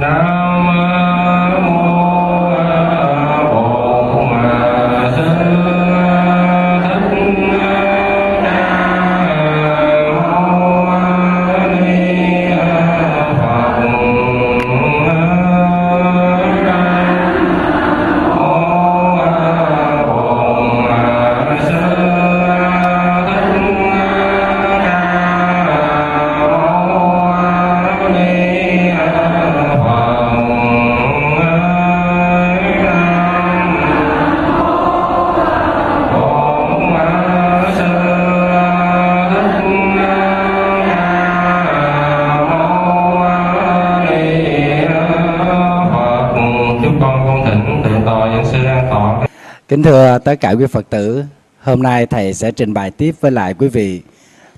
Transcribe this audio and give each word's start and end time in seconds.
nam 0.00 1.09
thưa 50.10 50.18
tất 50.18 50.40
cả 50.40 50.50
quý 50.50 50.66
Phật 50.66 50.90
tử, 50.90 51.24
hôm 51.60 51.82
nay 51.82 52.06
Thầy 52.06 52.34
sẽ 52.34 52.50
trình 52.50 52.74
bày 52.74 52.90
tiếp 52.90 53.14
với 53.20 53.30
lại 53.30 53.54
quý 53.54 53.68
vị 53.68 54.02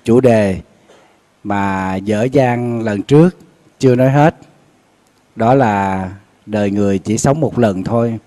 chủ 0.03 0.21
đề 0.21 0.59
mà 1.43 1.95
dở 1.95 2.27
dang 2.31 2.81
lần 2.81 3.01
trước 3.01 3.37
chưa 3.79 3.95
nói 3.95 4.09
hết. 4.09 4.35
Đó 5.35 5.53
là 5.53 6.09
đời 6.45 6.71
người 6.71 6.99
chỉ 6.99 7.17
sống 7.17 7.39
một 7.39 7.59
lần 7.59 7.83
thôi. 7.83 8.19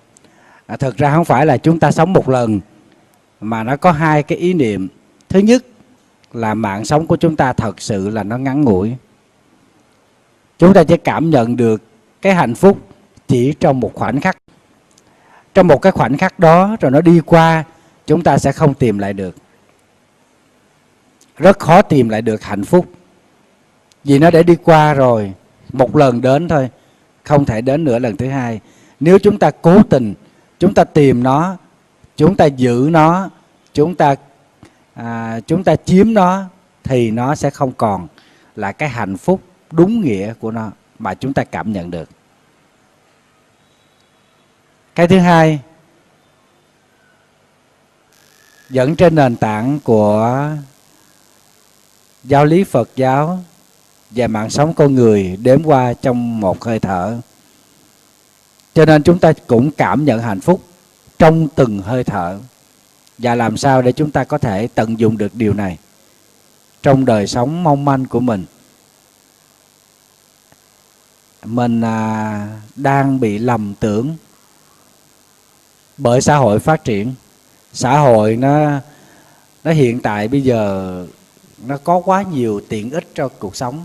À, 0.66 0.76
thực 0.76 0.96
ra 0.96 1.14
không 1.14 1.24
phải 1.24 1.46
là 1.46 1.56
chúng 1.56 1.80
ta 1.80 1.90
sống 1.90 2.12
một 2.12 2.28
lần 2.28 2.60
mà 3.40 3.62
nó 3.62 3.76
có 3.76 3.92
hai 3.92 4.22
cái 4.22 4.38
ý 4.38 4.54
niệm. 4.54 4.88
Thứ 5.28 5.38
nhất 5.38 5.64
là 6.32 6.54
mạng 6.54 6.84
sống 6.84 7.06
của 7.06 7.16
chúng 7.16 7.36
ta 7.36 7.52
thật 7.52 7.80
sự 7.80 8.10
là 8.10 8.22
nó 8.22 8.38
ngắn 8.38 8.62
ngủi. 8.62 8.96
Chúng 10.58 10.74
ta 10.74 10.84
chỉ 10.84 10.96
cảm 10.96 11.30
nhận 11.30 11.56
được 11.56 11.82
cái 12.22 12.34
hạnh 12.34 12.54
phúc 12.54 12.78
chỉ 13.28 13.54
trong 13.60 13.80
một 13.80 13.94
khoảnh 13.94 14.20
khắc 14.20 14.35
trong 15.56 15.68
một 15.68 15.82
cái 15.82 15.92
khoảnh 15.92 16.16
khắc 16.16 16.38
đó 16.38 16.76
rồi 16.80 16.90
nó 16.90 17.00
đi 17.00 17.20
qua 17.26 17.64
chúng 18.06 18.22
ta 18.22 18.38
sẽ 18.38 18.52
không 18.52 18.74
tìm 18.74 18.98
lại 18.98 19.12
được. 19.12 19.36
Rất 21.36 21.58
khó 21.58 21.82
tìm 21.82 22.08
lại 22.08 22.22
được 22.22 22.42
hạnh 22.42 22.64
phúc. 22.64 22.86
Vì 24.04 24.18
nó 24.18 24.30
đã 24.30 24.42
đi 24.42 24.56
qua 24.56 24.94
rồi 24.94 25.32
một 25.72 25.96
lần 25.96 26.20
đến 26.20 26.48
thôi 26.48 26.68
không 27.22 27.44
thể 27.44 27.60
đến 27.60 27.84
nữa 27.84 27.98
lần 27.98 28.16
thứ 28.16 28.28
hai. 28.28 28.60
Nếu 29.00 29.18
chúng 29.18 29.38
ta 29.38 29.50
cố 29.50 29.82
tình 29.82 30.14
chúng 30.58 30.74
ta 30.74 30.84
tìm 30.84 31.22
nó 31.22 31.56
chúng 32.16 32.36
ta 32.36 32.44
giữ 32.44 32.88
nó 32.90 33.30
chúng 33.72 33.94
ta 33.94 34.14
à, 34.94 35.40
chúng 35.46 35.64
ta 35.64 35.76
chiếm 35.76 36.14
nó 36.14 36.44
thì 36.84 37.10
nó 37.10 37.34
sẽ 37.34 37.50
không 37.50 37.72
còn 37.72 38.08
là 38.56 38.72
cái 38.72 38.88
hạnh 38.88 39.16
phúc 39.16 39.40
đúng 39.70 40.00
nghĩa 40.00 40.34
của 40.34 40.50
nó 40.50 40.70
mà 40.98 41.14
chúng 41.14 41.32
ta 41.32 41.44
cảm 41.44 41.72
nhận 41.72 41.90
được 41.90 42.08
cái 44.96 45.08
thứ 45.08 45.18
hai 45.18 45.60
dẫn 48.70 48.96
trên 48.96 49.14
nền 49.14 49.36
tảng 49.36 49.80
của 49.84 50.48
giáo 52.24 52.44
lý 52.44 52.64
phật 52.64 52.90
giáo 52.96 53.38
và 54.10 54.26
mạng 54.26 54.50
sống 54.50 54.74
con 54.74 54.94
người 54.94 55.36
đếm 55.42 55.62
qua 55.62 55.92
trong 55.92 56.40
một 56.40 56.64
hơi 56.64 56.78
thở. 56.78 57.18
Cho 58.74 58.84
nên 58.84 59.02
chúng 59.02 59.18
ta 59.18 59.32
cũng 59.46 59.70
cảm 59.70 60.04
nhận 60.04 60.22
hạnh 60.22 60.40
phúc 60.40 60.62
trong 61.18 61.48
từng 61.48 61.82
hơi 61.82 62.04
thở. 62.04 62.38
Và 63.18 63.34
làm 63.34 63.56
sao 63.56 63.82
để 63.82 63.92
chúng 63.92 64.10
ta 64.10 64.24
có 64.24 64.38
thể 64.38 64.68
tận 64.74 64.98
dụng 64.98 65.18
được 65.18 65.34
điều 65.34 65.54
này 65.54 65.78
trong 66.82 67.04
đời 67.04 67.26
sống 67.26 67.64
mong 67.64 67.84
manh 67.84 68.04
của 68.04 68.20
mình? 68.20 68.44
Mình 71.44 71.80
à, 71.80 72.48
đang 72.76 73.20
bị 73.20 73.38
lầm 73.38 73.74
tưởng 73.80 74.16
bởi 75.98 76.20
xã 76.20 76.36
hội 76.36 76.58
phát 76.58 76.84
triển. 76.84 77.14
Xã 77.72 77.98
hội 77.98 78.36
nó 78.36 78.80
nó 79.64 79.72
hiện 79.72 80.00
tại 80.00 80.28
bây 80.28 80.40
giờ 80.40 81.06
nó 81.66 81.78
có 81.84 82.02
quá 82.04 82.22
nhiều 82.22 82.60
tiện 82.68 82.90
ích 82.90 83.08
cho 83.14 83.28
cuộc 83.28 83.56
sống. 83.56 83.84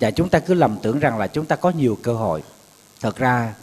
Và 0.00 0.10
chúng 0.10 0.28
ta 0.28 0.38
cứ 0.38 0.54
lầm 0.54 0.76
tưởng 0.82 0.98
rằng 0.98 1.18
là 1.18 1.26
chúng 1.26 1.46
ta 1.46 1.56
có 1.56 1.70
nhiều 1.70 1.98
cơ 2.02 2.14
hội. 2.14 2.42
Thật 3.00 3.16
ra, 3.16 3.54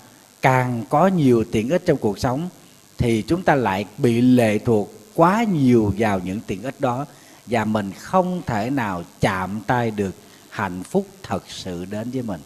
càng 0.41 0.83
có 0.89 1.07
nhiều 1.07 1.43
tiện 1.51 1.69
ích 1.69 1.85
trong 1.85 1.97
cuộc 1.97 2.19
sống, 2.19 2.49
thì 2.97 3.21
chúng 3.21 3.43
ta 3.43 3.55
lại 3.55 3.85
bị 3.97 4.21
lệ 4.21 4.57
thuộc 4.57 4.93
quá 5.15 5.43
nhiều 5.43 5.93
vào 5.97 6.19
những 6.19 6.39
tiện 6.47 6.63
ích 6.63 6.81
đó. 6.81 7.05
Và 7.45 7.65
mình 7.65 7.91
không 7.99 8.41
thể 8.45 8.69
nào 8.69 9.03
chạm 9.21 9.61
tay 9.67 9.91
được 9.91 10.15
hạnh 10.49 10.83
phúc 10.83 11.05
thật 11.23 11.43
sự 11.47 11.85
đến 11.85 12.11
với 12.11 12.21
mình. 12.21 12.41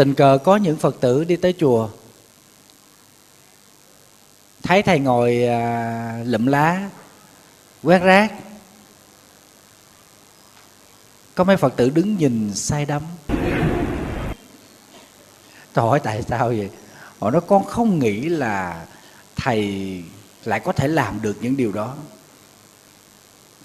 Tình 0.00 0.14
cờ 0.14 0.38
có 0.44 0.56
những 0.56 0.76
phật 0.76 1.00
tử 1.00 1.24
đi 1.24 1.36
tới 1.36 1.54
chùa. 1.58 1.88
Thấy 4.62 4.82
thầy 4.82 4.98
ngồi 4.98 5.44
à, 5.44 6.22
lụm 6.26 6.46
lá 6.46 6.90
quét 7.82 7.98
rác. 7.98 8.32
Có 11.34 11.44
mấy 11.44 11.56
phật 11.56 11.76
tử 11.76 11.90
đứng 11.90 12.16
nhìn 12.16 12.54
say 12.54 12.86
đắm. 12.86 13.02
Tôi 15.72 15.84
hỏi 15.84 16.00
tại 16.00 16.22
sao 16.22 16.48
vậy? 16.48 16.70
Họ 17.18 17.30
nói 17.30 17.40
con 17.46 17.64
không 17.64 17.98
nghĩ 17.98 18.20
là 18.20 18.86
thầy 19.36 20.02
lại 20.44 20.60
có 20.60 20.72
thể 20.72 20.88
làm 20.88 21.22
được 21.22 21.36
những 21.40 21.56
điều 21.56 21.72
đó. 21.72 21.96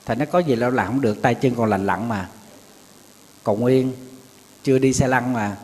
Thầy 0.05 0.15
nói 0.15 0.25
có 0.25 0.39
gì 0.39 0.55
đâu 0.55 0.69
làm 0.69 0.87
không 0.87 1.01
được 1.01 1.21
tay 1.21 1.35
chân 1.35 1.55
còn 1.55 1.69
lành 1.69 1.85
lặn 1.85 2.09
mà. 2.09 2.29
Còn 3.43 3.59
nguyên 3.59 3.93
chưa 4.63 4.79
đi 4.79 4.93
xe 4.93 5.07
lăn 5.07 5.33
mà 5.33 5.57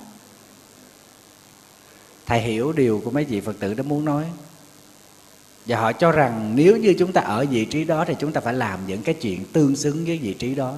thầy 2.32 2.42
hiểu 2.42 2.72
điều 2.72 3.02
của 3.06 3.12
mấy 3.12 3.26
vị 3.26 3.42
phật 3.42 3.56
tử 3.60 3.74
đó 3.74 3.84
muốn 3.84 4.06
nói. 4.06 4.26
Và 5.66 5.80
họ 5.80 5.92
cho 5.92 6.12
rằng 6.12 6.52
nếu 6.56 6.78
như 6.78 6.96
chúng 7.00 7.14
ta 7.14 7.22
ở 7.22 7.46
vị 7.50 7.66
trí 7.66 7.84
đó 7.84 8.06
thì 8.08 8.16
chúng 8.20 8.32
ta 8.32 8.42
phải 8.42 8.54
làm 8.54 8.88
những 8.88 9.02
cái 9.02 9.16
chuyện 9.16 9.46
tương 9.54 9.76
xứng 9.76 10.06
với 10.06 10.18
vị 10.18 10.34
trí 10.34 10.56
đó. 10.56 10.78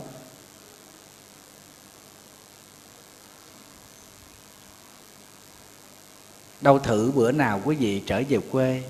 Đâu 6.62 6.80
thử 6.80 7.12
bữa 7.16 7.32
nào 7.32 7.62
quý 7.66 7.76
vị 7.76 8.02
trở 8.06 8.24
về 8.30 8.38
quê, 8.52 8.84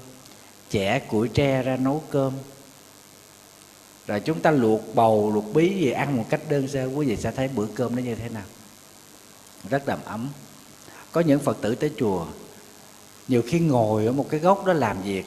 chẻ 0.70 1.00
củi 1.00 1.28
tre 1.28 1.62
ra 1.62 1.78
nấu 1.78 2.04
cơm. 2.10 2.34
Rồi 4.08 4.20
chúng 4.20 4.40
ta 4.40 4.52
luộc 4.52 4.82
bầu, 4.96 5.32
luộc 5.34 5.54
bí 5.54 5.80
gì, 5.80 5.92
ăn 5.92 6.18
một 6.18 6.26
cách 6.30 6.42
đơn 6.50 6.68
sơ, 6.68 6.86
quý 6.86 7.06
vị 7.06 7.16
sẽ 7.16 7.32
thấy 7.32 7.48
bữa 7.48 7.68
cơm 7.76 7.96
nó 7.96 8.02
như 8.02 8.16
thế 8.16 8.30
nào. 8.30 8.46
Rất 9.70 9.86
đầm 9.86 10.00
ấm. 10.06 10.30
Có 11.12 11.22
những 11.22 11.40
phật 11.40 11.58
tử 11.62 11.76
tới 11.76 11.92
chùa 11.98 12.26
nhiều 13.28 13.42
khi 13.48 13.60
ngồi 13.60 14.06
ở 14.06 14.12
một 14.12 14.28
cái 14.30 14.40
góc 14.40 14.66
đó 14.66 14.74
làm 14.74 15.02
việc. 15.04 15.26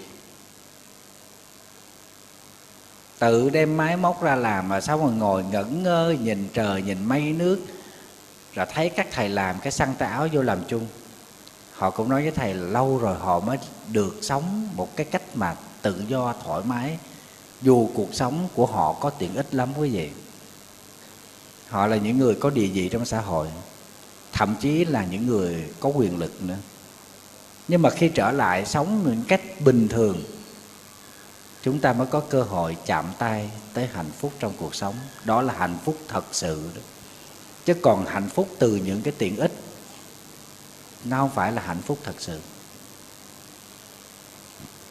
Tự 3.18 3.50
đem 3.50 3.76
máy 3.76 3.96
móc 3.96 4.22
ra 4.22 4.36
làm 4.36 4.68
mà 4.68 4.80
xong 4.80 5.00
rồi 5.00 5.12
ngồi 5.12 5.44
ngẩn 5.44 5.82
ngơ, 5.82 6.14
nhìn 6.22 6.48
trời, 6.52 6.82
nhìn 6.82 7.04
mây, 7.04 7.22
nước 7.22 7.58
rồi 8.54 8.66
thấy 8.72 8.88
các 8.88 9.08
thầy 9.10 9.28
làm 9.28 9.58
cái 9.58 9.72
xăng 9.72 9.94
tay 9.98 10.08
áo 10.10 10.28
vô 10.32 10.42
làm 10.42 10.58
chung. 10.68 10.86
Họ 11.72 11.90
cũng 11.90 12.08
nói 12.08 12.22
với 12.22 12.30
thầy 12.30 12.54
là 12.54 12.68
lâu 12.68 12.98
rồi 12.98 13.16
họ 13.18 13.40
mới 13.40 13.58
được 13.92 14.18
sống 14.22 14.68
một 14.74 14.96
cái 14.96 15.06
cách 15.10 15.22
mà 15.34 15.56
tự 15.82 16.02
do, 16.08 16.34
thoải 16.44 16.62
mái. 16.64 16.98
Dù 17.62 17.88
cuộc 17.94 18.14
sống 18.14 18.48
của 18.54 18.66
họ 18.66 18.92
có 18.92 19.10
tiện 19.10 19.34
ích 19.34 19.54
lắm 19.54 19.68
quý 19.78 19.90
vị. 19.90 20.10
Họ 21.68 21.86
là 21.86 21.96
những 21.96 22.18
người 22.18 22.34
có 22.34 22.50
địa 22.50 22.66
vị 22.66 22.88
trong 22.88 23.04
xã 23.04 23.20
hội, 23.20 23.48
thậm 24.32 24.54
chí 24.60 24.84
là 24.84 25.04
những 25.04 25.26
người 25.26 25.64
có 25.80 25.88
quyền 25.88 26.18
lực 26.18 26.42
nữa 26.42 26.56
nhưng 27.68 27.82
mà 27.82 27.90
khi 27.90 28.08
trở 28.08 28.30
lại 28.30 28.66
sống 28.66 29.04
một 29.04 29.10
cách 29.28 29.40
bình 29.60 29.88
thường, 29.88 30.22
chúng 31.62 31.78
ta 31.78 31.92
mới 31.92 32.06
có 32.06 32.20
cơ 32.20 32.42
hội 32.42 32.76
chạm 32.86 33.04
tay 33.18 33.50
tới 33.74 33.86
hạnh 33.86 34.10
phúc 34.18 34.32
trong 34.38 34.52
cuộc 34.58 34.74
sống. 34.74 34.94
Đó 35.24 35.42
là 35.42 35.54
hạnh 35.54 35.78
phúc 35.84 35.98
thật 36.08 36.24
sự 36.32 36.70
đó. 36.74 36.80
chứ 37.64 37.74
còn 37.82 38.06
hạnh 38.06 38.28
phúc 38.28 38.48
từ 38.58 38.76
những 38.76 39.02
cái 39.02 39.14
tiện 39.18 39.36
ích, 39.36 39.52
nó 41.04 41.18
không 41.18 41.30
phải 41.34 41.52
là 41.52 41.62
hạnh 41.62 41.82
phúc 41.82 41.98
thật 42.04 42.14
sự. 42.18 42.40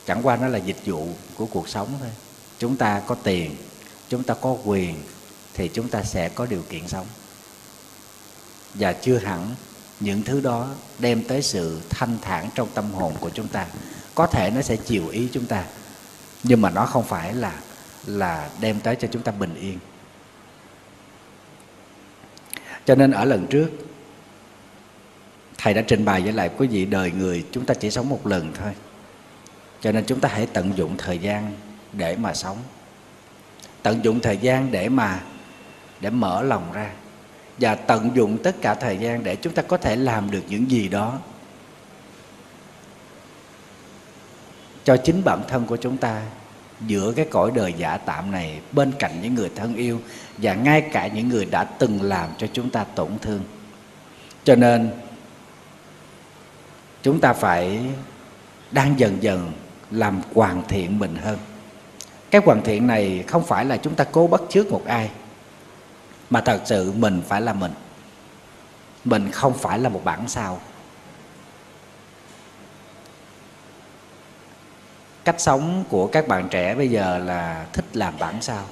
Chẳng 0.06 0.22
qua 0.24 0.36
nó 0.36 0.48
là 0.48 0.58
dịch 0.58 0.86
vụ 0.86 1.08
của 1.36 1.46
cuộc 1.46 1.70
sống 1.70 1.94
thôi. 2.00 2.10
Chúng 2.60 2.76
ta 2.78 3.02
có 3.08 3.16
tiền, 3.16 3.56
chúng 4.10 4.24
ta 4.24 4.34
có 4.34 4.58
quyền, 4.66 4.96
thì 5.54 5.70
chúng 5.74 5.90
ta 5.90 6.04
sẽ 6.04 6.30
có 6.30 6.46
điều 6.46 6.62
kiện 6.70 6.88
sống. 6.88 7.08
Và 8.74 8.94
chưa 8.94 9.18
hẳn 9.18 9.56
những 10.00 10.24
thứ 10.24 10.42
đó 10.42 10.68
đem 11.00 11.24
tới 11.24 11.42
sự 11.42 11.82
thanh 11.90 12.18
thản 12.22 12.50
trong 12.56 12.68
tâm 12.74 12.92
hồn 12.92 13.14
của 13.20 13.30
chúng 13.30 13.48
ta. 13.48 13.66
Có 14.16 14.28
thể 14.28 14.52
nó 14.56 14.62
sẽ 14.62 14.76
chiều 14.76 15.08
ý 15.08 15.28
chúng 15.32 15.46
ta, 15.46 15.66
nhưng 16.44 16.62
mà 16.62 16.70
nó 16.70 16.86
không 16.86 17.04
phải 17.04 17.34
là 17.34 17.54
là 18.06 18.50
đem 18.60 18.80
tới 18.80 18.96
cho 18.96 19.08
chúng 19.12 19.22
ta 19.22 19.32
bình 19.32 19.56
yên. 19.56 19.80
Cho 22.86 22.96
nên 22.96 23.12
ở 23.12 23.26
lần 23.26 23.48
trước, 23.48 23.70
thầy 25.58 25.74
đã 25.74 25.82
trình 25.88 26.06
bày 26.06 26.22
với 26.22 26.34
lại 26.34 26.50
quý 26.58 26.68
vị 26.68 26.86
đời 26.86 27.12
người 27.12 27.46
chúng 27.52 27.66
ta 27.66 27.74
chỉ 27.74 27.92
sống 27.92 28.10
một 28.10 28.28
lần 28.28 28.54
thôi. 28.54 28.74
Cho 29.82 29.92
nên 29.92 30.06
chúng 30.06 30.20
ta 30.20 30.30
hãy 30.30 30.48
tận 30.54 30.78
dụng 30.78 30.98
thời 30.98 31.18
gian 31.20 31.54
để 31.94 32.16
mà 32.16 32.34
sống. 32.34 32.58
Tận 33.84 34.04
dụng 34.04 34.20
thời 34.20 34.38
gian 34.38 34.72
để 34.72 34.90
mà, 34.90 35.24
để 36.02 36.10
mở 36.10 36.42
lòng 36.42 36.72
ra 36.74 36.92
và 37.58 37.76
tận 37.76 38.12
dụng 38.16 38.38
tất 38.44 38.56
cả 38.62 38.74
thời 38.74 38.98
gian 38.98 39.24
để 39.24 39.36
chúng 39.36 39.54
ta 39.54 39.62
có 39.62 39.78
thể 39.78 39.96
làm 39.96 40.32
được 40.32 40.44
những 40.50 40.72
gì 40.72 40.88
đó 40.88 41.20
cho 44.84 44.98
chính 44.98 45.24
bản 45.24 45.42
thân 45.48 45.66
của 45.66 45.78
chúng 45.78 45.98
ta 45.98 46.22
giữa 46.82 47.14
cái 47.16 47.26
cõi 47.32 47.52
đời 47.56 47.74
giả 47.78 47.98
tạm 47.98 48.32
này 48.32 48.60
bên 48.72 48.92
cạnh 49.00 49.22
những 49.22 49.36
người 49.36 49.50
thân 49.56 49.76
yêu 49.76 50.02
và 50.38 50.54
ngay 50.54 50.82
cả 50.82 51.08
những 51.08 51.30
người 51.30 51.46
đã 51.46 51.64
từng 51.64 52.02
làm 52.02 52.30
cho 52.38 52.48
chúng 52.54 52.70
ta 52.70 52.84
tổn 52.84 53.10
thương. 53.22 53.42
Cho 54.44 54.56
nên, 54.56 54.90
chúng 57.04 57.20
ta 57.20 57.34
phải 57.34 57.80
đang 58.72 59.00
dần 59.00 59.18
dần 59.24 59.52
làm 59.92 60.22
hoàn 60.34 60.64
thiện 60.68 61.00
mình 61.00 61.16
hơn. 61.16 61.38
Cái 62.32 62.42
hoàn 62.46 62.64
thiện 62.64 62.88
này 62.88 63.24
không 63.28 63.46
phải 63.46 63.66
là 63.66 63.78
chúng 63.78 63.96
ta 63.96 64.04
cố 64.04 64.28
bắt 64.28 64.42
chước 64.50 64.72
một 64.72 64.86
ai 64.86 65.10
mà 66.30 66.42
thật 66.42 66.62
sự 66.66 66.92
mình 66.92 67.22
phải 67.28 67.42
là 67.42 67.54
mình. 67.54 67.72
Mình 69.06 69.32
không 69.32 69.54
phải 69.54 69.80
là 69.80 69.90
một 69.90 70.02
bản 70.04 70.28
sao. 70.28 70.60
Cách 75.24 75.42
sống 75.42 75.84
của 75.90 76.08
các 76.08 76.28
bạn 76.28 76.48
trẻ 76.50 76.76
bây 76.76 76.90
giờ 76.90 77.18
là 77.18 77.66
thích 77.74 77.86
làm 77.94 78.14
bản 78.20 78.42
sao. 78.42 78.64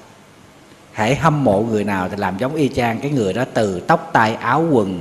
Hãy 0.92 1.14
hâm 1.16 1.44
mộ 1.44 1.60
người 1.60 1.84
nào 1.84 2.08
thì 2.08 2.16
làm 2.16 2.38
giống 2.38 2.54
y 2.54 2.68
chang 2.68 3.00
cái 3.00 3.10
người 3.10 3.32
đó 3.32 3.44
từ 3.54 3.80
tóc, 3.80 4.10
tai, 4.12 4.34
áo, 4.34 4.66
quần. 4.70 5.00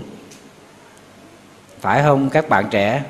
Phải 1.80 2.04
không 2.04 2.30
các 2.30 2.50
bạn 2.50 2.66
trẻ? 2.72 3.04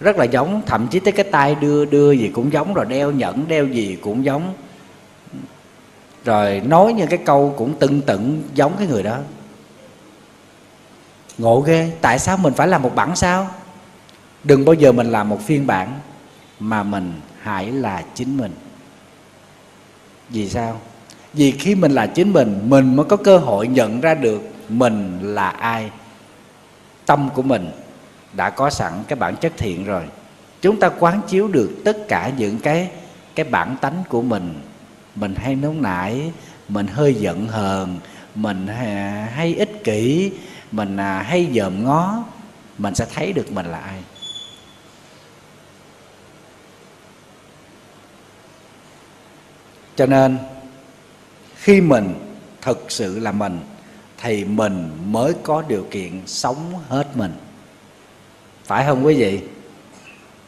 Rất 0.00 0.16
là 0.16 0.24
giống, 0.24 0.62
thậm 0.66 0.88
chí 0.88 1.00
tới 1.00 1.12
cái 1.12 1.24
tay 1.24 1.54
đưa 1.54 1.84
đưa 1.84 2.12
gì 2.12 2.30
cũng 2.34 2.52
giống 2.52 2.74
rồi, 2.74 2.86
đeo 2.86 3.10
nhẫn, 3.10 3.48
đeo 3.48 3.66
gì 3.66 3.98
cũng 4.02 4.24
giống 4.24 4.54
rồi 6.24 6.60
nói 6.60 6.92
những 6.92 7.08
cái 7.08 7.18
câu 7.24 7.54
cũng 7.58 7.78
tưng 7.78 8.00
tận 8.00 8.42
giống 8.54 8.72
cái 8.78 8.86
người 8.86 9.02
đó. 9.02 9.18
Ngộ 11.38 11.60
ghê, 11.60 11.92
tại 12.00 12.18
sao 12.18 12.36
mình 12.36 12.52
phải 12.54 12.68
làm 12.68 12.82
một 12.82 12.94
bản 12.94 13.16
sao? 13.16 13.48
Đừng 14.44 14.64
bao 14.64 14.74
giờ 14.74 14.92
mình 14.92 15.12
làm 15.12 15.28
một 15.28 15.40
phiên 15.40 15.66
bản 15.66 15.98
mà 16.58 16.82
mình 16.82 17.12
hãy 17.40 17.70
là 17.70 18.02
chính 18.14 18.36
mình. 18.36 18.52
Vì 20.28 20.48
sao? 20.48 20.80
Vì 21.32 21.50
khi 21.52 21.74
mình 21.74 21.92
là 21.92 22.06
chính 22.06 22.32
mình 22.32 22.60
mình 22.64 22.96
mới 22.96 23.06
có 23.06 23.16
cơ 23.16 23.38
hội 23.38 23.68
nhận 23.68 24.00
ra 24.00 24.14
được 24.14 24.42
mình 24.68 25.18
là 25.22 25.48
ai. 25.48 25.90
Tâm 27.06 27.28
của 27.34 27.42
mình 27.42 27.70
đã 28.32 28.50
có 28.50 28.70
sẵn 28.70 28.92
cái 29.08 29.16
bản 29.16 29.36
chất 29.36 29.52
thiện 29.56 29.84
rồi. 29.84 30.02
Chúng 30.60 30.80
ta 30.80 30.88
quán 30.88 31.20
chiếu 31.28 31.48
được 31.48 31.70
tất 31.84 32.08
cả 32.08 32.30
những 32.36 32.58
cái 32.58 32.90
cái 33.34 33.44
bản 33.44 33.76
tánh 33.80 34.02
của 34.08 34.22
mình 34.22 34.54
mình 35.14 35.34
hay 35.34 35.54
nóng 35.54 35.82
nảy 35.82 36.32
mình 36.68 36.86
hơi 36.86 37.14
giận 37.14 37.48
hờn, 37.48 37.98
mình 38.34 38.66
hay 39.32 39.54
ích 39.54 39.84
kỷ, 39.84 40.32
mình 40.72 40.96
à, 40.96 41.22
hay 41.22 41.48
dòm 41.54 41.84
ngó, 41.84 42.24
mình 42.78 42.94
sẽ 42.94 43.06
thấy 43.14 43.32
được 43.32 43.52
mình 43.52 43.66
là 43.66 43.78
ai. 43.78 44.02
Cho 49.96 50.06
nên, 50.06 50.38
khi 51.56 51.80
mình 51.80 52.14
thực 52.62 52.86
sự 52.88 53.18
là 53.18 53.32
mình, 53.32 53.60
thì 54.18 54.44
mình 54.44 54.90
mới 55.06 55.32
có 55.42 55.62
điều 55.68 55.86
kiện 55.90 56.22
sống 56.26 56.72
hết 56.88 57.16
mình. 57.16 57.32
Phải 58.64 58.86
không 58.86 59.06
quý 59.06 59.14
vị? 59.14 59.40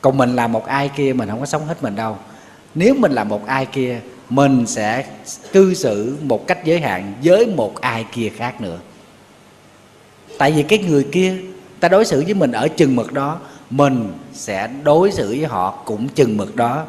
Còn 0.00 0.16
mình 0.16 0.36
là 0.36 0.46
một 0.46 0.66
ai 0.66 0.90
kia, 0.96 1.12
mình 1.12 1.28
không 1.28 1.40
có 1.40 1.46
sống 1.46 1.66
hết 1.66 1.82
mình 1.82 1.96
đâu. 1.96 2.18
Nếu 2.74 2.94
mình 2.94 3.12
là 3.12 3.24
một 3.24 3.46
ai 3.46 3.66
kia 3.66 4.00
mình 4.30 4.66
sẽ 4.66 5.06
cư 5.52 5.74
xử 5.74 6.16
một 6.22 6.46
cách 6.46 6.64
giới 6.64 6.80
hạn 6.80 7.12
với 7.22 7.46
một 7.46 7.80
ai 7.80 8.06
kia 8.12 8.28
khác 8.36 8.60
nữa. 8.60 8.78
Tại 10.38 10.52
vì 10.52 10.62
cái 10.62 10.78
người 10.78 11.06
kia, 11.12 11.36
ta 11.80 11.88
đối 11.88 12.04
xử 12.04 12.22
với 12.24 12.34
mình 12.34 12.52
ở 12.52 12.68
chừng 12.68 12.96
mực 12.96 13.12
đó, 13.12 13.38
mình 13.70 14.12
sẽ 14.32 14.68
đối 14.82 15.12
xử 15.12 15.28
với 15.28 15.44
họ 15.44 15.70
cũng 15.84 16.08
chừng 16.08 16.36
mực 16.36 16.56
đó. 16.56 16.84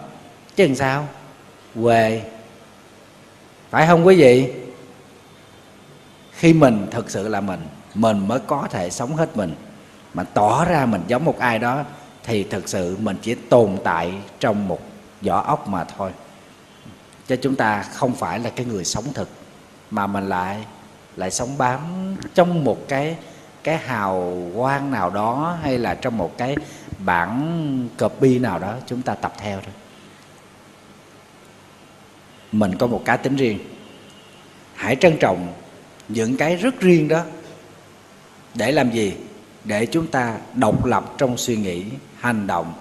Chứ 0.55 0.65
làm 0.65 0.75
sao? 0.75 1.07
Quê 1.81 2.21
phải 3.69 3.87
không 3.87 4.07
quý 4.07 4.15
vị? 4.15 4.51
Khi 6.31 6.53
mình 6.53 6.87
thực 6.91 7.09
sự 7.09 7.27
là 7.27 7.41
mình 7.41 7.59
mình 7.95 8.27
mới 8.27 8.39
có 8.47 8.67
thể 8.71 8.89
sống 8.89 9.15
hết 9.15 9.37
mình. 9.37 9.55
Mà 10.13 10.23
tỏ 10.23 10.65
ra 10.65 10.85
mình 10.85 11.01
giống 11.07 11.25
một 11.25 11.39
ai 11.39 11.59
đó, 11.59 11.83
thì 12.23 12.43
thực 12.43 12.69
sự 12.69 12.97
mình 12.99 13.17
chỉ 13.21 13.35
tồn 13.35 13.77
tại 13.83 14.13
trong 14.39 14.67
một 14.67 14.79
vỏ 15.21 15.41
ốc 15.41 15.67
mà 15.67 15.83
thôi 15.83 16.11
cho 17.27 17.35
chúng 17.35 17.55
ta 17.55 17.83
không 17.83 18.15
phải 18.15 18.39
là 18.39 18.49
cái 18.49 18.65
người 18.65 18.85
sống 18.85 19.13
thực, 19.13 19.29
mà 19.91 20.07
mình 20.07 20.29
lại 20.29 20.65
lại 21.15 21.31
sống 21.31 21.57
bám 21.57 21.79
trong 22.33 22.63
một 22.63 22.87
cái 22.87 23.17
cái 23.63 23.77
hào 23.77 24.41
quang 24.55 24.91
nào 24.91 25.09
đó, 25.09 25.57
hay 25.63 25.77
là 25.77 25.95
trong 25.95 26.17
một 26.17 26.37
cái 26.37 26.55
bản 26.99 27.89
copy 27.99 28.39
nào 28.39 28.59
đó, 28.59 28.75
chúng 28.87 29.01
ta 29.01 29.15
tập 29.15 29.33
theo 29.37 29.61
thôi. 29.61 29.73
Mình 32.51 32.77
có 32.77 32.87
một 32.87 33.01
cá 33.05 33.17
tính 33.17 33.35
riêng. 33.35 33.59
Hãy 34.75 34.95
trân 34.95 35.17
trọng 35.19 35.53
những 36.07 36.37
cái 36.37 36.55
rất 36.55 36.79
riêng 36.79 37.07
đó. 37.07 37.23
Để 38.53 38.71
làm 38.71 38.91
gì? 38.91 39.13
Để 39.63 39.85
chúng 39.85 40.07
ta 40.07 40.37
độc 40.53 40.85
lập 40.85 41.13
trong 41.17 41.37
suy 41.37 41.57
nghĩ, 41.57 41.83
hành 42.19 42.47
động. 42.47 42.73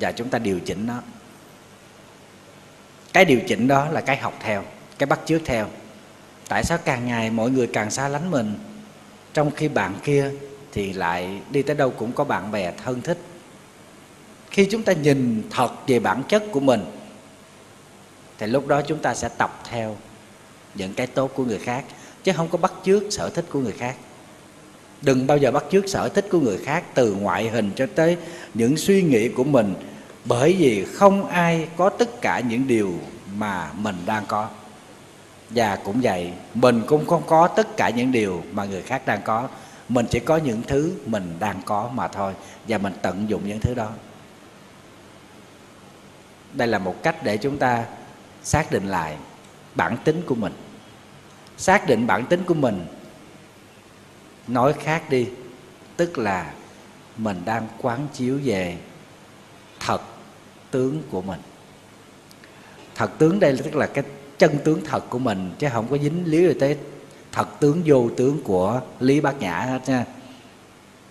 Và 0.00 0.12
chúng 0.12 0.28
ta 0.28 0.38
điều 0.38 0.60
chỉnh 0.60 0.86
nó 0.86 1.00
cái 3.12 3.24
điều 3.24 3.40
chỉnh 3.40 3.68
đó 3.68 3.88
là 3.88 4.00
cái 4.00 4.16
học 4.16 4.34
theo, 4.40 4.64
cái 4.98 5.06
bắt 5.06 5.20
chước 5.26 5.42
theo. 5.44 5.66
Tại 6.48 6.64
sao 6.64 6.78
càng 6.84 7.06
ngày 7.06 7.30
mọi 7.30 7.50
người 7.50 7.66
càng 7.66 7.90
xa 7.90 8.08
lánh 8.08 8.30
mình? 8.30 8.54
Trong 9.34 9.50
khi 9.50 9.68
bạn 9.68 9.94
kia 10.04 10.30
thì 10.72 10.92
lại 10.92 11.40
đi 11.50 11.62
tới 11.62 11.76
đâu 11.76 11.90
cũng 11.90 12.12
có 12.12 12.24
bạn 12.24 12.52
bè 12.52 12.72
thân 12.84 13.00
thích. 13.00 13.18
Khi 14.50 14.68
chúng 14.70 14.82
ta 14.82 14.92
nhìn 14.92 15.42
thật 15.50 15.70
về 15.86 15.98
bản 15.98 16.22
chất 16.28 16.42
của 16.52 16.60
mình, 16.60 16.84
thì 18.38 18.46
lúc 18.46 18.66
đó 18.66 18.82
chúng 18.82 18.98
ta 18.98 19.14
sẽ 19.14 19.28
tập 19.38 19.62
theo 19.70 19.96
những 20.74 20.94
cái 20.94 21.06
tốt 21.06 21.30
của 21.34 21.44
người 21.44 21.58
khác, 21.58 21.84
chứ 22.24 22.32
không 22.36 22.48
có 22.48 22.58
bắt 22.58 22.72
chước 22.84 23.02
sở 23.10 23.28
thích 23.28 23.44
của 23.50 23.60
người 23.60 23.72
khác. 23.72 23.96
Đừng 25.02 25.26
bao 25.26 25.36
giờ 25.36 25.50
bắt 25.50 25.64
chước 25.72 25.88
sở 25.88 26.08
thích 26.08 26.26
của 26.30 26.40
người 26.40 26.58
khác 26.64 26.84
từ 26.94 27.14
ngoại 27.14 27.48
hình 27.48 27.70
cho 27.76 27.86
tới 27.94 28.16
những 28.54 28.76
suy 28.76 29.02
nghĩ 29.02 29.28
của 29.28 29.44
mình 29.44 29.74
bởi 30.24 30.56
vì 30.58 30.84
không 30.84 31.26
ai 31.26 31.68
có 31.76 31.88
tất 31.88 32.20
cả 32.20 32.40
những 32.40 32.66
điều 32.66 32.98
mà 33.36 33.70
mình 33.72 33.96
đang 34.06 34.24
có. 34.26 34.48
Và 35.50 35.76
cũng 35.76 36.00
vậy, 36.02 36.32
mình 36.54 36.82
cũng 36.86 37.06
không 37.06 37.22
có 37.26 37.48
tất 37.48 37.76
cả 37.76 37.90
những 37.90 38.12
điều 38.12 38.42
mà 38.52 38.64
người 38.64 38.82
khác 38.82 39.02
đang 39.06 39.22
có. 39.22 39.48
Mình 39.88 40.06
chỉ 40.10 40.18
có 40.20 40.36
những 40.36 40.62
thứ 40.62 40.92
mình 41.06 41.36
đang 41.38 41.62
có 41.64 41.90
mà 41.94 42.08
thôi, 42.08 42.34
và 42.68 42.78
mình 42.78 42.92
tận 43.02 43.28
dụng 43.28 43.42
những 43.46 43.60
thứ 43.60 43.74
đó. 43.74 43.90
Đây 46.52 46.68
là 46.68 46.78
một 46.78 47.02
cách 47.02 47.24
để 47.24 47.36
chúng 47.36 47.58
ta 47.58 47.84
xác 48.42 48.72
định 48.72 48.86
lại 48.88 49.16
bản 49.74 49.96
tính 50.04 50.22
của 50.26 50.34
mình. 50.34 50.52
Xác 51.56 51.86
định 51.86 52.06
bản 52.06 52.26
tính 52.26 52.44
của 52.46 52.54
mình, 52.54 52.86
nói 54.48 54.72
khác 54.72 55.10
đi, 55.10 55.28
tức 55.96 56.18
là 56.18 56.52
mình 57.16 57.42
đang 57.44 57.68
quán 57.78 58.06
chiếu 58.12 58.40
về 58.44 58.76
tướng 60.72 61.02
của 61.10 61.22
mình. 61.22 61.40
Thật 62.94 63.10
tướng 63.18 63.40
đây 63.40 63.56
tức 63.64 63.76
là 63.76 63.86
cái 63.86 64.04
chân 64.38 64.58
tướng 64.64 64.80
thật 64.84 65.10
của 65.10 65.18
mình 65.18 65.50
chứ 65.58 65.68
không 65.72 65.86
có 65.90 65.98
dính 65.98 66.22
líu 66.26 66.54
tới 66.60 66.76
thật 67.32 67.60
tướng 67.60 67.82
vô 67.84 68.10
tướng 68.16 68.42
của 68.42 68.80
lý 69.00 69.20
bát 69.20 69.40
nhã 69.40 69.58
hết 69.58 69.80
nha. 69.86 70.04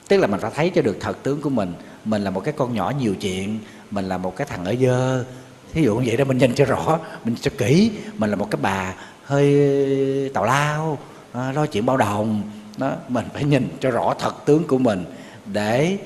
Tức 0.07 0.17
là 0.17 0.27
mình 0.27 0.39
phải 0.39 0.51
thấy 0.55 0.71
cho 0.75 0.81
được 0.81 0.97
thật 0.99 1.17
tướng 1.23 1.41
của 1.41 1.49
mình. 1.49 1.73
Mình 2.05 2.23
là 2.23 2.29
một 2.29 2.39
cái 2.43 2.53
con 2.57 2.73
nhỏ 2.73 2.93
nhiều 2.99 3.15
chuyện 3.15 3.59
mình 3.91 4.05
là 4.05 4.17
một 4.17 4.35
cái 4.35 4.47
thằng 4.49 4.65
ở 4.65 4.75
dơ. 4.81 5.25
Thí 5.73 5.83
dụ 5.83 5.95
như 5.95 6.03
vậy 6.05 6.17
đó 6.17 6.25
mình 6.25 6.37
nhìn 6.37 6.55
cho 6.55 6.65
rõ 6.65 6.99
mình 7.25 7.35
cho 7.41 7.51
kỹ. 7.57 7.91
Mình 8.17 8.29
là 8.29 8.35
một 8.35 8.51
cái 8.51 8.59
bà 8.61 8.93
hơi 9.23 10.31
tào 10.33 10.45
lao 10.45 10.97
à, 11.33 11.51
lo 11.51 11.65
chuyện 11.65 11.85
bao 11.85 11.97
đồng. 11.97 12.41
Đó 12.77 12.93
mình 13.07 13.25
phải 13.33 13.43
nhìn 13.43 13.69
cho 13.79 13.91
rõ 13.91 14.13
thật 14.19 14.45
tướng 14.45 14.63
của 14.67 14.77
mình 14.77 15.05
để 15.45 15.97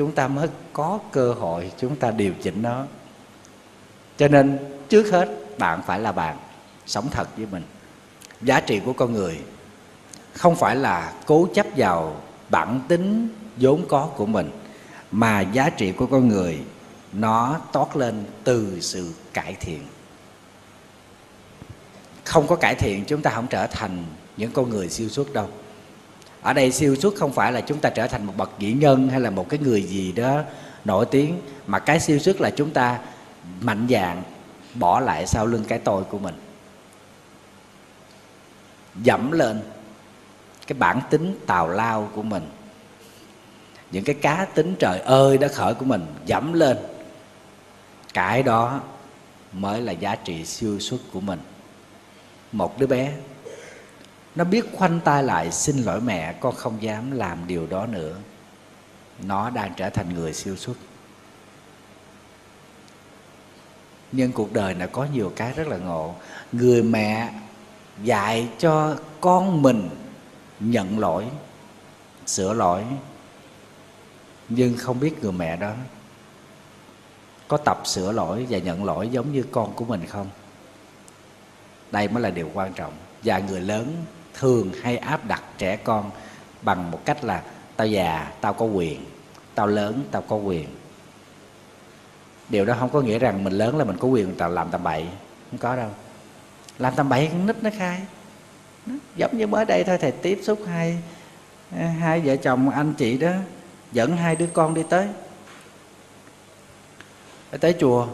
chúng 0.00 0.12
ta 0.12 0.28
mới 0.28 0.48
có 0.72 0.98
cơ 1.12 1.32
hội 1.32 1.72
chúng 1.78 1.96
ta 1.96 2.10
điều 2.10 2.32
chỉnh 2.42 2.62
nó. 2.62 2.84
Cho 4.16 4.28
nên 4.28 4.58
trước 4.88 5.10
hết 5.10 5.28
bạn 5.58 5.82
phải 5.86 6.00
là 6.00 6.12
bạn, 6.12 6.36
sống 6.86 7.08
thật 7.10 7.36
với 7.36 7.46
mình. 7.46 7.62
Giá 8.42 8.60
trị 8.60 8.80
của 8.84 8.92
con 8.92 9.12
người 9.12 9.40
không 10.32 10.56
phải 10.56 10.76
là 10.76 11.12
cố 11.26 11.48
chấp 11.54 11.66
vào 11.76 12.20
bản 12.48 12.80
tính 12.88 13.28
vốn 13.56 13.84
có 13.88 14.06
của 14.16 14.26
mình, 14.26 14.50
mà 15.10 15.40
giá 15.40 15.70
trị 15.70 15.92
của 15.92 16.06
con 16.06 16.28
người 16.28 16.58
nó 17.12 17.60
toát 17.72 17.96
lên 17.96 18.24
từ 18.44 18.80
sự 18.80 19.12
cải 19.32 19.56
thiện. 19.60 19.80
Không 22.24 22.46
có 22.46 22.56
cải 22.56 22.74
thiện 22.74 23.04
chúng 23.04 23.22
ta 23.22 23.30
không 23.30 23.46
trở 23.46 23.66
thành 23.66 24.04
những 24.36 24.52
con 24.52 24.70
người 24.70 24.88
siêu 24.88 25.08
xuất 25.08 25.32
đâu 25.32 25.48
ở 26.42 26.52
đây 26.52 26.72
siêu 26.72 26.96
xuất 26.96 27.14
không 27.14 27.32
phải 27.32 27.52
là 27.52 27.60
chúng 27.60 27.78
ta 27.78 27.90
trở 27.90 28.06
thành 28.06 28.24
một 28.24 28.32
bậc 28.36 28.58
vĩ 28.58 28.72
nhân 28.72 29.08
hay 29.08 29.20
là 29.20 29.30
một 29.30 29.48
cái 29.48 29.60
người 29.60 29.82
gì 29.82 30.12
đó 30.12 30.42
nổi 30.84 31.06
tiếng, 31.10 31.40
mà 31.66 31.78
cái 31.78 32.00
siêu 32.00 32.18
xuất 32.18 32.40
là 32.40 32.50
chúng 32.50 32.70
ta 32.70 32.98
mạnh 33.60 33.86
dạn 33.90 34.22
bỏ 34.74 35.00
lại 35.00 35.26
sau 35.26 35.46
lưng 35.46 35.64
cái 35.68 35.78
tôi 35.78 36.04
của 36.04 36.18
mình. 36.18 36.34
Dẫm 39.02 39.32
lên 39.32 39.60
cái 40.66 40.78
bản 40.78 41.00
tính 41.10 41.38
tào 41.46 41.68
lao 41.68 42.10
của 42.14 42.22
mình. 42.22 42.42
Những 43.90 44.04
cái 44.04 44.14
cá 44.14 44.46
tính 44.54 44.74
trời 44.78 45.00
ơi 45.00 45.38
đã 45.38 45.48
khởi 45.48 45.74
của 45.74 45.84
mình 45.84 46.06
dẫm 46.26 46.52
lên. 46.52 46.76
Cái 48.14 48.42
đó 48.42 48.80
mới 49.52 49.80
là 49.80 49.92
giá 49.92 50.16
trị 50.16 50.44
siêu 50.44 50.78
xuất 50.78 51.00
của 51.12 51.20
mình. 51.20 51.38
Một 52.52 52.78
đứa 52.78 52.86
bé 52.86 53.12
nó 54.34 54.44
biết 54.44 54.64
khoanh 54.74 55.00
tay 55.04 55.22
lại, 55.22 55.52
xin 55.52 55.76
lỗi 55.82 56.00
mẹ 56.00 56.32
con 56.32 56.54
không 56.54 56.82
dám 56.82 57.10
làm 57.10 57.38
điều 57.46 57.66
đó 57.66 57.86
nữa. 57.86 58.16
Nó 59.22 59.50
đang 59.50 59.72
trở 59.76 59.90
thành 59.90 60.14
người 60.14 60.32
siêu 60.32 60.56
xuất. 60.56 60.76
Nhưng 64.12 64.32
cuộc 64.32 64.52
đời 64.52 64.74
này 64.74 64.88
có 64.92 65.06
nhiều 65.14 65.32
cái 65.36 65.52
rất 65.52 65.68
là 65.68 65.76
ngộ. 65.76 66.14
Người 66.52 66.82
mẹ 66.82 67.32
dạy 68.02 68.48
cho 68.58 68.96
con 69.20 69.62
mình 69.62 69.88
nhận 70.60 70.98
lỗi, 70.98 71.26
sửa 72.26 72.52
lỗi, 72.52 72.84
nhưng 74.48 74.76
không 74.76 75.00
biết 75.00 75.22
người 75.22 75.32
mẹ 75.32 75.56
đó 75.56 75.72
có 77.48 77.56
tập 77.56 77.80
sửa 77.84 78.12
lỗi 78.12 78.46
và 78.50 78.58
nhận 78.58 78.84
lỗi 78.84 79.08
giống 79.08 79.32
như 79.32 79.44
con 79.52 79.72
của 79.72 79.84
mình 79.84 80.06
không? 80.06 80.28
Đây 81.90 82.08
mới 82.08 82.22
là 82.22 82.30
điều 82.30 82.50
quan 82.54 82.72
trọng. 82.72 82.92
Và 83.24 83.38
người 83.38 83.60
lớn 83.60 84.04
thường 84.40 84.72
hay 84.82 84.96
áp 84.96 85.26
đặt 85.26 85.42
trẻ 85.58 85.76
con 85.76 86.10
bằng 86.62 86.90
một 86.90 87.00
cách 87.04 87.24
là 87.24 87.42
tao 87.76 87.86
già, 87.86 88.32
tao 88.40 88.52
có 88.52 88.64
quyền, 88.64 89.04
tao 89.54 89.66
lớn, 89.66 90.04
tao 90.10 90.22
có 90.22 90.36
quyền. 90.36 90.68
Điều 92.48 92.64
đó 92.64 92.76
không 92.78 92.90
có 92.90 93.00
nghĩa 93.00 93.18
rằng 93.18 93.44
mình 93.44 93.52
lớn 93.52 93.78
là 93.78 93.84
mình 93.84 93.96
có 93.96 94.08
quyền 94.08 94.34
tao 94.34 94.50
làm 94.50 94.70
tầm 94.70 94.82
bậy, 94.82 95.06
không 95.50 95.58
có 95.58 95.76
đâu. 95.76 95.88
Làm 96.78 96.94
tầm 96.94 97.08
bậy 97.08 97.28
con 97.32 97.46
nít 97.46 97.62
nó 97.62 97.70
khai. 97.78 98.00
Giống 99.16 99.38
như 99.38 99.46
mới 99.46 99.64
đây 99.64 99.84
thôi, 99.84 99.98
thầy 99.98 100.12
tiếp 100.12 100.40
xúc 100.42 100.60
hai 100.66 100.98
hai 102.00 102.20
vợ 102.20 102.36
chồng 102.36 102.70
anh 102.70 102.94
chị 102.94 103.18
đó, 103.18 103.32
dẫn 103.92 104.16
hai 104.16 104.36
đứa 104.36 104.46
con 104.46 104.74
đi 104.74 104.82
tới. 104.88 105.08
Tới 107.60 107.74
chùa. 107.80 108.06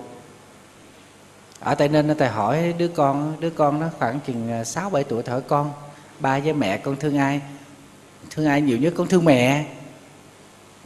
Ở 1.61 1.75
tây 1.75 1.88
ninh 1.88 2.14
thầy 2.18 2.28
hỏi 2.28 2.75
đứa 2.78 2.88
con 2.88 3.37
đứa 3.40 3.50
con 3.50 3.80
nó 3.80 3.87
khoảng 3.99 4.21
chừng 4.21 4.52
à, 4.52 4.64
sáu 4.64 4.90
bảy 4.90 5.04
tuổi 5.04 5.23
thở 5.23 5.40
con 5.49 5.73
ba 6.20 6.38
với 6.38 6.52
mẹ 6.52 6.76
con 6.76 6.96
thương 6.96 7.18
ai? 7.18 7.40
Thương 8.30 8.46
ai 8.46 8.61
nhiều 8.61 8.78
nhất? 8.78 8.94
Con 8.96 9.06
thương 9.06 9.25
mẹ. 9.25 9.64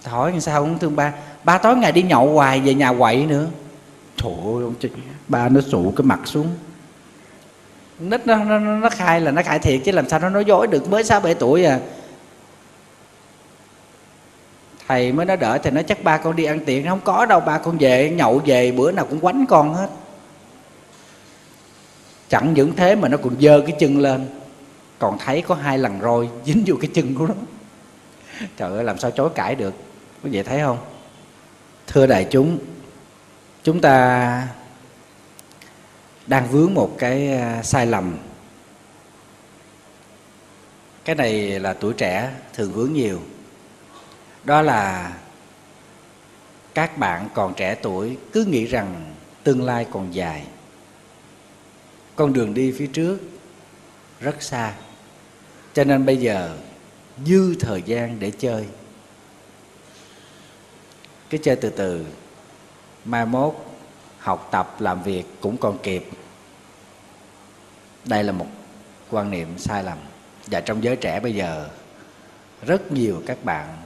Hỏi 0.05 0.41
sao 0.41 0.61
không 0.61 0.79
thương 0.79 0.97
ba? 0.97 1.13
Ba 1.45 1.59
tối 1.59 1.77
ngày 1.77 1.93
đi 1.93 2.03
nhậu 2.03 2.33
hoài 2.33 2.61
về 2.61 2.75
nhà 2.75 2.93
quậy 2.99 3.27
nữa. 3.27 3.47
Trời 4.17 4.33
ơi 4.33 4.65
ông 4.65 4.75
chị 4.81 4.89
ba 5.29 5.49
nó 5.49 5.61
sụ 5.61 5.93
cái 5.97 6.05
mặt 6.05 6.21
xuống. 6.25 6.49
Nít 7.99 8.27
nó, 8.27 8.37
nó, 8.37 8.59
nó 8.59 8.89
khai 8.91 9.21
là 9.21 9.31
nó 9.31 9.43
khai 9.43 9.59
thiệt 9.59 9.81
chứ 9.85 9.93
làm 9.93 10.09
sao 10.09 10.19
nó 10.19 10.29
nói 10.29 10.45
dối 10.45 10.67
được 10.67 10.91
mới 10.91 11.05
sáu 11.05 11.21
bảy 11.21 11.35
tuổi 11.35 11.65
à. 11.65 11.79
Thầy 14.89 15.13
mới 15.13 15.27
nó 15.27 15.37
đỡ 15.37 15.59
thì 15.63 15.71
nó 15.71 15.83
chắc 15.83 16.05
ba 16.05 16.17
con 16.17 16.37
đi 16.37 16.45
ăn 16.45 16.65
tiệc 16.65 16.85
không 16.89 17.01
có 17.05 17.27
đâu 17.27 17.41
ba 17.41 17.59
con 17.59 17.79
về 17.79 18.11
nhậu 18.11 18.43
về 18.47 18.73
bữa 18.73 18.93
nào 18.93 19.07
cũng 19.11 19.21
quánh 19.21 19.47
con 19.49 19.75
hết. 19.75 19.89
Chẳng 22.29 22.55
những 22.55 22.77
thế 22.77 22.97
mà 22.97 23.09
nó 23.09 23.17
còn 23.17 23.41
dơ 23.41 23.61
cái 23.67 23.77
chân 23.79 23.99
lên 23.99 24.27
còn 25.01 25.19
thấy 25.19 25.43
có 25.43 25.55
hai 25.55 25.79
lần 25.79 26.01
roi 26.01 26.29
dính 26.45 26.65
vô 26.67 26.77
cái 26.81 26.91
chân 26.95 27.15
của 27.15 27.27
nó. 27.27 27.35
Trời 28.57 28.73
ơi, 28.73 28.85
làm 28.85 28.99
sao 28.99 29.11
chối 29.11 29.31
cãi 29.35 29.55
được? 29.55 29.75
Quý 30.23 30.31
vị 30.31 30.43
thấy 30.43 30.61
không? 30.61 30.79
Thưa 31.87 32.07
đại 32.07 32.27
chúng 32.31 32.59
chúng 33.63 33.81
ta 33.81 34.49
đang 36.27 36.49
vướng 36.49 36.75
một 36.75 36.97
cái 36.99 37.33
à, 37.33 37.63
sai 37.63 37.87
lầm. 37.87 38.17
Cái 41.05 41.17
này 41.17 41.61
là 41.61 41.73
tuổi 41.73 41.95
trẻ 41.95 42.31
thường 42.53 42.73
vướng 42.73 42.93
nhiều. 42.93 43.21
Đó 44.45 44.63
là 44.63 45.13
các 46.75 46.99
bạn 46.99 47.29
còn 47.35 47.55
trẻ 47.55 47.75
tuổi 47.75 48.17
cứ 48.33 48.45
nghĩ 48.45 48.67
rằng 48.67 49.13
tương 49.45 49.65
lai 49.65 49.87
còn 49.91 50.15
dài. 50.15 50.45
Con 52.17 52.33
đường 52.33 52.55
đi 52.55 52.73
phía 52.79 52.87
trước 52.87 53.19
rất 54.21 54.43
xa 54.43 54.75
cho 55.75 55.85
nên 55.85 56.07
bây 56.07 56.17
giờ, 56.17 56.57
dư 57.27 57.55
thời 57.55 57.83
gian 57.83 58.21
để 58.21 58.31
chơi. 58.39 58.67
Cứ 61.31 61.39
chơi 61.39 61.57
từ 61.57 61.71
từ. 61.71 62.07
Mai 63.05 63.27
mốt, 63.27 63.55
học 64.19 64.49
tập, 64.51 64.77
làm 64.81 65.03
việc 65.03 65.25
cũng 65.41 65.57
còn 65.57 65.79
kịp. 65.79 66.09
Đây 68.05 68.25
là 68.25 68.33
một 68.33 68.47
quan 69.11 69.31
niệm 69.31 69.59
sai 69.59 69.85
lầm. 69.85 69.99
Và 70.47 70.61
trong 70.61 70.85
giới 70.85 70.97
trẻ 70.97 71.21
bây 71.21 71.35
giờ, 71.35 71.69
rất 72.67 72.93
nhiều 72.93 73.23
các 73.27 73.45
bạn 73.45 73.77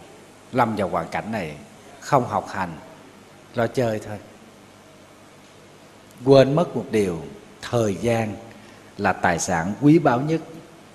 lâm 0.53 0.77
vào 0.77 0.89
hoàn 0.89 1.09
cảnh 1.09 1.33
này 1.33 1.57
không 2.01 2.29
học 2.29 2.49
hành, 2.49 2.77
lo 3.55 3.67
chơi 3.67 3.99
thôi. 3.99 4.19
Quên 6.25 6.55
mất 6.55 6.77
một 6.77 6.87
điều, 6.91 7.23
thời 7.63 7.95
gian 7.95 8.37
là 8.99 9.13
tài 9.13 9.39
sản 9.39 9.75
quý 9.81 9.99
báu 9.99 10.21
nhất 10.21 10.41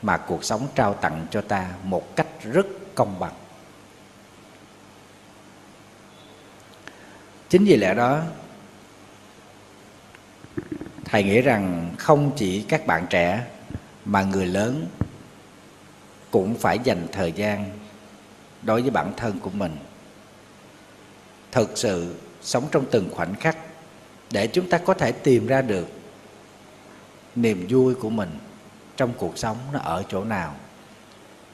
mà 0.02 0.18
cuộc 0.18 0.44
sống 0.44 0.68
trao 0.76 0.94
tặng 0.94 1.28
cho 1.32 1.42
ta 1.42 1.70
một 1.84 2.16
cách 2.16 2.28
rất 2.44 2.68
công 2.96 3.20
bằng. 3.20 3.34
Chính 7.50 7.66
vì 7.66 7.76
lẽ 7.76 7.94
đó, 7.94 8.22
thầy 11.06 11.24
nghĩ 11.24 11.42
rằng 11.42 11.92
không 11.98 12.32
chỉ 12.36 12.62
các 12.62 12.88
bạn 12.88 13.06
trẻ 13.10 13.46
mà 14.06 14.24
người 14.24 14.46
lớn 14.46 14.88
cũng 16.32 16.56
phải 16.56 16.80
dành 16.84 17.08
thời 17.12 17.32
gian 17.32 17.80
đối 18.62 18.82
với 18.82 18.92
bản 18.92 19.14
thân 19.18 19.40
của 19.40 19.50
mình. 19.50 19.78
Thực 21.52 21.78
sự 21.78 22.16
sống 22.42 22.68
trong 22.72 22.86
từng 22.92 23.10
khoảnh 23.16 23.36
khắc 23.36 23.58
để 24.32 24.48
chúng 24.48 24.70
ta 24.70 24.78
có 24.78 24.94
thể 24.94 25.12
tìm 25.12 25.48
ra 25.48 25.62
được 25.62 25.88
niềm 27.36 27.68
vui 27.70 27.96
của 27.96 28.10
mình 28.10 28.30
trong 29.00 29.14
cuộc 29.18 29.38
sống 29.38 29.58
nó 29.74 29.80
ở 29.80 30.04
chỗ 30.10 30.24
nào. 30.24 30.56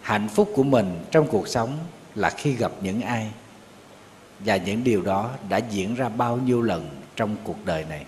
Hạnh 0.02 0.28
phúc 0.28 0.52
của 0.56 0.64
mình 0.64 1.06
trong 1.12 1.28
cuộc 1.28 1.48
sống 1.48 1.78
là 2.16 2.30
khi 2.30 2.54
gặp 2.54 2.72
những 2.82 3.02
ai, 3.02 3.32
và 4.40 4.58
những 4.58 4.84
điều 4.84 5.02
đó 5.02 5.32
đã 5.50 5.58
diễn 5.58 5.96
ra 5.96 6.10
bao 6.10 6.38
nhiêu 6.38 6.62
lần 6.62 7.02
trong 7.16 7.36
cuộc 7.44 7.66
đời 7.66 7.86
này. 7.90 8.06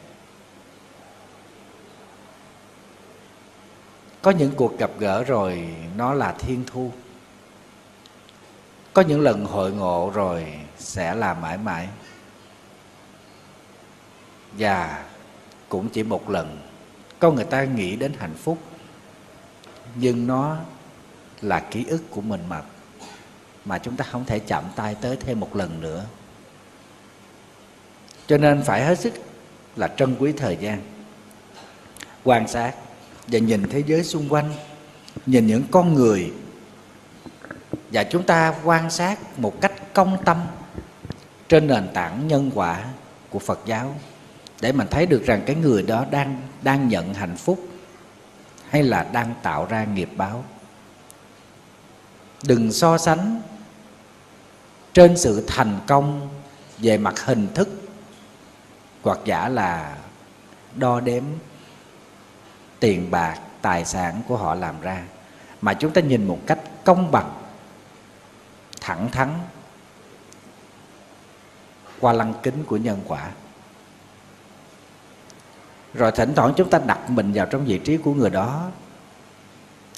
Có 4.21 4.31
những 4.31 4.51
cuộc 4.55 4.79
gặp 4.79 4.91
gỡ 4.99 5.23
rồi 5.23 5.69
nó 5.97 6.13
là 6.13 6.31
thiên 6.31 6.63
thu. 6.67 6.91
Có 8.93 9.01
những 9.01 9.21
lần 9.21 9.45
hội 9.45 9.71
ngộ 9.71 10.11
rồi 10.13 10.47
sẽ 10.77 11.15
là 11.15 11.33
mãi 11.33 11.57
mãi. 11.57 11.87
Và 14.51 15.05
cũng 15.69 15.89
chỉ 15.89 16.03
một 16.03 16.29
lần, 16.29 16.57
có 17.19 17.31
người 17.31 17.45
ta 17.45 17.63
nghĩ 17.63 17.95
đến 17.95 18.13
hạnh 18.19 18.35
phúc 18.35 18.57
nhưng 19.99 20.27
nó 20.27 20.57
là 21.41 21.59
ký 21.59 21.85
ức 21.85 22.03
của 22.09 22.21
mình 22.21 22.41
mà 22.49 22.61
mà 23.65 23.77
chúng 23.77 23.95
ta 23.95 24.05
không 24.11 24.25
thể 24.25 24.39
chạm 24.39 24.63
tay 24.75 24.95
tới 25.01 25.15
thêm 25.15 25.39
một 25.39 25.55
lần 25.55 25.81
nữa. 25.81 26.05
Cho 28.27 28.37
nên 28.37 28.63
phải 28.63 28.85
hết 28.85 28.99
sức 28.99 29.13
là 29.75 29.87
trân 29.87 30.15
quý 30.19 30.31
thời 30.31 30.57
gian, 30.61 30.81
quan 32.23 32.47
sát 32.47 32.73
và 33.27 33.39
nhìn 33.39 33.69
thế 33.69 33.83
giới 33.87 34.03
xung 34.03 34.29
quanh, 34.29 34.53
nhìn 35.25 35.47
những 35.47 35.63
con 35.71 35.93
người. 35.93 36.33
Và 37.91 38.03
chúng 38.03 38.23
ta 38.23 38.53
quan 38.63 38.91
sát 38.91 39.39
một 39.39 39.61
cách 39.61 39.93
công 39.93 40.23
tâm 40.25 40.37
trên 41.49 41.67
nền 41.67 41.87
tảng 41.93 42.27
nhân 42.27 42.51
quả 42.55 42.85
của 43.29 43.39
Phật 43.39 43.59
giáo 43.65 43.95
để 44.61 44.71
mình 44.71 44.87
thấy 44.91 45.05
được 45.05 45.25
rằng 45.25 45.41
cái 45.45 45.55
người 45.55 45.83
đó 45.83 46.05
đang 46.11 46.41
đang 46.61 46.87
nhận 46.87 47.13
hạnh 47.13 47.35
phúc 47.37 47.67
hay 48.69 48.83
là 48.83 49.07
đang 49.11 49.33
tạo 49.43 49.65
ra 49.65 49.83
nghiệp 49.83 50.09
báo? 50.15 50.45
Đừng 52.43 52.71
so 52.71 52.97
sánh 52.97 53.41
trên 54.93 55.17
sự 55.17 55.43
thành 55.47 55.79
công 55.87 56.29
về 56.77 56.97
mặt 56.97 57.19
hình 57.19 57.47
thức 57.55 57.69
hoặc 59.01 59.19
giả 59.25 59.49
là 59.49 59.97
đo 60.75 60.99
đếm 60.99 61.23
tiền 62.79 63.11
bạc, 63.11 63.39
tài 63.61 63.85
sản 63.85 64.21
của 64.27 64.37
họ 64.37 64.55
làm 64.55 64.81
ra, 64.81 65.03
mà 65.61 65.73
chúng 65.73 65.93
ta 65.93 66.01
nhìn 66.01 66.27
một 66.27 66.39
cách 66.47 66.59
công 66.83 67.11
bằng, 67.11 67.41
thẳng 68.81 69.11
thắn, 69.11 69.33
qua 71.99 72.13
lăng 72.13 72.33
kính 72.43 72.63
của 72.63 72.77
nhân 72.77 73.01
quả 73.07 73.31
rồi 75.97 76.11
thỉnh 76.11 76.33
thoảng 76.35 76.53
chúng 76.57 76.69
ta 76.69 76.79
đặt 76.85 77.09
mình 77.09 77.31
vào 77.33 77.45
trong 77.45 77.65
vị 77.65 77.77
trí 77.77 77.97
của 77.97 78.13
người 78.13 78.29
đó. 78.29 78.69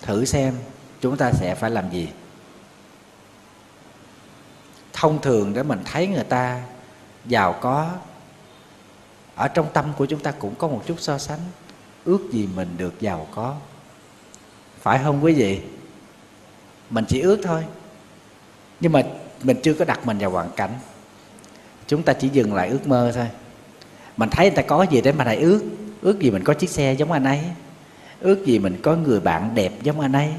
Thử 0.02 0.26
xem 0.26 0.56
chúng 1.02 1.18
ta 1.18 1.32
sẽ 1.32 1.56
phải 1.56 1.72
làm 1.72 1.90
gì. 1.92 2.10
Thông 4.94 5.22
thường 5.22 5.54
để 5.54 5.64
mình 5.64 5.80
thấy 5.86 6.08
người 6.08 6.24
ta 6.24 6.62
giàu 7.26 7.56
có, 7.62 7.90
ở 9.36 9.48
trong 9.48 9.68
tâm 9.74 9.86
của 9.98 10.06
chúng 10.06 10.20
ta 10.20 10.32
cũng 10.32 10.56
có 10.56 10.68
một 10.68 10.82
chút 10.86 10.96
so 11.00 11.18
sánh. 11.18 11.40
Ước 12.06 12.20
gì 12.32 12.50
mình 12.56 12.68
được 12.78 13.00
giàu 13.00 13.28
có. 13.32 13.56
Phải 14.82 15.00
không 15.04 15.24
quý 15.24 15.34
vị? 15.34 15.62
Mình 16.90 17.06
chỉ 17.08 17.22
ước 17.22 17.40
thôi. 17.44 17.64
Nhưng 18.80 18.92
mà 18.92 19.04
mình 19.44 19.58
chưa 19.64 19.74
có 19.74 19.86
đặt 19.86 20.06
mình 20.06 20.18
vào 20.18 20.30
hoàn 20.30 20.52
cảnh. 20.52 20.74
Chúng 21.88 22.04
ta 22.04 22.14
chỉ 22.14 22.30
dừng 22.30 22.54
lại 22.54 22.70
ước 22.70 22.88
mơ 22.88 23.12
thôi. 23.16 23.28
Mình 24.18 24.30
thấy 24.30 24.46
người 24.46 24.56
ta 24.56 24.62
có 24.62 24.84
gì 24.84 25.02
để 25.02 25.12
mà 25.12 25.24
lại 25.24 25.38
ước? 25.38 25.64
Ước 26.02 26.20
gì 26.20 26.32
mình 26.32 26.44
có 26.44 26.54
chiếc 26.54 26.70
xe 26.70 26.94
giống 26.94 27.12
anh 27.12 27.24
ấy. 27.24 27.40
Ước 28.20 28.46
gì 28.46 28.60
mình 28.60 28.78
có 28.82 28.96
người 28.96 29.20
bạn 29.20 29.56
đẹp 29.56 29.74
giống 29.84 30.00
anh 30.00 30.14
ấy. 30.14 30.34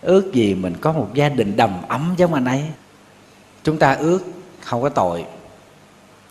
Ước 0.00 0.32
gì 0.32 0.54
mình 0.54 0.74
có 0.80 0.92
một 0.92 1.10
gia 1.14 1.28
đình 1.28 1.56
đầm 1.56 1.82
ấm 1.88 2.14
giống 2.16 2.34
anh 2.34 2.44
ấy. 2.44 2.62
Chúng 3.62 3.78
ta 3.78 3.92
ước 3.92 4.20
không 4.60 4.82
có 4.82 4.88
tội. 4.88 5.24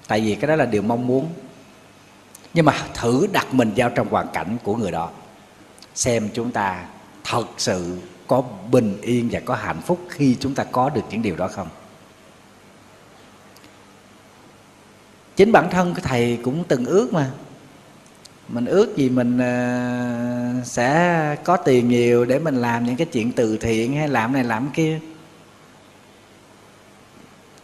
Tại 0.07 0.21
vì 0.21 0.35
cái 0.35 0.47
đó 0.47 0.55
là 0.55 0.65
điều 0.65 0.81
mong 0.81 1.07
muốn. 1.07 1.29
Nhưng 2.53 2.65
mà 2.65 2.73
thử 2.93 3.27
đặt 3.31 3.53
mình 3.53 3.71
vào 3.75 3.89
trong 3.89 4.09
hoàn 4.09 4.27
cảnh 4.33 4.57
của 4.63 4.75
người 4.75 4.91
đó. 4.91 5.09
Xem 5.95 6.29
chúng 6.33 6.51
ta 6.51 6.85
thật 7.23 7.45
sự 7.57 7.97
có 8.27 8.43
bình 8.71 8.97
yên 9.01 9.29
và 9.31 9.39
có 9.45 9.55
hạnh 9.55 9.81
phúc 9.85 9.99
khi 10.09 10.37
chúng 10.39 10.55
ta 10.55 10.63
có 10.63 10.89
được 10.89 11.01
những 11.09 11.21
điều 11.21 11.35
đó 11.35 11.47
không? 11.47 11.67
Chính 15.35 15.51
bản 15.51 15.69
thân 15.71 15.93
cái 15.93 16.03
thầy 16.07 16.39
cũng 16.43 16.63
từng 16.67 16.85
ước 16.85 17.13
mà 17.13 17.31
mình 18.47 18.65
ước 18.65 18.97
gì 18.97 19.09
mình 19.09 19.37
uh, 19.37 20.67
sẽ 20.67 21.35
có 21.43 21.57
tiền 21.57 21.89
nhiều 21.89 22.25
để 22.25 22.39
mình 22.39 22.55
làm 22.55 22.85
những 22.85 22.95
cái 22.95 23.07
chuyện 23.11 23.31
từ 23.31 23.57
thiện 23.57 23.95
hay 23.95 24.07
làm 24.07 24.33
này 24.33 24.43
làm 24.43 24.69
kia. 24.73 24.99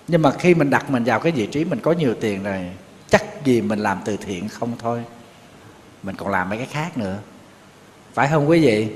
Nhưng 0.07 0.21
mà 0.21 0.31
khi 0.31 0.55
mình 0.55 0.69
đặt 0.69 0.89
mình 0.89 1.03
vào 1.03 1.19
cái 1.19 1.31
vị 1.31 1.47
trí 1.47 1.65
mình 1.65 1.79
có 1.79 1.91
nhiều 1.91 2.15
tiền 2.19 2.43
rồi 2.43 2.69
chắc 3.09 3.45
gì 3.45 3.61
mình 3.61 3.79
làm 3.79 3.99
từ 4.05 4.17
thiện 4.17 4.49
không 4.49 4.77
thôi. 4.79 5.03
Mình 6.03 6.15
còn 6.15 6.29
làm 6.29 6.49
mấy 6.49 6.57
cái 6.57 6.67
khác 6.67 6.97
nữa. 6.97 7.19
Phải 8.13 8.27
không 8.27 8.49
quý 8.49 8.59
vị? 8.59 8.87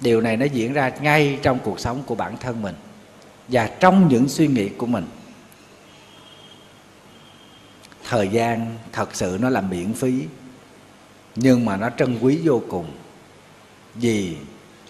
Điều 0.00 0.20
này 0.20 0.36
nó 0.36 0.46
diễn 0.46 0.72
ra 0.72 0.90
ngay 1.00 1.38
trong 1.42 1.58
cuộc 1.64 1.80
sống 1.80 2.02
của 2.06 2.14
bản 2.14 2.36
thân 2.40 2.62
mình 2.62 2.74
và 3.48 3.70
trong 3.80 4.08
những 4.08 4.28
suy 4.28 4.46
nghĩ 4.46 4.68
của 4.68 4.86
mình 4.86 5.06
thời 8.10 8.28
gian 8.28 8.76
thật 8.92 9.08
sự 9.12 9.38
nó 9.40 9.48
là 9.48 9.60
miễn 9.60 9.94
phí, 9.94 10.24
nhưng 11.36 11.64
mà 11.64 11.76
nó 11.76 11.90
trân 11.90 12.18
quý 12.20 12.40
vô 12.44 12.62
cùng. 12.68 12.86
Vì 13.94 14.36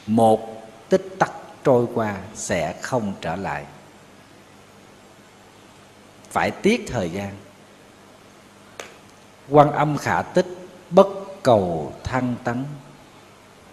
một 0.07 0.63
tích 0.89 1.17
tắc 1.19 1.33
trôi 1.65 1.87
qua 1.95 2.17
sẽ 2.35 2.75
không 2.83 3.13
trở 3.21 3.37
lại. 3.37 3.65
Phải 6.31 6.51
tiếc 6.51 6.85
thời 6.89 7.11
gian. 7.11 7.35
Quan 9.49 9.73
âm 9.73 9.97
khả 9.99 10.23
tích 10.23 10.47
bất 10.91 11.09
cầu 11.43 11.93
thăng 12.05 12.35
tấn. 12.45 12.65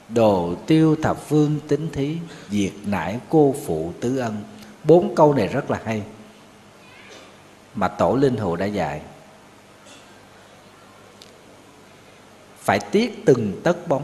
Đồ 0.10 0.56
tiêu 0.68 0.96
thập 1.04 1.18
phương 1.28 1.60
tính 1.68 1.90
thí, 1.94 2.18
diệt 2.50 2.74
nải 2.86 3.20
cô 3.30 3.56
phụ 3.66 3.94
tứ 4.02 4.18
ân. 4.18 4.44
Bốn 4.84 5.16
câu 5.16 5.34
này 5.34 5.48
rất 5.48 5.72
là 5.72 5.82
hay, 5.86 6.04
mà 7.76 7.88
tổ 7.88 8.16
linh 8.16 8.38
hồ 8.38 8.56
đã 8.56 8.66
dạy. 8.66 9.02
Phải 12.68 12.80
tiếc 12.80 13.26
từng 13.26 13.62
tấc 13.64 13.88
bóng. 13.88 14.04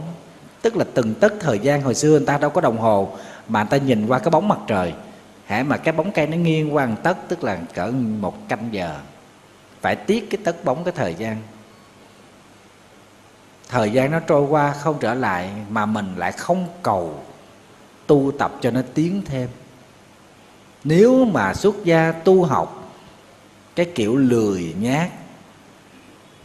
Tức 0.62 0.76
là 0.76 0.84
từng 0.94 1.14
tấc 1.14 1.32
thời 1.40 1.58
gian 1.58 1.82
hồi 1.82 1.94
xưa 1.94 2.10
người 2.10 2.26
ta 2.26 2.38
đâu 2.38 2.50
có 2.50 2.60
đồng 2.60 2.78
hồ 2.78 3.16
mà 3.48 3.62
người 3.62 3.70
ta 3.70 3.76
nhìn 3.86 4.06
qua 4.06 4.18
cái 4.18 4.30
bóng 4.30 4.48
mặt 4.48 4.58
trời. 4.66 4.92
Hễ 5.46 5.62
mà 5.62 5.76
cái 5.76 5.92
bóng 5.92 6.12
cây 6.12 6.26
nó 6.26 6.36
nghiêng 6.36 6.74
qua 6.74 6.86
một 6.86 6.96
tấc, 7.02 7.16
tức 7.28 7.44
là 7.44 7.58
cỡ 7.74 7.92
một 8.20 8.48
canh 8.48 8.68
giờ. 8.72 8.96
Phải 9.80 9.96
tiếc 9.96 10.30
cái 10.30 10.38
tấc 10.44 10.64
bóng 10.64 10.84
cái 10.84 10.92
thời 10.96 11.14
gian. 11.14 11.42
Thời 13.68 13.90
gian 13.90 14.10
nó 14.10 14.20
trôi 14.20 14.42
qua 14.42 14.72
không 14.72 14.96
trở 15.00 15.14
lại 15.14 15.50
mà 15.70 15.86
mình 15.86 16.14
lại 16.16 16.32
không 16.32 16.66
cầu 16.82 17.22
tu 18.06 18.32
tập 18.38 18.52
cho 18.60 18.70
nó 18.70 18.80
tiến 18.94 19.22
thêm. 19.24 19.48
Nếu 20.84 21.24
mà 21.24 21.54
xuất 21.54 21.84
gia 21.84 22.12
tu 22.12 22.44
học, 22.44 22.92
cái 23.74 23.86
kiểu 23.94 24.16
lười 24.16 24.74
nhát 24.80 25.10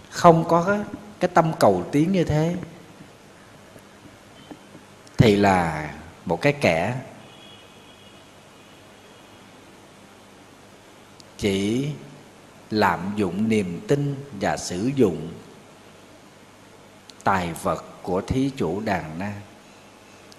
không 0.10 0.44
có 0.48 0.78
cái, 1.20 1.30
tâm 1.34 1.52
cầu 1.60 1.84
tiến 1.92 2.12
như 2.12 2.24
thế 2.24 2.56
thì 5.18 5.36
là 5.36 5.92
một 6.26 6.42
cái 6.42 6.54
kẻ 6.54 6.96
chỉ 11.38 11.88
lạm 12.70 13.14
dụng 13.16 13.50
niềm 13.50 13.82
tin 13.88 14.16
và 14.42 14.58
sử 14.58 14.92
dụng 14.96 15.32
tài 17.24 17.54
vật 17.54 17.86
của 18.02 18.22
thí 18.22 18.52
chủ 18.58 18.80
đàn 18.80 19.20
na 19.20 19.34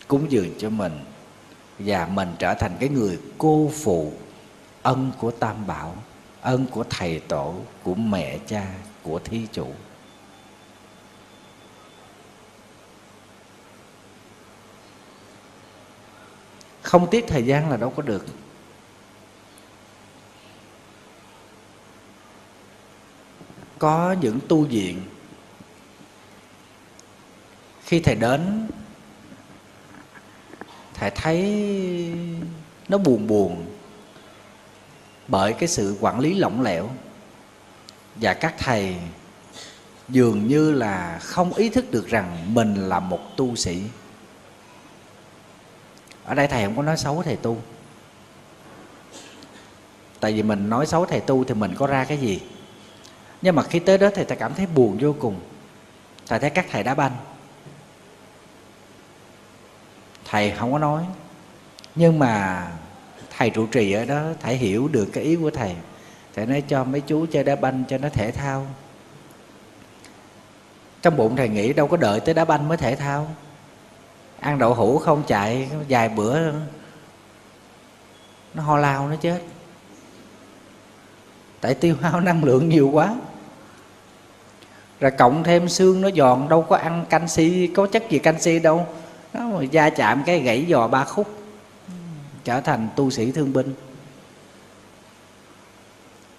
cúng 0.09 0.27
dường 0.31 0.55
cho 0.59 0.71
mình 0.71 1.01
và 1.79 2.07
mình 2.07 2.33
trở 2.39 2.55
thành 2.55 2.77
cái 2.81 2.89
người 2.89 3.19
cô 3.39 3.71
phụ 3.83 4.13
ân 4.83 5.13
của 5.19 5.31
tam 5.31 5.67
bảo 5.67 5.97
ân 6.41 6.67
của 6.67 6.85
thầy 6.91 7.21
tổ 7.21 7.55
của 7.83 7.95
mẹ 7.95 8.39
cha 8.47 8.67
của 9.03 9.19
thí 9.19 9.47
chủ. 9.53 9.67
Không 16.91 17.11
tiếc 17.11 17.25
thời 17.29 17.43
gian 17.43 17.71
là 17.71 17.77
đâu 17.77 17.91
có 17.97 18.03
được. 18.03 18.27
Có 23.79 24.17
những 24.21 24.39
tu 24.49 24.65
viện, 24.65 25.03
khi 27.85 28.01
thầy 28.01 28.15
đến, 28.15 28.69
thầy 30.95 31.11
thấy 31.11 31.43
nó 32.89 32.99
buồn 32.99 33.27
buồn 33.27 33.67
bởi 35.29 35.53
cái 35.53 35.69
sự 35.69 35.97
quản 36.01 36.21
lý 36.21 36.35
lỏng 36.35 36.63
lẻo 36.63 36.91
và 38.17 38.35
các 38.35 38.55
thầy 38.59 38.97
dường 40.09 40.49
như 40.49 40.73
là 40.73 41.19
không 41.23 41.55
ý 41.55 41.69
thức 41.69 41.91
được 41.91 42.07
rằng 42.07 42.55
mình 42.55 42.75
là 42.75 43.01
một 43.01 43.37
tu 43.37 43.57
sĩ 43.57 43.83
ở 46.31 46.35
đây 46.35 46.47
thầy 46.49 46.65
không 46.65 46.77
có 46.77 46.83
nói 46.83 46.97
xấu 46.97 47.23
thầy 47.23 47.37
tu. 47.37 47.59
Tại 50.21 50.33
vì 50.33 50.43
mình 50.43 50.71
nói 50.71 50.87
xấu 50.87 51.07
thầy 51.07 51.21
tu 51.21 51.45
thì 51.45 51.55
mình 51.55 51.75
có 51.79 51.87
ra 51.87 52.05
cái 52.05 52.19
gì? 52.19 52.41
Nhưng 53.43 53.55
mà 53.55 53.63
khi 53.63 53.79
tới 53.79 53.99
đó 53.99 54.09
thì 54.15 54.25
thầy 54.25 54.37
cảm 54.37 54.55
thấy 54.55 54.67
buồn 54.67 54.99
vô 55.01 55.15
cùng. 55.21 55.41
Thầy 56.27 56.39
thấy 56.39 56.51
các 56.51 56.67
thầy 56.71 56.83
đá 56.83 56.95
banh. 56.95 57.17
Thầy 60.25 60.51
không 60.51 60.73
có 60.73 60.79
nói. 60.79 61.05
Nhưng 61.95 62.19
mà 62.19 62.67
thầy 63.37 63.51
trụ 63.51 63.67
trì 63.67 63.93
ở 63.93 64.05
đó, 64.05 64.23
thầy 64.41 64.57
hiểu 64.57 64.89
được 64.89 65.09
cái 65.13 65.25
ý 65.25 65.37
của 65.37 65.51
thầy. 65.51 65.75
Thầy 66.35 66.47
nói 66.47 66.63
cho 66.69 66.85
mấy 66.85 67.01
chú 67.01 67.27
chơi 67.27 67.45
đá 67.45 67.57
banh 67.57 67.85
cho 67.89 67.99
nó 67.99 68.09
thể 68.09 68.31
thao. 68.31 68.67
Trong 71.03 71.17
bụng 71.17 71.37
thầy 71.37 71.49
nghĩ 71.49 71.73
đâu 71.73 71.89
có 71.89 71.97
đợi 71.97 72.21
tới 72.21 72.35
đá 72.35 72.45
banh 72.45 72.69
mới 72.69 72.77
thể 72.77 72.97
thao 72.97 73.35
ăn 74.41 74.59
đậu 74.59 74.75
hũ 74.75 74.99
không 74.99 75.23
chạy, 75.27 75.71
vài 75.89 76.09
bữa 76.09 76.53
nó 78.55 78.63
ho 78.63 78.77
lao 78.77 79.09
nó 79.09 79.17
chết. 79.17 79.43
Tại 81.61 81.75
tiêu 81.75 81.97
hao 82.01 82.21
năng 82.21 82.45
lượng 82.45 82.69
nhiều 82.69 82.91
quá. 82.93 83.17
Rồi 85.01 85.11
cộng 85.11 85.45
thêm 85.45 85.69
xương 85.69 86.01
nó 86.01 86.11
giòn, 86.17 86.49
đâu 86.49 86.63
có 86.63 86.77
ăn 86.77 87.05
canxi, 87.11 87.67
có 87.67 87.87
chất 87.87 88.11
gì 88.11 88.19
canxi 88.19 88.59
đâu. 88.59 88.87
Nó 89.33 89.41
mà 89.41 89.63
da 89.63 89.91
chạm 89.91 90.23
cái 90.27 90.41
gãy 90.41 90.67
giò 90.71 90.89
ba 90.89 91.05
khúc, 91.05 91.27
trở 92.45 92.61
thành 92.61 92.89
tu 92.97 93.11
sĩ 93.11 93.33
thương 93.33 93.53
binh. 93.53 93.75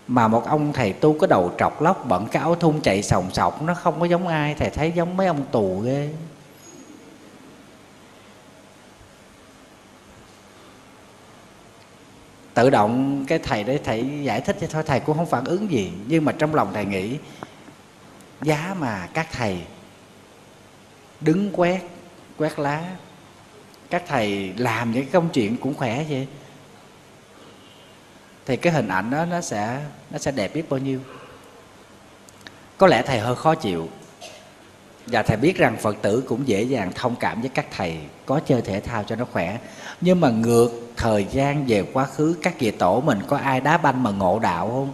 Mà 0.08 0.28
một 0.28 0.46
ông 0.46 0.74
thầy 0.74 0.94
tu 0.94 1.18
có 1.20 1.28
đầu 1.28 1.52
trọc 1.58 1.82
lóc 1.82 2.06
bận 2.08 2.28
cái 2.32 2.42
áo 2.42 2.56
thun 2.56 2.82
chạy 2.82 3.04
sòng 3.04 3.32
sọc, 3.34 3.62
nó 3.62 3.74
không 3.74 4.00
có 4.00 4.06
giống 4.06 4.28
ai, 4.28 4.56
thầy 4.56 4.70
thấy 4.70 4.92
giống 4.96 5.18
mấy 5.18 5.28
ông 5.28 5.46
tù 5.52 5.80
ghê. 5.80 6.10
Tự 12.54 12.70
động 12.70 13.26
cái 13.28 13.40
thầy 13.40 13.64
đấy 13.64 13.80
thầy 13.84 14.24
giải 14.24 14.42
thích 14.42 14.58
cho 14.62 14.68
thôi, 14.68 14.84
thầy 14.86 15.00
cũng 15.00 15.18
không 15.18 15.30
phản 15.30 15.46
ứng 15.46 15.72
gì. 15.72 15.92
Nhưng 16.08 16.26
mà 16.26 16.32
trong 16.32 16.56
lòng 16.56 16.72
thầy 16.74 16.86
nghĩ, 16.86 17.18
giá 18.42 18.76
mà 18.80 19.08
các 19.14 19.28
thầy 19.32 19.62
đứng 21.22 21.52
quét 21.54 21.82
quét 22.38 22.60
lá, 22.60 22.84
các 23.90 24.04
thầy 24.08 24.54
làm 24.58 24.92
những 24.92 25.10
công 25.10 25.30
chuyện 25.30 25.58
cũng 25.58 25.74
khỏe 25.74 26.06
vậy, 26.10 26.28
thì 28.46 28.58
cái 28.58 28.74
hình 28.74 28.88
ảnh 28.88 29.10
đó 29.10 29.26
nó 29.26 29.42
sẽ 29.42 29.82
nó 30.12 30.18
sẽ 30.18 30.32
đẹp 30.32 30.54
biết 30.54 30.70
bao 30.70 30.80
nhiêu. 30.80 31.00
Có 32.78 32.88
lẽ 32.88 33.02
thầy 33.02 33.20
hơi 33.20 33.36
khó 33.36 33.56
chịu. 33.56 33.90
Và 35.06 35.24
thầy 35.24 35.38
biết 35.38 35.58
rằng 35.58 35.78
phật 35.78 35.96
tử 36.02 36.24
cũng 36.28 36.48
dễ 36.48 36.64
dàng 36.64 36.92
thông 36.96 37.16
cảm 37.16 37.42
với 37.42 37.50
các 37.50 37.66
thầy 37.72 37.98
có 38.26 38.40
chơi 38.40 38.62
thể 38.62 38.80
thao 38.80 39.04
cho 39.04 39.16
nó 39.16 39.26
khỏe 39.26 39.58
nhưng 40.02 40.22
mà 40.22 40.30
ngược 40.30 40.70
thời 40.98 41.26
gian 41.32 41.66
về 41.68 41.86
quá 41.94 42.06
khứ, 42.06 42.36
các 42.42 42.60
vị 42.60 42.72
tổ 42.72 43.02
mình 43.02 43.20
có 43.28 43.38
ai 43.38 43.62
đá 43.62 43.78
banh 43.78 44.04
mà 44.04 44.12
ngộ 44.12 44.40
đạo 44.40 44.68
không? 44.68 44.94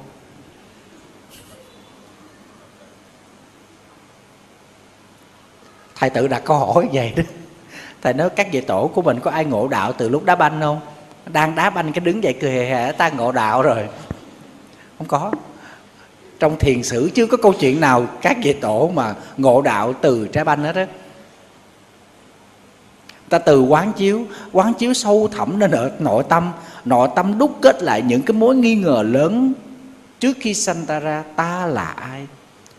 Thầy 5.96 6.10
tự 6.10 6.28
đặt 6.28 6.42
câu 6.46 6.58
hỏi 6.58 6.90
vậy 6.94 7.14
đó. 7.16 7.24
Thầy 8.02 8.14
nói 8.14 8.30
các 8.30 8.48
vị 8.52 8.62
tổ 8.62 8.92
của 8.94 9.02
mình 9.02 9.20
có 9.20 9.32
ai 9.32 9.46
ngộ 9.46 9.68
đạo 9.68 9.94
từ 9.94 10.10
lúc 10.10 10.24
đá 10.24 10.36
banh 10.36 10.62
không? 10.62 10.80
Đang 11.26 11.56
đá 11.56 11.70
banh 11.70 11.94
cái 11.94 12.00
đứng 12.06 12.24
dậy 12.24 12.36
cười 12.42 12.52
hề 12.52 12.66
hề 12.66 12.92
ta 12.92 13.10
ngộ 13.10 13.32
đạo 13.32 13.62
rồi. 13.62 13.88
Không 14.98 15.08
có. 15.08 15.32
Trong 16.40 16.60
thiền 16.60 16.84
sử 16.84 17.10
chưa 17.16 17.28
có 17.28 17.38
câu 17.38 17.54
chuyện 17.54 17.82
nào 17.82 18.06
các 18.22 18.38
vị 18.44 18.54
tổ 18.54 18.92
mà 18.94 19.16
ngộ 19.38 19.62
đạo 19.62 19.94
từ 20.02 20.28
trái 20.28 20.44
banh 20.44 20.64
hết 20.64 20.76
á 20.76 20.88
ta 23.30 23.40
từ 23.40 23.62
quán 23.62 23.94
chiếu 23.94 24.26
quán 24.52 24.74
chiếu 24.74 24.94
sâu 24.94 25.30
thẳm 25.32 25.60
lên 25.60 25.72
ở 25.72 25.92
nội 26.00 26.24
tâm. 26.30 26.52
Nội 26.86 27.10
tâm 27.16 27.38
đúc 27.38 27.58
kết 27.62 27.84
lại 27.84 28.02
những 28.02 28.22
cái 28.22 28.38
mối 28.38 28.56
nghi 28.56 28.76
ngờ 28.76 29.04
lớn 29.08 29.54
trước 30.20 30.38
khi 30.40 30.54
sanh 30.54 30.86
ta 30.86 31.00
ra. 31.00 31.24
Ta 31.36 31.66
là 31.66 31.86
ai? 31.86 32.28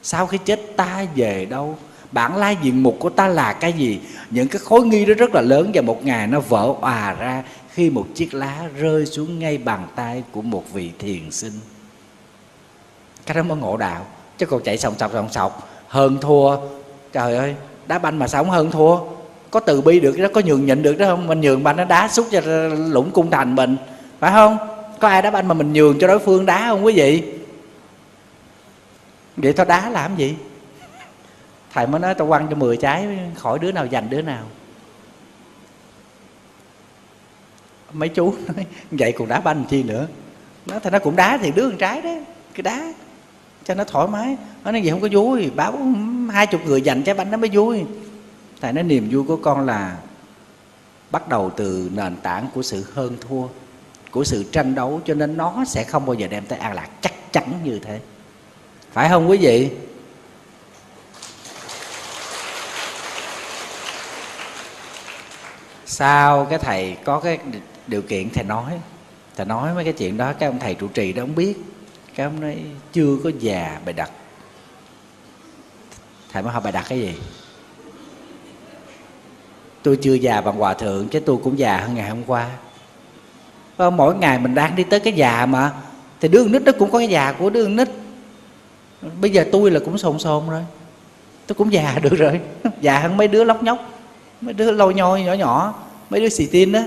Sau 0.02 0.26
khi 0.26 0.38
chết 0.44 0.76
ta 0.76 1.04
về 1.14 1.44
đâu? 1.44 1.78
Bản 2.12 2.37
lai 2.37 2.56
diện 2.62 2.82
mục 2.82 2.96
của 3.00 3.11
ta 3.11 3.28
là 3.28 3.52
cái 3.52 3.72
gì? 3.72 4.00
Những 4.30 4.48
cái 4.48 4.61
khối 4.64 4.87
nghi 4.87 5.06
đó 5.06 5.14
rất 5.18 5.34
là 5.34 5.40
lớn 5.40 5.70
và 5.74 5.82
một 5.82 6.04
ngày 6.04 6.26
nó 6.26 6.40
vỡ 6.40 6.74
òa 6.80 7.16
ra 7.18 7.42
khi 7.70 7.90
một 7.90 8.06
chiếc 8.14 8.34
lá 8.34 8.64
rơi 8.76 9.06
xuống 9.06 9.38
ngay 9.38 9.58
bàn 9.58 9.87
tay 9.96 10.22
của 10.32 10.42
một 10.42 10.64
vị 10.72 10.90
thiền 10.98 11.30
sinh. 11.30 11.52
Cái 13.26 13.34
đó 13.34 13.42
mới 13.42 13.58
ngộ 13.58 13.76
đạo, 13.76 14.06
chứ 14.38 14.46
còn 14.46 14.62
chạy 14.62 14.78
sòng 14.78 14.94
sọc 14.98 15.12
sòng 15.12 15.28
sọc. 15.32 15.68
Hơn 15.88 16.18
thua. 16.20 16.56
Trời 17.12 17.37
ơi, 17.37 17.54
đá 17.87 17.98
banh 17.98 18.18
mà 18.18 18.28
sao 18.28 18.44
không 18.44 18.52
hơn 18.52 18.70
thua? 18.70 18.98
Có 19.50 19.61
từ 19.61 19.80
bi 19.80 20.00
được 20.00 20.18
đó 20.18 20.28
có 20.34 20.40
nhường 20.44 20.66
nhịn 20.66 20.82
được 20.82 20.98
đó 20.98 21.06
không? 21.06 21.26
Mình 21.26 21.40
nhường 21.40 21.62
mà 21.62 21.72
nó 21.72 21.84
đá 21.84 22.08
xúc 22.08 22.26
cho 22.30 22.40
lũng 22.88 23.11
cung 23.11 23.30
thành 23.30 23.54
mình, 23.54 23.76
phải 24.18 24.32
không? 24.32 24.58
Có 25.00 25.08
ai 25.08 25.22
đá 25.22 25.30
banh 25.30 25.48
mà 25.48 25.54
mình 25.54 25.72
nhường 25.72 25.98
cho 25.98 26.06
đối 26.06 26.18
phương 26.18 26.46
đá 26.46 26.66
không 26.68 26.84
quý 26.84 26.92
vị? 26.94 27.22
Vậy 29.37 29.52
tao 29.52 29.66
đá 29.66 29.90
làm 29.90 30.16
gì? 30.16 30.34
Thầy 31.72 31.87
mới 31.87 32.00
nói 32.00 32.14
tao 32.14 32.28
quăng 32.28 32.46
cho 32.50 32.56
10 32.56 32.76
trái, 32.76 33.06
khỏi 33.34 33.58
đứa 33.58 33.72
nào 33.72 33.87
giành 33.92 34.11
đứa 34.11 34.22
nào. 34.22 34.44
Mấy 37.92 38.08
chú 38.08 38.34
nói, 38.56 38.66
vậy 38.90 39.12
còn 39.12 39.28
đá 39.28 39.40
banh 39.40 39.64
chi 39.68 39.82
nữa? 39.82 40.06
Nó 40.66 40.78
thì 40.78 40.90
nó 40.90 40.98
cũng 40.98 41.16
đá 41.16 41.38
thì 41.42 41.52
đứa 41.54 41.68
con 41.68 41.78
trái 41.78 42.02
đó 42.02 42.11
cái 42.54 42.62
đá 42.62 42.92
cho 43.64 43.74
nó 43.74 43.84
thoải 43.84 44.08
mái. 44.08 44.37
Nó 44.64 44.72
nói 44.72 44.82
gì 44.82 44.90
không 44.90 45.00
có 45.00 45.08
vui, 45.12 45.50
báo 45.50 45.78
hai 46.30 46.46
chục 46.46 46.61
người 46.66 46.82
dành 46.82 47.02
trái 47.02 47.14
banh 47.14 47.30
nó 47.30 47.37
mới 47.37 47.50
vui 47.52 47.84
thầy 48.61 48.73
nói 48.73 48.85
niềm 48.85 49.09
vui 49.11 49.25
của 49.25 49.37
con 49.37 49.66
là 49.66 49.97
bắt 51.11 51.29
đầu 51.29 51.51
từ 51.57 51.90
nền 51.94 52.16
tảng 52.16 52.49
của 52.55 52.62
sự 52.62 52.85
hơn 52.94 53.16
thua, 53.21 53.42
của 54.11 54.25
sự 54.25 54.44
tranh 54.53 54.75
đấu, 54.75 55.01
cho 55.05 55.14
nên 55.14 55.37
nó 55.37 55.64
sẽ 55.66 55.85
không 55.85 56.07
bao 56.07 56.14
giờ 56.14 56.27
đem 56.27 56.47
tới 56.47 56.59
an 56.59 56.75
lạc. 56.75 56.88
Chắc 57.01 57.33
chắn 57.33 57.61
như 57.64 57.79
thế. 57.79 58.01
Phải 58.92 59.09
không 59.09 59.31
quý 59.31 59.38
vị? 59.38 59.71
Sau 65.87 66.44
cái 66.44 66.59
thầy 66.59 66.97
có 67.05 67.21
cái 67.21 67.38
điều 67.87 68.03
kiện? 68.03 68.31
Thầy 68.31 68.44
nói 68.44 68.81
thầy 69.37 69.47
nói 69.47 69.75
mấy 69.75 69.85
cái 69.85 69.92
chuyện 69.92 70.16
đó. 70.16 70.33
Cái 70.33 70.49
ông 70.49 70.59
thầy 70.59 70.75
trụ 70.75 70.88
trì 70.88 71.12
đó 71.12 71.23
ông 71.23 71.35
biết. 71.35 71.59
Cái 72.14 72.25
ông 72.25 72.40
nói, 72.40 72.59
chưa 72.92 73.16
có 73.25 73.31
già 73.38 73.81
bài 73.85 73.92
đặt. 73.92 74.11
Thầy 76.33 76.42
mới 76.42 76.53
hỏi 76.53 76.62
bài 76.62 76.73
đặt 76.73 76.87
cái 76.88 77.01
gì? 77.01 77.14
Tôi 79.88 79.96
chưa 79.96 80.14
già 80.14 80.40
bằng 80.40 80.57
hòa 80.57 80.74
thượng 80.74 81.09
chứ 81.09 81.20
tôi 81.20 81.37
cũng 81.44 81.59
già 81.59 81.77
hơn 81.77 81.94
ngày 81.94 82.09
hôm 82.09 82.24
qua. 82.27 82.51
Và 83.77 83.90
mỗi 83.90 84.14
ngày 84.14 84.38
mình 84.38 84.55
đang 84.55 84.77
đi 84.77 84.85
tới 84.85 85.01
cái 85.01 85.12
già 85.12 85.46
mà 85.46 85.72
thì 86.20 86.29
đứa 86.29 86.44
nít 86.48 86.62
nó 86.62 86.72
cũng 86.79 86.90
có 86.90 86.98
cái 86.98 87.09
già 87.09 87.33
của 87.33 87.51
đứa 87.51 87.68
nít. 87.68 87.88
Bây 89.20 89.31
giờ 89.31 89.44
tôi 89.53 89.70
là 89.70 89.81
cũng 89.85 89.98
sồn 89.98 90.18
sồn 90.18 90.51
rồi. 90.51 90.64
Tôi 91.46 91.55
cũng 91.55 91.72
già 91.72 91.98
được 92.03 92.14
rồi. 92.14 92.40
Già 92.81 92.98
hơn 92.98 93.16
mấy 93.16 93.29
đứa 93.29 93.44
lóc 93.44 93.62
nhóc 93.62 93.79
mấy 94.40 94.55
đứa 94.55 94.70
lôi 94.70 94.94
nhoi 94.94 95.22
nhỏ 95.22 95.33
nhỏ 95.33 95.74
mấy 96.11 96.20
đứa 96.20 96.29
xì 96.29 96.46
tin 96.46 96.72
đó, 96.72 96.81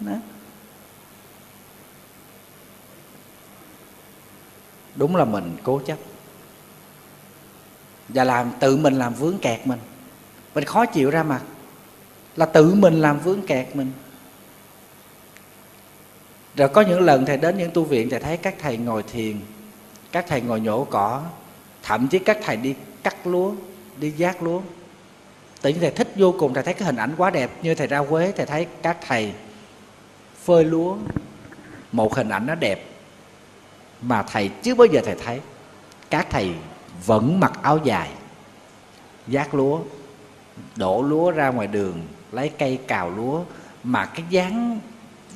đó. 0.00 0.12
đúng 4.96 5.16
là 5.16 5.24
mình 5.24 5.56
cố 5.62 5.80
chấp. 5.86 5.98
Và 8.08 8.24
làm 8.24 8.50
tự 8.60 8.76
mình 8.76 8.94
làm 8.94 9.14
vướng 9.14 9.38
kẹt 9.38 9.66
mình. 9.66 9.78
Mình 10.54 10.64
khó 10.64 10.86
chịu 10.86 11.10
ra 11.10 11.22
mặt 11.22 11.40
là 12.38 12.46
tự 12.46 12.74
mình 12.74 13.00
làm 13.00 13.18
vướng 13.18 13.42
kẹt 13.42 13.76
mình. 13.76 13.92
Rồi 16.56 16.68
có 16.68 16.80
những 16.80 17.00
lần 17.00 17.26
thầy 17.26 17.36
đến 17.36 17.58
những 17.58 17.70
tu 17.70 17.84
viện, 17.84 18.10
thầy 18.10 18.20
thấy 18.20 18.36
các 18.36 18.54
thầy 18.58 18.76
ngồi 18.76 19.02
thiền, 19.02 19.40
các 20.12 20.24
thầy 20.28 20.40
ngồi 20.40 20.60
nhổ 20.60 20.84
cỏ, 20.84 21.22
thậm 21.82 22.08
chí 22.08 22.18
các 22.18 22.38
thầy 22.44 22.56
đi 22.56 22.74
cắt 23.02 23.26
lúa, 23.26 23.52
đi 23.96 24.10
giác 24.10 24.42
lúa. 24.42 24.60
Tự 25.62 25.70
nhiên 25.70 25.80
thầy 25.80 25.90
thích 25.90 26.12
vô 26.16 26.34
cùng, 26.38 26.54
thầy 26.54 26.62
thấy 26.62 26.74
cái 26.74 26.86
hình 26.86 26.96
ảnh 26.96 27.14
quá 27.16 27.30
đẹp, 27.30 27.50
như 27.62 27.74
thầy 27.74 27.86
ra 27.86 28.02
quế 28.02 28.32
thầy 28.36 28.46
thấy 28.46 28.66
các 28.82 28.96
thầy 29.06 29.32
phơi 30.44 30.64
lúa, 30.64 30.96
một 31.92 32.14
hình 32.14 32.28
ảnh 32.28 32.46
nó 32.46 32.54
đẹp 32.54 32.84
mà 34.02 34.22
thầy 34.22 34.50
chưa 34.62 34.74
bao 34.74 34.86
giờ 34.86 35.00
thầy 35.04 35.14
thấy. 35.24 35.40
Các 36.10 36.26
thầy 36.30 36.52
vẫn 37.06 37.40
mặc 37.40 37.52
áo 37.62 37.78
dài, 37.84 38.10
giác 39.26 39.54
lúa, 39.54 39.80
đổ 40.76 41.02
lúa 41.02 41.30
ra 41.30 41.48
ngoài 41.48 41.66
đường 41.66 42.02
lấy 42.32 42.48
cây 42.48 42.78
cào 42.86 43.10
lúa. 43.10 43.44
Mà 43.82 44.06
cái 44.06 44.24
dáng 44.30 44.80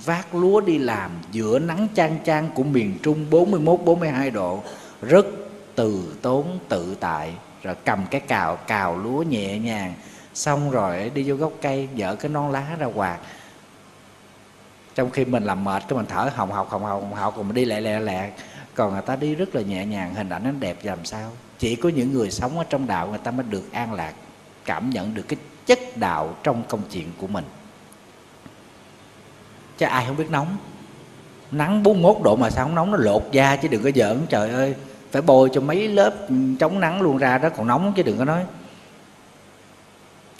vác 0.04 0.34
lúa 0.34 0.60
đi 0.60 0.78
làm 0.78 1.10
giữa 1.32 1.58
nắng 1.58 1.88
chang 1.94 2.18
chang 2.24 2.50
của 2.54 2.62
miền 2.62 2.98
Trung 3.02 3.26
41 3.30 3.80
42 3.84 4.30
độ, 4.30 4.62
rất 5.02 5.26
từ 5.74 6.16
tốn 6.22 6.58
tự 6.68 6.94
tại. 7.00 7.34
Rồi 7.62 7.74
cầm 7.84 8.06
cái 8.10 8.20
cào 8.20 8.56
cào 8.56 8.98
lúa 8.98 9.22
nhẹ 9.22 9.58
nhàng. 9.58 9.94
Xong 10.34 10.70
rồi 10.70 11.10
đi 11.14 11.22
vô 11.26 11.34
gốc 11.34 11.52
cây, 11.62 11.88
dở 11.94 12.16
cái 12.16 12.28
non 12.28 12.50
lá 12.50 12.66
ra 12.78 12.86
quạt. 12.94 13.18
Trong 14.94 15.10
khi 15.10 15.24
mình 15.24 15.44
làm 15.44 15.64
mệt 15.64 15.82
cái 15.88 15.96
mình 15.96 16.06
thở 16.08 16.30
hồng 16.34 16.52
học 16.52 16.70
hồng 16.70 16.84
học 16.84 17.02
hồng 17.02 17.14
học 17.14 17.34
còn 17.36 17.48
mình 17.48 17.54
đi 17.54 17.64
lẹ 17.64 17.80
lẹ 17.80 18.00
lẹ. 18.00 18.30
Còn 18.74 18.92
người 18.92 19.02
ta 19.02 19.16
đi 19.16 19.34
rất 19.34 19.54
là 19.54 19.62
nhẹ 19.62 19.86
nhàng, 19.86 20.14
hình 20.14 20.28
ảnh 20.28 20.44
nó 20.44 20.50
đẹp 20.50 20.76
làm 20.82 21.04
sao? 21.04 21.30
Chỉ 21.58 21.76
có 21.76 21.88
những 21.88 22.12
người 22.12 22.30
sống 22.30 22.58
ở 22.58 22.64
trong 22.68 22.86
đạo 22.86 23.08
người 23.08 23.18
ta 23.18 23.30
mới 23.30 23.46
được 23.50 23.72
an 23.72 23.92
lạc, 23.92 24.12
cảm 24.64 24.90
nhận 24.90 25.14
được 25.14 25.22
cái 25.28 25.36
chất 25.66 25.78
đạo 25.96 26.36
trong 26.42 26.62
công 26.68 26.82
chuyện 26.90 27.12
của 27.18 27.26
mình. 27.26 27.44
Chứ 29.78 29.86
ai 29.86 30.06
không 30.06 30.16
biết 30.16 30.30
nóng. 30.30 30.56
Nắng 31.50 31.82
41 31.82 32.16
độ 32.24 32.36
mà 32.36 32.50
sao 32.50 32.64
không 32.64 32.74
nóng? 32.74 32.90
Nó 32.90 32.96
lột 32.96 33.22
da 33.32 33.56
chứ 33.56 33.68
đừng 33.68 33.82
có 33.82 33.90
giỡn. 33.94 34.20
Trời 34.28 34.50
ơi, 34.50 34.74
phải 35.10 35.22
bôi 35.22 35.50
cho 35.52 35.60
mấy 35.60 35.88
lớp 35.88 36.14
chống 36.60 36.80
nắng 36.80 37.02
luôn 37.02 37.16
ra 37.16 37.38
đó 37.38 37.48
còn 37.56 37.66
nóng 37.66 37.92
chứ 37.96 38.02
đừng 38.02 38.18
có 38.18 38.24
nói. 38.24 38.44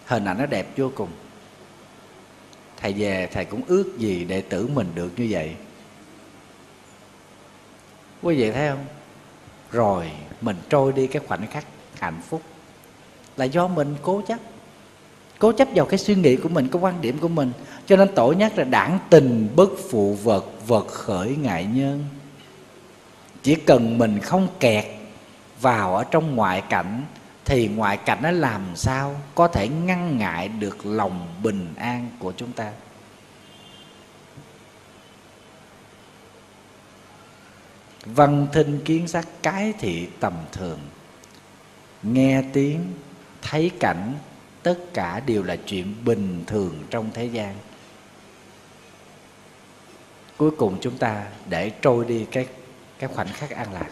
Hình 0.07 0.25
ảnh 0.25 0.39
nó 0.39 0.47
đẹp 0.47 0.67
vô 0.77 0.91
cùng. 0.95 1.09
Thầy 2.77 2.93
về, 2.93 3.29
thầy 3.33 3.45
cũng 3.45 3.63
ước 3.67 3.99
gì 3.99 4.25
đệ 4.25 4.41
tử 4.41 4.69
mình 4.75 4.93
được 4.95 5.11
như 5.17 5.27
vậy. 5.31 5.55
Quý 8.23 8.37
vị 8.37 8.53
thấy 8.53 8.69
không? 8.69 8.85
Rồi, 9.71 10.11
mình 10.41 10.57
trôi 10.69 10.93
đi 10.93 11.07
cái 11.07 11.23
khoảnh 11.27 11.47
khắc 11.47 11.65
hạnh 11.99 12.21
phúc. 12.29 12.43
Là 13.37 13.45
do 13.45 13.69
mình 13.69 13.97
cố 14.03 14.23
chấp 14.27 14.39
cố 15.43 15.53
chấp 15.53 15.69
vào 15.75 15.87
cái 15.87 15.99
suy 15.99 16.15
nghĩ 16.15 16.37
của 16.37 16.49
mình, 16.49 16.69
cái 16.69 16.83
quan 16.83 17.01
điểm 17.01 17.19
của 17.19 17.29
mình. 17.29 17.53
Cho 17.87 17.97
nên 17.97 18.15
tổ 18.15 18.33
nhắc 18.33 18.59
là 18.59 18.65
đảng 18.65 18.99
tình 19.11 19.49
bất 19.57 19.71
phụ 19.91 20.15
vật 20.15 20.47
vật 20.67 20.87
khởi 20.89 21.37
ngại 21.37 21.65
nhân. 21.65 22.05
Chỉ 23.43 23.55
cần 23.55 23.99
mình 23.99 24.19
không 24.19 24.49
kẹt 24.61 24.85
vào 25.61 25.97
ở 25.97 26.05
trong 26.05 26.37
ngoại 26.37 26.61
cảnh, 26.61 27.03
thì 27.45 27.69
ngoại 27.69 27.97
cảnh 27.97 28.19
nó 28.23 28.31
làm 28.31 28.63
sao 28.75 29.21
có 29.35 29.49
thể 29.49 29.69
ngăn 29.69 30.19
ngại 30.19 30.49
được 30.49 30.87
lòng 30.87 31.27
bình 31.43 31.75
an 31.77 32.09
của 32.19 32.33
chúng 32.37 32.53
ta? 32.53 32.73
Văn 38.05 38.47
thinh 38.53 38.81
kiến 38.85 39.09
sắc 39.09 39.29
cái 39.43 39.73
thị 39.79 40.07
tầm 40.21 40.35
thường. 40.53 40.79
Nghe 42.03 42.43
tiếng, 42.53 42.81
thấy 43.43 43.71
cảnh 43.81 44.15
tất 44.63 44.79
cả 44.95 45.21
đều 45.27 45.43
là 45.43 45.57
chuyện 45.57 45.95
bình 46.05 46.45
thường 46.47 46.85
trong 46.91 47.11
thế 47.15 47.25
gian. 47.25 47.55
Cuối 50.37 50.51
cùng 50.51 50.79
chúng 50.81 50.99
ta 50.99 51.27
để 51.49 51.71
trôi 51.83 52.05
đi 52.05 52.27
cái 52.31 52.47
cái 52.99 53.11
khoảnh 53.15 53.29
khắc 53.29 53.51
an 53.51 53.73
lạc. 53.73 53.89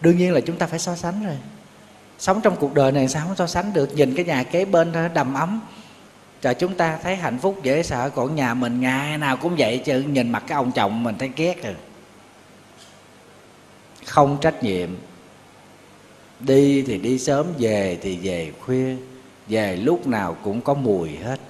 Đương 0.00 0.18
nhiên 0.18 0.32
là 0.32 0.40
chúng 0.40 0.56
ta 0.56 0.66
phải 0.66 0.78
so 0.78 0.96
sánh 0.96 1.26
rồi. 1.26 1.36
Sống 2.18 2.40
trong 2.42 2.56
cuộc 2.56 2.74
đời 2.74 2.92
này 2.92 3.08
sao 3.08 3.26
không 3.26 3.36
so 3.36 3.46
sánh 3.46 3.72
được? 3.72 3.94
Nhìn 3.94 4.14
cái 4.14 4.24
nhà 4.24 4.42
kế 4.42 4.64
bên 4.64 4.92
đó 4.92 5.08
đầm 5.08 5.34
ấm. 5.34 5.60
Trời 6.40 6.54
chúng 6.54 6.74
ta 6.74 6.98
thấy 7.02 7.16
hạnh 7.16 7.38
phúc, 7.38 7.60
dễ 7.62 7.82
sợ. 7.82 8.10
Còn 8.14 8.34
nhà 8.34 8.54
mình 8.54 8.80
ngày 8.80 9.18
nào 9.18 9.36
cũng 9.36 9.54
vậy 9.58 9.82
chứ. 9.84 10.00
Nhìn 10.00 10.30
mặt 10.30 10.44
cái 10.46 10.56
ông 10.56 10.72
chồng 10.72 11.02
mình 11.04 11.14
thấy 11.18 11.30
ghét 11.36 11.62
rồi. 11.64 11.74
Không 14.06 14.38
trách 14.40 14.62
nhiệm 14.62 14.90
đi 16.40 16.82
thì 16.82 16.98
đi 16.98 17.18
sớm, 17.18 17.46
về 17.58 17.98
thì 18.02 18.18
về 18.22 18.52
khuya, 18.60 18.96
về 19.48 19.76
lúc 19.76 20.06
nào 20.06 20.36
cũng 20.42 20.60
có 20.60 20.74
mùi 20.74 21.16
hết. 21.16 21.40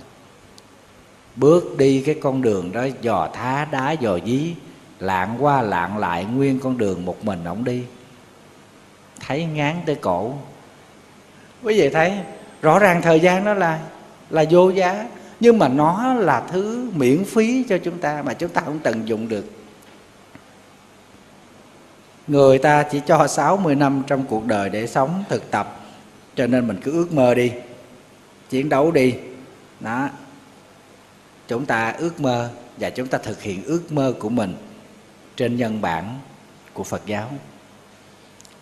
Bước 1.36 1.78
đi 1.78 2.00
cái 2.00 2.14
con 2.20 2.42
đường 2.42 2.72
đó, 2.72 2.86
dò 3.02 3.28
thá 3.32 3.68
đá 3.72 3.92
dò 3.92 4.18
dí, 4.26 4.54
lạng 4.98 5.36
qua 5.40 5.62
lạng 5.62 5.98
lại 5.98 6.24
nguyên 6.24 6.60
con 6.60 6.78
đường 6.78 7.04
một 7.04 7.24
mình 7.24 7.44
ổng 7.44 7.64
đi. 7.64 7.82
Thấy 9.20 9.44
ngán 9.44 9.76
tới 9.86 9.94
cổ. 9.94 10.32
Quý 11.62 11.80
vị 11.80 11.88
thấy, 11.88 12.12
rõ 12.62 12.78
ràng 12.78 13.02
thời 13.02 13.20
gian 13.20 13.44
đó 13.44 13.54
là 13.54 13.80
là 14.30 14.44
vô 14.50 14.70
giá, 14.70 15.08
nhưng 15.40 15.58
mà 15.58 15.68
nó 15.68 16.14
là 16.14 16.40
thứ 16.40 16.90
miễn 16.94 17.24
phí 17.24 17.64
cho 17.68 17.78
chúng 17.78 17.98
ta 17.98 18.22
mà 18.26 18.34
chúng 18.34 18.50
ta 18.50 18.60
không 18.60 18.78
tận 18.78 19.08
dụng 19.08 19.28
được 19.28 19.44
người 22.26 22.58
ta 22.58 22.82
chỉ 22.82 23.00
cho 23.06 23.26
60 23.26 23.74
năm 23.74 24.02
trong 24.06 24.24
cuộc 24.26 24.44
đời 24.44 24.68
để 24.68 24.86
sống 24.86 25.24
thực 25.28 25.50
tập, 25.50 25.80
cho 26.34 26.46
nên 26.46 26.66
mình 26.66 26.80
cứ 26.82 26.92
ước 26.92 27.12
mơ 27.12 27.34
đi, 27.34 27.52
chiến 28.50 28.68
đấu 28.68 28.90
đi. 28.90 29.14
Đó. 29.80 30.08
Chúng 31.48 31.66
ta 31.66 31.94
ước 31.98 32.20
mơ 32.20 32.50
và 32.76 32.90
chúng 32.90 33.08
ta 33.08 33.18
thực 33.18 33.42
hiện 33.42 33.64
ước 33.64 33.92
mơ 33.92 34.14
của 34.18 34.28
mình 34.28 34.54
trên 35.36 35.56
nhân 35.56 35.80
bản 35.80 36.18
của 36.72 36.84
Phật 36.84 37.02
giáo. 37.06 37.30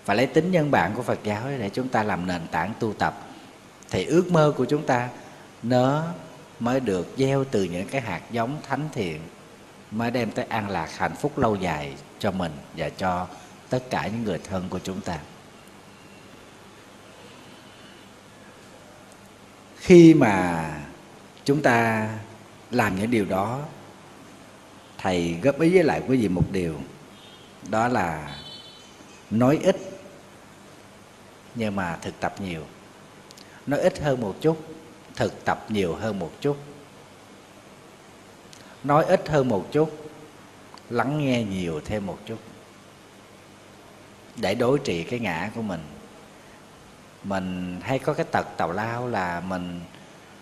Và 0.06 0.14
lấy 0.14 0.26
tính 0.26 0.50
nhân 0.50 0.70
bản 0.70 0.92
của 0.94 1.02
Phật 1.02 1.18
giáo 1.24 1.42
để 1.58 1.70
chúng 1.72 1.88
ta 1.88 2.02
làm 2.02 2.26
nền 2.26 2.40
tảng 2.50 2.72
tu 2.80 2.92
tập. 2.92 3.26
Thì 3.90 4.04
ước 4.04 4.30
mơ 4.30 4.52
của 4.56 4.64
chúng 4.64 4.86
ta, 4.86 5.08
nó 5.62 6.04
mới 6.60 6.80
được 6.80 7.08
gieo 7.16 7.44
từ 7.44 7.64
những 7.64 7.88
cái 7.88 8.00
hạt 8.00 8.20
giống 8.30 8.56
thánh 8.68 8.88
thiện, 8.92 9.20
mới 9.90 10.10
đem 10.10 10.30
tới 10.30 10.44
an 10.48 10.68
lạc 10.68 10.88
hạnh 10.96 11.14
phúc 11.20 11.38
lâu 11.38 11.54
dài 11.56 11.92
cho 12.18 12.30
mình 12.30 12.52
và 12.76 12.88
cho 12.88 13.26
tất 13.72 13.90
cả 13.90 14.06
những 14.06 14.24
người 14.24 14.38
thân 14.38 14.68
của 14.70 14.78
chúng 14.78 15.00
ta. 15.00 15.18
Khi 19.76 20.14
mà 20.14 20.68
chúng 21.44 21.62
ta 21.62 22.08
làm 22.70 22.96
những 22.96 23.10
điều 23.10 23.24
đó, 23.24 23.60
thầy 24.98 25.38
góp 25.42 25.60
ý 25.60 25.74
với 25.74 25.84
lại 25.84 26.02
quý 26.08 26.16
vị 26.16 26.28
một 26.28 26.44
điều, 26.50 26.74
đó 27.68 27.88
là 27.88 28.36
nói 29.30 29.58
ít, 29.62 29.76
nhưng 31.54 31.76
mà 31.76 31.98
thực 32.02 32.20
tập 32.20 32.34
nhiều. 32.40 32.62
Nói 33.66 33.80
ít 33.80 33.98
hơn 33.98 34.20
một 34.20 34.36
chút, 34.40 34.58
thực 35.16 35.44
tập 35.44 35.66
nhiều 35.68 35.94
hơn 35.94 36.18
một 36.18 36.32
chút. 36.40 36.56
Nói 38.84 39.04
ít 39.04 39.28
hơn 39.28 39.48
một 39.48 39.68
chút, 39.72 40.10
lắng 40.90 41.18
nghe 41.18 41.44
nhiều 41.44 41.80
thêm 41.84 42.06
một 42.06 42.18
chút 42.26 42.38
để 44.36 44.54
đối 44.54 44.78
trị 44.78 45.04
cái 45.04 45.18
ngã 45.18 45.50
của 45.54 45.62
mình. 45.62 45.80
Mình 47.24 47.80
hay 47.82 47.98
có 47.98 48.14
cái 48.14 48.26
tật 48.30 48.46
tào 48.56 48.72
lao 48.72 49.08
là 49.08 49.40
mình 49.40 49.80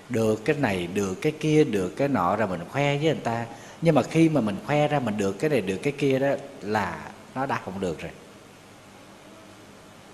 được 0.09 0.45
cái 0.45 0.57
này, 0.57 0.87
được 0.87 1.15
cái 1.15 1.33
kia, 1.41 1.65
được 1.65 1.95
cái 1.97 2.09
nọ 2.09 2.37
rồi 2.37 2.49
mình 2.49 2.61
khoe 2.71 2.97
với 2.97 3.07
người 3.07 3.25
ta. 3.25 3.47
Nhưng 3.83 3.95
mà 3.95 4.03
khi 4.03 4.29
mà 4.29 4.41
mình 4.41 4.57
khoe 4.67 4.89
ra, 4.89 5.01
mình 5.01 5.17
được 5.17 5.33
cái 5.39 5.51
này, 5.51 5.61
được 5.61 5.77
cái 5.83 5.93
kia 5.99 6.19
đó 6.19 6.29
là 6.61 7.11
nó 7.35 7.47
đã 7.47 7.61
không 7.65 7.81
được 7.81 8.01
rồi. 8.01 8.11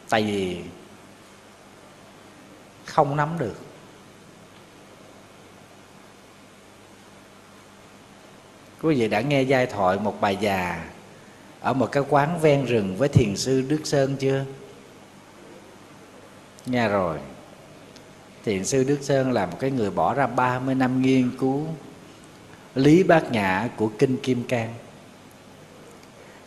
Tại 0.08 0.22
vì 0.22 0.60
không 2.84 3.16
nắm 3.16 3.38
được. 3.38 3.56
Quý 8.82 8.94
vị 8.94 9.08
đã 9.08 9.20
nghe 9.20 9.42
giai 9.42 9.66
thoại 9.66 9.98
một 9.98 10.20
bài 10.20 10.38
già 10.40 10.84
ở 11.66 11.72
một 11.72 11.92
cái 11.92 12.02
quán 12.08 12.38
ven 12.40 12.64
rừng 12.64 12.96
với 12.96 13.08
thiền 13.08 13.36
sư 13.36 13.64
đức 13.68 13.80
sơn 13.84 14.16
chưa? 14.16 14.44
Nghe 16.66 16.88
rồi. 16.88 17.18
Thiền 18.44 18.64
sư 18.64 18.84
đức 18.84 18.98
sơn 19.00 19.32
là 19.32 19.46
một 19.46 19.56
cái 19.60 19.70
người 19.70 19.90
bỏ 19.90 20.14
ra 20.14 20.26
30 20.26 20.74
năm 20.74 21.02
nghiên 21.02 21.30
cứu 21.38 21.66
lý 22.74 23.02
bát 23.02 23.32
nhã 23.32 23.68
của 23.76 23.90
kinh 23.98 24.16
kim 24.16 24.44
cang. 24.44 24.74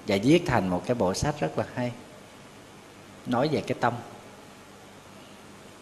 Và 0.07 0.17
viết 0.23 0.43
thành 0.45 0.67
một 0.69 0.83
cái 0.85 0.95
bộ 0.95 1.13
sách 1.13 1.35
rất 1.39 1.57
là 1.57 1.65
hay. 1.73 1.91
Nói 3.25 3.49
về 3.51 3.61
cái 3.67 3.77
tâm. 3.79 3.93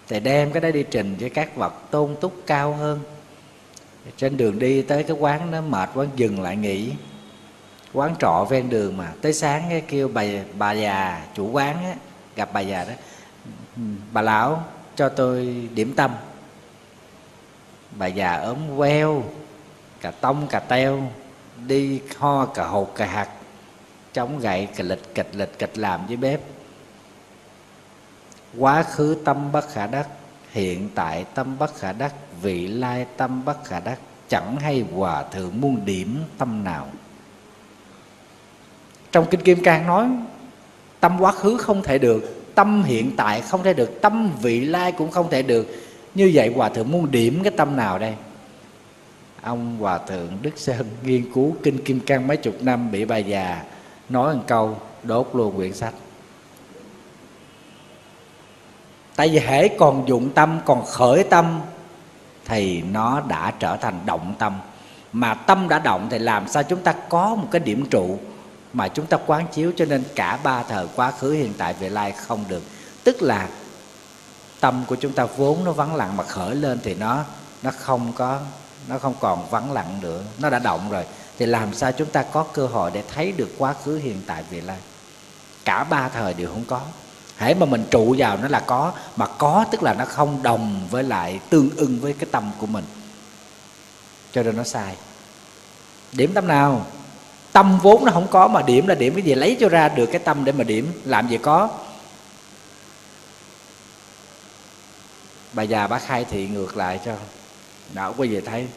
Thì 0.08 0.20
đem 0.20 0.52
cái 0.52 0.62
đó 0.62 0.72
đi 0.72 0.84
trình 0.92 1.16
với 1.20 1.30
các 1.30 1.56
vật 1.56 1.74
tôn 1.92 2.16
túc 2.22 2.34
cao 2.46 2.74
hơn. 2.74 3.00
Trên 4.18 4.38
đường 4.38 4.60
đi 4.60 4.82
tới 4.82 5.04
cái 5.04 5.18
quán 5.20 5.52
nó 5.52 5.62
mệt 5.62 5.90
quá, 5.94 6.06
dừng 6.16 6.42
lại 6.42 6.56
nghỉ 6.56 6.92
quán 7.94 8.16
trọ 8.20 8.46
ven 8.50 8.70
đường 8.70 8.98
mà. 8.98 9.14
Tới 9.22 9.34
sáng 9.34 9.64
cái 9.70 9.82
kêu 9.82 10.08
bà 10.08 10.24
bà 10.58 10.72
già 10.72 11.26
chủ 11.34 11.52
quán 11.52 11.84
á, 11.84 11.96
gặp 12.36 12.50
bà 12.54 12.60
già 12.60 12.84
đó, 12.86 12.94
bà 14.12 14.22
lão, 14.22 14.64
cho 14.96 15.10
tôi 15.10 15.70
điểm 15.74 15.94
tâm. 15.96 16.12
Bà 17.92 18.06
già 18.06 18.36
ốm 18.36 18.58
queo, 18.78 19.24
cà 20.02 20.12
tông, 20.12 20.48
cà 20.48 20.60
teo, 20.60 21.12
đi 21.68 22.02
ho 22.18 22.46
cà 22.46 22.64
hột, 22.64 22.96
cà 22.96 23.06
hạt, 23.06 23.30
chống 24.14 24.40
gậy, 24.40 24.68
cà 24.76 24.84
lịch 24.84 25.16
kịch 25.16 25.30
lịch 25.34 25.60
kịch 25.60 25.78
làm 25.78 26.08
với 26.08 26.16
bếp. 26.16 26.42
Quá 28.58 28.84
khứ 28.84 29.18
tâm 29.26 29.52
bất 29.52 29.70
khả 29.70 29.88
đắc, 29.88 30.08
hiện 30.52 30.90
tại 30.96 31.26
tâm 31.34 31.58
bất 31.58 31.76
khả 31.76 31.92
đắc, 31.92 32.14
vị 32.42 32.68
lai 32.68 33.06
tâm 33.18 33.46
bất 33.46 33.66
khả 33.66 33.80
đắc, 33.80 34.00
chẳng 34.28 34.58
hay 34.58 34.86
hòa 34.96 35.24
thượng 35.24 35.62
muôn 35.62 35.86
điểm 35.86 36.24
tâm 36.38 36.64
nào 36.64 36.88
trong 39.18 39.26
kinh 39.26 39.42
kim 39.42 39.64
cang 39.64 39.88
nói, 39.88 40.08
tâm 41.00 41.18
quá 41.20 41.32
khứ 41.32 41.58
không 41.58 41.84
thể 41.84 41.98
được, 41.98 42.56
tâm 42.56 42.84
hiện 42.84 43.12
tại 43.18 43.42
không 43.42 43.64
thể 43.64 43.74
được, 43.74 44.02
tâm 44.02 44.32
vị 44.42 44.66
lai 44.66 44.92
cũng 44.92 45.12
không 45.12 45.30
thể 45.30 45.42
được. 45.42 45.68
Như 46.16 46.32
vậy 46.34 46.54
hòa 46.56 46.70
thượng 46.70 46.92
muốn 46.92 47.12
điểm 47.12 47.40
cái 47.44 47.52
tâm 47.58 47.76
nào 47.76 48.00
đây? 48.00 48.14
Ông 49.42 49.78
hòa 49.80 49.98
thượng 49.98 50.38
đức 50.42 50.52
sơn 50.56 50.88
nghiên 51.04 51.34
cứu 51.34 51.56
kinh 51.64 51.84
kim 51.84 52.00
cang 52.00 52.28
mấy 52.28 52.38
chục 52.38 52.54
năm, 52.62 52.92
bị 52.92 53.06
bà 53.06 53.18
già 53.18 53.64
nói 54.10 54.36
một 54.36 54.44
câu, 54.48 54.78
đốt 55.04 55.30
luôn 55.34 55.56
quyển 55.56 55.74
sách. 55.74 55.94
Tại 59.16 59.30
vì 59.30 59.40
hễ 59.40 59.68
còn 59.68 60.08
dụng 60.08 60.30
tâm, 60.30 60.60
còn 60.66 60.86
khởi 60.86 61.24
tâm, 61.24 61.60
thì 62.46 62.82
nó 62.82 63.22
đã 63.28 63.54
trở 63.60 63.78
thành 63.78 64.00
động 64.06 64.34
tâm. 64.40 64.54
Mà 65.14 65.34
tâm 65.34 65.70
đã 65.70 65.80
động 65.80 66.08
thì 66.10 66.20
làm 66.20 66.48
sao 66.48 66.64
chúng 66.64 66.80
ta 66.80 66.94
có 67.10 67.36
một 67.36 67.48
cái 67.52 67.60
điểm 67.60 67.86
trụ? 67.90 68.20
Mà 68.74 68.88
chúng 68.88 69.06
ta 69.06 69.18
quán 69.26 69.48
chiếu 69.54 69.72
cho 69.78 69.86
nên 69.86 70.04
cả 70.16 70.40
ba 70.44 70.64
thời 70.64 70.88
quá 70.96 71.12
khứ, 71.12 71.32
hiện 71.32 71.54
tại 71.58 71.74
vị 71.74 71.90
lai 71.90 72.12
không 72.12 72.46
được. 72.48 72.64
Tức 73.04 73.22
là 73.22 73.50
tâm 74.60 74.84
của 74.88 74.96
chúng 74.96 75.14
ta 75.14 75.26
vốn 75.26 75.64
nó 75.64 75.72
vắng 75.72 75.96
lặng 75.96 76.18
mà 76.18 76.24
khởi 76.24 76.56
lên 76.56 76.80
thì 76.84 76.96
nó 76.96 77.24
nó 77.64 77.72
không 77.80 78.14
có, 78.14 78.40
nó 78.88 78.98
không 78.98 79.16
còn 79.20 79.50
vắng 79.50 79.72
lặng 79.72 80.00
nữa, 80.02 80.24
nó 80.38 80.50
đã 80.50 80.60
động 80.60 80.90
rồi. 80.90 81.06
Thì 81.40 81.46
làm 81.46 81.74
sao 81.74 81.92
chúng 81.92 82.10
ta 82.10 82.24
có 82.24 82.44
cơ 82.44 82.68
hội 82.68 82.92
để 82.94 83.04
thấy 83.16 83.32
được 83.32 83.50
quá 83.58 83.74
khứ, 83.84 83.98
hiện 83.98 84.22
tại 84.28 84.44
vị 84.50 84.62
lai? 84.62 84.78
Cả 85.66 85.84
ba 85.84 86.10
thời 86.10 86.34
đều 86.34 86.50
không 86.50 86.66
có. 86.68 86.82
Hãy 87.36 87.56
mà 87.56 87.66
mình 87.66 87.86
trụ 87.92 88.16
vào 88.18 88.38
nó 88.38 88.48
là 88.48 88.60
có, 88.60 88.94
mà 89.16 89.28
có 89.38 89.66
tức 89.72 89.84
là 89.84 89.94
nó 89.94 90.06
không 90.06 90.44
đồng 90.44 90.88
với 90.92 91.04
lại, 91.04 91.40
tương 91.50 91.70
ưng 91.76 92.00
với 92.00 92.14
cái 92.14 92.30
tâm 92.32 92.52
của 92.58 92.68
mình. 92.68 92.86
Cho 94.32 94.44
nên 94.44 94.58
nó 94.58 94.64
sai. 94.64 94.96
Điểm 96.12 96.34
tâm 96.34 96.48
nào? 96.48 96.86
Tâm 97.52 97.80
vốn 97.84 98.06
nó 98.06 98.12
không 98.12 98.28
có 98.32 98.48
mà 98.48 98.62
điểm 98.62 98.88
là 98.88 98.96
điểm 98.96 99.14
cái 99.14 99.24
gì, 99.24 99.36
lấy 99.36 99.58
cho 99.60 99.70
ra 99.70 99.90
được 99.90 100.06
cái 100.06 100.20
tâm 100.20 100.46
để 100.46 100.52
mà 100.52 100.64
điểm, 100.64 100.92
làm 101.06 101.28
gì 101.28 101.38
có. 101.38 101.70
Bà 105.54 105.64
già 105.64 105.88
bác 105.88 106.06
khai 106.06 106.26
thị 106.26 106.48
ngược 106.48 106.78
lại 106.78 107.00
cho 107.06 107.16
đạo 107.94 108.14
quý 108.18 108.28
vị 108.28 108.42
thấy, 108.42 108.68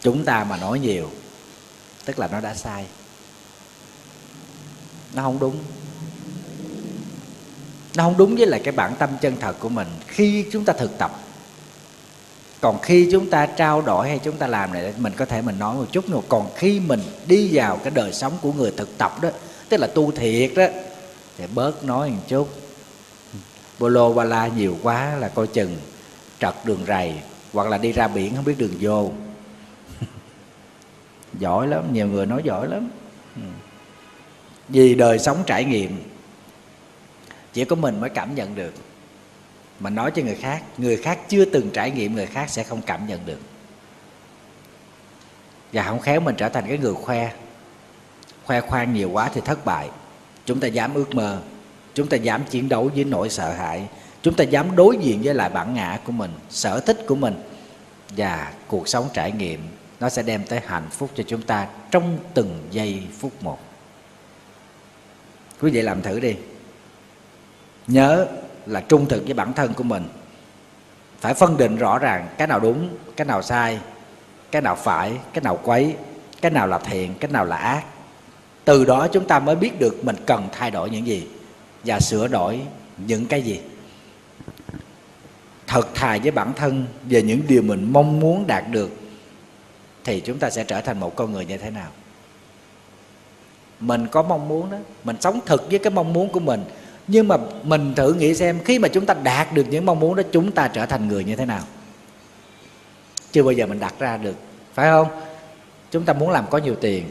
chúng 0.00 0.24
ta 0.24 0.44
mà 0.44 0.56
nói 0.56 0.78
nhiều, 0.78 1.10
tức 2.04 2.18
là 2.18 2.28
nó 2.32 2.40
đã 2.40 2.54
sai. 2.54 2.86
Nó 5.12 5.22
không 5.22 5.38
đúng. 5.38 5.56
Nó 7.94 8.04
không 8.04 8.16
đúng 8.16 8.36
với 8.36 8.46
lại 8.46 8.60
cái 8.64 8.72
bản 8.72 8.94
tâm 8.98 9.10
chân 9.20 9.36
thật 9.40 9.56
của 9.60 9.68
mình. 9.68 9.88
Khi 10.06 10.46
chúng 10.52 10.64
ta 10.64 10.72
thực 10.72 10.98
tập 10.98 11.20
còn 12.62 12.78
khi 12.82 13.08
chúng 13.12 13.30
ta 13.30 13.46
trao 13.46 13.82
đổi 13.82 14.08
hay 14.08 14.18
chúng 14.18 14.36
ta 14.36 14.46
làm 14.46 14.72
này, 14.72 14.94
mình 14.98 15.12
có 15.16 15.24
thể 15.24 15.42
mình 15.42 15.58
nói 15.58 15.76
một 15.76 15.86
chút 15.92 16.08
nữa. 16.08 16.20
Còn 16.28 16.50
khi 16.56 16.80
mình 16.80 17.00
đi 17.26 17.50
vào 17.52 17.76
cái 17.76 17.90
đời 17.94 18.12
sống 18.12 18.32
của 18.42 18.52
người 18.52 18.72
thực 18.76 18.98
tập 18.98 19.12
đó, 19.22 19.28
tức 19.68 19.76
là 19.80 19.86
tu 19.86 20.10
thiệt 20.10 20.50
đó, 20.56 20.66
thì 21.38 21.44
bớt 21.54 21.84
nói 21.84 22.10
một 22.10 22.22
chút. 22.28 22.48
Bô 23.78 23.88
lô 23.88 24.14
ba 24.14 24.24
la 24.24 24.46
nhiều 24.46 24.76
quá 24.82 25.16
là 25.16 25.28
coi 25.28 25.46
chừng 25.46 25.76
trật 26.38 26.54
đường 26.64 26.84
rầy, 26.86 27.14
hoặc 27.52 27.68
là 27.68 27.78
đi 27.78 27.92
ra 27.92 28.08
biển 28.08 28.36
không 28.36 28.44
biết 28.44 28.58
đường 28.58 28.74
vô. 28.80 29.10
Giỏi 31.38 31.68
lắm, 31.68 31.92
nhiều 31.92 32.06
người 32.06 32.26
nói 32.26 32.42
giỏi 32.44 32.68
lắm. 32.68 32.90
Vì 34.68 34.94
đời 34.94 35.18
sống 35.18 35.42
trải 35.46 35.64
nghiệm, 35.64 35.96
chỉ 37.52 37.64
có 37.64 37.76
mình 37.76 38.00
mới 38.00 38.10
cảm 38.10 38.34
nhận 38.34 38.54
được 38.54 38.72
mà 39.82 39.90
nói 39.90 40.10
cho 40.14 40.22
người 40.22 40.34
khác 40.34 40.62
người 40.78 40.96
khác 40.96 41.18
chưa 41.28 41.44
từng 41.44 41.70
trải 41.70 41.90
nghiệm, 41.90 42.14
người 42.14 42.26
khác 42.26 42.50
sẽ 42.50 42.62
không 42.62 42.82
cảm 42.82 43.06
nhận 43.06 43.26
được. 43.26 43.40
Và 45.72 45.82
không 45.82 46.00
khéo 46.00 46.20
mình 46.20 46.34
trở 46.38 46.48
thành 46.48 46.64
cái 46.68 46.78
người 46.78 46.94
khoe. 46.94 47.32
Khoe 48.44 48.60
khoang 48.60 48.94
nhiều 48.94 49.10
quá 49.10 49.30
thì 49.34 49.40
thất 49.44 49.64
bại. 49.64 49.90
Chúng 50.44 50.60
ta 50.60 50.68
dám 50.68 50.94
ước 50.94 51.14
mơ. 51.14 51.40
Chúng 51.94 52.08
ta 52.08 52.16
dám 52.16 52.44
chiến 52.50 52.68
đấu 52.68 52.90
với 52.94 53.04
nỗi 53.04 53.30
sợ 53.30 53.52
hãi. 53.52 53.86
Chúng 54.22 54.34
ta 54.34 54.44
dám 54.44 54.76
đối 54.76 54.96
diện 54.96 55.20
với 55.24 55.34
lại 55.34 55.50
bản 55.50 55.74
ngã 55.74 55.98
của 56.04 56.12
mình, 56.12 56.30
sở 56.50 56.80
thích 56.80 56.98
của 57.06 57.14
mình. 57.14 57.34
Và 58.16 58.52
cuộc 58.66 58.88
sống 58.88 59.08
trải 59.12 59.32
nghiệm, 59.32 59.60
nó 60.00 60.08
sẽ 60.08 60.22
đem 60.22 60.44
tới 60.44 60.60
hạnh 60.66 60.88
phúc 60.90 61.10
cho 61.14 61.24
chúng 61.26 61.42
ta 61.42 61.68
trong 61.90 62.18
từng 62.34 62.68
giây 62.70 63.02
phút 63.18 63.42
một. 63.42 63.58
Quý 65.60 65.70
vị 65.70 65.82
làm 65.82 66.02
thử 66.02 66.20
đi. 66.20 66.36
Nhớ 67.86 68.26
là 68.66 68.80
trung 68.80 69.08
thực 69.08 69.24
với 69.24 69.34
bản 69.34 69.52
thân 69.52 69.74
của 69.74 69.84
mình. 69.84 70.04
Phải 71.20 71.34
phân 71.34 71.56
định 71.56 71.76
rõ 71.76 71.98
ràng 71.98 72.28
cái 72.38 72.46
nào 72.46 72.60
đúng, 72.60 72.88
cái 73.16 73.24
nào 73.24 73.42
sai, 73.42 73.78
cái 74.50 74.62
nào 74.62 74.76
phải, 74.76 75.12
cái 75.32 75.44
nào 75.44 75.58
quấy, 75.62 75.96
cái 76.40 76.50
nào 76.50 76.66
là 76.66 76.78
thiện, 76.78 77.14
cái 77.20 77.30
nào 77.30 77.44
là 77.44 77.56
ác. 77.56 77.84
Từ 78.64 78.84
đó 78.84 79.08
chúng 79.12 79.26
ta 79.26 79.38
mới 79.38 79.56
biết 79.56 79.80
được 79.80 80.04
mình 80.04 80.16
cần 80.26 80.48
thay 80.52 80.70
đổi 80.70 80.90
những 80.90 81.06
gì 81.06 81.26
và 81.84 82.00
sửa 82.00 82.28
đổi 82.28 82.60
những 82.98 83.26
cái 83.26 83.42
gì. 83.42 83.60
Thật 85.66 85.88
thà 85.94 86.18
với 86.22 86.30
bản 86.30 86.52
thân 86.56 86.86
về 87.04 87.22
những 87.22 87.40
điều 87.48 87.62
mình 87.62 87.92
mong 87.92 88.20
muốn 88.20 88.46
đạt 88.46 88.64
được 88.70 88.90
thì 90.04 90.20
chúng 90.20 90.38
ta 90.38 90.50
sẽ 90.50 90.64
trở 90.64 90.80
thành 90.80 91.00
một 91.00 91.16
con 91.16 91.32
người 91.32 91.44
như 91.44 91.56
thế 91.56 91.70
nào. 91.70 91.88
Mình 93.80 94.06
có 94.10 94.22
mong 94.22 94.48
muốn 94.48 94.70
đó, 94.70 94.76
mình 95.04 95.16
sống 95.20 95.40
thực 95.46 95.70
với 95.70 95.78
cái 95.78 95.90
mong 95.90 96.12
muốn 96.12 96.28
của 96.28 96.40
mình 96.40 96.64
nhưng 97.12 97.28
mà 97.28 97.36
mình 97.62 97.94
thử 97.94 98.14
nghĩ 98.14 98.34
xem 98.34 98.58
khi 98.64 98.78
mà 98.78 98.88
chúng 98.88 99.06
ta 99.06 99.14
đạt 99.14 99.52
được 99.52 99.66
những 99.70 99.86
mong 99.86 100.00
muốn 100.00 100.16
đó 100.16 100.22
chúng 100.32 100.52
ta 100.52 100.68
trở 100.68 100.86
thành 100.86 101.08
người 101.08 101.24
như 101.24 101.36
thế 101.36 101.46
nào? 101.46 101.62
Chưa 103.32 103.42
bao 103.42 103.52
giờ 103.52 103.66
mình 103.66 103.80
đặt 103.80 103.94
ra 103.98 104.16
được 104.16 104.34
phải 104.74 104.90
không? 104.90 105.06
Chúng 105.90 106.04
ta 106.04 106.12
muốn 106.12 106.30
làm 106.30 106.44
có 106.50 106.58
nhiều 106.58 106.74
tiền 106.74 107.04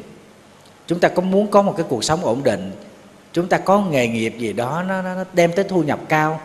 chúng 0.87 0.99
ta 0.99 1.07
có 1.07 1.21
muốn 1.21 1.47
có 1.47 1.61
một 1.61 1.73
cái 1.77 1.85
cuộc 1.89 2.03
sống 2.03 2.25
ổn 2.25 2.43
định 2.43 2.71
chúng 3.33 3.47
ta 3.47 3.57
có 3.57 3.81
nghề 3.81 4.07
nghiệp 4.07 4.35
gì 4.37 4.53
đó 4.53 4.83
nó, 4.87 5.01
nó 5.01 5.23
đem 5.33 5.51
tới 5.55 5.65
thu 5.69 5.83
nhập 5.83 5.99
cao 6.09 6.41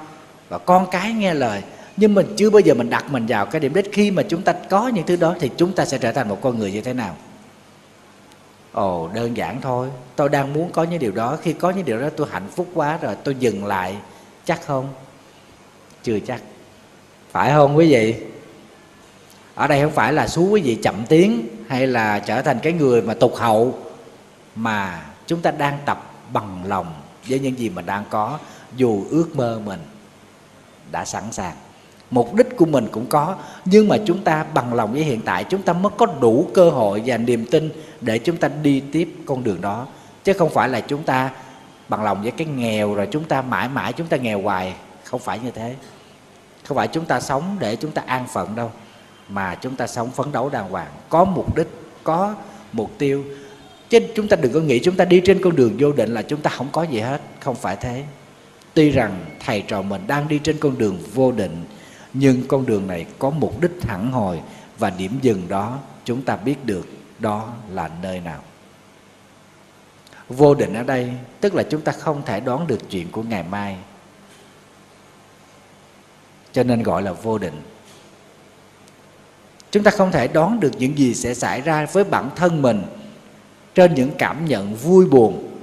và 0.49 0.59
con 0.59 0.87
cái 0.91 1.13
nghe 1.13 1.35
lời. 1.35 1.63
Nhưng 1.97 2.15
mình 2.15 2.35
chưa 2.37 2.51
bao 2.51 2.61
giờ 2.61 2.75
mình 2.75 2.91
đặt 2.91 3.05
mình 3.11 3.27
vào 3.27 3.47
cái 3.47 3.61
điểm 3.61 3.75
đích. 3.75 3.93
Khi 3.93 4.11
mà 4.11 4.23
chúng 4.23 4.43
ta 4.43 4.53
có 4.53 4.89
những 4.89 5.07
thứ 5.07 5.17
đó 5.17 5.35
thì 5.41 5.51
chúng 5.57 5.73
ta 5.73 5.85
sẽ 5.85 5.99
trở 5.99 6.13
thành 6.13 6.29
một 6.29 6.39
con 6.43 6.59
người 6.59 6.73
như 6.73 6.81
thế 6.81 6.93
nào? 6.93 7.17
Ồ, 8.77 9.11
đơn 9.15 9.37
giản 9.37 9.61
thôi. 9.61 9.89
Tôi 10.17 10.29
đang 10.29 10.53
muốn 10.53 10.73
có 10.73 10.83
những 10.83 10.99
điều 10.99 11.13
đó. 11.13 11.39
Khi 11.43 11.53
có 11.53 11.71
những 11.71 11.85
điều 11.85 12.01
đó, 12.01 12.09
tôi 12.17 12.27
hạnh 12.31 12.49
phúc 12.57 12.69
quá 12.75 12.99
rồi, 13.03 13.15
tôi 13.25 13.35
dừng 13.35 13.67
lại. 13.67 13.97
Chắc 14.45 14.67
không? 14.67 14.89
Chưa 16.03 16.19
chắc. 16.27 16.43
Phải 17.31 17.53
không 17.53 17.77
quý 17.77 17.91
vị? 17.91 18.15
Ở 19.55 19.67
đây 19.67 19.83
không 19.83 19.93
phải 19.93 20.13
là 20.13 20.29
xú 20.29 20.49
quý 20.49 20.61
vị 20.61 20.79
chậm 20.83 21.07
tiến 21.09 21.49
hay 21.69 21.87
là 21.87 22.19
trở 22.19 22.43
thành 22.43 22.59
cái 22.63 22.73
người 22.73 23.03
mà 23.03 23.15
tục 23.15 23.35
hậu, 23.37 23.79
mà 24.55 25.07
chúng 25.27 25.43
ta 25.43 25.51
đang 25.51 25.79
tập 25.85 26.15
bằng 26.33 26.63
lòng 26.67 26.95
với 27.29 27.39
những 27.39 27.59
gì 27.59 27.69
mình 27.69 27.87
đang 27.87 28.05
có, 28.11 28.39
dù 28.77 29.05
ước 29.11 29.37
mơ 29.37 29.61
mình 29.65 29.81
đã 30.91 31.05
sẵn 31.05 31.33
sàng 31.33 31.57
mục 32.11 32.35
đích 32.35 32.57
của 32.57 32.67
mình 32.67 32.89
cũng 32.93 33.07
có 33.07 33.37
nhưng 33.65 33.89
mà 33.89 33.97
chúng 34.07 34.25
ta 34.25 34.45
bằng 34.55 34.75
lòng 34.75 34.93
với 34.93 35.03
hiện 35.03 35.21
tại 35.25 35.45
chúng 35.45 35.63
ta 35.63 35.73
mới 35.73 35.93
có 35.97 36.07
đủ 36.07 36.49
cơ 36.55 36.71
hội 36.71 37.03
và 37.07 37.17
niềm 37.17 37.45
tin 37.51 37.71
để 38.01 38.19
chúng 38.19 38.37
ta 38.37 38.49
đi 38.63 38.81
tiếp 38.93 39.15
con 39.27 39.45
đường 39.45 39.61
đó 39.61 39.87
chứ 40.25 40.33
không 40.33 40.51
phải 40.51 40.69
là 40.69 40.81
chúng 40.81 41.03
ta 41.03 41.31
bằng 41.89 42.05
lòng 42.05 42.23
với 42.23 42.31
cái 42.31 42.47
nghèo 42.47 42.95
rồi 42.95 43.09
chúng 43.11 43.25
ta 43.25 43.43
mãi 43.43 43.69
mãi 43.69 43.93
chúng 43.93 44.07
ta 44.07 44.17
nghèo 44.17 44.43
hoài 44.43 44.75
không 45.05 45.21
phải 45.21 45.39
như 45.39 45.51
thế 45.51 45.75
không 46.65 46.77
phải 46.77 46.89
chúng 46.89 47.05
ta 47.05 47.21
sống 47.21 47.57
để 47.59 47.77
chúng 47.77 47.91
ta 47.91 48.03
an 48.07 48.27
phận 48.33 48.57
đâu 48.57 48.71
mà 49.29 49.55
chúng 49.55 49.77
ta 49.77 49.87
sống 49.87 50.11
phấn 50.11 50.33
đấu 50.33 50.49
đàng 50.49 50.71
hoàng 50.71 50.91
có 51.09 51.25
mục 51.25 51.57
đích 51.57 51.69
có 52.05 52.35
mục 52.73 52.91
tiêu 52.99 53.25
chứ 53.89 53.99
chúng 54.15 54.29
ta 54.29 54.37
đừng 54.37 54.53
có 54.53 54.61
nghĩ 54.61 54.79
chúng 54.79 54.97
ta 54.97 55.05
đi 55.05 55.23
trên 55.25 55.43
con 55.43 55.57
đường 55.57 55.77
vô 55.79 55.93
định 55.93 56.15
là 56.15 56.23
chúng 56.23 56.41
ta 56.41 56.51
không 56.51 56.69
có 56.73 56.83
gì 56.83 57.01
hết 57.01 57.21
không 57.41 57.55
phải 57.55 57.77
thế 57.77 58.03
tuy 58.75 58.91
rằng 58.91 59.25
thầy 59.47 59.61
trò 59.61 59.83
mình 59.83 60.03
đang 60.07 60.29
đi 60.29 60.39
trên 60.39 60.59
con 60.59 60.79
đường 60.79 60.99
vô 61.15 61.33
định 61.33 61.65
nhưng 62.19 62.49
con 62.49 62.67
đường 62.67 62.87
này 62.87 63.07
có 63.19 63.31
mục 63.31 63.61
đích 63.61 63.83
hẳn 63.83 64.13
hồi 64.13 64.41
và 64.79 64.91
điểm 64.91 65.19
dừng 65.23 65.49
đó 65.49 65.79
chúng 66.05 66.23
ta 66.23 66.37
biết 66.37 66.65
được 66.65 66.87
đó 67.19 67.53
là 67.71 67.91
nơi 68.03 68.21
nào. 68.21 68.41
Vô 70.29 70.55
định 70.55 70.75
ở 70.75 70.83
đây 70.83 71.13
tức 71.41 71.55
là 71.55 71.63
chúng 71.71 71.81
ta 71.81 71.93
không 71.93 72.23
thể 72.25 72.41
đoán 72.41 72.67
được 72.67 72.91
chuyện 72.91 73.11
của 73.11 73.23
ngày 73.23 73.43
mai. 73.43 73.77
Cho 76.53 76.63
nên 76.63 76.83
gọi 76.83 77.03
là 77.03 77.13
vô 77.13 77.39
định. 77.39 77.63
Chúng 79.71 79.83
ta 79.83 79.91
không 79.91 80.13
thể 80.13 80.29
đoán 80.29 80.61
được 80.61 80.73
những 80.79 80.99
gì 80.99 81.15
sẽ 81.15 81.35
xảy 81.35 81.61
ra 81.61 81.87
với 81.93 82.05
bản 82.05 82.31
thân 82.37 82.63
mình 82.63 82.83
trên 83.75 83.95
những 83.95 84.11
cảm 84.19 84.45
nhận 84.45 84.75
vui 84.75 85.07
buồn 85.07 85.59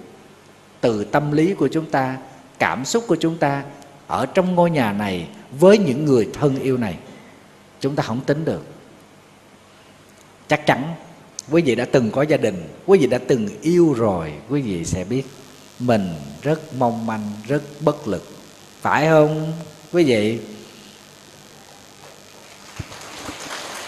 từ 0.81 1.03
tâm 1.03 1.31
lý 1.31 1.53
của 1.53 1.67
chúng 1.67 1.91
ta, 1.91 2.17
cảm 2.59 2.85
xúc 2.85 3.03
của 3.07 3.15
chúng 3.15 3.37
ta 3.37 3.63
ở 4.07 4.25
trong 4.25 4.55
ngôi 4.55 4.69
nhà 4.69 4.91
này 4.91 5.27
với 5.59 5.77
những 5.77 6.05
người 6.05 6.29
thân 6.33 6.59
yêu 6.59 6.77
này, 6.77 6.97
chúng 7.79 7.95
ta 7.95 8.03
không 8.03 8.21
tính 8.21 8.45
được. 8.45 8.65
Chắc 10.47 10.65
chắn, 10.65 10.95
quý 11.51 11.61
vị 11.61 11.75
đã 11.75 11.85
từng 11.85 12.11
có 12.11 12.21
gia 12.21 12.37
đình, 12.37 12.63
quý 12.85 12.99
vị 12.99 13.07
đã 13.07 13.17
từng 13.27 13.49
yêu 13.61 13.93
rồi, 13.93 14.33
quý 14.49 14.61
vị 14.61 14.85
sẽ 14.85 15.03
biết 15.03 15.23
mình 15.79 16.09
rất 16.41 16.75
mong 16.75 17.05
manh, 17.05 17.31
rất 17.47 17.61
bất 17.79 18.07
lực. 18.07 18.23
Phải 18.81 19.07
không, 19.07 19.53
quý 19.91 20.03
vị? 20.03 20.39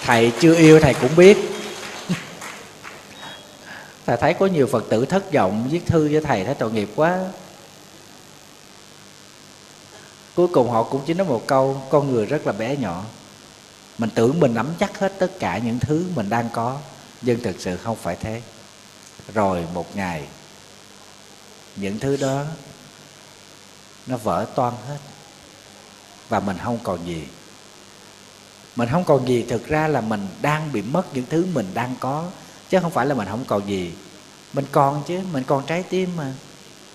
Thầy 0.04 0.32
chưa 0.39 0.56
yêu, 0.56 0.80
thầy 0.80 0.93
cũng 0.93 1.15
biết. 1.15 1.38
Thầy 4.06 4.17
thấy 4.17 4.34
có 4.34 4.45
nhiều 4.45 4.67
phật 4.67 4.86
tử 4.89 5.06
thất 5.06 5.34
vọng, 5.34 5.67
viết 5.71 5.86
thư 5.86 6.10
cho 6.13 6.21
thầy, 6.21 6.43
thấy 6.43 6.56
tội 6.56 6.71
nghiệp 6.71 6.89
quá 6.95 7.19
cuối 10.36 10.48
cùng 10.48 10.69
họ 10.69 10.84
cũng 10.84 11.02
chỉ 11.06 11.13
nói 11.13 11.28
một 11.28 11.43
câu, 11.48 11.82
con 11.89 12.12
người 12.12 12.26
rất 12.26 12.48
là 12.48 12.54
bé 12.54 12.78
nhỏ. 12.78 13.04
Mình 13.98 14.10
tưởng 14.15 14.39
mình 14.39 14.54
nắm 14.54 14.74
chắc 14.80 15.00
hết 15.00 15.13
tất 15.19 15.39
cả 15.39 15.58
những 15.58 15.80
thứ 15.80 16.06
mình 16.15 16.30
đang 16.30 16.50
có, 16.54 16.78
nhưng 17.21 17.43
thực 17.43 17.56
sự 17.60 17.78
không 17.78 17.95
phải 17.95 18.15
thế. 18.15 18.41
Rồi 19.34 19.65
một 19.74 19.95
ngày, 19.95 20.24
những 21.76 22.00
thứ 22.00 22.17
đó 22.17 22.43
nó 24.08 24.17
vỡ 24.17 24.45
toan 24.56 24.74
hết 24.88 24.98
và 26.30 26.39
mình 26.39 26.58
không 26.63 26.80
còn 26.84 27.06
gì. 27.06 27.28
Mình 28.76 28.89
không 28.91 29.04
còn 29.04 29.28
gì 29.28 29.45
thực 29.50 29.67
ra 29.67 29.88
là 29.88 30.02
mình 30.02 30.28
đang 30.41 30.71
bị 30.71 30.82
mất 30.82 31.13
những 31.13 31.26
thứ 31.30 31.45
mình 31.54 31.67
đang 31.74 31.95
có, 32.00 32.30
chứ 32.69 32.80
không 32.82 32.91
phải 32.91 33.06
là 33.06 33.15
mình 33.15 33.28
không 33.28 33.45
còn 33.48 33.67
gì. 33.67 33.93
Mình 34.54 34.65
còn 34.71 35.04
chứ, 35.08 35.19
mình 35.34 35.43
còn 35.43 35.65
trái 35.65 35.84
tim 35.84 36.10
mà 36.17 36.34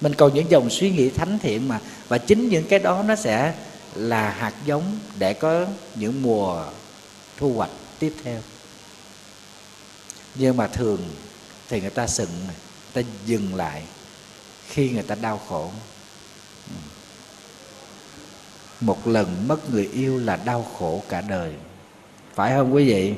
mình 0.01 0.15
còn 0.15 0.35
những 0.35 0.51
dòng 0.51 0.71
suy 0.71 0.91
nghĩ 0.91 1.11
thánh 1.11 1.39
thiện 1.39 1.69
mà. 1.69 1.81
Và 2.09 2.19
chính 2.19 2.49
những 2.49 2.67
cái 2.69 2.79
đó 2.79 3.03
nó 3.03 3.17
sẽ 3.17 3.55
là 3.95 4.31
hạt 4.31 4.55
giống 4.67 4.99
để 5.19 5.35
có 5.35 5.67
những 5.95 6.23
mùa 6.23 6.65
thu 7.37 7.53
hoạch 7.53 7.71
tiếp 7.99 8.15
theo. 8.25 8.41
Nhưng 10.35 10.57
mà 10.57 10.67
thường 10.67 11.01
thì 11.69 11.81
người 11.81 11.91
ta 11.91 12.07
sừng, 12.07 12.31
người 12.47 13.05
ta 13.05 13.11
dừng 13.27 13.55
lại 13.55 13.83
khi 14.69 14.91
người 14.91 15.03
ta 15.03 15.15
đau 15.15 15.41
khổ. 15.49 15.71
Một 18.81 19.07
lần 19.07 19.49
mất 19.49 19.71
người 19.71 19.91
yêu 19.93 20.19
là 20.19 20.37
đau 20.37 20.67
khổ 20.79 21.03
cả 21.09 21.21
đời. 21.21 21.53
Phải 22.35 22.51
không 22.51 22.75
quý 22.75 22.85
vị? 22.85 23.15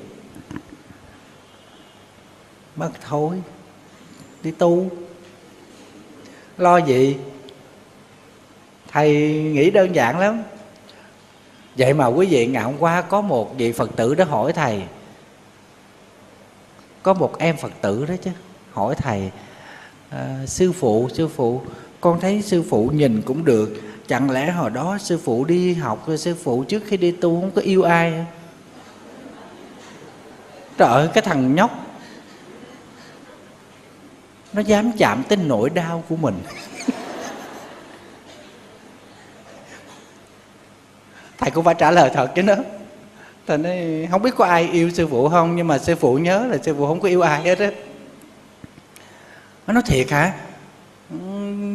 Mất 2.76 2.90
thôi. 3.08 3.42
Đi 4.42 4.50
tu 4.50 4.90
lo 6.62 6.76
gì? 6.76 7.16
Thầy 8.92 9.14
nghĩ 9.42 9.70
đơn 9.70 9.94
giản 9.94 10.18
lắm. 10.18 10.42
Vậy 11.76 11.94
mà 11.94 12.06
quý 12.06 12.26
vị 12.26 12.46
ngày 12.46 12.62
hôm 12.62 12.74
qua 12.78 13.02
có 13.02 13.20
một 13.20 13.56
vị 13.56 13.72
phật 13.72 13.90
tử 13.96 14.14
đó 14.14 14.24
hỏi 14.24 14.52
thầy. 14.52 14.82
Có 17.02 17.14
một 17.14 17.38
em 17.38 17.56
phật 17.56 17.72
tử 17.80 18.06
đó 18.08 18.14
chứ 18.22 18.30
hỏi 18.72 18.94
thầy 18.94 19.30
à, 20.10 20.38
sư 20.46 20.72
phụ 20.72 21.08
sư 21.12 21.28
phụ 21.28 21.60
con 22.00 22.20
thấy 22.20 22.42
sư 22.42 22.64
phụ 22.70 22.90
nhìn 22.94 23.22
cũng 23.22 23.44
được. 23.44 23.80
Chẳng 24.08 24.30
lẽ 24.30 24.50
hồi 24.50 24.70
đó 24.70 24.98
sư 25.00 25.20
phụ 25.24 25.44
đi 25.44 25.74
học 25.74 26.06
sư 26.16 26.34
phụ 26.42 26.64
trước 26.64 26.82
khi 26.86 26.96
đi 26.96 27.10
tu 27.10 27.40
không 27.40 27.50
có 27.50 27.62
yêu 27.62 27.82
ai? 27.82 28.24
Trời 30.78 30.88
ơi 30.88 31.08
cái 31.14 31.22
thằng 31.22 31.54
nhóc 31.54 31.70
nó 34.52 34.60
dám 34.60 34.92
chạm 34.98 35.22
tới 35.28 35.38
nỗi 35.46 35.70
đau 35.70 36.04
của 36.08 36.16
mình. 36.16 36.34
Thầy 41.38 41.50
cũng 41.50 41.64
phải 41.64 41.74
trả 41.78 41.90
lời 41.90 42.10
thật 42.14 42.30
chứ 42.34 42.42
đó 42.42 42.56
thầy 43.46 43.58
nói, 43.58 44.08
không 44.10 44.22
biết 44.22 44.30
có 44.36 44.44
ai 44.44 44.68
yêu 44.72 44.90
sư 44.90 45.06
phụ 45.06 45.28
không, 45.28 45.56
nhưng 45.56 45.68
mà 45.68 45.78
sư 45.78 45.94
phụ 45.96 46.14
nhớ 46.14 46.46
là 46.50 46.58
sư 46.62 46.74
phụ 46.78 46.86
không 46.86 47.00
có 47.00 47.08
yêu 47.08 47.20
ai 47.20 47.42
hết 47.42 47.58
á. 47.58 47.70
Nó 49.66 49.74
nói, 49.74 49.82
thiệt 49.86 50.10
hả? 50.10 50.32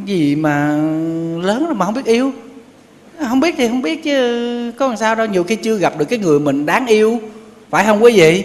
Gì 0.05 0.36
mà 0.36 0.67
lớn 1.41 1.65
rồi 1.65 1.75
mà 1.75 1.86
không 1.86 1.93
biết 1.93 2.05
yêu? 2.05 2.32
Không 3.30 3.39
biết 3.39 3.55
thì 3.57 3.67
không 3.67 3.82
biết 3.82 4.03
chứ, 4.03 4.71
có 4.80 4.88
làm 4.88 4.97
sao 4.97 5.15
đâu, 5.15 5.28
nhiều 5.28 5.43
khi 5.43 5.55
chưa 5.55 5.78
gặp 5.78 5.97
được 5.97 6.05
cái 6.05 6.19
người 6.19 6.39
mình 6.39 6.65
đáng 6.65 6.88
yêu. 6.88 7.19
Phải 7.69 7.86
không 7.86 8.03
quý 8.03 8.13
vị? 8.19 8.43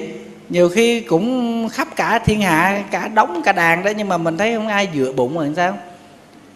Nhiều 0.53 0.69
khi 0.69 1.01
cũng 1.01 1.69
khắp 1.69 1.89
cả 1.97 2.19
thiên 2.19 2.41
hạ 2.41 2.85
cả 2.91 3.09
đống 3.09 3.43
cả 3.45 3.53
đàn 3.53 3.85
đó 3.85 3.91
nhưng 3.97 4.09
mà 4.09 4.17
mình 4.19 4.39
thấy 4.39 4.55
không 4.55 4.69
ai 4.69 4.89
dựa 4.95 5.13
bụng 5.13 5.35
rồi 5.39 5.53
sao? 5.57 5.79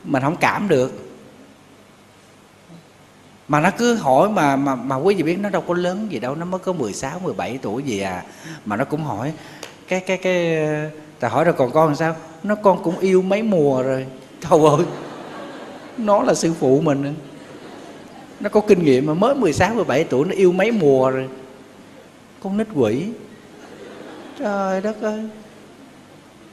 Mình 0.05 0.23
không 0.23 0.37
cảm 0.37 0.69
được. 0.69 0.93
Mà 3.49 3.61
nó 3.61 3.71
cứ 3.71 3.95
hỏi 3.95 4.29
mà 4.29 4.57
mà 4.57 4.75
mà 4.75 4.97
quý 4.97 5.15
vị 5.15 5.23
biết 5.23 5.39
nó 5.41 5.49
đâu 5.49 5.63
có 5.63 5.75
lớn 5.75 6.07
gì 6.11 6.19
đâu 6.19 6.35
nó 6.35 6.45
mới 6.45 6.59
có 6.59 6.73
16, 6.73 7.19
17 7.19 7.59
tuổi 7.63 7.83
gì 7.83 8.01
à. 8.01 8.23
Mà 8.65 8.77
nó 8.77 8.85
cũng 8.85 9.05
hỏi 9.05 9.33
cái 9.89 10.01
cái 10.01 10.17
cái 10.17 10.59
ta 11.21 11.29
hỏi 11.29 11.45
rồi 11.45 11.55
còn 11.59 11.71
con 11.71 11.87
làm 11.87 11.97
sao? 11.97 12.17
Nó 12.43 12.55
con 12.55 12.83
cũng 12.83 12.99
yêu 12.99 13.23
mấy 13.23 13.43
mùa 13.43 13.83
rồi. 13.83 14.07
Thôi 14.41 14.71
ơi 14.77 14.87
nó 15.99 16.23
là 16.23 16.35
sư 16.35 16.55
phụ 16.61 16.81
mình. 16.81 17.15
Nó 18.41 18.49
có 18.49 18.61
kinh 18.61 18.85
nghiệm 18.85 19.07
mà 19.07 19.15
mới 19.15 19.35
16, 19.35 19.75
17 19.75 20.05
tuổi 20.05 20.27
nó 20.27 20.35
yêu 20.35 20.53
mấy 20.53 20.71
mùa 20.71 21.11
rồi. 21.11 21.29
Con 22.43 22.57
nít 22.57 22.67
quỷ 22.75 23.03
trời 24.39 24.80
đất 24.80 25.03
ơi. 25.03 25.20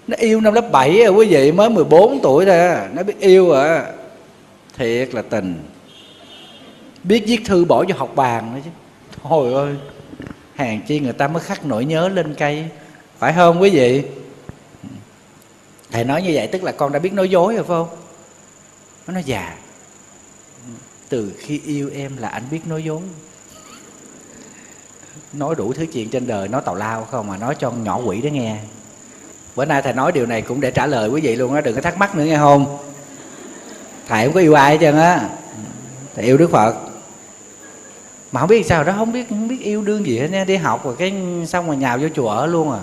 Nó 0.07 0.17
yêu 0.19 0.41
năm 0.41 0.53
lớp 0.53 0.71
7 0.71 0.89
rồi 0.89 1.05
à, 1.05 1.09
quý 1.09 1.27
vị, 1.27 1.51
mới 1.51 1.69
14 1.69 2.19
tuổi 2.23 2.45
thôi 2.45 2.59
à. 2.59 2.89
nó 2.93 3.03
biết 3.03 3.19
yêu 3.19 3.51
à. 3.51 3.91
Thiệt 4.77 5.13
là 5.13 5.21
tình. 5.21 5.55
Biết 7.03 7.23
viết 7.27 7.41
thư 7.45 7.65
bỏ 7.65 7.85
cho 7.85 7.95
học 7.97 8.15
bàn 8.15 8.55
nữa 8.55 8.61
chứ. 8.65 8.69
Thôi 9.23 9.53
ơi 9.53 9.75
hàng 10.55 10.81
chi 10.87 10.99
người 10.99 11.13
ta 11.13 11.27
mới 11.27 11.43
khắc 11.43 11.65
nỗi 11.65 11.85
nhớ 11.85 12.09
lên 12.09 12.35
cây. 12.37 12.65
Phải 13.17 13.33
không 13.33 13.61
quý 13.61 13.69
vị? 13.69 14.03
Thầy 15.91 16.03
nói 16.03 16.21
như 16.21 16.31
vậy 16.33 16.47
tức 16.47 16.63
là 16.63 16.71
con 16.71 16.91
đã 16.91 16.99
biết 16.99 17.13
nói 17.13 17.29
dối 17.29 17.55
rồi, 17.55 17.63
phải 17.63 17.75
không? 17.75 17.89
Nó 19.07 19.13
nói 19.13 19.23
già 19.25 19.55
từ 21.09 21.31
khi 21.37 21.61
yêu 21.65 21.91
em 21.95 22.17
là 22.17 22.27
anh 22.27 22.43
biết 22.51 22.59
nói 22.67 22.83
dối 22.83 23.01
nói 25.33 25.55
đủ 25.55 25.73
thứ 25.73 25.85
chuyện 25.93 26.09
trên 26.09 26.27
đời, 26.27 26.47
nói 26.47 26.61
tào 26.65 26.75
lao 26.75 27.07
không 27.11 27.27
mà 27.27 27.37
nói 27.37 27.55
cho 27.59 27.71
nhỏ 27.71 27.99
quỷ 28.05 28.21
đó 28.21 28.27
nghe. 28.27 28.57
Bữa 29.55 29.65
nay 29.65 29.81
thầy 29.81 29.93
nói 29.93 30.11
điều 30.11 30.25
này 30.25 30.41
cũng 30.41 30.61
để 30.61 30.71
trả 30.71 30.85
lời 30.85 31.09
quý 31.09 31.21
vị 31.21 31.35
luôn 31.35 31.53
á, 31.53 31.61
đừng 31.61 31.75
có 31.75 31.81
thắc 31.81 31.97
mắc 31.97 32.15
nữa 32.15 32.23
nghe 32.23 32.37
không? 32.37 32.77
Thầy 34.07 34.25
không 34.25 34.33
có 34.33 34.39
yêu 34.39 34.53
ai 34.53 34.71
hết 34.71 34.77
trơn 34.81 34.97
á. 34.97 35.29
Thầy 36.15 36.25
yêu 36.25 36.37
đức 36.37 36.51
phật. 36.51 36.75
Mà 38.31 38.39
không 38.39 38.49
biết 38.49 38.65
sao, 38.65 38.83
đó 38.83 38.93
không 38.97 39.11
biết 39.11 39.29
không 39.29 39.47
biết 39.47 39.61
yêu 39.61 39.81
đương 39.81 40.05
gì 40.05 40.19
hết 40.19 40.27
nha. 40.27 40.43
Đi 40.43 40.55
học 40.55 40.85
rồi 40.85 40.95
cái 40.99 41.13
xong 41.47 41.67
rồi 41.67 41.77
nhào 41.77 41.97
vô 41.97 42.07
chùa 42.15 42.29
ở 42.29 42.45
luôn 42.45 42.71
à. 42.71 42.79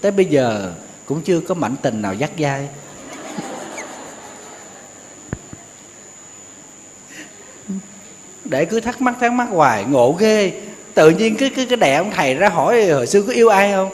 Tới 0.00 0.12
bây 0.12 0.24
giờ 0.24 0.72
cũng 1.06 1.22
chưa 1.22 1.40
có 1.40 1.54
mảnh 1.54 1.74
tình 1.82 2.02
nào 2.02 2.14
dắt 2.14 2.30
dai. 2.38 2.68
Để 8.44 8.64
cứ 8.64 8.80
thắc 8.80 9.00
mắc 9.00 9.14
thắc 9.20 9.32
mắc 9.32 9.48
hoài, 9.50 9.84
ngộ 9.84 10.12
ghê 10.12 10.62
tự 10.96 11.10
nhiên 11.10 11.36
cứ 11.36 11.48
cái 11.56 11.66
cái 11.66 11.76
đẻ 11.76 11.96
ông 11.96 12.10
thầy 12.10 12.34
ra 12.34 12.48
hỏi 12.48 12.86
hồi 12.86 13.06
xưa 13.06 13.22
có 13.22 13.32
yêu 13.32 13.48
ai 13.48 13.72
không? 13.72 13.90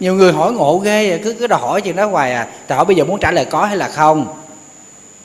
Nhiều 0.00 0.14
người 0.14 0.32
hỏi 0.32 0.52
ngộ 0.52 0.78
ghê 0.78 1.10
à, 1.10 1.18
cứ 1.24 1.32
cứ 1.32 1.46
đòi 1.46 1.60
hỏi 1.60 1.80
chuyện 1.80 1.96
đó 1.96 2.06
hoài 2.06 2.32
à. 2.32 2.48
Thầy 2.68 2.76
hỏi 2.76 2.84
bây 2.84 2.96
giờ 2.96 3.04
muốn 3.04 3.20
trả 3.20 3.30
lời 3.30 3.44
có 3.44 3.64
hay 3.64 3.76
là 3.76 3.88
không? 3.88 4.42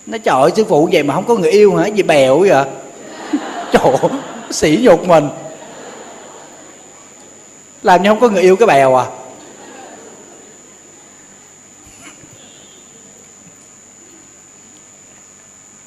Nó 0.05 0.17
trời 0.17 0.41
ơi 0.41 0.51
sư 0.55 0.65
phụ 0.69 0.89
vậy 0.91 1.03
mà 1.03 1.13
không 1.13 1.25
có 1.25 1.35
người 1.35 1.51
yêu 1.51 1.75
hả? 1.75 1.87
Gì 1.87 2.03
bèo 2.03 2.39
vậy? 2.39 2.49
Trời 3.71 3.93
ơi, 4.01 4.11
sỉ 4.51 4.79
nhục 4.81 5.07
mình. 5.07 5.29
Làm 7.83 8.03
như 8.03 8.09
không 8.09 8.19
có 8.19 8.29
người 8.29 8.41
yêu 8.41 8.55
cái 8.55 8.67
bèo 8.67 8.95
à. 8.95 9.05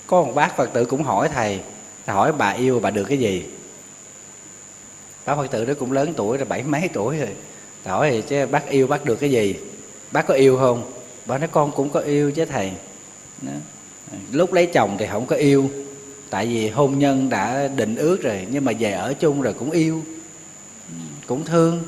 Có 0.07 0.22
một 0.22 0.32
bác 0.34 0.57
phật 0.57 0.72
tử 0.72 0.84
cũng 0.84 1.03
hỏi 1.03 1.28
thầy 1.34 1.61
hỏi 2.14 2.32
bà 2.32 2.50
yêu 2.50 2.80
bà 2.80 2.90
được 2.90 3.04
cái 3.04 3.18
gì? 3.18 3.44
Bác 5.26 5.36
phật 5.36 5.50
tử 5.50 5.64
đó 5.64 5.74
cũng 5.78 5.92
lớn 5.92 6.12
tuổi 6.16 6.38
rồi, 6.38 6.46
bảy 6.46 6.62
mấy 6.62 6.88
tuổi 6.92 7.18
rồi. 7.18 7.28
Thầy 7.84 7.92
hỏi 7.92 8.11
thì 8.11 8.22
chứ, 8.28 8.46
bác 8.46 8.68
yêu 8.68 8.86
bác 8.86 9.04
được 9.04 9.16
cái 9.16 9.30
gì? 9.30 9.54
Bác 10.12 10.26
có 10.26 10.34
yêu 10.34 10.59
không? 10.59 10.92
Bà 11.26 11.38
nói, 11.38 11.48
con 11.52 11.72
cũng 11.72 11.90
có 11.90 12.00
yêu 12.00 12.30
chứ 12.30 12.44
thầy. 12.44 12.72
Đó. 13.42 13.52
lúc 14.32 14.52
lấy 14.52 14.66
chồng 14.66 14.96
thì 14.98 15.07
không 15.11 15.26
có 15.26 15.36
yêu, 15.36 15.70
tại 16.30 16.46
vì 16.46 16.68
hôn 16.68 16.98
nhân 16.98 17.30
đã 17.30 17.68
định 17.68 17.96
ước 17.96 18.22
rồi, 18.22 18.46
nhưng 18.50 18.64
mà 18.64 18.72
về 18.78 18.92
ở 18.92 19.14
chung 19.14 19.42
rồi 19.42 19.54
cũng 19.59 19.70
yêu, 19.70 20.04
cũng 21.26 21.44
thương. 21.44 21.82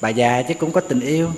Bà 0.00 0.08
già 0.08 0.42
chứ 0.42 0.54
cũng 0.54 0.72
có 0.72 0.80
tình 0.80 1.00
yêu. 1.00 1.30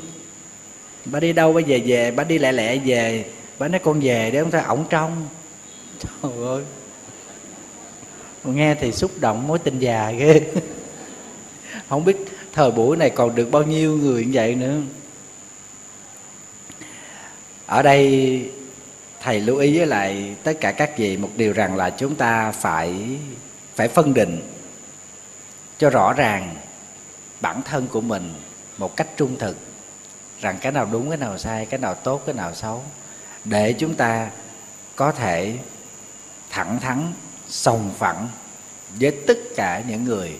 Bà 1.05 1.20
đi 1.20 1.32
đâu, 1.32 1.53
bà 1.53 1.61
về 1.66 1.78
về, 1.86 2.11
bà 2.11 2.24
đi 2.24 2.38
lẹ 2.38 2.53
lẹ 2.53 2.76
về 2.76 3.24
bà 3.62 3.68
nói 3.68 3.80
con 3.84 4.00
về 4.00 4.30
để 4.30 4.38
ông 4.38 4.50
ta 4.50 4.60
ổng 4.60 4.84
trong. 4.90 5.28
Trời 5.98 6.32
ơi. 6.46 6.64
Nghe 8.44 8.74
thì 8.74 8.92
xúc 8.92 9.10
động, 9.20 9.46
mối 9.46 9.58
tình 9.58 9.78
già 9.78 10.10
ghê. 10.10 10.40
Không 11.88 12.04
biết 12.04 12.16
thời 12.52 12.70
buổi 12.70 12.96
này 12.96 13.10
còn 13.10 13.34
được 13.34 13.50
bao 13.50 13.62
nhiêu 13.62 13.96
người 13.96 14.24
như 14.24 14.30
vậy 14.34 14.54
nữa. 14.54 14.80
Ở 17.66 17.82
đây, 17.82 18.50
thầy 19.20 19.40
lưu 19.40 19.56
ý 19.56 19.78
với 19.78 19.86
lại 19.86 20.36
tất 20.44 20.52
cả 20.60 20.72
các 20.72 20.98
vị 20.98 21.16
một 21.16 21.30
điều 21.36 21.52
rằng 21.52 21.76
là 21.76 21.90
chúng 21.90 22.14
ta 22.14 22.52
phải 22.52 23.18
phải 23.74 23.88
phân 23.88 24.14
định 24.14 24.40
cho 25.78 25.90
rõ 25.90 26.12
ràng 26.12 26.54
bản 27.40 27.62
thân 27.62 27.86
của 27.86 28.00
mình 28.00 28.34
một 28.78 28.96
cách 28.96 29.08
trung 29.16 29.36
thực. 29.38 29.56
Rằng 30.40 30.58
cái 30.60 30.72
nào 30.72 30.88
đúng, 30.92 31.08
cái 31.08 31.18
nào 31.18 31.38
sai, 31.38 31.66
cái 31.66 31.80
nào 31.80 31.94
tốt, 31.94 32.22
cái 32.26 32.34
nào 32.34 32.54
xấu 32.54 32.82
để 33.45 33.74
chúng 33.78 33.95
ta 33.95 34.30
có 34.97 35.12
thể 35.12 35.59
thẳng 36.51 36.80
thắn, 36.80 37.12
sòng 37.49 37.95
phẳng 37.99 38.28
với 39.01 39.22
tất 39.26 39.38
cả 39.57 39.82
những 39.88 40.05
người 40.05 40.38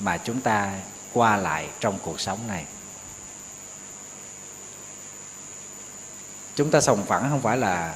mà 0.00 0.18
chúng 0.18 0.40
ta 0.40 0.72
qua 1.12 1.36
lại 1.36 1.68
trong 1.80 1.98
cuộc 2.02 2.20
sống 2.20 2.38
này. 2.48 2.64
Chúng 6.54 6.70
ta 6.70 6.80
sòng 6.80 7.04
phẳng 7.06 7.30
không 7.30 7.40
phải 7.40 7.56
là 7.56 7.94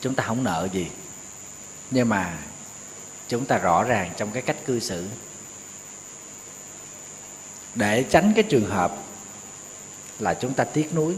chúng 0.00 0.14
ta 0.14 0.24
không 0.24 0.44
nợ 0.44 0.68
gì, 0.72 0.86
nhưng 1.90 2.08
mà 2.08 2.38
chúng 3.28 3.44
ta 3.44 3.58
rõ 3.58 3.84
ràng 3.84 4.12
trong 4.16 4.30
cái 4.30 4.42
cách 4.42 4.56
cư 4.64 4.80
xử. 4.80 5.08
Để 7.74 8.04
tránh 8.10 8.32
cái 8.34 8.44
trường 8.48 8.70
hợp 8.70 8.96
là 10.18 10.34
chúng 10.34 10.54
ta 10.54 10.64
tiếc 10.64 10.94
nuối 10.94 11.16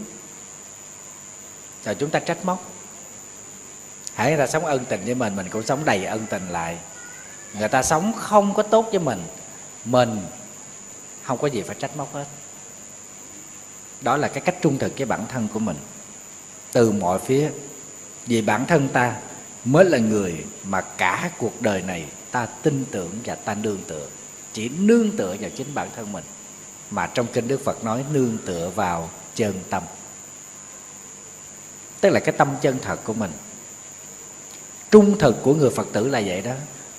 rồi 1.84 1.94
chúng 1.94 2.10
ta 2.10 2.18
trách 2.18 2.44
móc. 2.44 2.70
Hãy 4.14 4.28
người 4.28 4.38
ta 4.38 4.46
sống 4.46 4.64
ân 4.64 4.84
tình 4.84 5.04
với 5.04 5.14
mình 5.14 5.36
mình 5.36 5.46
cũng 5.50 5.66
sống 5.66 5.84
đầy 5.84 6.04
ân 6.04 6.26
tình 6.30 6.48
lại. 6.48 6.78
Người 7.58 7.68
ta 7.68 7.82
sống 7.82 8.12
không 8.16 8.54
có 8.54 8.62
tốt 8.62 8.88
với 8.90 9.00
mình 9.00 9.22
mình 9.84 10.20
không 11.22 11.38
có 11.38 11.46
gì 11.46 11.62
phải 11.62 11.76
trách 11.78 11.96
móc 11.96 12.14
hết. 12.14 12.24
Đó 14.00 14.16
là 14.16 14.28
cái 14.28 14.40
cách 14.40 14.56
trung 14.60 14.78
thực 14.78 14.96
với 14.96 15.06
bản 15.06 15.26
thân 15.28 15.48
của 15.52 15.58
mình. 15.58 15.76
Từ 16.72 16.92
mọi 16.92 17.18
phía, 17.18 17.50
vì 18.26 18.42
bản 18.42 18.66
thân 18.66 18.88
ta 18.88 19.16
mới 19.64 19.84
là 19.84 19.98
người 19.98 20.44
mà 20.64 20.80
cả 20.80 21.30
cuộc 21.38 21.62
đời 21.62 21.82
này 21.82 22.04
ta 22.30 22.46
tin 22.46 22.84
tưởng 22.90 23.10
và 23.24 23.34
ta 23.34 23.54
nương 23.54 23.78
tựa. 23.88 24.06
Chỉ 24.52 24.68
nương 24.68 25.16
tựa 25.16 25.36
vào 25.40 25.50
chính 25.56 25.74
bản 25.74 25.88
thân 25.96 26.12
mình. 26.12 26.24
Mà 26.90 27.06
trong 27.06 27.26
kinh 27.32 27.48
đức 27.48 27.64
phật 27.64 27.84
nói, 27.84 28.04
nương 28.12 28.38
tựa 28.46 28.70
vào 28.74 29.10
chân 29.34 29.54
tâm 29.70 29.82
tức 32.04 32.10
là 32.10 32.20
cái 32.20 32.34
tâm 32.38 32.48
chân 32.60 32.78
thật 32.82 33.00
của 33.04 33.12
mình. 33.12 33.30
Trung 34.90 35.18
thực 35.18 35.42
của 35.42 35.54
người 35.54 35.70
phật 35.70 35.86
tử 35.92 36.08
là 36.08 36.22
vậy 36.26 36.42
đó. 36.42 36.52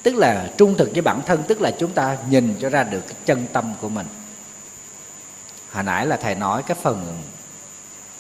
Tức 0.04 0.16
là 0.16 0.54
trung 0.58 0.76
thực 0.78 0.90
với 0.94 1.02
bản 1.02 1.22
thân, 1.26 1.44
tức 1.48 1.62
là 1.62 1.72
chúng 1.80 1.92
ta 1.92 2.18
nhìn 2.30 2.56
cho 2.62 2.70
ra 2.70 2.84
được 2.84 3.02
cái 3.08 3.16
chân 3.26 3.46
tâm 3.54 3.74
của 3.82 3.90
mình. 3.90 4.08
Hồi 5.72 5.84
nãy 5.84 6.06
là 6.06 6.18
thầy 6.18 6.36
nói 6.36 6.64
cái 6.68 6.78
phần 6.82 7.24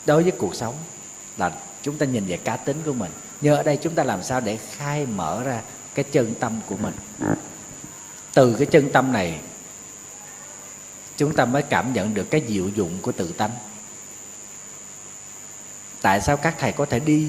đối 0.05 0.23
với 0.23 0.31
cuộc 0.31 0.55
sống, 0.55 0.75
là 1.37 1.51
chúng 1.81 1.97
ta 1.97 2.05
nhìn 2.05 2.25
về 2.25 2.37
cá 2.37 2.57
tính 2.57 2.77
của 2.85 2.93
mình. 2.93 3.11
Nhưng 3.41 3.55
ở 3.55 3.63
đây 3.63 3.77
chúng 3.77 3.95
ta 3.95 4.03
làm 4.03 4.23
sao 4.23 4.41
để 4.41 4.57
khai 4.71 5.05
mở 5.05 5.43
ra 5.43 5.61
cái 5.95 6.05
chân 6.11 6.33
tâm 6.39 6.59
của 6.69 6.77
mình. 6.77 6.93
Từ 8.33 8.55
cái 8.59 8.65
chân 8.65 8.91
tâm 8.91 9.11
này, 9.11 9.39
chúng 11.17 11.35
ta 11.35 11.45
mới 11.45 11.61
cảm 11.61 11.93
nhận 11.93 12.13
được 12.13 12.31
cái 12.31 12.41
diệu 12.47 12.67
dụng 12.67 12.97
của 13.01 13.11
tự 13.11 13.31
tánh 13.37 13.51
tại 16.05 16.21
sao 16.21 16.37
các 16.37 16.55
thầy 16.59 16.71
có 16.71 16.85
thể 16.85 16.99
đi 16.99 17.27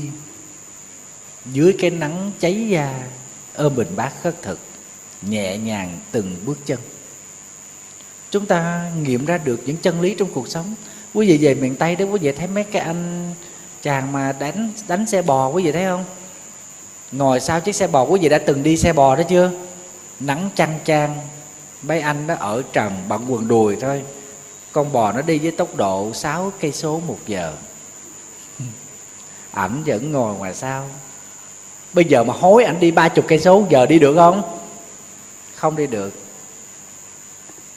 dưới 1.47 1.77
cái 1.79 1.91
nắng 1.91 2.33
cháy 2.41 2.69
da, 2.69 2.95
ôm 3.55 3.77
bình 3.77 3.89
bát 3.97 4.13
khất 4.23 4.43
thực, 4.43 4.59
nhẹ 5.23 5.59
nhàng 5.59 5.99
từng 6.11 6.37
bước 6.47 6.59
chân? 6.67 6.79
Chúng 8.31 8.47
ta 8.47 8.91
nghiệm 9.03 9.25
ra 9.25 9.39
được 9.39 9.61
những 9.67 9.77
chân 9.77 10.01
lý 10.01 10.15
trong 10.15 10.29
cuộc 10.33 10.49
sống. 10.49 10.75
Quý 11.15 11.29
vị 11.29 11.39
về 11.39 11.55
miền 11.55 11.77
tây 11.77 11.97
đó, 11.97 12.05
quý 12.05 12.19
vị 12.19 12.33
thấy 12.33 12.47
mấy 12.47 12.65
cái 12.65 12.83
anh 12.83 13.35
chàng 13.83 14.13
mà 14.13 14.33
đánh 14.33 14.73
đánh 14.89 15.07
xe 15.07 15.23
bò, 15.23 15.49
quý 15.49 15.63
vị 15.63 15.73
thấy 15.73 15.85
không? 15.85 16.05
Ngồi 17.13 17.41
sau 17.41 17.61
chiếc 17.61 17.75
xe 17.75 17.87
bò, 17.87 18.03
quý 18.03 18.21
vị 18.21 18.29
đã 18.29 18.39
từng 18.39 18.63
đi 18.63 18.77
xe 18.77 18.93
bò 18.93 19.17
đó 19.17 19.23
chưa? 19.29 19.51
Nắng 20.21 20.51
chăng 20.55 20.79
chang, 20.85 21.19
mấy 21.83 22.01
anh 22.01 22.27
đó 22.27 22.35
ở 22.39 22.63
trần 22.73 22.93
bằng 23.09 23.33
quần 23.33 23.49
đùi 23.49 23.77
thôi. 23.77 24.03
Con 24.73 24.93
bò 24.93 25.13
nó 25.13 25.23
đi 25.23 25.39
với 25.39 25.51
tốc 25.51 25.77
độ 25.77 26.13
6 26.15 26.53
cây 26.61 26.73
số 26.73 27.01
một 27.07 27.19
giờ 27.27 27.55
ảnh 29.57 29.83
vẫn 29.87 30.13
ngồi 30.13 30.35
ngoài 30.35 30.55
sau 30.55 30.89
bây 31.93 32.05
giờ 32.05 32.25
mà 32.25 32.35
hối 32.35 32.65
ảnh 32.65 32.81
đi 32.81 32.91
ba 32.91 33.09
chục 33.09 33.25
cây 33.29 33.39
số, 33.39 33.67
giờ 33.69 33.87
đi 33.87 33.99
được 33.99 34.15
không? 34.15 34.43
Không 35.55 35.77
đi 35.77 35.87
được. 35.87 36.13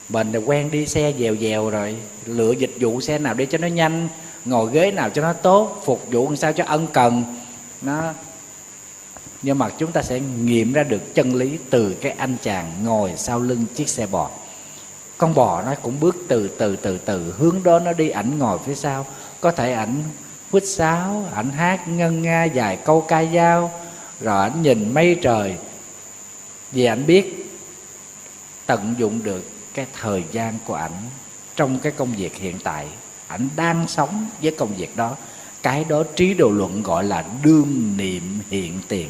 Mình 0.10 0.32
là 0.32 0.40
quen 0.40 0.72
đi 0.72 0.86
xe 0.86 1.14
dèo 1.20 1.36
dèo 1.36 1.70
rồi, 1.70 1.96
lựa 2.26 2.52
dịch 2.52 2.76
vụ 2.80 3.02
xe 3.02 3.18
nào 3.18 3.34
đi 3.34 3.46
cho 3.46 3.58
nó 3.58 3.68
nhanh, 3.68 4.08
ngồi 4.46 4.72
ghế 4.72 4.92
nào 4.92 5.10
cho 5.10 5.22
nó 5.22 5.34
tốt, 5.34 5.82
phục 5.86 6.02
vụ 6.12 6.26
làm 6.26 6.36
sao 6.36 6.54
cho 6.54 6.64
ân 6.68 6.88
cần. 6.94 7.24
Nó 7.82 8.14
nhưng 9.42 9.58
mà 9.58 9.70
chúng 9.70 9.92
ta 9.92 10.02
sẽ 10.02 10.20
nghiệm 10.20 10.74
ra 10.74 10.84
được 10.84 11.16
chân 11.16 11.36
lý 11.36 11.58
từ 11.70 11.94
cái 12.02 12.12
anh 12.12 12.36
chàng 12.44 12.72
ngồi 12.84 13.12
sau 13.18 13.40
lưng 13.40 13.66
chiếc 13.76 13.90
xe 13.90 14.08
bò. 14.08 14.30
Con 15.18 15.34
bò 15.34 15.62
nó 15.62 15.76
cũng 15.82 16.00
bước 16.00 16.16
từ 16.28 16.48
từ 16.48 16.76
từ 16.76 16.98
từ, 16.98 17.34
hướng 17.38 17.64
đó 17.64 17.80
nó 17.80 17.94
đi, 17.94 18.10
ảnh 18.10 18.40
ngồi 18.40 18.60
phía 18.66 18.76
sau. 18.76 19.06
Có 19.42 19.52
thể 19.52 19.74
ảnh 19.74 20.04
huýt 20.52 20.68
sáo, 20.68 21.26
ảnh 21.34 21.52
hát 21.52 21.88
ngân 21.88 22.22
nga 22.22 22.44
dài 22.44 22.78
câu 22.86 23.06
ca 23.08 23.26
dao, 23.26 23.72
rồi 24.20 24.44
ảnh 24.44 24.62
nhìn 24.62 24.94
mây 24.94 25.20
trời. 25.22 25.56
Vì 26.72 26.86
ảnh 26.86 27.06
biết 27.06 27.54
tận 28.66 28.96
dụng 28.98 29.24
được 29.24 29.52
cái 29.74 29.86
thời 30.02 30.24
gian 30.32 30.54
của 30.66 30.74
ảnh 30.74 31.10
trong 31.56 31.80
cái 31.80 31.92
công 31.92 32.12
việc 32.12 32.36
hiện 32.36 32.60
tại, 32.64 32.88
ảnh 33.28 33.50
đang 33.56 33.88
sống 33.88 34.26
với 34.42 34.52
công 34.52 34.76
việc 34.76 34.96
đó, 34.96 35.16
cái 35.64 35.84
đó 35.84 36.04
trí 36.16 36.34
đồ 36.34 36.50
luận 36.50 36.84
gọi 36.84 37.04
là 37.04 37.26
đương 37.44 37.98
niệm 37.98 38.40
hiện 38.50 38.80
tiền. 38.88 39.10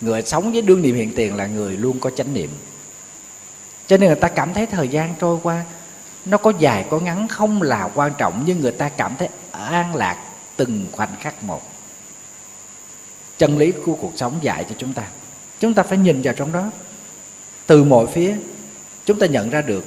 Người 0.00 0.22
sống 0.22 0.52
với 0.52 0.62
đương 0.62 0.82
niệm 0.82 0.94
hiện 0.94 1.12
tiền 1.16 1.36
là 1.36 1.46
người 1.46 1.76
luôn 1.76 2.00
có 2.00 2.10
chánh 2.10 2.34
niệm. 2.34 2.50
Cho 3.86 3.96
nên 3.96 4.08
người 4.08 4.20
ta 4.20 4.28
cảm 4.28 4.54
thấy 4.54 4.66
thời 4.66 4.88
gian 4.88 5.14
trôi 5.20 5.38
qua 5.42 5.64
nó 6.26 6.38
có 6.38 6.52
dài, 6.58 6.86
có 6.90 6.98
ngắn, 6.98 7.28
không 7.28 7.62
là 7.62 7.90
quan 7.94 8.12
trọng, 8.18 8.42
nhưng 8.46 8.60
người 8.60 8.72
ta 8.72 8.88
cảm 8.88 9.16
thấy 9.18 9.28
an 9.50 9.94
lạc 9.94 10.16
từng 10.56 10.86
khoảnh 10.92 11.16
khắc 11.20 11.44
một. 11.44 11.62
Chân 13.38 13.58
lý 13.58 13.72
của 13.84 13.94
cuộc 13.94 14.12
sống 14.16 14.38
dạy 14.42 14.64
cho 14.68 14.74
chúng 14.78 14.92
ta. 14.92 15.02
Chúng 15.60 15.74
ta 15.74 15.82
phải 15.82 15.98
nhìn 15.98 16.22
vào 16.22 16.34
trong 16.34 16.52
đó. 16.52 16.70
Từ 17.66 17.84
mọi 17.84 18.06
phía, 18.06 18.36
chúng 19.04 19.18
ta 19.18 19.26
nhận 19.26 19.50
ra 19.50 19.60
được. 19.60 19.84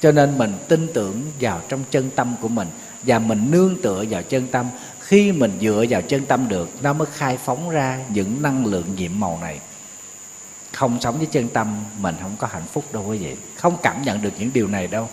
Cho 0.00 0.12
nên 0.12 0.38
mình 0.38 0.52
tin 0.68 0.88
tưởng 0.94 1.22
vào 1.40 1.60
trong 1.68 1.80
chân 1.90 2.10
tâm 2.16 2.34
của 2.40 2.48
mình 2.48 2.68
và 3.02 3.18
mình 3.18 3.50
nương 3.50 3.82
tựa 3.82 4.04
vào 4.10 4.22
chân 4.22 4.46
tâm. 4.46 4.66
Khi 5.00 5.32
mình 5.32 5.58
dựa 5.60 5.84
vào 5.90 6.02
chân 6.02 6.26
tâm 6.26 6.48
được, 6.48 6.68
nó 6.82 6.92
mới 6.92 7.08
khai 7.14 7.38
phóng 7.44 7.70
ra 7.70 8.00
những 8.08 8.42
năng 8.42 8.66
lượng 8.66 8.96
nhiệm 8.96 9.20
màu 9.20 9.38
này. 9.42 9.60
Không 10.72 11.00
sống 11.00 11.18
với 11.18 11.26
chân 11.26 11.48
tâm, 11.48 11.84
mình 11.98 12.14
không 12.22 12.36
có 12.38 12.46
hạnh 12.46 12.66
phúc 12.72 12.84
đâu 12.92 13.04
quý 13.06 13.18
vị. 13.18 13.36
Không 13.56 13.76
cảm 13.82 14.02
nhận 14.02 14.22
được 14.22 14.32
những 14.38 14.50
điều 14.54 14.68
này 14.68 14.86
đâu. 14.86 15.08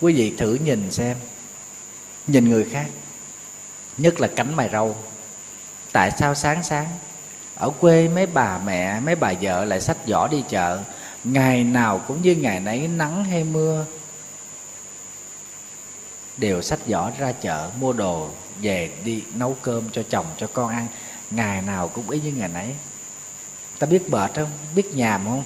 Quý 0.00 0.12
vị 0.12 0.34
thử 0.38 0.54
nhìn 0.54 0.90
xem. 0.90 1.16
Nhìn 2.26 2.50
người 2.50 2.66
khác. 2.70 2.86
Nhất 3.96 4.20
là 4.20 4.28
cánh 4.36 4.56
mày 4.56 4.68
râu. 4.72 4.96
Tại 5.92 6.10
sao 6.18 6.34
sáng 6.34 6.62
sáng? 6.62 6.88
Ở 7.54 7.70
quê 7.80 8.08
mấy 8.08 8.26
bà 8.26 8.58
mẹ, 8.58 9.00
mấy 9.00 9.14
bà 9.14 9.32
vợ 9.40 9.64
lại 9.64 9.80
xách 9.80 9.96
giỏ 10.06 10.28
đi 10.28 10.44
chợ. 10.48 10.82
Ngày 11.24 11.64
nào 11.64 12.00
cũng 12.08 12.22
như 12.22 12.34
ngày 12.34 12.60
nấy 12.60 12.88
nắng 12.88 13.24
hay 13.24 13.44
mưa. 13.44 13.86
Đều 16.36 16.62
xách 16.62 16.80
giỏ 16.86 17.10
ra 17.18 17.32
chợ, 17.32 17.70
mua 17.78 17.92
đồ 17.92 18.30
về 18.60 18.90
đi 19.04 19.22
nấu 19.34 19.56
cơm 19.62 19.90
cho 19.92 20.02
chồng, 20.10 20.26
cho 20.38 20.46
con 20.52 20.68
ăn. 20.68 20.86
Ngày 21.30 21.62
nào 21.62 21.88
cũng 21.88 22.10
ý 22.10 22.20
như 22.20 22.32
ngày 22.32 22.48
nấy. 22.48 22.74
Ta 23.78 23.86
biết 23.86 24.10
mệt 24.10 24.30
không? 24.34 24.50
Biết 24.74 24.94
nhàm 24.94 25.24
không? 25.24 25.44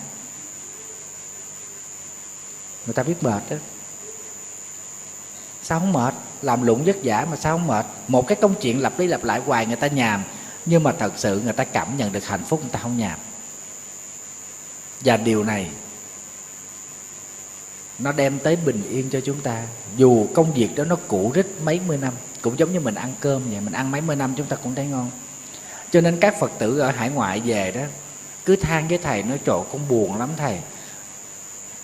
Người 2.87 2.95
ta 2.95 3.03
biết 3.03 3.23
mệt 3.23 3.43
đó 3.51 3.57
sao 5.65 5.81
không 5.81 5.93
mệt? 5.93 6.15
Làm 6.43 6.62
lụng 6.62 6.85
vất 6.85 6.97
vả 7.03 7.27
mà 7.31 7.37
sao 7.37 7.59
không 7.59 7.67
mệt? 7.67 7.87
Một 8.09 8.27
cái 8.27 8.37
công 8.41 8.55
chuyện 8.61 8.83
lặp 8.83 8.99
đi 8.99 9.07
lặp 9.07 9.25
lại 9.25 9.41
hoài 9.47 9.67
người 9.67 9.77
ta 9.77 9.87
nhàm, 9.87 10.23
nhưng 10.67 10.83
mà 10.83 10.93
thật 10.99 11.12
sự 11.17 11.41
người 11.41 11.53
ta 11.53 11.65
cảm 11.65 11.97
nhận 11.97 12.12
được 12.12 12.27
hạnh 12.27 12.45
phúc 12.45 12.61
người 12.61 12.71
ta 12.73 12.79
không 12.83 12.97
nhàm. 12.97 13.19
Và 15.01 15.17
điều 15.17 15.45
này, 15.45 15.69
nó 17.99 18.12
đem 18.12 18.39
tới 18.39 18.57
bình 18.57 18.83
yên 18.91 19.11
cho 19.11 19.21
chúng 19.21 19.41
ta. 19.41 19.62
Dù 19.97 20.27
công 20.35 20.53
việc 20.53 20.69
đó 20.77 20.85
nó 20.85 20.97
cũ 21.09 21.33
rích 21.35 21.47
mấy 21.65 21.81
mươi 21.87 21.97
năm, 21.97 22.12
cũng 22.43 22.59
giống 22.59 22.73
như 22.73 22.81
mình 22.81 22.95
ăn 22.95 23.15
cơm 23.21 23.43
vậy, 23.51 23.61
mình 23.61 23.73
ăn 23.73 23.91
mấy 23.91 24.01
mươi 24.01 24.17
năm 24.17 24.35
chúng 24.37 24.47
ta 24.47 24.57
cũng 24.57 24.75
thấy 24.75 24.87
ngon. 24.87 25.11
Cho 25.91 26.01
nên 26.01 26.21
các 26.21 26.41
phật 26.41 26.51
tử 26.59 26.79
ở 26.79 26.91
hải 26.91 27.11
ngoại 27.11 27.41
về 27.41 27.71
đó, 27.71 27.83
cứ 28.45 28.57
than 28.57 28.89
với 28.89 28.99
thầy, 28.99 29.23
nói 29.23 29.39
trộn 29.47 29.67
con 29.73 29.89
buồn 29.89 30.17
lắm 30.17 30.29
thầy. 30.37 30.59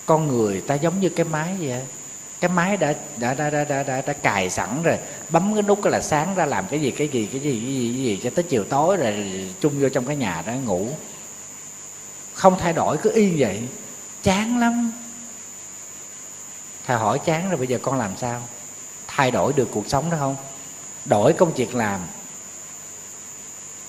Con 0.05 0.27
người 0.27 0.61
ta 0.61 0.75
giống 0.75 0.99
như 0.99 1.09
cái 1.09 1.25
máy 1.25 1.55
vậy 1.59 1.81
cái 2.41 2.49
máy 2.49 2.77
đã 2.77 2.93
đã 3.17 3.33
đã 3.33 3.49
đã 3.49 3.63
đã, 3.63 3.83
đã, 3.83 4.01
đã 4.01 4.13
cài 4.13 4.49
sẵn 4.49 4.83
rồi. 4.83 4.97
Bấm 5.29 5.53
cái 5.53 5.63
nút 5.63 5.79
cái 5.83 5.91
là 5.91 6.01
sáng 6.01 6.35
ra 6.35 6.45
làm 6.45 6.67
cái 6.67 6.81
gì 6.81 6.91
cái 6.91 7.07
gì 7.07 7.29
cái 7.31 7.41
gì 7.41 7.51
cái 7.51 7.73
gì, 7.73 7.93
cái 7.93 8.03
gì 8.03 8.19
cho 8.23 8.29
tới 8.35 8.43
chiều 8.43 8.63
tối 8.63 8.97
rồi 8.97 9.49
chung 9.59 9.81
vô 9.81 9.89
trong 9.89 10.05
cái 10.05 10.15
nhà 10.15 10.43
đó 10.47 10.53
ngủ. 10.53 10.87
Không 12.33 12.59
thay 12.59 12.73
đổi 12.73 12.97
cứ 12.97 13.11
y 13.11 13.41
vậy. 13.41 13.67
Chán 14.23 14.59
lắm. 14.59 14.91
Thầy 16.87 16.97
hỏi 16.97 17.19
chán 17.25 17.49
rồi 17.49 17.57
bây 17.57 17.67
giờ 17.67 17.79
con 17.81 17.99
làm 17.99 18.11
sao? 18.17 18.41
Thay 19.07 19.31
đổi 19.31 19.53
được 19.53 19.69
cuộc 19.71 19.89
sống 19.89 20.09
đó 20.09 20.17
không? 20.19 20.35
Đổi 21.05 21.33
công 21.33 21.53
việc 21.53 21.75
làm. 21.75 21.99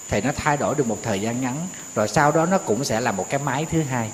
Thì 0.09 0.21
nó 0.21 0.31
thay 0.37 0.57
đổi 0.57 0.75
được 0.75 0.87
một 0.87 0.99
thời 1.03 1.21
gian 1.21 1.41
ngắn 1.41 1.57
rồi 1.95 2.09
sau 2.09 2.33
đó 2.33 2.47
nó 2.47 2.59
cũng 2.59 2.85
sẽ 2.85 3.01
là 3.01 3.13
một 3.13 3.27
cái 3.29 3.41
máy 3.45 3.67
thứ 3.71 3.83
hai. 3.83 4.13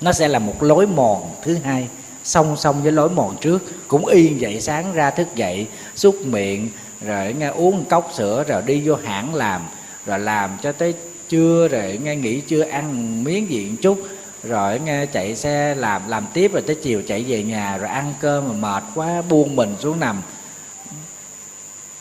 Nó 0.00 0.12
sẽ 0.12 0.28
là 0.28 0.38
một 0.38 0.62
lối 0.62 0.86
mòn 0.86 1.34
thứ 1.42 1.58
hai 1.64 1.88
song 2.24 2.56
song 2.56 2.82
với 2.82 2.92
lối 2.92 3.10
mòn 3.10 3.36
trước, 3.40 3.88
cũng 3.88 4.06
y 4.06 4.34
vậy 4.40 4.60
sáng 4.60 4.92
ra 4.92 5.10
thức 5.10 5.28
dậy, 5.34 5.66
xúc 5.96 6.16
miệng, 6.24 6.68
rồi 7.00 7.34
nghe 7.38 7.48
uống 7.48 7.84
cốc 7.84 8.10
sữa, 8.14 8.44
rồi 8.48 8.62
đi 8.62 8.82
vô 8.84 8.94
hãng 8.94 9.34
làm, 9.34 9.62
rồi 10.06 10.18
làm 10.18 10.50
cho 10.62 10.72
tới 10.72 10.94
trưa, 11.28 11.68
rồi 11.68 11.98
nghe 12.02 12.16
nghỉ 12.16 12.40
chưa 12.40 12.62
ăn 12.62 13.24
miếng 13.24 13.50
gì 13.50 13.66
một 13.70 13.76
chút, 13.82 14.08
rồi 14.42 14.80
nghe 14.80 15.06
chạy 15.06 15.36
xe 15.36 15.74
làm 15.74 16.08
làm 16.08 16.26
tiếp 16.32 16.52
rồi 16.52 16.62
tới 16.66 16.76
chiều 16.82 17.02
chạy 17.08 17.24
về 17.28 17.42
nhà, 17.42 17.76
rồi 17.76 17.88
ăn 17.88 18.14
cơm 18.20 18.48
mà 18.48 18.54
mệt 18.54 18.84
quá, 18.94 19.22
buông 19.22 19.56
mình 19.56 19.76
xuống 19.80 20.00
nằm. 20.00 20.22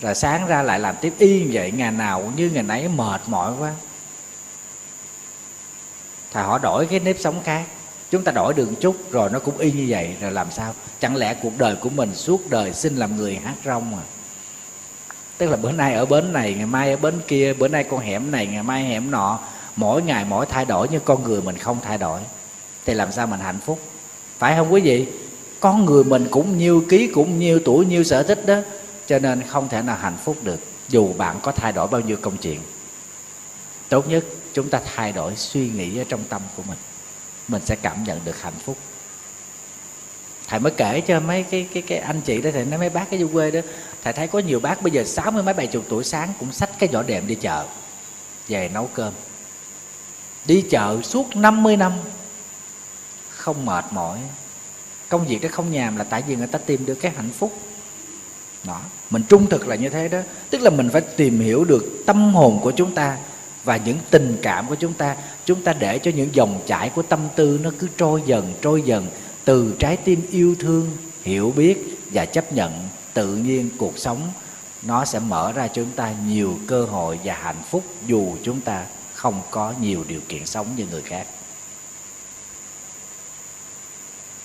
Rồi 0.01 0.15
sáng 0.15 0.47
ra 0.47 0.61
lại 0.63 0.80
làm 0.80 0.95
tiếp, 1.01 1.13
y 1.17 1.43
vậy, 1.51 1.72
ngày 1.72 1.91
nào 1.91 2.22
cũng 2.22 2.36
như 2.36 2.49
ngày 2.53 2.63
nãy 2.63 2.88
mệt 2.88 3.22
mỏi 3.28 3.53
quá. 3.59 3.72
Thà 6.32 6.43
họ 6.43 6.57
đổi 6.57 6.86
cái 6.86 6.99
nếp 6.99 7.15
sống 7.20 7.41
khác 7.43 7.63
chúng 8.12 8.24
ta 8.24 8.32
đổi 8.32 8.53
được 8.53 8.70
chút, 8.80 9.12
rồi 9.12 9.30
nó 9.34 9.39
cũng 9.39 9.57
y 9.57 9.72
như 9.72 9.86
vậy, 9.89 10.16
rồi 10.22 10.32
làm 10.32 10.47
sao? 10.51 10.74
Chẳng 10.99 11.16
lẽ 11.16 11.36
cuộc 11.43 11.57
đời 11.57 11.76
của 11.76 11.89
mình 11.89 12.16
suốt 12.16 12.49
đời 12.49 12.74
xin 12.74 12.95
làm 12.95 13.18
người 13.18 13.36
hát 13.36 13.55
rong 13.66 13.95
à? 13.95 14.03
Tức 15.38 15.47
là 15.49 15.57
bữa 15.57 15.72
nay 15.72 15.93
ở 15.93 16.05
bến 16.05 16.34
này, 16.34 16.53
ngày 16.53 16.66
mai 16.66 16.91
ở 16.91 16.97
bến 16.97 17.14
kia, 17.28 17.53
bữa 17.53 17.68
nay 17.68 17.84
con 17.84 17.99
hẻm 17.99 18.32
này, 18.32 18.47
ngày 18.47 18.64
mai 18.64 18.84
hẻm 18.84 19.12
nọ, 19.12 19.39
mỗi 19.76 20.01
ngày 20.01 20.26
mỗi 20.30 20.45
thay 20.45 20.66
đổi 20.66 20.88
nhưng 20.91 21.01
con 21.05 21.24
người 21.24 21.41
mình 21.41 21.57
không 21.57 21.78
thay 21.84 21.97
đổi. 21.97 22.20
Thì 22.86 22.93
làm 22.93 23.12
sao 23.12 23.28
mình 23.28 23.39
hạnh 23.39 23.60
phúc? 23.66 23.80
Phải 24.38 24.55
không 24.55 24.74
quý 24.74 24.82
vị? 24.82 25.07
Con 25.60 25.86
người 25.86 26.03
mình 26.03 26.28
cũng 26.32 26.57
nhiêu 26.57 26.84
ký, 26.89 27.07
cũng 27.07 27.39
nhiêu 27.39 27.60
tuổi, 27.66 27.86
nhiêu 27.86 28.03
sở 28.03 28.24
thích 28.24 28.45
đó, 28.45 28.55
cho 29.07 29.20
nên 29.20 29.41
không 29.47 29.70
thể 29.70 29.82
nào 29.82 29.97
hạnh 30.01 30.18
phúc 30.24 30.38
được, 30.43 30.60
dù 30.89 31.14
bạn 31.14 31.39
có 31.41 31.51
thay 31.51 31.72
đổi 31.72 31.88
bao 31.88 32.01
nhiêu 32.01 32.18
công 32.22 32.38
chuyện. 32.38 32.60
Tốt 33.89 34.10
nhất 34.10 34.26
chúng 34.53 34.70
ta 34.70 34.82
thay 34.95 35.12
đổi 35.12 35.36
suy 35.36 35.70
nghĩ 35.70 35.97
ở 35.97 36.03
trong 36.10 36.24
tâm 36.30 36.41
của 36.57 36.64
mình 36.68 36.78
mình 37.50 37.62
sẽ 37.66 37.76
cảm 37.76 38.04
nhận 38.04 38.20
được 38.26 38.41
hạnh 38.41 38.54
phúc. 38.66 38.78
Thầy 40.47 40.60
mới 40.60 40.72
kể 40.78 41.02
cho 41.08 41.20
mấy 41.20 41.43
cái 41.43 41.68
cái 41.74 41.84
cái 41.88 41.97
anh 41.97 42.22
chị 42.22 42.41
đó, 42.41 42.50
thầy 42.54 42.66
nói, 42.66 42.80
mấy 42.80 42.89
bác 42.89 43.10
cái 43.10 43.20
du 43.20 43.28
quê 43.34 43.52
đó, 43.52 43.60
thầy 44.04 44.14
thấy 44.14 44.28
có 44.28 44.39
nhiều 44.39 44.60
bác 44.60 44.82
bây 44.82 44.91
giờ 44.91 45.04
sáu 45.04 45.32
mươi 45.32 45.43
mấy, 45.43 45.54
bảy 45.54 45.68
chục 45.68 45.86
tuổi 45.89 46.04
sáng 46.04 46.34
cũng 46.39 46.52
xách 46.52 46.70
cái 46.80 46.89
vỏ 46.93 47.04
đệm 47.04 47.28
đi 47.28 47.36
chợ, 47.36 47.66
về 48.47 48.70
nấu 48.74 48.89
cơm. 48.93 49.14
Đi 50.45 50.62
chợ 50.70 51.02
suốt 51.04 51.36
50 51.36 51.78
năm, 51.78 51.93
không 53.30 53.66
mệt 53.66 53.86
mỏi. 53.91 54.20
Công 55.10 55.28
việc 55.28 55.41
đó 55.41 55.50
không 55.52 55.72
nhàm 55.72 55.97
là 55.97 56.04
tại 56.04 56.24
vì 56.28 56.36
người 56.36 56.47
ta 56.47 56.60
tìm 56.60 56.86
được 56.86 56.95
cái 56.95 57.12
hạnh 57.16 57.30
phúc. 57.30 57.54
Đó, 58.64 58.82
mình 59.10 59.24
trung 59.30 59.50
thực 59.50 59.68
là 59.68 59.76
như 59.76 59.89
thế 59.89 60.08
đó. 60.08 60.20
Tức 60.50 60.62
là 60.62 60.70
mình 60.70 60.89
phải 60.89 61.02
tìm 61.02 61.39
hiểu 61.39 61.64
được 61.64 62.04
tâm 62.06 62.34
hồn 62.34 62.60
của 62.64 62.72
chúng 62.72 62.95
ta 62.95 63.18
và 63.64 63.78
những 63.78 63.97
tình 64.10 64.38
cảm 64.41 64.68
của 64.68 64.76
chúng 64.76 64.93
ta 64.93 65.16
chúng 65.45 65.64
ta 65.64 65.74
để 65.74 65.99
cho 65.99 66.12
những 66.16 66.30
dòng 66.34 66.62
chảy 66.68 66.89
của 66.89 67.01
tâm 67.01 67.20
tư 67.36 67.60
nó 67.64 67.72
cứ 67.80 67.88
trôi 67.97 68.24
dần 68.26 68.53
trôi 68.62 68.82
dần 68.82 69.07
từ 69.45 69.76
trái 69.80 69.97
tim 69.97 70.22
yêu 70.30 70.55
thương, 70.60 70.97
hiểu 71.24 71.53
biết 71.55 71.99
và 72.12 72.26
chấp 72.26 72.53
nhận 72.53 72.89
tự 73.14 73.36
nhiên 73.36 73.70
cuộc 73.78 73.97
sống. 73.97 74.32
Nó 74.82 75.05
sẽ 75.05 75.20
mở 75.20 75.51
ra 75.51 75.68
cho 75.68 75.74
chúng 75.74 75.91
ta 75.91 76.14
nhiều 76.28 76.60
cơ 76.68 76.86
hội 76.86 77.20
và 77.24 77.34
hạnh 77.34 77.62
phúc 77.70 77.84
dù 78.07 78.36
chúng 78.43 78.62
ta 78.62 78.86
không 79.14 79.41
có 79.51 79.74
nhiều 79.82 80.03
điều 80.07 80.22
kiện 80.28 80.45
sống 80.45 80.68
như 80.76 80.86
người 80.91 81.01
khác. 81.01 81.28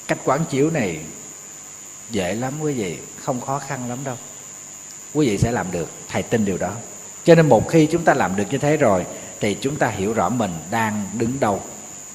Cách 0.08 0.18
quán 0.24 0.44
chiếu 0.50 0.70
này 0.70 1.00
dễ 2.10 2.34
lắm 2.34 2.60
quý 2.60 2.72
vị, 2.72 2.98
không 3.22 3.40
khó 3.40 3.58
khăn 3.58 3.88
lắm 3.88 3.98
đâu. 4.04 4.16
Quý 5.14 5.26
vị 5.26 5.38
sẽ 5.38 5.52
làm 5.52 5.72
được, 5.72 5.90
thầy 6.08 6.22
tin 6.22 6.44
điều 6.44 6.58
đó 6.58 6.74
cho 7.24 7.34
nên 7.34 7.48
một 7.48 7.68
khi 7.68 7.86
chúng 7.86 8.04
ta 8.04 8.14
làm 8.14 8.36
được 8.36 8.44
như 8.50 8.58
thế 8.58 8.76
rồi, 8.76 9.06
thì 9.40 9.56
chúng 9.60 9.76
ta 9.76 9.88
hiểu 9.88 10.12
rõ 10.12 10.28
mình 10.28 10.50
đang 10.70 11.08
đứng 11.18 11.40
đâu 11.40 11.62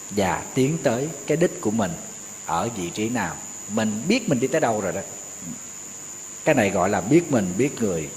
và 0.09 0.43
tiến 0.53 0.77
tới 0.83 1.09
cái 1.27 1.37
đích 1.37 1.61
của 1.61 1.71
mình 1.71 1.91
ở 2.45 2.69
vị 2.75 2.89
trí 2.89 3.09
nào. 3.09 3.35
Mình 3.69 4.03
biết 4.07 4.29
mình 4.29 4.39
đi 4.39 4.47
tới 4.47 4.61
đâu 4.61 4.81
rồi 4.81 4.91
đó. 4.91 5.01
Cái 6.45 6.55
này 6.55 6.69
gọi 6.69 6.89
là 6.89 7.01
biết 7.01 7.31
mình, 7.31 7.53
biết 7.57 7.81
người. 7.81 8.09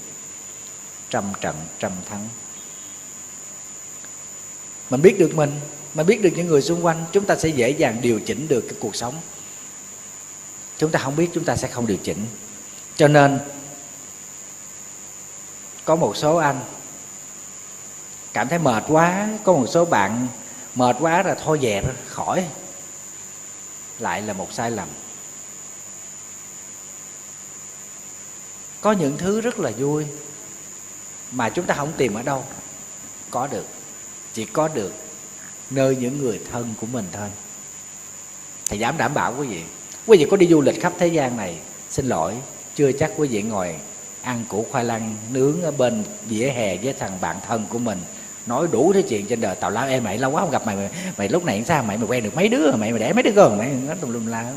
Trăm 1.09 1.23
trận, 1.41 1.55
trăm 1.79 1.91
thắng. 2.09 2.29
Mình 4.89 5.01
biết 5.01 5.19
được 5.19 5.35
mình 5.35 5.59
mà 5.93 6.03
biết 6.03 6.21
được 6.21 6.29
những 6.35 6.47
người 6.47 6.61
xung 6.61 6.85
quanh, 6.85 7.05
chúng 7.11 7.25
ta 7.25 7.35
sẽ 7.35 7.49
dễ 7.49 7.69
dàng 7.69 7.97
điều 8.01 8.19
chỉnh 8.19 8.47
được 8.47 8.61
cái 8.61 8.77
cuộc 8.79 8.95
sống. 8.95 9.15
Chúng 10.77 10.91
ta 10.91 10.99
không 10.99 11.15
biết 11.15 11.29
chúng 11.33 11.43
ta 11.43 11.55
sẽ 11.55 11.67
không 11.67 11.87
điều 11.87 11.97
chỉnh. 11.97 12.25
Cho 12.95 13.07
nên, 13.07 13.39
có 15.85 15.95
một 15.95 16.17
số 16.17 16.35
anh 16.35 16.59
cảm 18.33 18.47
thấy 18.47 18.59
mệt 18.59 18.83
quá. 18.87 19.29
Có 19.43 19.53
một 19.53 19.65
số 19.69 19.85
bạn 19.85 20.27
mệt 20.75 20.95
quá 20.99 21.23
là 21.23 21.35
thôi 21.35 21.59
về 21.61 21.83
khỏi. 22.07 22.45
Lại 23.99 24.21
là 24.21 24.33
một 24.33 24.53
sai 24.53 24.71
lầm. 24.71 24.87
Có 28.81 28.91
những 28.91 29.17
thứ 29.17 29.41
rất 29.41 29.59
là 29.59 29.71
vui 29.77 30.05
mà 31.31 31.49
chúng 31.49 31.65
ta 31.65 31.75
không 31.75 31.91
tìm 31.97 32.13
ở 32.13 32.21
đâu. 32.21 32.43
Có 33.29 33.47
được. 33.47 33.65
Chỉ 34.33 34.45
có 34.45 34.67
được 34.67 34.93
nơi 35.69 35.95
những 35.95 36.21
người 36.21 36.41
thân 36.51 36.73
của 36.81 36.87
mình 36.87 37.05
thôi. 37.11 37.29
Thầy 38.69 38.79
dám 38.79 38.97
đảm 38.97 39.13
bảo 39.13 39.35
quý 39.39 39.47
vị. 39.47 39.63
Quý 40.05 40.17
vị 40.17 40.27
có 40.31 40.37
đi 40.37 40.47
du 40.47 40.61
lịch 40.61 40.81
khắp 40.81 40.93
thế 40.99 41.07
gian 41.07 41.37
này, 41.37 41.57
xin 41.89 42.05
lỗi, 42.05 42.35
chưa 42.75 42.91
chắc 42.91 43.11
quý 43.17 43.27
vị 43.27 43.41
ngồi 43.41 43.75
ăn 44.21 44.45
củ 44.49 44.65
khoai 44.71 44.85
lang 44.85 45.15
nướng 45.29 45.61
ở 45.61 45.71
bên 45.71 46.03
vỉa 46.25 46.47
hè 46.47 46.77
với 46.77 46.93
thằng 46.93 47.21
bạn 47.21 47.37
thân 47.47 47.65
của 47.69 47.79
mình 47.79 47.99
nói 48.45 48.67
đủ 48.71 48.93
thứ 48.93 49.01
chuyện 49.09 49.25
trên 49.27 49.41
đời 49.41 49.55
tào 49.55 49.71
lao. 49.71 49.87
Em 49.87 50.03
mày 50.03 50.17
lâu 50.17 50.31
quá 50.31 50.41
không 50.41 50.51
gặp 50.51 50.65
mày 50.65 50.75
mày, 50.75 50.89
mày 51.17 51.29
lúc 51.29 51.45
này 51.45 51.63
sao? 51.67 51.83
Mày 51.83 51.97
mày 51.97 52.07
quen 52.07 52.23
được 52.23 52.35
mấy 52.35 52.47
đứa 52.47 52.71
mày 52.71 52.91
mày 52.91 52.99
đẻ 52.99 53.13
mấy 53.13 53.23
đứa 53.23 53.31
con 53.35 53.57
mày 53.57 53.69
nó 53.87 53.93
tùm 54.01 54.13
lum 54.13 54.25
la. 54.25 54.53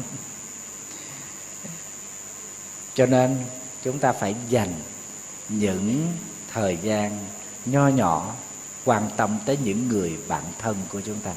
Cho 2.94 3.06
nên 3.06 3.36
chúng 3.82 3.98
ta 3.98 4.12
phải 4.12 4.34
dành 4.48 4.74
những 5.48 6.12
thời 6.52 6.78
gian 6.82 7.18
nho 7.66 7.88
nhỏ 7.88 8.34
quan 8.84 9.10
tâm 9.16 9.38
tới 9.46 9.58
những 9.64 9.88
người 9.88 10.16
bạn 10.28 10.42
thân 10.58 10.76
của 10.88 11.00
chúng 11.00 11.20
ta. 11.20 11.32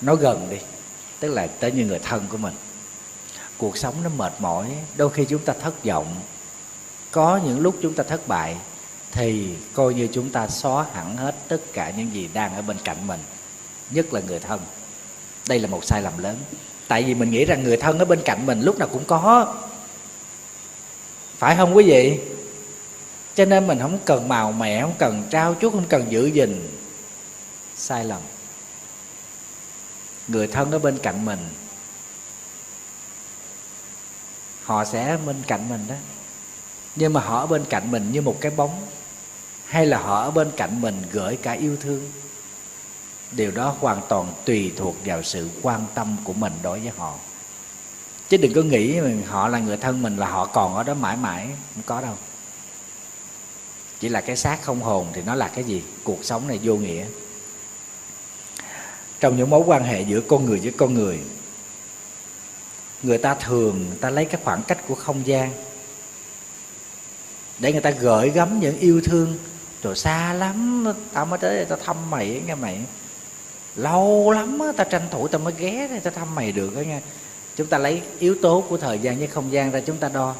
Nó 0.00 0.14
gần 0.14 0.48
đi 0.50 0.58
tức 1.20 1.28
là 1.28 1.46
tới 1.46 1.72
những 1.72 1.88
người 1.88 1.98
thân 1.98 2.26
của 2.28 2.36
mình. 2.36 2.54
Cuộc 3.58 3.76
sống 3.76 3.94
nó 4.04 4.10
mệt 4.16 4.32
mỏi 4.38 4.70
đôi 4.96 5.10
khi 5.10 5.24
chúng 5.24 5.44
ta 5.44 5.52
thất 5.60 5.84
vọng. 5.84 6.06
Có 7.10 7.40
những 7.44 7.60
lúc 7.60 7.76
chúng 7.82 7.94
ta 7.94 8.04
thất 8.04 8.28
bại 8.28 8.56
thì 9.12 9.54
coi 9.74 9.94
như 9.94 10.08
chúng 10.12 10.30
ta 10.30 10.48
xóa 10.48 10.86
hẳn 10.92 11.16
hết 11.16 11.34
tất 11.48 11.60
cả 11.72 11.92
những 11.96 12.14
gì 12.14 12.28
đang 12.32 12.54
ở 12.54 12.62
bên 12.62 12.76
cạnh 12.84 13.06
mình, 13.06 13.20
nhất 13.90 14.12
là 14.12 14.20
người 14.20 14.38
thân. 14.38 14.60
Đây 15.48 15.58
là 15.58 15.68
một 15.68 15.84
sai 15.84 16.02
lầm 16.02 16.18
lớn. 16.18 16.38
Tại 16.88 17.02
vì 17.02 17.14
mình 17.14 17.30
nghĩ 17.30 17.44
rằng 17.44 17.62
người 17.62 17.76
thân 17.76 17.98
ở 17.98 18.04
bên 18.04 18.22
cạnh 18.24 18.46
mình 18.46 18.60
lúc 18.60 18.78
nào 18.78 18.88
cũng 18.88 19.04
có. 19.04 19.54
Phải 21.38 21.56
không 21.56 21.76
quý 21.76 21.84
vị? 21.84 22.20
Cho 23.34 23.44
nên 23.44 23.66
mình 23.66 23.78
không 23.78 23.98
cần 24.04 24.28
màu 24.28 24.52
mẹ 24.52 24.80
không 24.80 24.94
cần 24.98 25.22
trao 25.30 25.56
chuốt, 25.60 25.72
không 25.72 25.88
cần 25.88 26.12
giữ 26.12 26.26
gìn. 26.26 26.68
Sai 27.76 28.04
lầm. 28.04 28.20
Người 30.28 30.46
thân 30.46 30.70
ở 30.70 30.78
bên 30.78 30.98
cạnh 30.98 31.24
mình, 31.24 31.38
họ 34.62 34.84
sẽ 34.84 35.18
bên 35.26 35.42
cạnh 35.46 35.68
mình 35.68 35.80
đó. 35.88 35.94
Nhưng 36.96 37.12
mà 37.12 37.20
họ 37.20 37.40
ở 37.40 37.46
bên 37.46 37.64
cạnh 37.64 37.90
mình 37.90 38.12
như 38.12 38.22
một 38.22 38.36
cái 38.40 38.52
bóng 38.56 38.86
hay 39.72 39.86
là 39.86 39.98
họ 39.98 40.22
ở 40.22 40.30
bên 40.30 40.50
cạnh 40.56 40.80
mình 40.80 41.02
gửi 41.12 41.36
cả 41.36 41.52
yêu 41.52 41.76
thương? 41.80 42.10
Điều 43.30 43.50
đó 43.50 43.76
hoàn 43.80 44.00
toàn 44.08 44.32
tùy 44.44 44.72
thuộc 44.76 44.96
vào 45.04 45.22
sự 45.22 45.48
quan 45.62 45.84
tâm 45.94 46.16
của 46.24 46.32
mình 46.32 46.52
đối 46.62 46.80
với 46.80 46.92
họ. 46.96 47.14
Chứ 48.28 48.36
đừng 48.36 48.52
có 48.52 48.62
nghĩ 48.62 48.98
họ 49.26 49.48
là 49.48 49.58
người 49.58 49.76
thân 49.76 50.02
mình 50.02 50.16
là 50.16 50.26
họ 50.26 50.46
còn 50.46 50.74
ở 50.74 50.82
đó 50.82 50.94
mãi 50.94 51.16
mãi, 51.16 51.48
không 51.74 51.82
có 51.86 52.00
đâu. 52.00 52.14
Chỉ 54.00 54.08
là 54.08 54.20
cái 54.20 54.36
xác 54.36 54.62
không 54.62 54.80
hồn 54.80 55.06
thì 55.12 55.22
nó 55.26 55.34
là 55.34 55.48
cái 55.48 55.64
gì? 55.64 55.82
Cuộc 56.04 56.24
sống 56.24 56.48
này 56.48 56.60
vô 56.62 56.76
nghĩa. 56.76 57.06
Trong 59.20 59.36
những 59.36 59.50
mối 59.50 59.62
quan 59.66 59.84
hệ 59.84 60.02
giữa 60.02 60.20
con 60.20 60.44
người 60.44 60.58
với 60.58 60.72
con 60.76 60.94
người 60.94 61.20
người 63.02 63.18
ta 63.18 63.34
thường 63.34 63.86
người 63.88 63.98
ta 64.00 64.10
lấy 64.10 64.24
cái 64.24 64.40
khoảng 64.44 64.62
cách 64.62 64.78
của 64.88 64.94
không 64.94 65.26
gian 65.26 65.52
để 67.58 67.72
người 67.72 67.80
ta 67.80 67.90
gửi 67.90 68.30
gắm 68.30 68.60
những 68.60 68.78
yêu 68.78 69.00
thương 69.04 69.38
rồi 69.82 69.96
xa 69.96 70.32
lắm. 70.32 70.86
Tao 71.12 71.26
mới 71.26 71.38
tới 71.38 71.56
đây 71.56 71.64
tao 71.64 71.78
thăm 71.84 72.10
mày 72.10 72.42
nghe 72.46 72.54
mày. 72.54 72.80
Lâu 73.76 74.30
lắm 74.30 74.58
á, 74.58 74.66
tao 74.76 74.86
tranh 74.90 75.08
thủ 75.10 75.28
tao 75.28 75.40
mới 75.40 75.54
ghé 75.58 75.88
đây 75.88 76.00
tao 76.00 76.12
thăm 76.12 76.34
mày 76.34 76.52
được 76.52 76.76
á 76.76 76.82
nghe. 76.82 77.00
Chúng 77.56 77.66
ta 77.66 77.78
lấy 77.78 78.02
yếu 78.18 78.36
tố 78.42 78.64
của 78.68 78.76
thời 78.76 78.98
gian 78.98 79.18
với 79.18 79.26
không 79.26 79.52
gian 79.52 79.70
ra 79.70 79.80
chúng 79.86 79.96
ta 79.96 80.08
đo. 80.08 80.34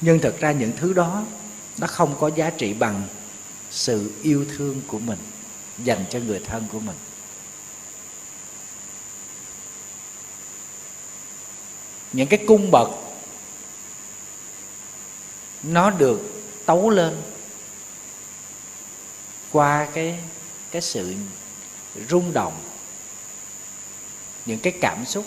Nhưng 0.00 0.18
thực 0.18 0.40
ra 0.40 0.52
những 0.52 0.72
thứ 0.76 0.92
đó, 0.92 1.24
nó 1.78 1.86
không 1.86 2.14
có 2.20 2.30
giá 2.34 2.50
trị 2.50 2.74
bằng 2.74 3.02
sự 3.70 4.12
yêu 4.22 4.44
thương 4.56 4.80
của 4.86 4.98
mình, 4.98 5.18
dành 5.78 6.04
cho 6.10 6.18
người 6.18 6.40
thân 6.46 6.64
của 6.72 6.80
mình. 6.80 6.96
Những 12.12 12.28
cái 12.28 12.44
cung 12.46 12.70
bậc, 12.70 12.88
nó 15.62 15.90
được 15.90 16.42
tấu 16.66 16.90
lên 16.90 17.16
qua 19.56 19.88
cái 19.94 20.18
cái 20.70 20.82
sự 20.82 21.14
rung 22.08 22.32
động, 22.32 22.52
những 24.46 24.58
cái 24.58 24.72
cảm 24.80 25.04
xúc, 25.04 25.26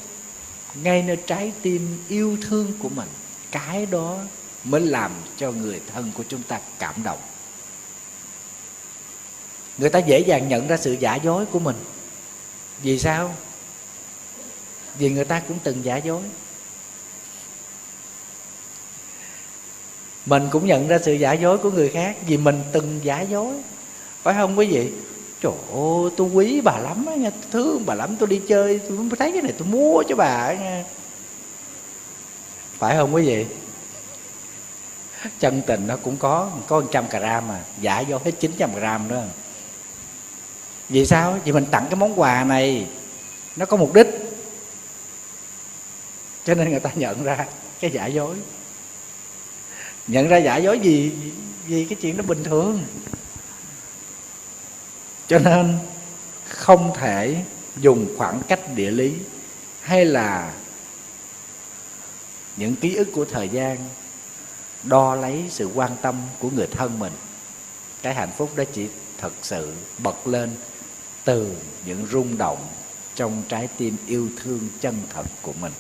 ngay 0.73 1.03
nơi 1.03 1.17
trái 1.27 1.51
tim 1.61 2.03
yêu 2.07 2.38
thương 2.41 2.73
của 2.80 2.89
mình, 2.89 3.07
cái 3.51 3.86
đó 3.86 4.17
mới 4.63 4.82
làm 4.82 5.11
cho 5.38 5.51
người 5.51 5.82
thân 5.93 6.11
của 6.17 6.23
chúng 6.30 6.43
ta 6.43 6.59
cảm 6.80 7.03
động. 7.03 7.19
Người 9.77 9.89
ta 9.89 9.99
dễ 9.99 10.19
dàng 10.19 10.49
nhận 10.49 10.67
ra 10.67 10.77
sự 10.77 10.91
giả 10.99 11.15
dối 11.15 11.45
của 11.45 11.59
mình. 11.59 11.75
Vì 12.82 12.99
sao? 12.99 13.36
Vì 14.97 15.09
người 15.09 15.25
ta 15.25 15.41
cũng 15.47 15.59
từng 15.63 15.86
giả 15.86 15.97
dối. 15.97 16.21
Mình 20.25 20.47
cũng 20.51 20.67
nhận 20.67 20.88
ra 20.88 20.97
sự 21.03 21.13
giả 21.13 21.34
dối 21.34 21.57
của 21.57 21.71
người 21.71 21.89
khác 21.89 22.17
vì 22.27 22.38
mình 22.38 22.63
từng 22.71 22.99
giả 23.03 23.21
dối 23.21 23.53
phải 24.30 24.41
không 24.41 24.57
quý 24.57 24.67
vị? 24.67 24.91
Trời 25.41 25.51
ơi, 25.73 26.11
tôi 26.17 26.27
quý 26.34 26.61
bà 26.61 26.77
lắm 26.77 27.05
á 27.05 27.15
nha. 27.15 27.32
Thương 27.51 27.84
bà 27.86 27.93
lắm 27.93 28.15
tôi 28.19 28.30
đi 28.30 28.41
chơi, 28.47 28.80
tôi 28.89 29.09
thấy 29.19 29.32
cái 29.32 29.41
này 29.41 29.53
tôi 29.57 29.67
mua 29.67 30.03
cho 30.09 30.15
bà 30.15 30.53
nha. 30.53 30.84
Phải 32.77 32.95
không 32.95 33.15
quý 33.15 33.25
vị? 33.25 33.45
Chân 35.39 35.61
tình 35.67 35.88
nó 35.88 35.97
cũng 35.97 36.17
có 36.17 36.51
có 36.67 36.82
100 36.82 37.05
gram 37.09 37.47
mà, 37.47 37.59
giả 37.82 37.99
dối 37.99 38.19
hết 38.25 38.32
900 38.39 38.75
gram 38.75 39.07
nữa 39.07 39.23
vì 40.89 41.05
sao? 41.05 41.39
Vì 41.45 41.51
mình 41.51 41.65
tặng 41.71 41.86
cái 41.89 41.95
món 41.95 42.19
quà 42.19 42.43
này, 42.43 42.88
nó 43.55 43.65
có 43.65 43.77
mục 43.77 43.93
đích. 43.93 44.07
Cho 46.45 46.55
nên 46.55 46.69
người 46.69 46.80
ta 46.80 46.89
nhận 46.95 47.23
ra 47.23 47.45
cái 47.80 47.91
giả 47.91 48.05
dối. 48.05 48.36
Nhận 50.07 50.27
ra 50.27 50.38
giả 50.38 50.57
dối 50.57 50.80
gì 50.80 51.11
vì 51.67 51.86
cái 51.86 51.97
chuyện 52.01 52.17
đó 52.17 52.23
bình 52.27 52.43
thường 52.43 52.84
cho 55.30 55.39
nên, 55.39 55.77
không 56.47 56.93
thể 56.95 57.43
dùng 57.77 58.07
khoảng 58.17 58.41
cách 58.47 58.59
địa 58.75 58.91
lý 58.91 59.13
hay 59.82 60.05
là 60.05 60.53
những 62.55 62.75
ký 62.75 62.95
ức 62.95 63.07
của 63.13 63.25
thời 63.25 63.49
gian 63.49 63.77
đo 64.84 65.15
lấy 65.15 65.43
sự 65.49 65.69
quan 65.75 65.91
tâm 66.01 66.21
của 66.39 66.49
người 66.49 66.67
thân 66.67 66.99
mình. 66.99 67.13
Cái 68.01 68.13
hạnh 68.13 68.32
phúc 68.38 68.51
đó 68.55 68.63
chỉ 68.73 68.88
thật 69.17 69.34
sự 69.41 69.73
bật 69.97 70.27
lên 70.27 70.51
từ 71.23 71.55
những 71.86 72.07
rung 72.11 72.38
động 72.38 72.67
trong 73.15 73.43
trái 73.49 73.67
tim 73.77 73.95
yêu 74.07 74.30
thương 74.43 74.69
chân 74.82 74.95
thật 75.13 75.25
của 75.41 75.53
mình. 75.61 75.73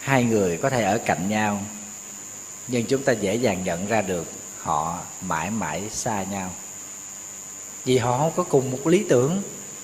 Hai 0.00 0.24
người 0.24 0.56
có 0.56 0.70
thể 0.70 0.82
ở 0.82 0.98
cạnh 1.06 1.28
nhau, 1.28 1.62
nhưng 2.68 2.86
chúng 2.86 3.02
ta 3.02 3.12
dễ 3.12 3.34
dàng 3.34 3.64
nhận 3.64 3.86
ra 3.86 4.02
được 4.02 4.26
họ 4.58 4.98
mãi 5.20 5.50
mãi 5.50 5.82
xa 5.90 6.22
nhau 6.22 6.50
vì 7.84 7.98
họ 7.98 8.18
không 8.18 8.32
có 8.36 8.42
cùng 8.42 8.70
một 8.70 8.86
lý 8.86 9.04
tưởng. 9.08 9.42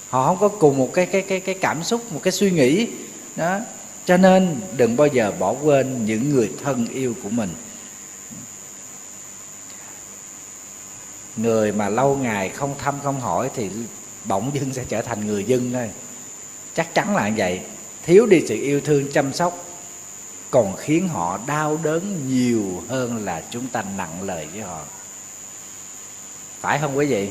Họ 0.08 0.26
không 0.26 0.38
có 0.38 0.48
cùng 0.48 0.78
một 0.78 0.90
cái 0.92 1.06
cái 1.06 1.22
cái 1.22 1.40
cái 1.40 1.54
cảm 1.54 1.82
xúc, 1.84 2.12
một 2.12 2.20
cái 2.22 2.32
suy 2.32 2.50
nghĩ. 2.50 2.86
Đó. 3.36 3.58
Cho 4.04 4.16
nên 4.16 4.60
đừng 4.76 4.96
bao 4.96 5.06
giờ 5.06 5.32
bỏ 5.38 5.54
quên 5.62 6.06
những 6.06 6.30
người 6.30 6.50
thân 6.64 6.86
yêu 6.88 7.14
của 7.22 7.28
mình. 7.28 7.50
Người 11.36 11.72
mà 11.72 11.88
lâu 11.88 12.16
ngày 12.16 12.48
không 12.48 12.74
thăm, 12.78 12.94
không 13.02 13.20
hỏi 13.20 13.50
thì 13.54 13.70
bỗng 14.24 14.50
dưng 14.54 14.72
sẽ 14.72 14.84
trở 14.88 15.02
thành 15.02 15.26
người 15.26 15.44
dân 15.44 15.72
thôi. 15.72 15.90
Chắc 16.74 16.94
chắn 16.94 17.16
là 17.16 17.28
như 17.28 17.34
vậy. 17.36 17.60
Thiếu 18.02 18.26
đi 18.26 18.42
sự 18.46 18.54
yêu 18.54 18.80
thương 18.80 19.12
chăm 19.12 19.32
sóc 19.32 19.64
còn 20.50 20.76
khiến 20.76 21.08
họ 21.08 21.38
đau 21.46 21.80
đớn 21.82 22.28
nhiều 22.28 22.82
hơn 22.88 23.24
là 23.24 23.42
chúng 23.50 23.68
ta 23.68 23.84
nặng 23.96 24.22
lời 24.22 24.46
với 24.52 24.62
họ. 24.62 24.80
Phải 26.60 26.78
không 26.78 26.96
quý 26.96 27.06
vị? 27.06 27.30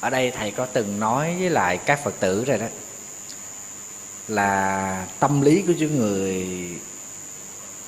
Ở 0.00 0.10
đây 0.10 0.30
thầy 0.30 0.50
có 0.50 0.66
từng 0.66 1.00
nói 1.00 1.36
với 1.38 1.50
lại 1.50 1.78
các 1.78 2.04
phật 2.04 2.14
tử 2.20 2.44
rồi 2.44 2.58
đó, 2.58 2.66
là 4.28 5.06
tâm 5.20 5.40
lý 5.40 5.62
của 5.66 5.72
những 5.72 5.98
người, 5.98 6.46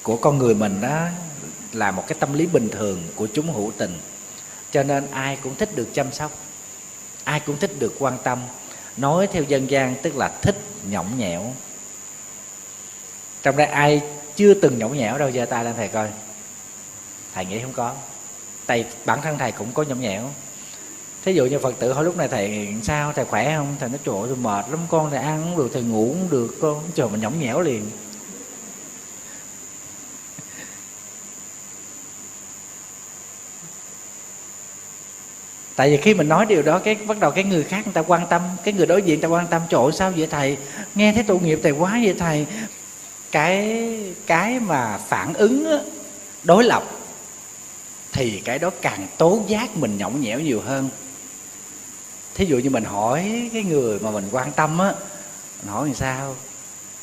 của 0.03 0.17
con 0.17 0.39
người 0.39 0.55
mình 0.55 0.81
đó 0.81 1.07
là 1.73 1.91
một 1.91 2.05
cái 2.07 2.17
tâm 2.21 2.33
lý 2.33 2.47
bình 2.47 2.69
thường 2.69 3.03
của 3.15 3.29
chúng 3.35 3.53
hữu 3.53 3.73
tình. 3.79 3.99
Cho 4.73 4.83
nên 4.83 5.11
ai 5.11 5.39
cũng 5.43 5.55
thích 5.55 5.77
được 5.77 5.89
chăm 5.93 6.13
sóc, 6.13 6.33
ai 7.25 7.41
cũng 7.41 7.59
thích 7.59 7.71
được 7.79 7.95
quan 7.99 8.19
tâm. 8.25 8.43
Nói 8.97 9.27
theo 9.27 9.43
dân 9.43 9.71
gian 9.71 9.95
tức 10.03 10.17
là 10.17 10.29
thích 10.43 10.57
nhõng 10.91 11.19
nhẽo. 11.19 11.55
Trong 13.43 13.57
đây 13.57 13.67
ai 13.67 14.03
chưa 14.37 14.55
từng 14.55 14.79
nhõng 14.79 14.97
nhẽo 14.97 15.19
đâu, 15.19 15.31
giơ 15.31 15.45
tay 15.45 15.65
lên 15.65 15.75
thầy 15.77 15.89
coi. 15.89 16.09
Thầy 17.35 17.45
nghĩ 17.45 17.61
không 17.63 17.73
có. 17.73 17.95
Tại 18.67 18.85
bản 19.05 19.23
thân 19.23 19.39
thầy 19.39 19.53
cũng 19.53 19.73
có 19.73 19.83
nhõng 19.83 20.01
nhẽo 20.01 20.31
thí 21.25 21.35
dụ 21.35 21.47
như 21.47 21.59
phật 21.59 21.75
tử 21.79 21.93
hỏi 21.93 22.05
lúc 22.05 22.17
này, 22.17 22.29
thầy 22.29 22.75
sao? 22.83 23.13
Thầy 23.13 23.25
khỏe 23.25 23.55
không? 23.57 23.77
Thầy 23.81 23.89
nói, 23.89 23.99
trời 24.05 24.15
ơi, 24.15 24.25
tôi 24.27 24.37
mệt 24.37 24.65
lắm 24.71 24.81
con, 24.89 25.11
thầy 25.11 25.19
ăn 25.19 25.43
không 25.43 25.57
được, 25.59 25.71
thầy 25.73 25.83
ngủ 25.83 26.07
cũng 26.09 26.31
được 26.31 26.55
con. 26.61 26.83
Trời, 26.95 27.09
mình 27.09 27.21
nhõng 27.21 27.41
nhẽo 27.41 27.61
liền. 27.61 27.85
Tại 35.77 35.91
vì 35.91 35.97
khi 35.97 36.15
mình 36.15 36.29
nói 36.29 36.47
điều 36.47 36.63
đó, 36.63 36.79
cái 36.79 36.95
bắt 36.95 37.21
đầu 37.21 37.31
cái 37.31 37.45
người 37.45 37.65
khác 37.65 37.81
người 37.85 37.95
ta 37.95 38.03
quan 38.03 38.27
tâm, 38.31 38.43
cái 38.65 38.75
người 38.75 38.87
đối 38.87 39.03
diện 39.03 39.21
người 39.21 39.23
ta 39.23 39.29
quan 39.29 39.47
tâm 39.47 39.63
trội 39.71 39.93
sao 39.93 40.11
vậy 40.17 40.27
thầy? 40.31 40.57
Nghe 40.95 41.13
thấy 41.13 41.23
tội 41.23 41.39
nghiệp 41.41 41.61
thầy 41.63 41.73
quá 41.73 42.01
vậy 42.05 42.15
thầy? 42.19 42.47
Cái 43.33 43.91
cái 44.27 44.61
mà 44.61 44.99
phản 45.09 45.35
ứng 45.35 45.79
đối 46.43 46.65
lập, 46.65 46.83
thì 48.13 48.41
cái 48.45 48.59
đó 48.59 48.71
càng 48.83 49.07
tố 49.19 49.43
giác 49.47 49.77
mình 49.77 49.99
nhõng 49.99 50.21
nhẽo 50.21 50.41
nhiều 50.41 50.61
hơn 50.61 50.89
thí 52.35 52.47
dụ 52.47 52.59
như 52.59 52.71
mình 52.71 52.85
hỏi 52.85 53.51
cái 53.53 53.63
người 53.63 53.99
mà 53.99 54.11
mình 54.11 54.29
quan 54.33 54.53
tâm 54.53 54.79
á, 54.79 54.95
mình 55.63 55.73
hỏi 55.73 55.87
làm 55.87 55.95
sao? 55.95 56.37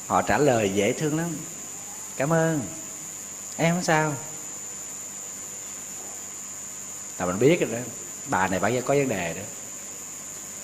Họ 0.08 0.22
trả 0.22 0.38
lời 0.38 0.72
dễ 0.74 0.94
thương 0.94 1.18
lắm. 1.18 1.36
Cảm 2.18 2.34
ơn. 2.34 2.62
Em 3.58 3.76
không 3.76 3.84
sao. 3.84 4.14
Là 7.20 7.26
mình 7.26 7.40
biết 7.40 7.60
rồi 7.60 7.70
đó. 7.72 7.78
Bà 8.26 8.48
này 8.48 8.60
bà 8.60 8.70
có 8.86 8.94
vấn 8.94 9.10
đề 9.10 9.34
đó. 9.34 9.42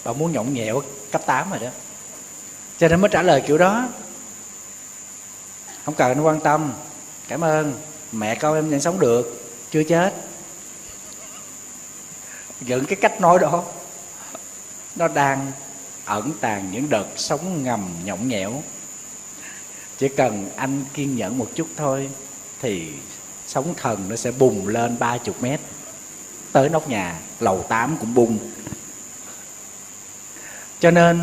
Bà 0.03 0.13
muốn 0.13 0.31
nhõng 0.31 0.53
nhẽo 0.53 0.81
cấp 1.11 1.21
8 1.25 1.49
rồi 1.49 1.59
đó. 1.59 1.69
Cho 2.77 2.87
nên 2.87 3.01
mới 3.01 3.09
trả 3.09 3.21
lời 3.21 3.43
kiểu 3.47 3.57
đó. 3.57 3.87
Không 5.85 5.95
cần 5.95 6.11
anh 6.11 6.21
quan 6.21 6.39
tâm. 6.39 6.73
Cảm 7.27 7.43
ơn. 7.43 7.73
Mẹ 8.11 8.35
con 8.35 8.55
em 8.55 8.69
vẫn 8.69 8.81
sống 8.81 8.99
được. 8.99 9.45
Chưa 9.71 9.83
chết. 9.83 10.13
Những 12.59 12.85
cái 12.85 12.95
cách 12.95 13.21
nói 13.21 13.39
đó 13.39 13.63
nó 14.95 15.07
đang 15.07 15.51
ẩn 16.05 16.31
tàng 16.41 16.69
những 16.71 16.89
đợt 16.89 17.05
sóng 17.15 17.63
ngầm 17.63 17.89
nhõng 18.05 18.27
nhẽo. 18.27 18.63
Chỉ 19.97 20.07
cần 20.07 20.49
anh 20.55 20.85
kiên 20.93 21.15
nhẫn 21.15 21.37
một 21.37 21.49
chút 21.55 21.67
thôi 21.75 22.09
thì 22.61 22.91
sóng 23.47 23.73
thần 23.77 24.09
nó 24.09 24.15
sẽ 24.15 24.31
bùng 24.31 24.67
lên 24.67 24.99
ba 24.99 25.17
chục 25.17 25.41
mét. 25.41 25.59
Tới 26.51 26.69
nóc 26.69 26.89
nhà 26.89 27.19
lầu 27.39 27.65
8 27.69 27.97
cũng 27.99 28.13
bùng. 28.13 28.37
Cho 30.79 30.91
nên 30.91 31.21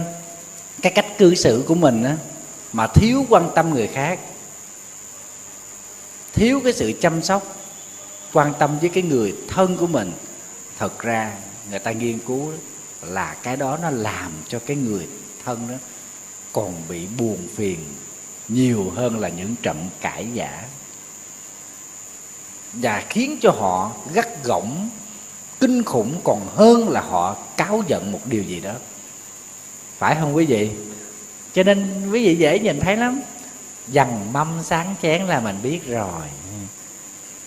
cái 0.83 0.93
cách 0.93 1.07
cư 1.19 1.35
xử 1.35 1.65
của 1.69 1.75
mình 1.75 2.05
á, 2.05 2.17
mà 2.73 2.87
thiếu 2.87 3.27
quan 3.29 3.51
tâm 3.55 3.75
người 3.75 3.87
khác 3.87 4.19
thiếu 6.33 6.61
cái 6.65 6.73
sự 6.73 6.93
chăm 7.01 7.23
sóc 7.23 7.57
quan 8.33 8.53
tâm 8.59 8.79
với 8.79 8.89
cái 8.89 9.03
người 9.03 9.35
thân 9.49 9.77
của 9.77 9.87
mình 9.87 10.13
thật 10.79 10.99
ra 10.99 11.33
người 11.71 11.79
ta 11.79 11.93
nghiên 11.93 12.19
cứu 12.19 12.53
là 13.03 13.37
cái 13.43 13.57
đó 13.57 13.79
nó 13.83 13.91
làm 13.91 14.33
cho 14.49 14.59
cái 14.67 14.77
người 14.77 15.09
thân 15.45 15.69
đó 15.69 15.75
còn 16.53 16.75
bị 16.89 17.07
buồn 17.19 17.39
phiền 17.55 17.79
nhiều 18.49 18.93
hơn 18.97 19.19
là 19.19 19.29
những 19.29 19.55
trận 19.63 19.89
cãi 20.01 20.27
giả. 20.33 20.65
Và 22.73 23.03
khiến 23.09 23.39
cho 23.43 23.51
họ 23.51 23.93
gắt 24.13 24.45
gỏng, 24.45 24.91
kinh 25.61 25.83
khủng 25.83 26.21
còn 26.25 26.47
hơn 26.55 26.89
là 26.89 27.01
họ 27.01 27.37
cáo 27.57 27.83
giận 27.89 28.13
một 28.13 28.21
điều 28.25 28.43
gì 28.43 28.61
đó. 28.61 28.73
Phải 29.99 30.17
không 30.21 30.37
quý 30.37 30.47
vị? 30.47 30.71
Cho 31.53 31.63
nên 31.63 32.11
quý 32.13 32.25
vị 32.25 32.37
dễ 32.37 32.59
nhìn 32.59 32.81
thấy 32.81 32.97
lắm. 32.97 33.21
Dằn 33.89 34.33
mâm 34.33 34.49
sáng 34.63 34.95
chén 35.03 35.23
là 35.23 35.41
mình 35.41 35.57
biết 35.63 35.87
rồi. 35.87 36.23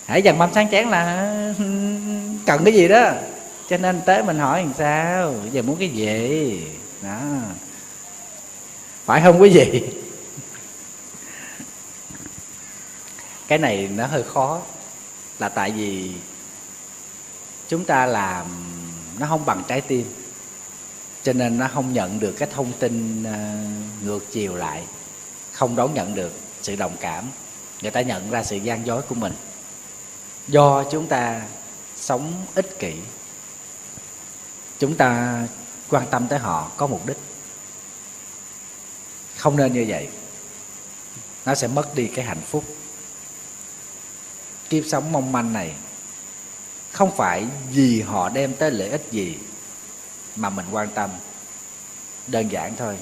Hãy 0.06 0.22
dằn 0.22 0.38
mâm 0.38 0.49
sáng 0.54 0.72
chén 0.72 0.88
là 0.88 1.16
cần 2.45 2.64
cái 2.64 2.74
gì 2.74 2.88
đó? 2.88 3.12
Cho 3.74 3.78
nên 3.78 4.01
tới 4.05 4.24
mình 4.24 4.39
hỏi 4.39 4.63
làm 4.63 4.74
sao? 4.78 5.34
Giờ 5.51 5.61
muốn 5.61 5.76
cái 5.80 5.89
gì? 5.89 6.67
Đó. 7.01 7.19
Phải 9.05 9.21
không 9.21 9.41
quý 9.41 9.49
vị? 9.49 9.84
Cái 13.47 13.57
này 13.57 13.89
nó 13.95 14.05
hơi 14.05 14.24
khó. 14.24 14.61
Là 15.39 15.49
tại 15.49 15.71
vì 15.71 16.11
chúng 17.67 17.86
ta 17.86 18.05
làm 18.05 18.45
nó 19.19 19.28
không 19.28 19.45
bằng 19.45 19.63
trái 19.67 19.82
tim. 19.82 20.05
Cho 21.24 21.34
nên 21.34 21.57
nó 21.57 21.67
không 21.74 21.93
nhận 21.93 22.19
được 22.19 22.32
cái 22.32 22.49
thông 22.53 22.71
tin 22.80 23.24
ờ, 23.24 23.38
ngược 24.03 24.32
chiều 24.32 24.55
lại. 24.55 24.84
Không 25.51 25.76
đón 25.76 25.93
nhận 25.93 26.15
được 26.15 26.34
sự 26.61 26.76
đồng 26.76 26.95
cảm. 26.99 27.26
Người 27.82 27.91
ta 27.91 28.01
nhận 28.01 28.32
ra 28.32 28.43
sự 28.43 28.55
gian 28.55 28.86
dối 28.86 29.01
của 29.01 29.15
mình. 29.15 29.34
Do 30.47 30.84
chúng 30.91 31.07
ta 31.07 31.41
sống 31.95 32.34
ích 32.55 32.80
kỷ 32.80 32.93
chúng 34.84 34.95
ta 34.95 35.43
quan 35.89 36.07
tâm 36.11 36.27
tới 36.27 36.39
họ, 36.39 36.71
có 36.77 36.88
mục 36.88 37.05
đích. 37.05 37.17
Không 39.38 39.57
nên 39.57 39.73
như 39.73 39.86
vậy. 39.88 40.09
Nó 41.45 41.55
sẽ 41.55 41.67
mất 41.67 41.95
đi 41.95 42.07
cái 42.07 42.25
hạnh 42.25 42.41
phúc. 42.47 42.63
Kiếp 44.69 44.84
sống 44.88 45.11
mong 45.11 45.31
manh 45.31 45.53
này 45.53 45.75
không 46.91 47.15
phải 47.17 47.45
vì 47.71 48.01
họ 48.01 48.29
đem 48.29 48.53
tới 48.53 48.71
lợi 48.71 48.89
ích 48.89 49.07
gì 49.11 49.38
mà 50.36 50.49
mình 50.49 50.65
quan 50.71 50.88
tâm. 50.95 51.09
Đơn 52.27 52.51
giản 52.51 52.75
thôi. 52.75 52.97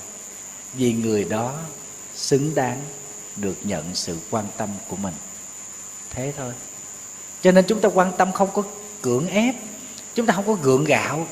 Vì 0.73 0.93
người 0.93 1.23
đó 1.23 1.53
xứng 2.15 2.55
đáng 2.55 2.81
được 3.35 3.57
nhận 3.63 3.95
sự 3.95 4.17
quan 4.29 4.45
tâm 4.57 4.69
của 4.87 4.95
mình. 4.95 5.13
Thế 6.09 6.33
thôi. 6.37 6.53
Cho 7.41 7.51
nên 7.51 7.65
chúng 7.67 7.81
ta 7.81 7.89
quan 7.93 8.11
tâm 8.17 8.31
không 8.31 8.49
có 8.53 8.63
cưỡng 9.01 9.27
ép. 9.27 9.55
Chúng 10.15 10.25
ta 10.25 10.33
không 10.33 10.47
có 10.47 10.53
gượng 10.53 10.83
gạo 10.83 11.27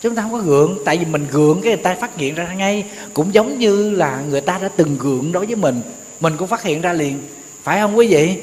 chúng 0.00 0.14
ta 0.14 0.22
không 0.22 0.32
có 0.32 0.38
gượng, 0.38 0.78
tại 0.84 0.98
vì 0.98 1.04
mình 1.04 1.26
gượng 1.30 1.60
cái 1.62 1.72
người 1.74 1.82
ta 1.82 1.94
phát 1.94 2.16
hiện 2.16 2.34
ra 2.34 2.52
ngay. 2.54 2.90
Cũng 3.14 3.34
giống 3.34 3.58
như 3.58 3.90
là 3.90 4.20
người 4.20 4.40
ta 4.40 4.58
đã 4.58 4.68
từng 4.76 4.98
gượng 4.98 5.32
đối 5.32 5.46
với 5.46 5.56
mình 5.56 5.82
mình 6.20 6.36
cũng 6.36 6.48
phát 6.48 6.62
hiện 6.62 6.80
ra 6.80 6.92
liền. 6.92 7.22
Phải 7.62 7.80
không 7.80 7.98
quý 7.98 8.06
vị? 8.06 8.42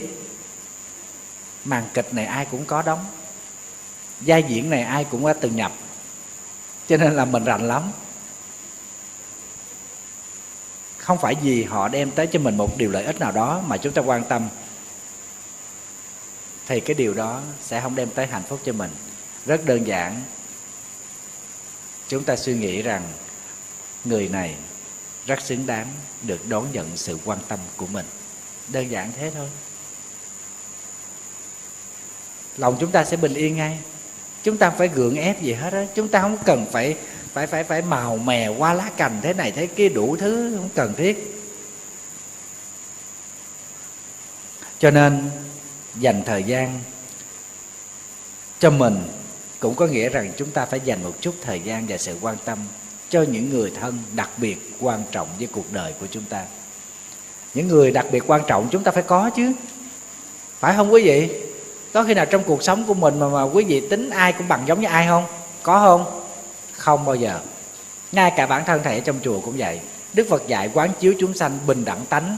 Màn 1.66 1.84
kịch 1.94 2.14
này 2.14 2.26
ai 2.26 2.46
cũng 2.52 2.66
có 2.66 2.82
đóng. 2.82 3.06
Vai 4.20 4.44
diễn 4.48 4.70
này 4.70 4.82
ai 4.82 5.04
cũng 5.04 5.28
đã 5.28 5.34
từng 5.34 5.56
nhập. 5.56 5.72
Cho 6.88 6.98
nên 6.98 7.14
là 7.14 7.26
mình 7.26 7.44
rành 7.44 7.68
lắm. 7.68 7.84
Không 10.98 11.18
phải 11.18 11.36
vì 11.42 11.64
họ 11.64 11.88
đem 11.88 12.12
tới 12.12 12.28
cho 12.28 12.40
mình 12.40 12.58
một 12.58 12.78
điều 12.78 12.92
lợi 12.92 13.04
ích 13.04 13.20
nào 13.20 13.32
đó 13.32 13.62
mà 13.68 13.78
chúng 13.78 13.94
ta 13.94 14.02
quan 14.02 14.24
tâm. 14.24 14.48
Thì 16.68 16.80
cái 16.80 16.94
điều 16.94 17.14
đó 17.14 17.42
sẽ 17.62 17.82
không 17.82 17.96
đem 17.96 18.10
tới 18.10 18.28
hạnh 18.28 18.44
phúc 18.50 18.60
cho 18.66 18.74
mình. 18.74 18.92
Rất 19.46 19.66
đơn 19.66 19.88
giản 19.88 20.22
chúng 22.08 22.24
ta 22.24 22.36
suy 22.36 22.54
nghĩ 22.54 22.82
rằng 22.82 23.04
người 24.06 24.30
này 24.30 24.56
rất 25.26 25.42
xứng 25.42 25.66
đáng 25.66 25.88
được 26.22 26.50
đón 26.50 26.72
nhận 26.72 26.98
sự 26.98 27.18
quan 27.26 27.40
tâm 27.48 27.60
của 27.78 27.88
mình. 27.88 28.06
Đơn 28.68 28.92
giản 28.92 29.12
thế 29.18 29.32
thôi. 29.36 29.50
Lòng 32.58 32.78
chúng 32.80 32.92
ta 32.92 33.04
sẽ 33.06 33.18
bình 33.18 33.34
yên 33.34 33.56
ngay. 33.56 33.80
Chúng 34.44 34.58
ta 34.58 34.70
không 34.70 34.78
phải 34.78 34.88
gượng 34.88 35.16
ép 35.16 35.42
gì 35.42 35.54
hết 35.54 35.74
á. 35.74 35.86
Chúng 35.96 36.08
ta 36.08 36.22
không 36.22 36.38
cần 36.46 36.66
phải 36.72 36.96
phải 37.34 37.48
phải 37.48 37.64
phải 37.64 37.82
màu 37.82 38.18
mè 38.18 38.48
qua 38.48 38.74
lá 38.74 38.92
cành 38.98 39.20
thế 39.22 39.34
này 39.34 39.52
thế 39.52 39.68
kia 39.68 39.90
đủ 39.90 40.18
thứ, 40.20 40.56
không 40.56 40.70
cần 40.76 40.94
thiết. 40.98 41.42
Cho 44.80 44.92
nên 44.92 45.30
dành 45.96 46.24
thời 46.26 46.44
gian 46.44 46.80
cho 48.60 48.70
mình 48.70 49.02
cũng 49.66 49.76
có 49.76 49.88
nghĩa 49.88 50.10
rằng 50.10 50.32
chúng 50.38 50.52
ta 50.52 50.66
phải 50.66 50.80
dành 50.80 51.04
một 51.04 51.14
chút 51.22 51.36
thời 51.42 51.60
gian 51.60 51.86
và 51.88 51.98
sự 51.98 52.16
quan 52.22 52.36
tâm 52.46 52.60
cho 53.10 53.22
những 53.22 53.50
người 53.50 53.72
thân 53.82 54.00
đặc 54.16 54.30
biệt 54.38 54.72
quan 54.80 55.04
trọng 55.12 55.28
với 55.38 55.48
cuộc 55.52 55.72
đời 55.72 55.94
của 56.00 56.08
chúng 56.12 56.24
ta. 56.24 56.44
Những 57.54 57.68
người 57.68 57.92
đặc 57.92 58.06
biệt 58.12 58.24
quan 58.28 58.42
trọng 58.48 58.68
chúng 58.72 58.84
ta 58.84 58.92
phải 58.92 59.04
có 59.04 59.30
chứ. 59.36 59.52
Phải 60.60 60.76
không 60.76 60.94
quý 60.94 61.04
vị? 61.04 61.30
Có 61.94 62.04
khi 62.04 62.14
nào 62.14 62.26
trong 62.26 62.44
cuộc 62.44 62.64
sống 62.64 62.86
của 62.88 62.94
mình 62.94 63.20
mà, 63.20 63.28
mà 63.28 63.44
quý 63.44 63.64
vị 63.64 63.88
tính 63.90 64.10
ai 64.10 64.34
cũng 64.34 64.48
bằng 64.48 64.64
giống 64.68 64.82
như 64.82 64.88
ai 64.88 65.08
không? 65.08 65.26
Có 65.64 65.80
không? 65.80 66.22
Không 66.72 67.06
bao 67.06 67.16
giờ. 67.16 67.40
Ngay 68.12 68.34
cả 68.38 68.46
bản 68.46 68.64
thân 68.66 68.82
thầy 68.84 68.96
ở 68.96 69.00
trong 69.00 69.20
chùa 69.24 69.40
cũng 69.40 69.58
vậy. 69.58 69.80
Đức 70.14 70.28
phật 70.30 70.48
dạy 70.48 70.70
quán 70.74 70.90
chiếu 71.00 71.14
chúng 71.20 71.34
sanh 71.34 71.60
bình 71.68 71.86
đẳng 71.86 72.06
tánh. 72.06 72.38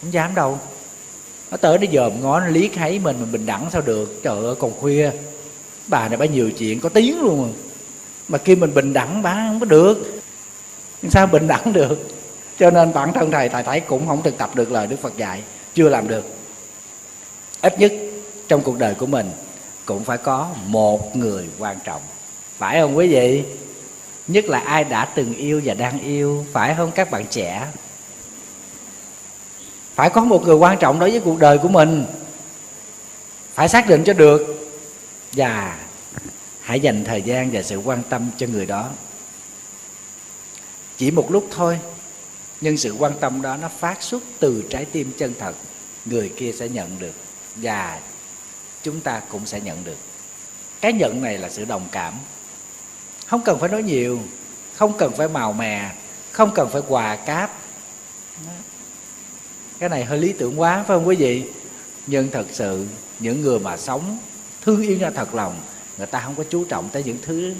Không 0.00 0.12
dám 0.12 0.34
đâu. 0.34 0.58
Nó 1.50 1.56
tới 1.56 1.78
nó 1.78 1.86
dòm 1.92 2.20
ngó 2.20 2.40
nó 2.40 2.46
liếc 2.46 2.70
thấy 2.74 2.98
mình 2.98 3.16
mình 3.20 3.32
bình 3.32 3.46
đẳng 3.46 3.68
sao 3.72 3.82
được. 3.82 4.20
Trời 4.22 4.44
ơi 4.44 4.54
còn 4.58 4.72
khuya 4.80 5.10
bà 5.88 6.08
này 6.08 6.16
bà 6.16 6.26
nhiều 6.26 6.50
chuyện 6.50 6.80
có 6.80 6.88
tiếng 6.88 7.20
luôn 7.20 7.42
mà, 7.42 7.48
mà 8.28 8.38
khi 8.38 8.56
mình 8.56 8.74
bình 8.74 8.92
đẳng 8.92 9.22
bà 9.22 9.34
không 9.34 9.60
có 9.60 9.66
được. 9.66 10.20
Sao 11.10 11.26
bình 11.26 11.46
đẳng 11.46 11.72
được? 11.72 12.08
Cho 12.58 12.70
nên 12.70 12.92
bản 12.92 13.12
thân 13.12 13.30
thầy 13.30 13.48
thầy 13.48 13.62
thấy 13.62 13.80
cũng 13.80 14.06
không 14.06 14.22
thực 14.22 14.38
tập 14.38 14.50
được 14.54 14.72
lời 14.72 14.86
đức 14.86 14.96
phật 15.02 15.16
dạy 15.16 15.42
chưa 15.74 15.88
làm 15.88 16.08
được. 16.08 16.24
Ít 17.62 17.80
nhất 17.80 17.92
trong 18.48 18.62
cuộc 18.62 18.78
đời 18.78 18.94
của 18.94 19.06
mình 19.06 19.30
cũng 19.86 20.04
phải 20.04 20.18
có 20.18 20.48
một 20.66 21.16
người 21.16 21.46
quan 21.58 21.76
trọng. 21.84 22.02
Phải 22.58 22.80
không 22.80 22.96
quý 22.96 23.08
vị? 23.08 23.42
Nhất 24.28 24.44
là 24.44 24.58
ai 24.58 24.84
đã 24.84 25.04
từng 25.04 25.34
yêu 25.34 25.60
và 25.64 25.74
đang 25.74 26.00
yêu 26.00 26.46
phải 26.52 26.74
không 26.74 26.90
các 26.90 27.10
bạn 27.10 27.26
trẻ? 27.30 27.66
Phải 29.94 30.10
có 30.10 30.24
một 30.24 30.42
người 30.42 30.56
quan 30.56 30.78
trọng 30.78 30.98
đối 30.98 31.10
với 31.10 31.20
cuộc 31.20 31.38
đời 31.38 31.58
của 31.58 31.68
mình. 31.68 32.04
Phải 33.54 33.68
xác 33.68 33.88
định 33.88 34.04
cho 34.04 34.12
được 34.12 34.57
và 35.32 35.78
hãy 36.60 36.80
dành 36.80 37.04
thời 37.04 37.22
gian 37.22 37.50
và 37.52 37.62
sự 37.62 37.76
quan 37.76 38.02
tâm 38.08 38.30
cho 38.38 38.46
người 38.46 38.66
đó. 38.66 38.90
Chỉ 40.96 41.10
một 41.10 41.30
lúc 41.30 41.48
thôi, 41.50 41.80
nhưng 42.60 42.76
sự 42.76 42.94
quan 42.98 43.12
tâm 43.20 43.42
đó 43.42 43.56
nó 43.56 43.68
phát 43.68 44.02
xuất 44.02 44.22
từ 44.38 44.64
trái 44.70 44.84
tim 44.84 45.12
chân 45.18 45.34
thật. 45.38 45.54
Người 46.04 46.32
kia 46.36 46.52
sẽ 46.58 46.68
nhận 46.68 46.98
được 46.98 47.14
và 47.56 48.00
chúng 48.82 49.00
ta 49.00 49.20
cũng 49.28 49.46
sẽ 49.46 49.60
nhận 49.60 49.84
được. 49.84 49.96
Cái 50.80 50.92
nhận 50.92 51.22
này 51.22 51.38
là 51.38 51.48
sự 51.48 51.64
đồng 51.64 51.88
cảm. 51.92 52.14
Không 53.26 53.42
cần 53.44 53.58
phải 53.58 53.68
nói 53.68 53.82
nhiều, 53.82 54.20
không 54.74 54.98
cần 54.98 55.12
phải 55.16 55.28
màu 55.28 55.52
mè, 55.52 55.90
không 56.32 56.54
cần 56.54 56.68
phải 56.72 56.82
quà 56.88 57.16
cáp. 57.16 57.58
Cái 59.78 59.88
này 59.88 60.04
hơi 60.04 60.18
lý 60.18 60.32
tưởng 60.32 60.60
quá, 60.60 60.76
phải 60.76 60.96
không 60.96 61.08
quý 61.08 61.16
vị? 61.16 61.44
Nhưng 62.06 62.30
thật 62.30 62.46
sự, 62.52 62.86
những 63.18 63.42
người 63.42 63.58
mà 63.58 63.76
sống 63.76 64.18
thương 64.68 64.82
yêu 64.82 64.96
nhau 64.96 65.10
thật 65.14 65.34
lòng. 65.34 65.60
Người 65.98 66.06
ta 66.06 66.20
không 66.20 66.34
có 66.34 66.44
chú 66.50 66.64
trọng 66.64 66.88
tới 66.88 67.02
những 67.04 67.18
thứ 67.22 67.54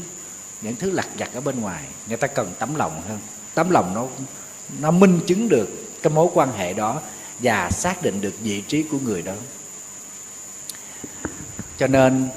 những 0.63 0.77
thứ 0.77 0.91
lặt 0.91 1.07
vặt 1.19 1.31
ở 1.35 1.41
bên 1.41 1.61
ngoài. 1.61 1.83
Người 2.09 2.17
ta 2.17 2.27
cần 2.27 2.53
tấm 2.59 2.75
lòng 2.75 3.03
hơn. 3.09 3.19
Tấm 3.55 3.71
lòng 3.71 3.95
nó 3.95 4.07
nó 4.79 4.91
minh 4.91 5.21
chứng 5.27 5.49
được 5.49 5.69
cái 6.03 6.13
mối 6.13 6.29
quan 6.35 6.53
hệ 6.53 6.75
đó 6.75 7.01
và 7.39 7.71
xác 7.71 8.03
định 8.03 8.21
được 8.21 8.35
vị 8.41 8.61
trí 8.61 8.83
của 8.83 8.99
người 8.99 9.23
đó. 9.23 9.33
Cho 11.79 11.87
nên, 11.87 12.29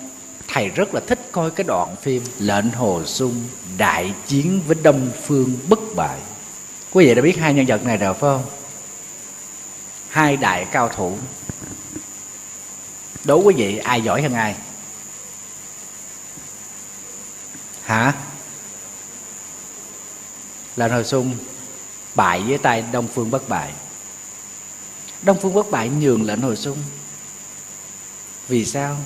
thầy 0.47 0.69
rất 0.69 0.93
là 0.93 1.01
thích 1.07 1.19
coi 1.31 1.51
cái 1.51 1.63
đoạn 1.63 1.95
phim 2.01 2.23
lệnh 2.39 2.69
hồ 2.69 3.05
sung 3.05 3.43
đại 3.77 4.13
chiến 4.27 4.61
với 4.67 4.77
đông 4.83 5.09
phương 5.23 5.57
bất 5.69 5.79
bại. 5.95 6.19
Quý 6.91 7.05
vị 7.05 7.15
đã 7.15 7.21
biết 7.21 7.37
hai 7.37 7.53
nhân 7.53 7.65
vật 7.65 7.85
này 7.85 7.97
rồi 7.97 8.13
phải 8.13 8.21
không? 8.21 8.43
Hai 10.09 10.37
đại 10.37 10.65
cao 10.71 10.89
thủ 10.89 11.17
đố 13.23 13.37
quý 13.37 13.53
vị, 13.53 13.77
ai 13.77 14.01
giỏi 14.01 14.21
hơn 14.21 14.33
ai? 14.33 14.55
Hả? 17.83 18.13
Là 20.75 20.87
hồi 20.87 21.03
xung, 21.03 21.35
bại 22.15 22.43
với 22.47 22.57
tay 22.57 22.83
đông 22.91 23.07
phương 23.07 23.31
bất 23.31 23.49
bại. 23.49 23.73
Đông 25.21 25.37
phương 25.41 25.53
bất 25.53 25.71
bại 25.71 25.89
nhường 25.89 26.23
lệnh 26.23 26.41
hồi 26.41 26.55
xung. 26.55 26.77
Vì 28.47 28.65
sao? 28.65 28.97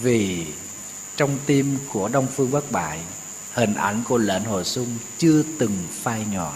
Vì 0.00 0.46
trong 1.16 1.38
tim 1.46 1.78
của 1.88 2.08
đông 2.08 2.26
phương 2.36 2.50
bất 2.50 2.72
bại, 2.72 3.00
hình 3.52 3.74
ảnh 3.74 4.02
của 4.08 4.18
lệnh 4.18 4.44
hồi 4.44 4.64
xung 4.64 4.98
chưa 5.18 5.42
từng 5.58 5.78
phai 6.02 6.26
nhòa. 6.32 6.52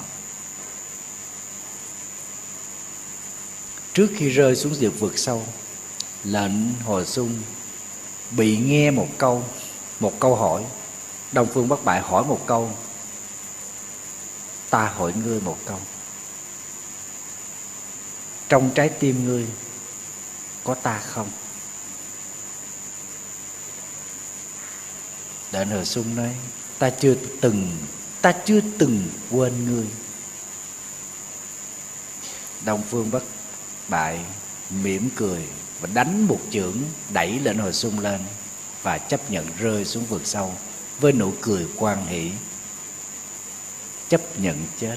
Trước 3.96 4.08
khi 4.16 4.28
rơi 4.28 4.56
xuống 4.56 4.74
vực 4.74 5.00
vực 5.00 5.18
sâu 5.18 5.46
lệnh 6.24 6.72
hồi 6.84 7.06
sung 7.06 7.42
bị 8.30 8.56
nghe 8.56 8.90
một 8.90 9.08
câu 9.18 9.44
một 10.00 10.20
câu 10.20 10.36
hỏi. 10.36 10.64
Đông 11.32 11.48
phương 11.54 11.68
bất 11.68 11.84
bại 11.84 12.00
hỏi 12.00 12.24
một 12.24 12.40
câu, 12.46 12.70
ta 14.70 14.88
hỏi 14.88 15.12
ngươi 15.24 15.40
một 15.40 15.58
câu. 15.64 15.80
Trong 18.48 18.70
trái 18.74 18.88
tim 18.88 19.24
ngươi 19.24 19.46
có 20.64 20.74
ta 20.74 20.98
không? 20.98 21.28
Lệnh 25.52 25.68
hồi 25.68 25.84
Sung 25.84 26.16
nói, 26.16 26.34
Ta 26.78 26.90
chưa 26.90 27.14
từng, 27.40 27.70
Ta 28.22 28.32
chưa 28.32 28.60
từng 28.78 29.08
quên 29.30 29.64
ngươi. 29.64 29.86
Đông 32.64 32.82
Phương 32.90 33.10
bất 33.10 33.22
bại, 33.88 34.18
mỉm 34.70 35.08
cười 35.16 35.40
Và 35.80 35.88
đánh 35.94 36.26
một 36.28 36.38
chưởng 36.50 36.76
Đẩy 37.10 37.38
lệnh 37.44 37.58
hồi 37.58 37.72
sung 37.72 37.98
lên 37.98 38.20
Và 38.82 38.98
chấp 38.98 39.30
nhận 39.30 39.46
rơi 39.58 39.84
xuống 39.84 40.04
vực 40.04 40.22
sâu 40.24 40.54
Với 41.00 41.12
nụ 41.12 41.32
cười 41.40 41.66
quan 41.76 42.06
hỷ. 42.06 42.30
Chấp 44.08 44.20
nhận 44.38 44.56
chết 44.80 44.96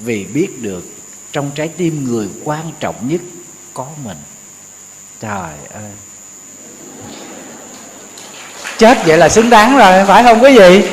Vì 0.00 0.24
biết 0.24 0.48
được 0.60 0.84
Trong 1.32 1.50
trái 1.54 1.68
tim 1.68 2.04
người 2.04 2.28
quan 2.44 2.72
trọng 2.80 3.08
nhất 3.08 3.20
Có 3.74 3.86
mình. 4.04 4.18
Trời 5.20 5.52
ơi. 5.72 5.90
Chết 8.78 8.98
vậy 9.06 9.18
là 9.18 9.28
xứng 9.28 9.50
đáng 9.50 9.76
rồi, 9.76 10.04
phải 10.06 10.22
không 10.22 10.42
quý 10.42 10.58
vị? 10.58 10.88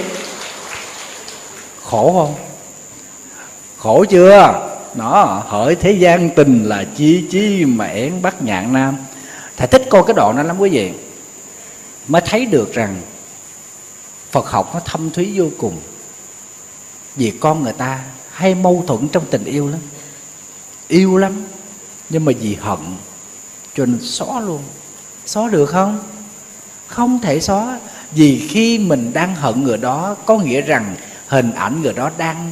Khổ 1.83 2.13
không? 2.13 2.35
Khổ 3.77 4.05
chưa? 4.09 4.70
Nó 4.95 5.43
hỡi 5.47 5.75
thế 5.75 5.91
gian 5.91 6.29
tình 6.35 6.63
là 6.63 6.85
chi 6.95 7.25
chi 7.29 7.65
mà 7.65 7.85
én 7.85 8.21
bắt 8.21 8.43
nhạn 8.43 8.73
nam. 8.73 8.97
Thầy 9.57 9.67
thích 9.67 9.87
coi 9.89 10.03
cái 10.07 10.13
đoạn 10.13 10.37
đó 10.37 10.43
lắm 10.43 10.59
quý 10.59 10.69
vị. 10.69 10.91
Mới 12.07 12.21
thấy 12.25 12.45
được 12.45 12.73
rằng 12.73 12.95
phật 14.31 14.49
học 14.49 14.71
nó 14.73 14.79
thâm 14.79 15.11
thúy 15.11 15.31
vô 15.35 15.45
cùng. 15.57 15.77
Vì 17.15 17.31
con 17.31 17.63
người 17.63 17.73
ta 17.73 17.99
hay 18.31 18.55
mâu 18.55 18.83
thuẫn 18.87 19.07
trong 19.07 19.23
tình 19.29 19.43
yêu 19.43 19.69
lắm. 19.69 19.79
Yêu 20.87 21.17
lắm, 21.17 21.43
nhưng 22.09 22.25
mà 22.25 22.31
vì 22.39 22.55
hận, 22.55 22.79
cho 23.75 23.85
nên 23.85 23.99
xóa 24.01 24.39
luôn. 24.39 24.61
Xóa 25.25 25.49
được 25.49 25.65
không? 25.65 25.99
Không 26.87 27.19
thể 27.19 27.39
xóa. 27.39 27.79
Vì 28.11 28.47
khi 28.47 28.79
mình 28.79 29.13
đang 29.13 29.35
hận 29.35 29.63
người 29.63 29.77
đó, 29.77 30.15
có 30.25 30.37
nghĩa 30.37 30.61
rằng 30.61 30.95
hình 31.27 31.51
ảnh 31.51 31.81
người 31.81 31.93
đó 31.93 32.11
đang 32.17 32.51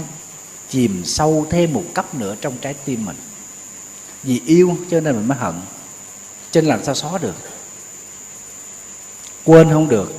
chìm 0.70 1.01
sâu 1.05 1.47
thêm 1.49 1.74
một 1.74 1.84
cấp 1.93 2.15
nữa 2.15 2.36
trong 2.41 2.57
trái 2.61 2.74
tim 2.74 3.05
mình. 3.05 3.15
Vì 4.24 4.41
yêu 4.45 4.78
cho 4.91 4.99
nên 4.99 5.15
mình 5.15 5.28
mới 5.28 5.38
hận. 5.38 5.55
Cho 6.51 6.61
nên 6.61 6.70
làm 6.70 6.84
sao 6.84 6.95
xóa 6.95 7.17
được? 7.17 7.36
Quên 9.45 9.70
không 9.70 9.89
được, 9.89 10.13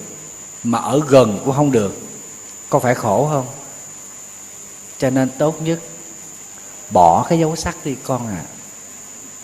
mà 0.64 0.78
ở 0.78 1.00
gần 1.08 1.40
cũng 1.44 1.54
không 1.54 1.72
được. 1.72 1.96
Có 2.70 2.78
phải 2.78 2.94
khổ 2.94 3.28
không? 3.32 3.46
Cho 4.98 5.10
nên 5.10 5.28
tốt 5.38 5.62
nhất, 5.62 5.80
bỏ 6.90 7.26
cái 7.28 7.38
dấu 7.38 7.56
sắc 7.56 7.76
đi 7.84 7.96
con 8.02 8.26
à 8.26 8.44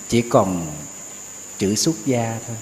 chỉ 0.09 0.23
còn 0.23 0.67
chữ 1.59 1.75
xuất 1.75 1.97
gia 2.07 2.39
thôi. 2.47 2.57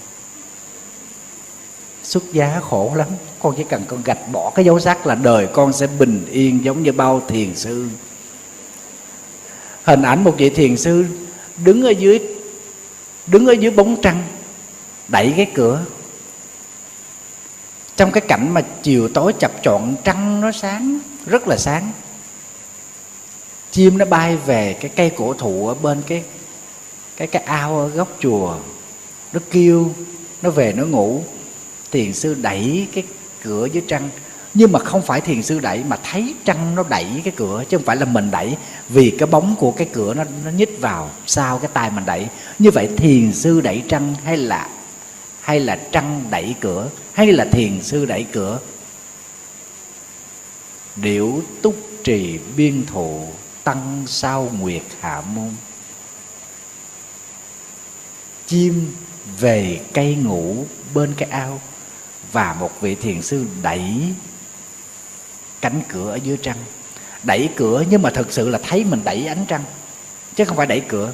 Xuất 2.03 2.23
giá 2.33 2.59
khổ 2.69 2.93
lắm. 2.95 3.07
Con 3.39 3.53
chỉ 3.57 3.63
cần 3.69 3.83
con 3.87 4.03
gạch 4.03 4.31
bỏ 4.31 4.51
cái 4.55 4.65
dấu 4.65 4.79
sắc 4.79 5.07
là 5.07 5.15
đời 5.15 5.47
con 5.53 5.73
sẽ 5.73 5.87
bình 5.87 6.25
yên 6.31 6.63
giống 6.63 6.83
như 6.83 6.91
bao 6.91 7.21
thiền 7.27 7.55
sư 7.55 7.87
hình 9.85 10.01
ảnh 10.01 10.23
một 10.23 10.35
vị 10.37 10.49
thiền 10.49 10.77
sư 10.77 11.05
đứng 11.63 11.83
ở 11.83 11.89
dưới, 11.89 12.19
đứng 13.27 13.45
ở 13.45 13.53
dưới 13.53 13.71
bóng 13.71 14.01
trăng, 14.01 14.23
đẩy 15.07 15.33
cái 15.37 15.51
cửa. 15.53 15.85
Trong 17.95 18.11
cái 18.11 18.21
cảnh 18.27 18.53
mà 18.53 18.61
chiều 18.83 19.07
tối 19.07 19.33
chập 19.39 19.51
chọn 19.63 19.95
trăng 20.03 20.41
nó 20.41 20.51
sáng, 20.51 20.99
rất 21.25 21.47
là 21.47 21.57
sáng. 21.57 21.91
Chim 23.71 23.97
nó 23.97 24.05
bay 24.05 24.37
về 24.37 24.73
cái 24.73 24.91
cây 24.95 25.11
cổ 25.17 25.33
thụ 25.33 25.67
ở 25.67 25.73
bên 25.73 26.01
cái 26.07 26.23
cái 27.17 27.27
cái 27.27 27.43
ao 27.43 27.79
ở 27.79 27.87
góc 27.87 28.17
chùa. 28.19 28.57
Nó 29.33 29.39
kêu, 29.51 29.93
nó 30.41 30.49
về, 30.49 30.73
nó 30.73 30.85
ngủ. 30.85 31.23
Thiền 31.91 32.13
sư 32.13 32.35
đẩy 32.41 32.87
cái 32.93 33.03
cửa 33.43 33.65
dưới 33.65 33.83
trăng 33.87 34.09
nhưng 34.57 34.71
mà 34.71 34.79
không 34.79 35.01
phải 35.01 35.21
thiền 35.21 35.43
sư 35.43 35.59
đẩy, 35.59 35.83
mà 35.83 35.97
thấy 36.03 36.35
trăng 36.45 36.75
nó 36.75 36.83
đẩy 36.89 37.21
cái 37.23 37.33
cửa, 37.37 37.63
chứ 37.69 37.77
không 37.77 37.85
phải 37.85 37.95
là 37.95 38.05
mình 38.05 38.31
đẩy, 38.31 38.55
vì 38.89 39.09
cái 39.19 39.27
bóng 39.27 39.55
của 39.59 39.71
cái 39.71 39.87
cửa 39.93 40.13
nó 40.13 40.23
nó 40.45 40.51
nhích 40.51 40.77
vào 40.81 41.11
sau 41.25 41.59
cái 41.59 41.69
tay 41.73 41.91
mình 41.91 42.05
đẩy. 42.05 42.27
Như 42.59 42.71
vậy 42.71 42.89
thiền 42.97 43.33
sư 43.33 43.61
đẩy 43.61 43.83
trăng 43.87 44.15
hay 44.23 44.37
là 44.37 44.69
hay 45.41 45.59
là 45.59 45.79
trăng 45.91 46.23
đẩy 46.29 46.55
cửa, 46.61 46.89
hay 47.13 47.31
là 47.31 47.45
thiền 47.45 47.83
sư 47.83 48.05
đẩy 48.05 48.25
cửa? 48.31 48.59
Điểu 50.95 51.41
túc 51.61 51.75
trì 52.03 52.39
biên 52.57 52.85
thụ 52.85 53.27
tăng 53.63 54.03
sao 54.07 54.51
nguyệt 54.59 54.83
hạ 54.99 55.21
môn. 55.21 55.51
Chim 58.47 58.95
về 59.39 59.81
cây 59.93 60.15
ngủ 60.15 60.65
bên 60.93 61.13
cái 61.17 61.29
ao, 61.29 61.61
và 62.31 62.55
một 62.59 62.81
vị 62.81 62.95
thiền 62.95 63.21
sư 63.21 63.45
đẩy 63.61 63.83
cánh 65.65 65.81
cửa 65.87 66.11
ở 66.11 66.15
dưới 66.15 66.37
trăng. 66.41 66.57
Đẩy 67.23 67.49
cửa, 67.55 67.83
nhưng 67.89 68.01
mà 68.01 68.09
thực 68.09 68.33
sự 68.33 68.49
là 68.49 68.59
thấy 68.69 68.83
mình 68.83 69.01
đẩy 69.03 69.27
ánh 69.27 69.45
trăng. 69.47 69.63
Chứ 70.35 70.45
không 70.45 70.57
phải 70.57 70.67
đẩy 70.67 70.79
cửa. 70.79 71.11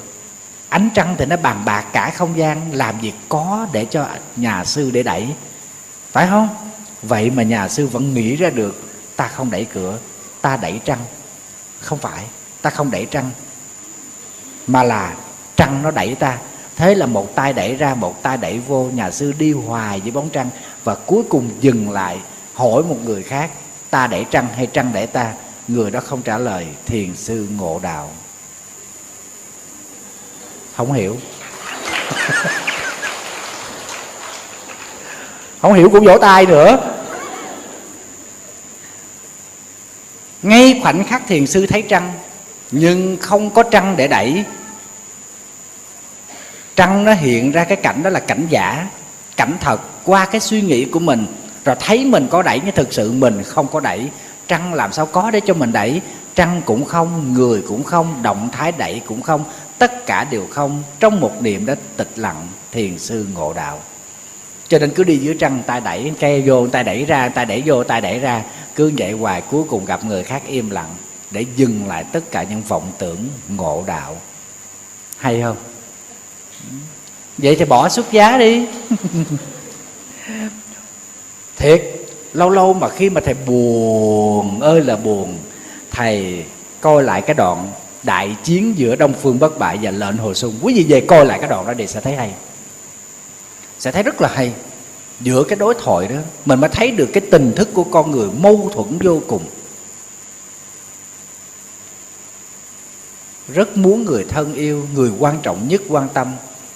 Ánh 0.68 0.88
trăng 0.94 1.14
thì 1.18 1.24
nó 1.24 1.36
bàn 1.36 1.64
bạc 1.64 1.84
cả 1.92 2.12
không 2.16 2.38
gian, 2.38 2.72
làm 2.72 3.00
việc 3.00 3.12
có 3.28 3.66
để 3.72 3.84
cho 3.84 4.08
nhà 4.36 4.64
sư 4.64 4.90
để 4.90 5.02
đẩy. 5.02 5.28
Phải 6.10 6.26
không? 6.26 6.48
Vậy 7.02 7.30
mà 7.30 7.42
nhà 7.42 7.68
sư 7.68 7.86
vẫn 7.86 8.14
nghĩ 8.14 8.36
ra 8.36 8.50
được, 8.50 8.82
ta 9.16 9.28
không 9.28 9.50
đẩy 9.50 9.64
cửa, 9.64 9.98
ta 10.42 10.56
đẩy 10.56 10.80
trăng. 10.84 10.98
Không 11.80 11.98
phải, 11.98 12.24
ta 12.62 12.70
không 12.70 12.90
đẩy 12.90 13.06
trăng, 13.06 13.30
mà 14.66 14.82
là 14.82 15.16
trăng 15.56 15.82
nó 15.82 15.90
đẩy 15.90 16.14
ta. 16.14 16.38
Thế 16.76 16.94
là 16.94 17.06
một 17.06 17.34
tay 17.34 17.52
đẩy 17.52 17.76
ra, 17.76 17.94
một 17.94 18.22
tay 18.22 18.36
đẩy 18.36 18.58
vô, 18.58 18.84
nhà 18.84 19.10
sư 19.10 19.32
đi 19.38 19.52
hoài 19.52 20.00
với 20.00 20.10
bóng 20.10 20.28
trăng 20.30 20.50
và 20.84 20.94
cuối 20.94 21.22
cùng 21.28 21.50
dừng 21.60 21.90
lại, 21.90 22.18
hỏi 22.54 22.82
một 22.82 22.96
người 23.04 23.22
khác 23.22 23.50
ta 23.92 24.06
đẩy 24.06 24.26
trăng 24.30 24.48
hay 24.56 24.66
trăng 24.66 24.90
đẩy 24.92 25.06
ta, 25.06 25.32
người 25.68 25.90
đó 25.90 26.00
không 26.00 26.22
trả 26.22 26.38
lời, 26.38 26.66
thiền 26.86 27.16
sư 27.16 27.48
ngộ 27.56 27.80
đạo. 27.82 28.10
Không 30.76 30.92
hiểu. 30.92 31.16
Không 35.60 35.74
hiểu 35.74 35.90
cũng 35.90 36.04
vỗ 36.04 36.18
tay 36.18 36.46
nữa. 36.46 36.78
Ngay 40.42 40.80
khoảnh 40.82 41.04
khắc 41.04 41.22
thiền 41.28 41.46
sư 41.46 41.66
thấy 41.66 41.82
trăng, 41.82 42.12
nhưng 42.70 43.16
không 43.20 43.50
có 43.50 43.62
trăng 43.62 43.96
để 43.96 44.08
đẩy. 44.08 44.44
Trăng 46.76 47.04
nó 47.04 47.12
hiện 47.12 47.52
ra 47.52 47.64
cái 47.64 47.76
cảnh 47.76 48.02
đó 48.02 48.10
là 48.10 48.20
cảnh 48.20 48.46
giả, 48.50 48.88
cảnh 49.36 49.56
thật 49.60 49.80
qua 50.04 50.26
cái 50.26 50.40
suy 50.40 50.60
nghĩ 50.60 50.84
của 50.84 51.00
mình 51.00 51.26
rồi 51.64 51.76
thấy 51.80 52.04
mình 52.04 52.26
có 52.30 52.42
đẩy, 52.42 52.60
nhưng 52.64 52.74
thực 52.74 52.92
sự 52.92 53.12
mình 53.12 53.42
không 53.42 53.66
có 53.72 53.80
đẩy. 53.80 54.08
Trăng 54.48 54.74
làm 54.74 54.92
sao 54.92 55.06
có 55.06 55.30
để 55.30 55.40
cho 55.46 55.54
mình 55.54 55.72
đẩy? 55.72 56.00
Trăng 56.34 56.62
cũng 56.64 56.84
không, 56.84 57.34
người 57.34 57.62
cũng 57.68 57.84
không, 57.84 58.22
động 58.22 58.48
thái 58.52 58.72
đẩy 58.72 59.00
cũng 59.06 59.22
không. 59.22 59.44
Tất 59.78 60.06
cả 60.06 60.24
đều 60.24 60.46
không. 60.50 60.82
Trong 61.00 61.20
một 61.20 61.42
niệm 61.42 61.66
đó, 61.66 61.74
tịch 61.96 62.10
lặng 62.16 62.48
thiền 62.72 62.98
sư 62.98 63.26
ngộ 63.34 63.52
đạo. 63.52 63.80
Cho 64.68 64.78
nên 64.78 64.90
cứ 64.90 65.04
đi 65.04 65.16
dưới 65.16 65.36
trăng, 65.38 65.62
tay 65.66 65.80
đẩy 65.80 66.12
cây 66.20 66.42
vô, 66.46 66.66
tay 66.66 66.84
đẩy 66.84 67.04
ra, 67.04 67.28
tay 67.28 67.44
đẩy 67.46 67.62
vô, 67.66 67.84
tay 67.84 68.00
đẩy 68.00 68.18
ra. 68.18 68.42
Cứ 68.74 68.92
vậy 68.98 69.12
hoài, 69.12 69.42
cuối 69.50 69.64
cùng 69.68 69.84
gặp 69.84 70.04
người 70.04 70.22
khác 70.22 70.42
im 70.46 70.70
lặng 70.70 70.94
để 71.30 71.44
dừng 71.56 71.88
lại 71.88 72.04
tất 72.12 72.30
cả 72.30 72.42
những 72.42 72.62
vọng 72.62 72.92
tưởng 72.98 73.28
ngộ 73.48 73.84
đạo. 73.86 74.16
Hay 75.18 75.42
không? 75.42 75.56
Vậy 77.38 77.56
thì 77.56 77.64
bỏ 77.64 77.88
xuất 77.88 78.12
giá 78.12 78.38
đi. 78.38 78.66
thiệt, 81.62 81.82
lâu 82.32 82.50
lâu 82.50 82.74
mà 82.74 82.88
khi 82.88 83.10
mà 83.10 83.20
thầy 83.20 83.34
buồn, 83.34 84.60
ơi 84.60 84.80
là 84.80 84.96
buồn, 84.96 85.38
thầy 85.90 86.44
coi 86.80 87.02
lại 87.02 87.22
cái 87.22 87.34
đoạn 87.34 87.68
đại 88.02 88.36
chiến 88.44 88.78
giữa 88.78 88.96
đông 88.96 89.12
phương 89.22 89.38
bất 89.38 89.58
bại 89.58 89.78
và 89.82 89.90
lệnh 89.90 90.16
hồ 90.16 90.34
sung. 90.34 90.54
Quý 90.62 90.74
vị 90.74 90.84
về 90.88 91.00
coi 91.00 91.26
lại 91.26 91.38
cái 91.38 91.48
đoạn 91.48 91.66
đó 91.66 91.72
thì 91.78 91.86
sẽ 91.86 92.00
thấy 92.00 92.14
hay. 92.14 92.34
Sẽ 93.78 93.92
thấy 93.92 94.02
rất 94.02 94.20
là 94.20 94.28
hay. 94.34 94.52
Giữa 95.20 95.44
cái 95.44 95.56
đối 95.56 95.74
thoại 95.74 96.08
đó, 96.08 96.16
mình 96.44 96.60
mới 96.60 96.70
thấy 96.70 96.90
được 96.90 97.08
cái 97.12 97.22
tình 97.30 97.52
thức 97.56 97.68
của 97.74 97.84
con 97.84 98.10
người 98.10 98.28
mâu 98.38 98.70
thuẫn 98.74 98.98
vô 98.98 99.20
cùng. 99.26 99.42
Rất 103.48 103.76
muốn 103.76 104.04
người 104.04 104.24
thân 104.28 104.54
yêu, 104.54 104.86
người 104.94 105.10
quan 105.18 105.38
trọng 105.42 105.68
nhất 105.68 105.82
quan 105.88 106.08
tâm, 106.14 106.32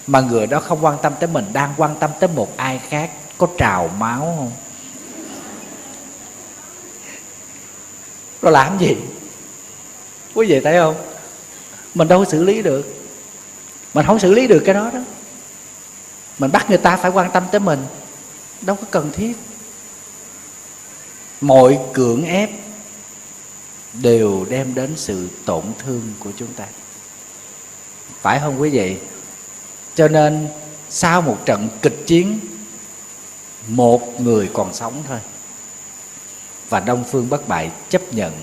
mà 0.07 0.21
người 0.21 0.47
đó 0.47 0.59
không 0.59 0.85
quan 0.85 0.97
tâm 1.01 1.13
tới 1.19 1.29
mình, 1.33 1.45
đang 1.53 1.73
quan 1.77 1.95
tâm 1.99 2.11
tới 2.19 2.29
một 2.35 2.57
ai 2.57 2.81
khác, 2.89 3.11
có 3.37 3.47
trào 3.57 3.89
máu 3.99 4.33
không? 4.37 4.51
Có 8.47 8.51
làm 8.51 8.79
gì? 8.79 8.95
Quý 10.33 10.47
vị 10.47 10.59
thấy 10.59 10.77
không? 10.77 10.95
Mình 11.93 12.07
đâu 12.07 12.19
có 12.19 12.31
xử 12.31 12.43
lý 12.43 12.61
được. 12.61 12.95
Mình 13.93 14.05
không 14.05 14.19
xử 14.19 14.33
lý 14.33 14.47
được 14.47 14.61
cái 14.65 14.73
đó 14.75 14.91
đó. 14.93 14.99
Mình 16.39 16.51
bắt 16.51 16.69
người 16.69 16.77
ta 16.77 16.97
phải 16.97 17.11
quan 17.11 17.31
tâm 17.31 17.43
tới 17.51 17.59
mình. 17.59 17.79
Đâu 18.61 18.75
có 18.75 18.83
cần 18.91 19.11
thiết. 19.11 19.33
Mọi 21.41 21.79
cưỡng 21.93 22.25
ép 22.25 22.49
đều 23.93 24.45
đem 24.49 24.75
đến 24.75 24.93
sự 24.95 25.27
tổn 25.45 25.63
thương 25.79 26.13
của 26.19 26.31
chúng 26.37 26.53
ta. 26.53 26.65
Phải 28.21 28.39
không 28.39 28.61
quý 28.61 28.69
vị? 28.69 28.97
Cho 29.95 30.07
nên 30.07 30.47
sau 30.89 31.21
một 31.21 31.37
trận 31.45 31.69
kịch 31.81 32.03
chiến, 32.05 32.39
một 33.67 34.21
người 34.21 34.49
còn 34.53 34.73
sống 34.73 35.03
thôi 35.07 35.19
và 36.69 36.79
đông 36.79 37.03
phương 37.11 37.29
bất 37.29 37.47
bại 37.47 37.71
chấp 37.89 38.01
nhận. 38.13 38.33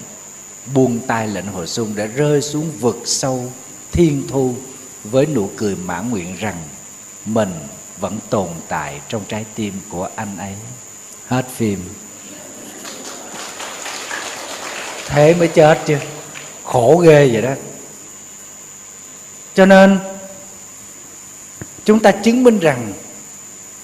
Buông 0.75 1.01
tay 1.07 1.29
lệnh 1.29 1.47
hồi 1.47 1.66
xuân 1.66 1.93
để 1.97 2.07
rơi 2.07 2.43
xuống 2.43 2.70
vực 2.81 3.03
sâu, 3.05 3.53
thiên 3.93 4.22
thu, 4.29 4.55
với 5.05 5.27
nụ 5.27 5.51
cười 5.57 5.77
mãn 5.77 6.11
nguyện 6.11 6.37
rằng 6.37 6.57
mình 7.27 7.53
vẫn 8.01 8.18
tồn 8.31 8.49
tại 8.68 9.01
trong 9.09 9.22
trái 9.29 9.45
tim 9.55 9.75
của 9.89 10.09
anh 10.16 10.37
ấy. 10.39 10.55
Hết 11.27 11.47
phim. 11.57 11.79
Thế 15.07 15.35
mới 15.35 15.49
chết 15.49 15.79
chứ. 15.87 15.97
Khổ 16.64 16.97
ghê 16.97 17.31
vậy 17.33 17.43
đó. 17.43 17.55
Cho 19.55 19.66
nên, 19.66 19.99
chúng 21.85 22.01
ta 22.01 22.11
chứng 22.11 22.45
minh 22.45 22.59
rằng 22.59 22.93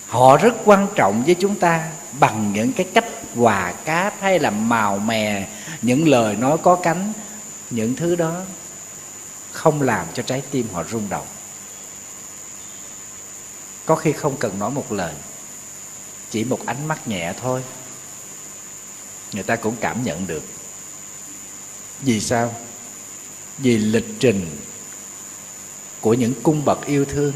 họ 0.07 0.37
rất 0.37 0.55
quan 0.65 0.87
trọng 0.95 1.23
với 1.27 1.35
chúng 1.41 1.55
ta 1.55 1.91
bằng 2.21 2.53
những 2.53 2.73
cái 2.73 2.87
cách 2.95 3.07
hòa 3.35 3.73
cáp 3.73 4.15
hay 4.21 4.39
là 4.39 4.51
màu 4.51 4.99
mè, 4.99 5.49
những 5.83 6.09
lời 6.09 6.37
nói 6.37 6.59
có 6.63 6.77
cánh, 6.77 7.13
những 7.71 7.97
thứ 7.97 8.17
đó 8.17 8.41
không 9.53 9.83
làm 9.83 10.07
cho 10.15 10.23
trái 10.23 10.43
tim 10.51 10.67
họ 10.73 10.85
rung 10.85 11.09
động. 11.09 11.27
Có 13.87 13.97
khi 13.97 14.13
không 14.13 14.37
cần 14.37 14.59
nói 14.59 14.71
một 14.71 14.93
lời, 14.93 15.15
chỉ 16.31 16.45
một 16.45 16.67
ánh 16.67 16.89
mắt 16.89 17.09
nhẹ 17.09 17.33
thôi. 17.41 17.63
Người 19.33 19.43
ta 19.43 19.57
cũng 19.57 19.75
cảm 19.81 20.05
nhận 20.05 20.27
được. 20.27 20.43
Vì 22.01 22.21
sao? 22.21 22.55
Vì 23.59 23.79
lịch 23.79 24.07
trình 24.19 24.47
của 26.01 26.15
những 26.15 26.35
cung 26.43 26.65
bậc 26.65 26.87
yêu 26.87 27.05
thương, 27.05 27.33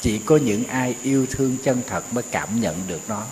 chỉ 0.00 0.18
có 0.18 0.36
những 0.36 0.64
ai 0.64 0.96
yêu 1.02 1.26
thương 1.30 1.56
chân 1.64 1.82
thật 1.86 2.12
mới 2.12 2.24
cảm 2.30 2.60
nhận 2.60 2.82
được 2.86 3.00
nó 3.08 3.26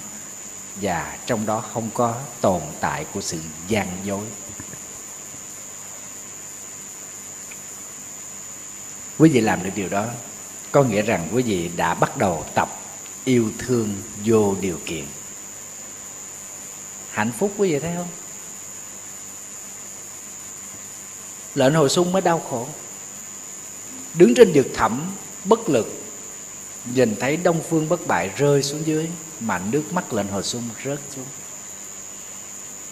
và 0.83 1.19
trong 1.27 1.47
đó 1.47 1.65
không 1.73 1.91
có 1.95 2.15
tồn 2.41 2.63
tại 2.81 3.07
của 3.13 3.21
sự 3.21 3.39
gian 3.69 3.89
dối. 4.05 4.25
Quý 9.19 9.31
vị 9.31 9.41
làm 9.41 9.63
được 9.63 9.71
điều 9.75 9.89
đó, 9.89 10.07
có 10.73 10.83
nghĩa 10.83 11.03
rằng 11.03 11.29
quý 11.33 11.43
vị 11.43 11.71
đã 11.77 11.95
bắt 11.95 12.17
đầu 12.17 12.45
tập 12.55 12.69
yêu 13.25 13.51
thương 13.59 13.97
vô 14.25 14.57
điều 14.61 14.79
kiện. 14.87 15.05
Hạnh 17.11 17.33
phúc 17.39 17.53
quý 17.57 17.73
vị 17.73 17.79
thấy 17.79 17.93
không? 17.97 18.09
Lệnh 21.55 21.75
hồi 21.75 21.89
sung 21.89 22.13
mới 22.13 22.23
đau 22.23 22.43
khổ. 22.51 22.69
Đứng 24.15 24.35
trên 24.35 24.53
vực 24.55 24.67
thẳm 24.75 25.01
bất 25.45 25.69
lực 25.69 25.99
nhìn 26.95 27.17
thấy 27.21 27.37
đông 27.37 27.61
phương 27.69 27.89
bất 27.89 28.07
bại 28.07 28.31
rơi 28.37 28.63
xuống 28.63 28.87
dưới, 28.87 29.09
mà 29.41 29.61
nước 29.71 29.83
mắt 29.93 30.13
lệnh 30.13 30.29
hồi 30.29 30.43
sung 30.43 30.63
rớt 30.85 30.99
xuống. 31.15 31.25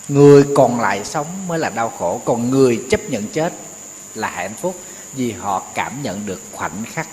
Người 0.08 0.44
còn 0.54 0.80
lại 0.80 1.04
sống 1.04 1.48
mới 1.48 1.58
là 1.58 1.68
đau 1.68 1.90
khổ, 1.98 2.20
còn 2.24 2.50
người 2.50 2.84
chấp 2.90 3.10
nhận 3.10 3.26
chết 3.26 3.52
là 4.14 4.30
hạnh 4.30 4.54
phúc, 4.60 4.80
vì 5.14 5.32
họ 5.32 5.62
cảm 5.74 6.02
nhận 6.02 6.26
được 6.26 6.40
khoảnh 6.52 6.84
khắc 6.92 7.08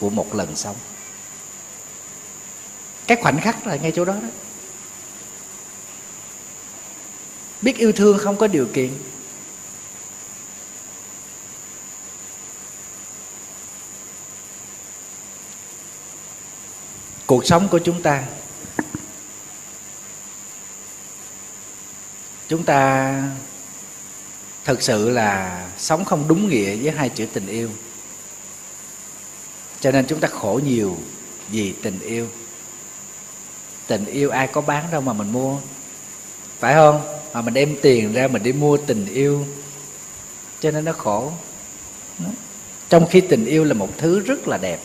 của 0.00 0.10
một 0.10 0.34
lần 0.34 0.56
sống. 0.56 0.76
Cái 3.06 3.18
khoảnh 3.22 3.40
khắc 3.40 3.66
là 3.66 3.76
ngay 3.76 3.92
chỗ 3.96 4.04
đó 4.04 4.12
đó. 4.12 4.28
Biết 7.62 7.76
yêu 7.76 7.92
thương 7.92 8.18
không 8.18 8.36
có 8.36 8.46
điều 8.46 8.66
kiện 8.72 8.90
cuộc 17.32 17.46
sống 17.46 17.68
của 17.68 17.78
chúng 17.78 18.02
ta. 18.02 18.24
Chúng 22.48 22.64
ta 22.64 23.12
thực 24.64 24.82
sự 24.82 25.10
là 25.10 25.64
sống 25.78 26.04
không 26.04 26.28
đúng 26.28 26.48
nghĩa 26.48 26.76
với 26.76 26.90
hai 26.90 27.08
chữ 27.08 27.26
tình 27.32 27.46
yêu. 27.46 27.70
Cho 29.80 29.90
nên 29.90 30.06
chúng 30.06 30.20
ta 30.20 30.28
khổ 30.28 30.60
nhiều 30.64 30.98
vì 31.48 31.74
tình 31.82 32.00
yêu. 32.00 32.28
Tình 33.86 34.04
yêu 34.04 34.30
ai 34.30 34.46
có 34.46 34.60
bán 34.60 34.84
đâu 34.90 35.00
mà 35.00 35.12
mình 35.12 35.32
mua. 35.32 35.58
Phải 36.58 36.74
không? 36.74 37.18
Mà 37.32 37.42
mình 37.42 37.54
đem 37.54 37.76
tiền 37.82 38.12
ra 38.12 38.28
mình 38.28 38.42
đi 38.42 38.52
mua 38.52 38.76
tình 38.76 39.06
yêu. 39.06 39.46
Cho 40.60 40.70
nên 40.70 40.84
nó 40.84 40.92
khổ. 40.92 41.32
Trong 42.88 43.06
khi 43.10 43.20
tình 43.20 43.44
yêu 43.44 43.64
là 43.64 43.74
một 43.74 43.88
thứ 43.98 44.20
rất 44.20 44.48
là 44.48 44.58
đẹp. 44.58 44.80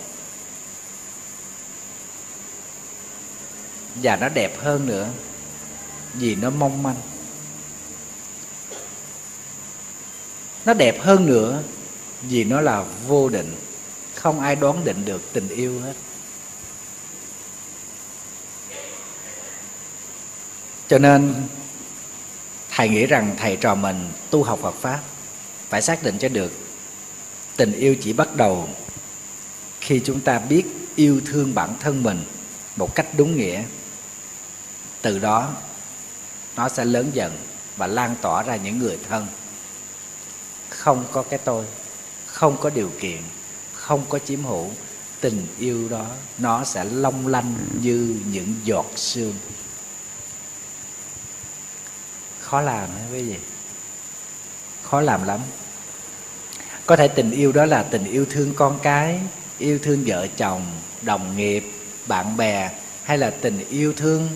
Và 4.04 4.16
nó 4.16 4.30
đẹp 4.30 4.60
hơn 4.60 4.86
nữa 4.86 5.10
vì 6.14 6.36
nó 6.36 6.50
mong 6.50 6.84
manh. 6.84 6.96
Nó 10.66 10.74
đẹp 10.74 11.02
hơn 11.02 11.26
nữa 11.26 11.64
vì 12.22 12.44
nó 12.44 12.62
là 12.62 12.86
vô 13.08 13.30
định, 13.30 13.56
không 14.16 14.40
ai 14.40 14.56
đoán 14.56 14.86
định 14.86 15.06
được 15.06 15.34
tình 15.34 15.48
yêu 15.48 15.80
hết. 15.80 15.94
Cho 20.88 20.98
nên, 20.98 21.36
thầy 22.72 22.90
nghĩ 22.90 23.06
rằng 23.06 23.36
thầy 23.40 23.56
trò 23.56 23.76
mình 23.76 24.10
tu 24.30 24.44
học 24.44 24.60
phật 24.62 24.76
pháp 24.82 25.02
phải 25.70 25.82
xác 25.82 26.04
định 26.04 26.18
cho 26.18 26.30
được 26.30 26.52
tình 27.56 27.72
yêu 27.72 27.96
chỉ 28.02 28.14
bắt 28.14 28.36
đầu 28.36 28.70
khi 29.82 30.02
chúng 30.06 30.20
ta 30.20 30.40
biết 30.40 30.64
yêu 30.96 31.22
thương 31.26 31.56
bản 31.56 31.74
thân 31.80 32.04
mình 32.04 32.24
một 32.76 32.96
cách 32.96 33.08
đúng 33.18 33.38
nghĩa 33.38 33.64
từ 35.02 35.20
đó, 35.20 35.54
nó 36.56 36.70
sẽ 36.70 36.86
lớn 36.86 37.10
dần 37.14 37.38
và 37.78 37.88
lan 37.88 38.16
tỏa 38.22 38.44
ra 38.44 38.56
những 38.56 38.80
người 38.80 38.98
thân. 39.10 39.28
Không 40.70 41.06
có 41.12 41.24
cái 41.24 41.40
tôi, 41.44 41.66
không 42.26 42.58
có 42.58 42.70
điều 42.70 42.92
kiện, 43.00 43.22
không 43.74 44.06
có 44.10 44.20
chiếm 44.20 44.44
hữu, 44.44 44.72
tình 45.22 45.48
yêu 45.58 45.90
đó, 45.90 46.06
nó 46.38 46.64
sẽ 46.64 46.84
long 46.84 47.28
lanh 47.28 47.56
như 47.82 48.16
những 48.32 48.56
giọt 48.64 48.86
sương. 48.96 49.34
Khó 52.40 52.62
làm 52.62 52.90
hả 52.90 53.06
quý 53.12 53.22
vị? 53.22 53.36
Khó 54.84 55.02
làm 55.02 55.24
lắm. 55.24 55.40
Có 56.86 56.96
thể 56.96 57.08
tình 57.08 57.32
yêu 57.32 57.52
đó 57.52 57.66
là 57.66 57.84
tình 57.84 58.04
yêu 58.04 58.26
thương 58.30 58.54
con 58.56 58.80
cái, 58.84 59.20
yêu 59.58 59.80
thương 59.84 60.04
vợ 60.06 60.28
chồng, 60.38 60.66
đồng 61.02 61.38
nghiệp, 61.38 61.72
bạn 62.08 62.38
bè, 62.38 62.72
hay 63.04 63.18
là 63.18 63.30
tình 63.30 63.68
yêu 63.70 63.94
thương 63.94 64.30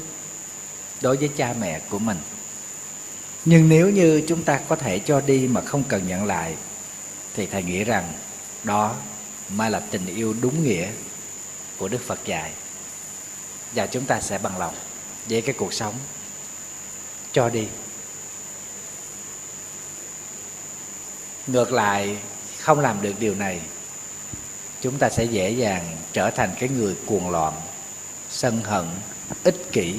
đối 1.01 1.17
với 1.17 1.29
cha 1.37 1.53
mẹ 1.59 1.79
của 1.89 1.99
mình. 1.99 2.17
Nhưng 3.45 3.69
nếu 3.69 3.89
như 3.89 4.23
chúng 4.27 4.43
ta 4.43 4.59
có 4.67 4.75
thể 4.75 4.99
cho 4.99 5.21
đi 5.21 5.47
mà 5.47 5.61
không 5.61 5.83
cần 5.83 6.07
nhận 6.07 6.25
lại, 6.25 6.55
thì 7.35 7.47
thầy 7.47 7.63
nghĩ 7.63 7.83
rằng 7.83 8.13
đó 8.63 8.95
mới 9.49 9.69
là 9.69 9.79
tình 9.79 10.05
yêu 10.05 10.35
đúng 10.41 10.63
nghĩa 10.63 10.89
của 11.77 11.87
đức 11.87 12.01
phật 12.07 12.19
dạy. 12.25 12.51
Và 13.75 13.87
chúng 13.87 14.05
ta 14.05 14.21
sẽ 14.21 14.37
bằng 14.37 14.57
lòng 14.57 14.73
với 15.29 15.41
cái 15.41 15.55
cuộc 15.57 15.73
sống 15.73 15.93
cho 17.31 17.49
đi. 17.49 17.67
Ngược 21.47 21.71
lại, 21.71 22.17
không 22.59 22.79
làm 22.79 23.01
được 23.01 23.13
điều 23.19 23.35
này, 23.35 23.61
chúng 24.81 24.97
ta 24.97 25.09
sẽ 25.09 25.23
dễ 25.23 25.49
dàng 25.49 25.97
trở 26.13 26.31
thành 26.31 26.49
cái 26.59 26.69
người 26.69 26.95
cuồng 27.05 27.29
loạn, 27.29 27.53
sân 28.29 28.61
hận, 28.63 28.85
ích 29.43 29.71
kỷ 29.71 29.95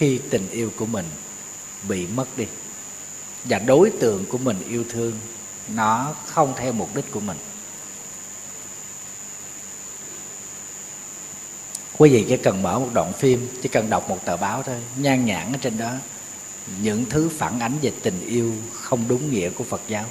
khi 0.00 0.20
tình 0.30 0.50
yêu 0.50 0.72
của 0.76 0.86
mình 0.86 1.04
bị 1.88 2.06
mất 2.06 2.26
đi. 2.36 2.46
Và 3.44 3.58
đối 3.58 3.90
tượng 3.90 4.24
của 4.26 4.38
mình 4.38 4.56
yêu 4.68 4.84
thương, 4.90 5.12
nó 5.68 6.14
không 6.26 6.54
theo 6.56 6.72
mục 6.72 6.96
đích 6.96 7.10
của 7.10 7.20
mình. 7.20 7.36
Quý 11.98 12.10
vị 12.10 12.24
chỉ 12.28 12.36
cần 12.36 12.62
mở 12.62 12.78
một 12.78 12.88
đoạn 12.92 13.12
phim, 13.12 13.48
chỉ 13.62 13.68
cần 13.68 13.90
đọc 13.90 14.08
một 14.08 14.24
tờ 14.24 14.36
báo 14.36 14.62
thôi, 14.62 14.76
nhan 14.96 15.24
nhản 15.24 15.52
ở 15.52 15.58
trên 15.60 15.78
đó, 15.78 15.92
những 16.82 17.04
thứ 17.04 17.30
phản 17.38 17.60
ánh 17.60 17.78
về 17.82 17.92
tình 18.02 18.20
yêu 18.26 18.54
không 18.72 19.08
đúng 19.08 19.30
nghĩa 19.30 19.50
của 19.50 19.64
phật 19.64 19.80
giáo. 19.88 20.04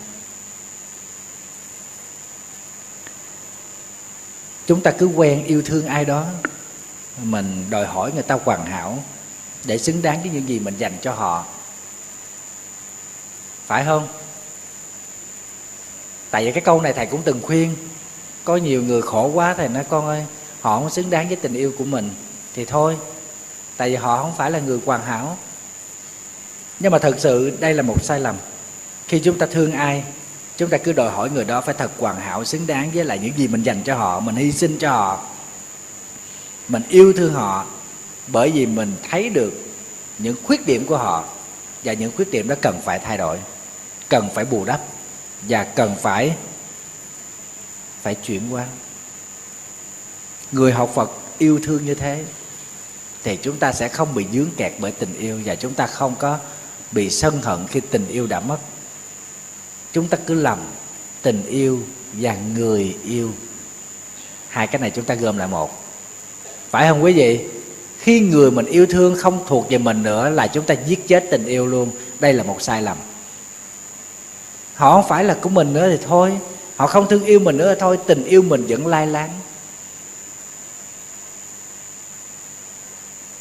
Chúng 4.68 4.82
ta 4.82 4.92
cứ 4.92 5.06
quen 5.06 5.46
yêu 5.46 5.62
thương 5.66 5.86
ai 5.86 6.06
đó, 6.06 6.26
mình 7.24 7.66
đòi 7.70 7.86
hỏi 7.86 8.12
người 8.14 8.24
ta 8.24 8.38
hoàn 8.46 8.66
hảo 8.66 9.04
để 9.66 9.78
xứng 9.78 10.02
đáng 10.02 10.22
với 10.22 10.32
những 10.32 10.50
gì 10.50 10.60
mình 10.60 10.76
dành 10.78 10.94
cho 11.02 11.14
họ. 11.14 11.46
Phải 13.68 13.86
không? 13.86 14.08
Tại 16.32 16.46
vì 16.46 16.52
cái 16.52 16.62
câu 16.62 16.82
này 16.82 16.94
thầy 16.94 17.06
cũng 17.06 17.22
từng 17.24 17.42
khuyên, 17.42 17.76
có 18.44 18.58
nhiều 18.58 18.84
người 18.84 19.02
khổ 19.02 19.32
quá 19.34 19.54
thầy 19.54 19.68
nói, 19.68 19.84
con 19.90 20.08
ơi, 20.08 20.26
họ 20.62 20.80
không 20.80 20.90
xứng 20.90 21.10
đáng 21.10 21.28
với 21.28 21.36
tình 21.36 21.54
yêu 21.54 21.74
của 21.78 21.84
mình. 21.84 22.10
Thì 22.56 22.66
thôi, 22.66 22.98
tại 23.78 23.90
vì 23.90 23.96
họ 23.96 24.18
không 24.18 24.36
phải 24.38 24.52
là 24.52 24.60
người 24.60 24.80
hoàn 24.86 25.04
hảo. 25.04 25.38
Nhưng 26.80 26.92
mà 26.92 27.00
thật 27.00 27.16
sự 27.18 27.58
đây 27.60 27.74
là 27.74 27.82
một 27.82 28.04
sai 28.04 28.20
lầm. 28.20 28.36
Khi 29.08 29.20
chúng 29.20 29.38
ta 29.38 29.46
thương 29.46 29.72
ai, 29.72 30.04
chúng 30.58 30.70
ta 30.70 30.78
cứ 30.78 30.94
đòi 30.94 31.12
hỏi 31.12 31.30
người 31.30 31.46
đó 31.46 31.62
phải 31.62 31.76
thật 31.78 31.92
hoàn 31.98 32.16
hảo, 32.16 32.46
xứng 32.46 32.68
đáng 32.68 32.92
với 32.92 33.06
lại 33.06 33.20
những 33.20 33.38
gì 33.38 33.48
mình 33.48 33.64
dành 33.64 33.84
cho 33.84 33.96
họ, 33.96 34.20
mình 34.20 34.36
hy 34.36 34.52
sinh 34.52 34.78
cho 34.80 34.92
họ, 34.92 35.24
mình 36.68 36.84
yêu 36.90 37.14
thương 37.18 37.34
họ 37.34 37.66
bởi 38.32 38.52
vì 38.52 38.66
mình 38.66 38.94
thấy 39.10 39.30
được 39.30 39.54
những 40.18 40.36
khuyết 40.44 40.66
điểm 40.66 40.86
của 40.86 40.98
họ 40.98 41.26
và 41.84 41.94
những 41.94 42.12
khuyết 42.16 42.32
điểm 42.32 42.48
đó 42.48 42.56
cần 42.62 42.82
phải 42.84 43.00
thay 43.00 43.18
đổi, 43.18 43.38
cần 44.10 44.30
phải 44.34 44.46
bù 44.46 44.66
đắp 44.66 44.82
và 45.42 45.64
cần 45.64 45.96
phải 46.02 46.36
phải 48.02 48.16
chuyển 48.16 48.54
qua. 48.54 48.66
Người 50.52 50.72
học 50.72 50.92
phật 50.96 51.12
yêu 51.38 51.60
thương 51.64 51.86
như 51.86 51.96
thế 51.96 52.24
thì 53.24 53.38
chúng 53.42 53.58
ta 53.58 53.72
sẽ 53.72 53.88
không 53.88 54.16
bị 54.16 54.26
dướng 54.34 54.52
kẹt 54.58 54.74
bởi 54.80 54.92
tình 54.92 55.14
yêu 55.20 55.42
và 55.46 55.56
chúng 55.56 55.74
ta 55.74 55.88
không 55.88 56.16
có 56.20 56.38
bị 56.92 57.10
sân 57.10 57.42
hận 57.42 57.68
khi 57.68 57.80
tình 57.80 58.08
yêu 58.08 58.28
đã 58.28 58.40
mất. 58.40 58.58
Chúng 59.94 60.08
ta 60.08 60.18
cứ 60.26 60.34
lầm 60.34 60.60
tình 61.22 61.46
yêu 61.46 61.84
và 62.14 62.38
người 62.56 62.98
yêu. 63.04 63.32
Hai 64.48 64.68
cái 64.68 64.82
này 64.82 64.92
chúng 64.96 65.06
ta 65.06 65.16
gom 65.16 65.38
lại 65.38 65.48
một. 65.48 65.84
Phải 66.70 66.88
không 66.88 67.04
quý 67.04 67.14
vị? 67.14 67.59
Khi 68.00 68.20
người 68.20 68.52
mình 68.52 68.66
yêu 68.66 68.86
thương 68.86 69.16
không 69.16 69.44
thuộc 69.48 69.70
về 69.70 69.78
mình 69.78 70.04
nữa 70.04 70.30
là 70.30 70.48
chúng 70.48 70.66
ta 70.66 70.76
giết 70.86 71.08
chết 71.08 71.26
tình 71.32 71.46
yêu 71.46 71.68
luôn. 71.68 71.92
Đây 72.20 72.34
là 72.34 72.44
một 72.44 72.62
sai 72.62 72.82
lầm. 72.82 72.98
Họ 74.76 74.94
không 74.94 75.10
phải 75.10 75.24
là 75.24 75.38
của 75.42 75.50
mình 75.50 75.74
nữa 75.74 75.90
thì 75.92 76.06
thôi. 76.08 76.38
Họ 76.76 76.88
không 76.88 77.08
thương 77.10 77.24
yêu 77.24 77.40
mình 77.40 77.58
nữa 77.58 77.74
thì 77.74 77.80
thôi. 77.80 78.00
Tình 78.08 78.24
yêu 78.24 78.42
mình 78.42 78.66
vẫn 78.68 78.88
lai 78.88 79.08
láng. 79.08 79.30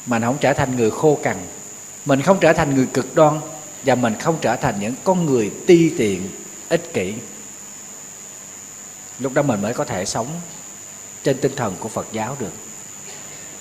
Mình 0.05 0.21
không 0.21 0.37
trở 0.41 0.53
thành 0.53 0.75
người 0.75 0.91
khô 0.91 1.19
cằn. 1.23 1.37
Mình 2.05 2.21
không 2.21 2.37
trở 2.39 2.53
thành 2.53 2.75
người 2.75 2.87
cực 2.93 3.15
đoan. 3.15 3.39
Và 3.83 3.95
mình 3.95 4.13
không 4.19 4.37
trở 4.41 4.55
thành 4.55 4.79
những 4.79 4.93
con 5.03 5.25
người 5.25 5.51
ti 5.67 5.89
tiện, 5.97 6.29
ích 6.69 6.93
kỷ. 6.93 7.13
Lúc 9.19 9.33
đó 9.33 9.41
mình 9.41 9.61
mới 9.61 9.73
có 9.73 9.85
thể 9.85 10.05
sống 10.05 10.27
trên 11.23 11.37
tinh 11.37 11.51
thần 11.55 11.75
của 11.79 11.89
phật 11.89 12.07
giáo 12.11 12.37
được 12.39 12.68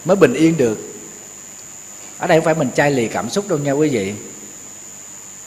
mới 0.09 0.17
bình 0.17 0.35
yên 0.35 0.57
được. 0.57 0.79
Ở 2.19 2.27
đây 2.27 2.39
không 2.39 2.45
phải 2.45 2.55
mình 2.55 2.71
chai 2.75 2.91
lì 2.91 3.09
cảm 3.09 3.31
xúc 3.31 3.49
đâu 3.49 3.59
nha 3.59 3.73
quý 3.73 3.89
vị. 3.89 4.15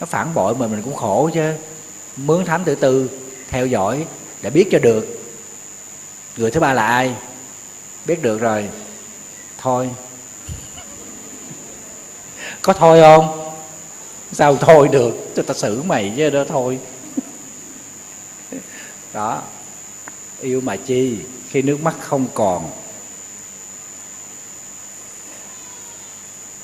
Nó 0.00 0.06
phản 0.06 0.34
bội 0.34 0.54
mình 0.54 0.70
mình 0.70 0.82
cũng 0.82 0.94
khổ 0.94 1.30
chứ. 1.34 1.52
Mướn 2.16 2.44
thám 2.44 2.64
tử 2.64 2.74
tư, 2.74 3.10
theo 3.48 3.66
dõi 3.66 4.06
để 4.42 4.50
biết 4.50 4.68
cho 4.70 4.78
được. 4.78 5.06
Người 6.36 6.50
thứ 6.50 6.60
ba 6.60 6.72
là 6.72 6.86
ai? 6.86 7.14
Biết 8.06 8.22
được 8.22 8.40
rồi. 8.40 8.68
Thôi. 9.58 9.90
Có 12.62 12.72
thôi 12.72 13.00
không? 13.00 13.54
Sao 14.32 14.56
thôi 14.56 14.88
được? 14.92 15.14
Cho 15.36 15.42
ta 15.42 15.54
xử 15.54 15.82
mày 15.82 16.12
chứ 16.16 16.30
đó 16.30 16.44
thôi. 16.48 16.78
Đó. 19.12 19.42
Yêu 20.40 20.60
mà 20.60 20.76
chi 20.76 21.18
khi 21.48 21.62
nước 21.62 21.82
mắt 21.82 21.94
không 22.00 22.26
còn. 22.34 22.81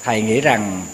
Thầy 0.09 0.22
nghĩ 0.22 0.40
rằng 0.40 0.86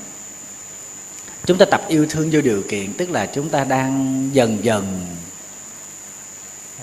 chúng 1.47 1.59
ta 1.59 1.65
tập 1.65 1.85
yêu 1.89 2.07
thương 2.11 2.31
vô 2.33 2.41
điều 2.41 2.63
kiện, 2.69 2.93
tức 2.93 3.11
là 3.11 3.27
chúng 3.27 3.49
ta 3.49 3.65
đang 3.65 4.31
dần 4.33 4.65
dần 4.65 5.07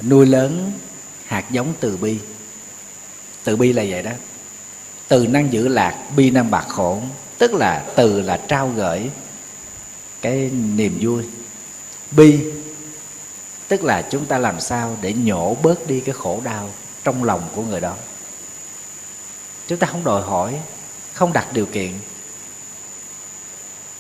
nuôi 0.02 0.26
lớn 0.26 0.72
hạt 1.26 1.52
giống 1.52 1.74
từ 1.80 1.98
bi. 1.98 2.18
Từ 3.44 3.56
bi 3.56 3.74
là 3.74 3.84
vậy 3.90 4.04
đó. 4.04 4.12
Từ 5.08 5.28
năng 5.28 5.54
giữ 5.54 5.68
lạc, 5.68 6.04
bi 6.16 6.30
năng 6.30 6.52
bạc 6.52 6.66
khổ 6.70 7.02
tức 7.38 7.54
là 7.54 7.86
từ 7.96 8.22
là 8.22 8.38
trao 8.48 8.72
gửi 8.76 9.10
cái 10.22 10.50
niềm 10.76 10.98
vui. 11.02 11.24
Bi, 12.12 12.40
tức 13.68 13.84
là 13.84 14.02
chúng 14.02 14.26
ta 14.26 14.38
làm 14.38 14.60
sao 14.60 14.98
để 15.02 15.14
nhổ 15.14 15.58
bớt 15.64 15.88
đi 15.88 16.00
cái 16.00 16.14
khổ 16.14 16.42
đau 16.44 16.70
trong 17.04 17.24
lòng 17.24 17.42
của 17.56 17.62
người 17.62 17.82
đó. 17.82 17.96
Chúng 19.68 19.80
ta 19.80 19.88
không 19.88 20.04
đòi 20.04 20.22
hỏi, 20.22 20.60
không 21.14 21.34
đặt 21.34 21.48
điều 21.54 21.66
kiện 21.66 21.92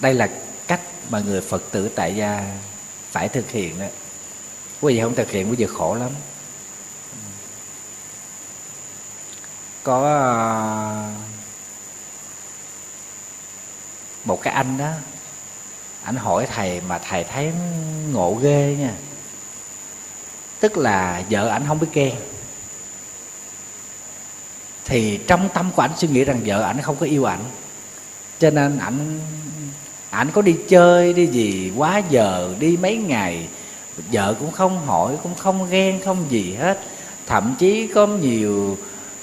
đây 0.01 0.13
là 0.13 0.29
cách 0.67 0.81
mà 1.09 1.19
người 1.19 1.41
phật 1.41 1.63
tử 1.71 1.89
tại 1.95 2.15
gia 2.15 2.57
phải 3.11 3.29
thực 3.29 3.49
hiện 3.49 3.79
đó. 3.79 3.85
Quý 4.81 4.93
vị 4.93 5.01
không 5.01 5.15
thực 5.15 5.31
hiện 5.31 5.49
quý 5.49 5.55
vị 5.55 5.67
khổ 5.77 5.95
lắm. 5.95 6.09
Có 9.83 10.05
à, 10.05 10.39
một 14.25 14.41
cái 14.41 14.53
anh 14.53 14.77
đó 14.77 14.91
anh 16.03 16.15
hỏi 16.15 16.47
thầy 16.53 16.81
mà 16.81 16.99
thầy 16.99 17.23
thấy 17.23 17.51
ngộ 18.11 18.39
ghê 18.41 18.75
nha. 18.79 18.93
Tức 20.59 20.77
là 20.77 21.23
vợ 21.29 21.47
ảnh 21.47 21.63
không 21.67 21.79
biết 21.79 21.87
ghen. 21.93 22.15
Thì 24.85 25.19
trong 25.27 25.49
tâm 25.53 25.71
của 25.71 25.81
ảnh 25.81 25.91
suy 25.97 26.07
nghĩ 26.07 26.23
rằng 26.23 26.41
vợ 26.45 26.61
ảnh 26.61 26.81
không 26.81 26.95
có 26.95 27.05
yêu 27.05 27.23
ảnh, 27.25 27.43
cho 28.39 28.49
nên 28.49 28.77
ảnh 28.77 29.19
ảnh 30.11 30.29
có 30.33 30.41
đi 30.41 30.55
chơi 30.67 31.13
đi 31.13 31.27
gì 31.27 31.71
quá 31.75 32.01
giờ 32.09 32.53
đi 32.59 32.77
mấy 32.81 32.97
ngày. 32.97 33.47
Vợ 34.11 34.35
cũng 34.39 34.51
không 34.51 34.85
hỏi 34.85 35.17
cũng 35.23 35.35
không 35.35 35.69
ghen 35.69 35.99
không 36.05 36.25
gì 36.29 36.53
hết. 36.53 36.79
Thậm 37.27 37.55
chí 37.59 37.87
có 37.87 38.07
nhiều 38.07 38.77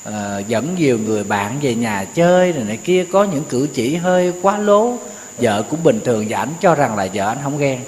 uh, 0.08 0.14
dẫn 0.48 0.74
nhiều 0.78 0.98
người 0.98 1.24
bạn 1.24 1.58
về 1.62 1.74
nhà 1.74 2.04
chơi 2.04 2.52
rồi 2.52 2.64
này 2.64 2.76
kia 2.76 3.06
có 3.12 3.24
những 3.24 3.44
cử 3.44 3.68
chỉ 3.74 3.96
hơi 3.96 4.32
quá 4.42 4.58
lố. 4.58 4.98
Vợ 5.38 5.64
cũng 5.70 5.82
bình 5.82 6.00
thường 6.04 6.26
và 6.28 6.38
ảnh 6.38 6.52
cho 6.60 6.74
rằng 6.74 6.96
là 6.96 7.08
vợ 7.14 7.28
anh 7.28 7.38
không 7.42 7.58
ghen. 7.58 7.80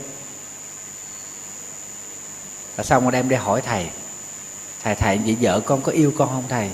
Và 2.77 2.85
xong 2.85 3.03
rồi 3.03 3.13
đem 3.13 3.29
đi 3.29 3.37
hỏi 3.37 3.63
thầy. 3.67 3.87
Thầy 4.83 4.95
thầy 4.95 5.19
vậy 5.19 5.37
vợ 5.41 5.61
con 5.61 5.81
có 5.81 5.93
yêu 5.93 6.13
con 6.19 6.29
không 6.29 6.45
thầy? 6.49 6.69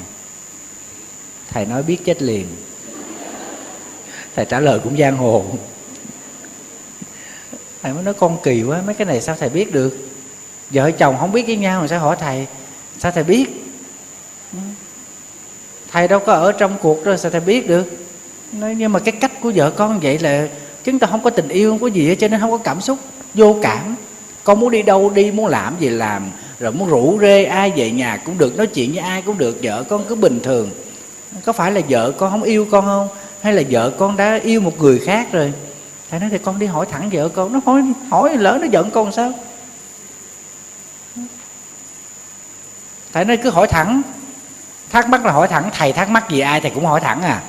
Thầy 1.51 1.66
nói 1.66 1.82
biết 1.82 2.05
chết 2.05 2.23
liền. 2.23 2.47
Thầy 4.36 4.44
trả 4.44 4.61
lời 4.61 4.81
cũng 4.85 4.98
giang 4.98 5.16
hồ 5.16 5.44
thầy 7.86 7.94
mới 7.94 8.02
nói, 8.02 8.14
con 8.14 8.36
kỳ 8.42 8.62
quá, 8.62 8.82
mấy 8.86 8.94
cái 8.94 9.06
này 9.06 9.20
sao 9.20 9.36
thầy 9.40 9.48
biết 9.48 9.72
được? 9.72 9.96
Vợ 10.70 10.90
chồng 10.90 11.16
không 11.20 11.32
biết 11.32 11.46
với 11.46 11.56
nhau 11.56 11.80
mà 11.80 11.86
sao 11.86 12.00
hỏi 12.00 12.16
thầy, 12.20 12.46
sao 12.98 13.12
thầy 13.12 13.24
biết? 13.24 13.46
Ừ. 14.52 14.58
Thầy 15.92 16.08
đâu 16.08 16.18
có 16.18 16.32
ở 16.32 16.52
trong 16.52 16.76
cuộc 16.82 17.04
rồi, 17.04 17.18
sao 17.18 17.30
thầy 17.30 17.40
biết 17.40 17.68
được? 17.68 17.86
Nói, 18.52 18.74
nhưng 18.78 18.92
mà 18.92 18.98
cái 18.98 19.12
cách 19.12 19.40
của 19.40 19.52
vợ 19.54 19.70
con 19.70 20.00
vậy 20.00 20.18
là 20.18 20.48
chúng 20.84 20.98
ta 20.98 21.06
không 21.06 21.22
có 21.22 21.30
tình 21.30 21.48
yêu 21.48 21.70
không 21.70 21.78
có 21.78 21.86
gì 21.86 22.08
hết, 22.08 22.14
cho 22.14 22.28
nên 22.28 22.40
không 22.40 22.50
có 22.50 22.58
cảm 22.58 22.80
xúc, 22.80 22.98
vô 23.34 23.56
cảm. 23.62 23.96
Con 24.44 24.60
muốn 24.60 24.70
đi 24.70 24.82
đâu 24.82 25.10
đi, 25.10 25.30
muốn 25.30 25.46
làm 25.46 25.76
gì 25.80 25.88
làm, 25.88 26.30
rồi 26.60 26.72
muốn 26.72 26.88
rủ 26.88 27.18
rê 27.20 27.44
ai 27.44 27.72
về 27.76 27.90
nhà 27.90 28.16
cũng 28.24 28.38
được, 28.38 28.56
nói 28.56 28.66
chuyện 28.66 28.90
với 28.92 28.98
ai 28.98 29.22
cũng 29.22 29.38
được, 29.38 29.58
vợ 29.62 29.84
con 29.88 30.04
cứ 30.08 30.14
bình 30.14 30.40
thường. 30.42 30.70
Có 31.44 31.52
phải 31.52 31.72
là 31.72 31.80
vợ 31.88 32.12
con 32.18 32.30
không 32.30 32.42
yêu 32.42 32.66
con 32.70 32.84
không? 32.84 33.08
Hay 33.40 33.52
là 33.52 33.62
vợ 33.70 33.92
con 33.98 34.16
đã 34.16 34.40
yêu 34.42 34.60
một 34.60 34.80
người 34.80 34.98
khác 34.98 35.28
rồi? 35.32 35.52
Thầy 36.11 36.20
nói 36.20 36.28
thì 36.31 36.39
con 36.39 36.59
đi 36.59 36.66
hỏi 36.66 36.87
thẳng 36.91 37.11
vợ 37.12 37.28
con, 37.28 37.53
nó 37.53 37.61
hỏi 37.66 37.83
hỏi 38.11 38.37
lỡ 38.37 38.59
nó 38.61 38.66
giận 38.70 38.91
con 38.91 39.12
sao? 39.12 39.33
Thầy 43.12 43.24
nói 43.24 43.37
cứ 43.37 43.51
hỏi 43.51 43.66
thẳng. 43.66 44.03
Thắc 44.91 45.09
mắc 45.09 45.24
là 45.27 45.33
hỏi 45.33 45.49
thẳng, 45.49 45.70
thầy 45.73 45.93
thắc 45.93 46.11
mắc 46.11 46.31
gì 46.31 46.41
ai 46.41 46.61
thầy 46.61 46.70
cũng 46.70 46.87
hỏi 46.87 47.01
thẳng 47.01 47.23
à. 47.23 47.43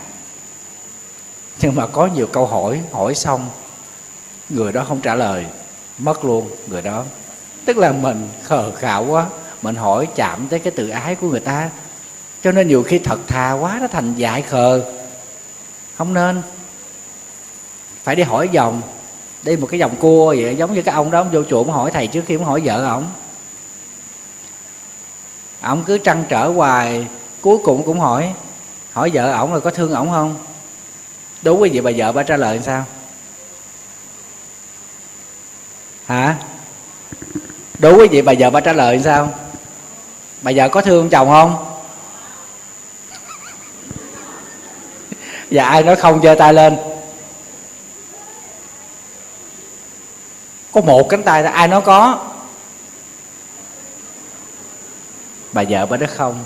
Nhưng 1.62 1.76
mà 1.76 1.88
có 1.88 2.06
nhiều 2.08 2.28
câu 2.28 2.46
hỏi 2.46 2.82
hỏi 2.92 3.16
xong, 3.16 3.50
người 4.50 4.72
đó 4.72 4.86
không 4.88 5.02
trả 5.02 5.16
lời, 5.16 5.46
mất 5.98 6.26
luôn 6.26 6.50
người 6.68 6.82
đó. 6.82 7.04
Tức 7.66 7.78
là 7.78 7.92
mình 7.92 8.30
khờ 8.44 8.72
khạo 8.80 9.06
quá, 9.06 9.26
mình 9.62 9.76
hỏi 9.76 10.08
chạm 10.16 10.48
tới 10.48 10.60
cái 10.60 10.74
tự 10.76 10.90
ái 10.90 11.16
của 11.16 11.30
người 11.30 11.40
ta. 11.40 11.70
Cho 12.44 12.52
nên 12.52 12.68
nhiều 12.68 12.84
khi 12.84 13.00
thật 13.00 13.20
thà 13.28 13.52
quá, 13.52 13.78
nó 13.82 13.88
thành 13.88 14.14
dại 14.14 14.42
khờ. 14.42 14.84
Không 15.98 16.14
nên 16.14 16.42
phải 18.08 18.16
đi 18.16 18.24
hỏi 18.24 18.50
vòng 18.54 18.82
đi 19.44 19.56
một 19.58 19.68
cái 19.72 19.80
vòng 19.80 19.96
cua 20.00 20.36
vậy, 20.38 20.56
giống 20.56 20.74
như 20.74 20.82
cái 20.82 20.96
ông 20.96 21.12
đó, 21.12 21.20
ông 21.20 21.30
vô 21.32 21.44
chùa 21.50 21.58
ông 21.58 21.72
hỏi 21.72 21.92
thầy 21.92 22.08
trước 22.08 22.24
khi 22.28 22.36
ông 22.36 22.46
hỏi 22.46 22.62
vợ 22.64 22.86
ông. 22.86 23.12
Ông 25.62 25.84
cứ 25.84 25.98
trăn 25.98 26.24
trở 26.30 26.48
hoài, 26.48 27.08
cuối 27.42 27.58
cùng 27.64 27.84
cũng 27.86 28.00
hỏi 28.00 28.34
hỏi 28.94 29.12
vợ 29.14 29.32
ổng 29.32 29.54
là 29.54 29.60
có 29.60 29.72
thương 29.72 29.94
ổng 29.94 30.12
không? 30.12 30.36
Đúng 31.42 31.62
quý 31.62 31.70
vị 31.70 31.82
bà 31.82 31.92
vợ 31.98 32.12
bà 32.12 32.24
trả 32.24 32.38
lời 32.38 32.60
sao? 32.64 32.86
Hả? 36.06 36.36
Đúng 37.80 38.00
quý 38.00 38.08
vị 38.08 38.22
bà 38.22 38.34
vợ 38.40 38.50
bà 38.50 38.60
trả 38.60 38.74
lời 38.74 39.02
sao? 39.04 39.34
Bà 40.42 40.52
vợ 40.56 40.70
có 40.70 40.82
thương 40.82 41.10
chồng 41.10 41.30
không? 41.30 41.66
Và 45.52 45.64
ai 45.64 45.84
nói 45.84 45.96
không 45.96 46.22
giơ 46.24 46.36
tay 46.36 46.54
lên. 46.54 46.78
Có 50.78 50.82
một 50.82 51.10
cánh 51.10 51.24
tay 51.24 51.44
ai 51.44 51.68
nó 51.68 51.82
có? 51.82 52.32
Bà 55.52 55.64
vợ 55.70 55.86
bà 55.86 55.98
đó 55.98 56.08
không. 56.10 56.44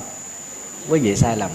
Quý 0.89 0.99
vị 0.99 1.15
sai 1.15 1.37
lầm. 1.37 1.51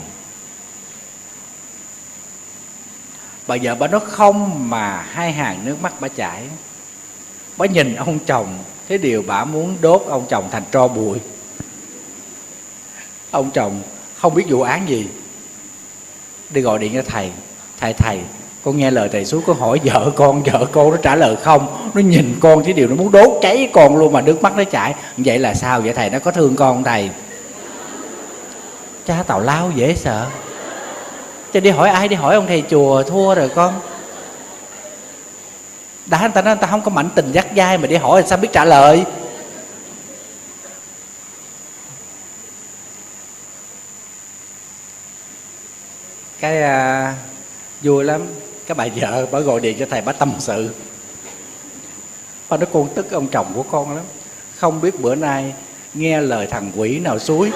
Bà 3.47 3.57
vợ 3.63 3.75
bà 3.75 3.87
nó 3.87 3.99
không 3.99 4.71
mà 4.71 5.03
hai 5.03 5.33
hàng 5.33 5.65
nước 5.65 5.83
mắt 5.83 5.93
bà 6.01 6.09
chảy. 6.09 6.47
Bà 7.57 7.67
nhìn 7.67 7.95
ông 7.95 8.19
chồng, 8.19 8.59
cái 8.89 8.99
điều 8.99 9.25
bà 9.27 9.45
muốn 9.45 9.77
đốt 9.81 10.03
ông 10.09 10.27
chồng 10.29 10.49
thành 10.53 10.65
tro 10.73 10.89
bụi. 10.89 11.19
Ông 13.31 13.51
chồng 13.51 13.83
không 14.17 14.35
biết 14.35 14.45
vụ 14.49 14.63
án 14.63 14.89
gì. 14.89 15.09
Đi 16.51 16.61
gọi 16.61 16.79
điện 16.79 16.93
cho 16.95 17.03
thầy. 17.07 17.31
Thầy 17.81 17.93
thầy 17.93 18.21
con 18.67 18.77
nghe 18.77 18.91
lời 18.91 19.09
thầy 19.13 19.25
xuống 19.25 19.43
con 19.47 19.59
hỏi 19.59 19.81
vợ 19.85 20.11
con 20.17 20.43
vợ 20.43 20.67
con 20.73 20.91
nó 20.91 20.97
trả 20.97 21.15
lời 21.15 21.37
không? 21.37 21.91
Nó 21.95 22.01
nhìn 22.01 22.37
con 22.41 22.65
cái 22.65 22.73
điều 22.73 22.89
nó 22.89 22.95
muốn 22.95 23.13
đốt 23.13 23.39
cháy 23.43 23.71
con 23.73 23.97
luôn 23.97 24.13
mà 24.13 24.21
nước 24.21 24.43
mắt 24.43 24.57
nó 24.57 24.65
chảy. 24.65 24.95
Vậy 25.17 25.39
là 25.39 25.55
sao? 25.55 25.81
Vậy 25.81 25.93
thầy 25.93 26.11
nó 26.11 26.19
có 26.19 26.31
thương 26.31 26.57
con 26.57 26.75
không 26.75 26.85
thầy? 26.85 27.11
Cha 29.07 29.23
tào 29.27 29.41
lao 29.41 29.71
dễ 29.75 29.95
sợ. 29.95 30.27
Cho 31.53 31.61
đi 31.61 31.71
hỏi 31.71 31.89
ai? 31.89 32.09
Đi 32.09 32.17
hỏi 32.17 32.35
ông 32.35 32.47
thầy 32.47 32.65
chùa 32.71 33.03
thua 33.03 33.35
rồi 33.35 33.49
con. 33.49 33.81
Đã 36.07 36.21
người 36.21 36.31
ta 36.35 36.43
nói 36.43 36.55
người 36.55 36.63
ta 36.63 36.67
không 36.67 36.83
có 36.83 36.91
mảnh 36.91 37.09
tình 37.15 37.33
dắt 37.33 37.47
dai 37.57 37.79
mà 37.79 37.87
đi 37.87 37.97
hỏi 37.97 38.23
sao 38.27 38.39
biết 38.39 38.49
trả 38.53 38.65
lời? 38.65 39.05
Cái 46.41 46.63
uh, 46.63 47.36
vui 47.83 48.05
lắm. 48.05 48.27
Cái 48.67 48.75
bà 48.75 48.87
vợ 48.97 49.27
bà 49.31 49.41
gọi 49.41 49.61
điện 49.61 49.77
cho 49.79 49.87
thầy 49.91 50.01
bà 50.01 50.13
tâm 50.13 50.33
sự. 50.39 50.69
Bà 52.49 52.57
nói 52.57 52.67
con 52.73 52.89
tức 52.95 53.11
ông 53.11 53.29
chồng 53.29 53.47
của 53.55 53.63
con 53.63 53.97
lắm. 53.97 54.05
Không 54.57 54.81
biết 54.81 55.01
bữa 55.01 55.15
nay 55.15 55.55
nghe 55.95 56.21
lời 56.21 56.47
thằng 56.47 56.73
quỷ 56.77 56.99
nào 56.99 57.19
suối 57.19 57.51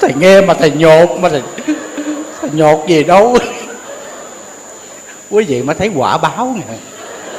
thầy 0.00 0.12
nghe 0.18 0.40
mà 0.40 0.54
thầy 0.54 0.70
nhột 0.70 1.10
mà 1.20 1.28
thầy, 1.28 1.42
thầy 2.40 2.50
nhột 2.50 2.88
gì 2.88 3.04
đâu. 3.04 3.36
Quý 5.30 5.44
vị 5.44 5.62
mới 5.62 5.76
thấy 5.76 5.90
quả 5.94 6.18
báo 6.18 6.56
nè 6.56 6.76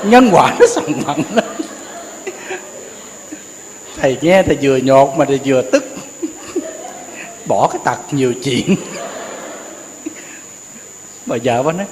nhân 0.03 0.29
quả 0.31 0.55
nó 0.59 0.65
sòng 0.67 1.01
mặn 1.05 1.21
lắm. 1.33 1.45
Thầy 4.01 4.17
nghe 4.21 4.43
thầy 4.43 4.57
vừa 4.61 4.77
nhột 4.77 5.09
mà 5.17 5.25
thầy 5.25 5.39
vừa 5.45 5.61
tức 5.61 5.80
bỏ 7.61 7.67
cái 7.67 7.81
tật 7.85 8.13
nhiều 8.13 8.33
chuyện. 8.43 8.75
Bà 11.25 11.37
vợ 11.43 11.63
bà 11.63 11.71
nói, 11.71 11.85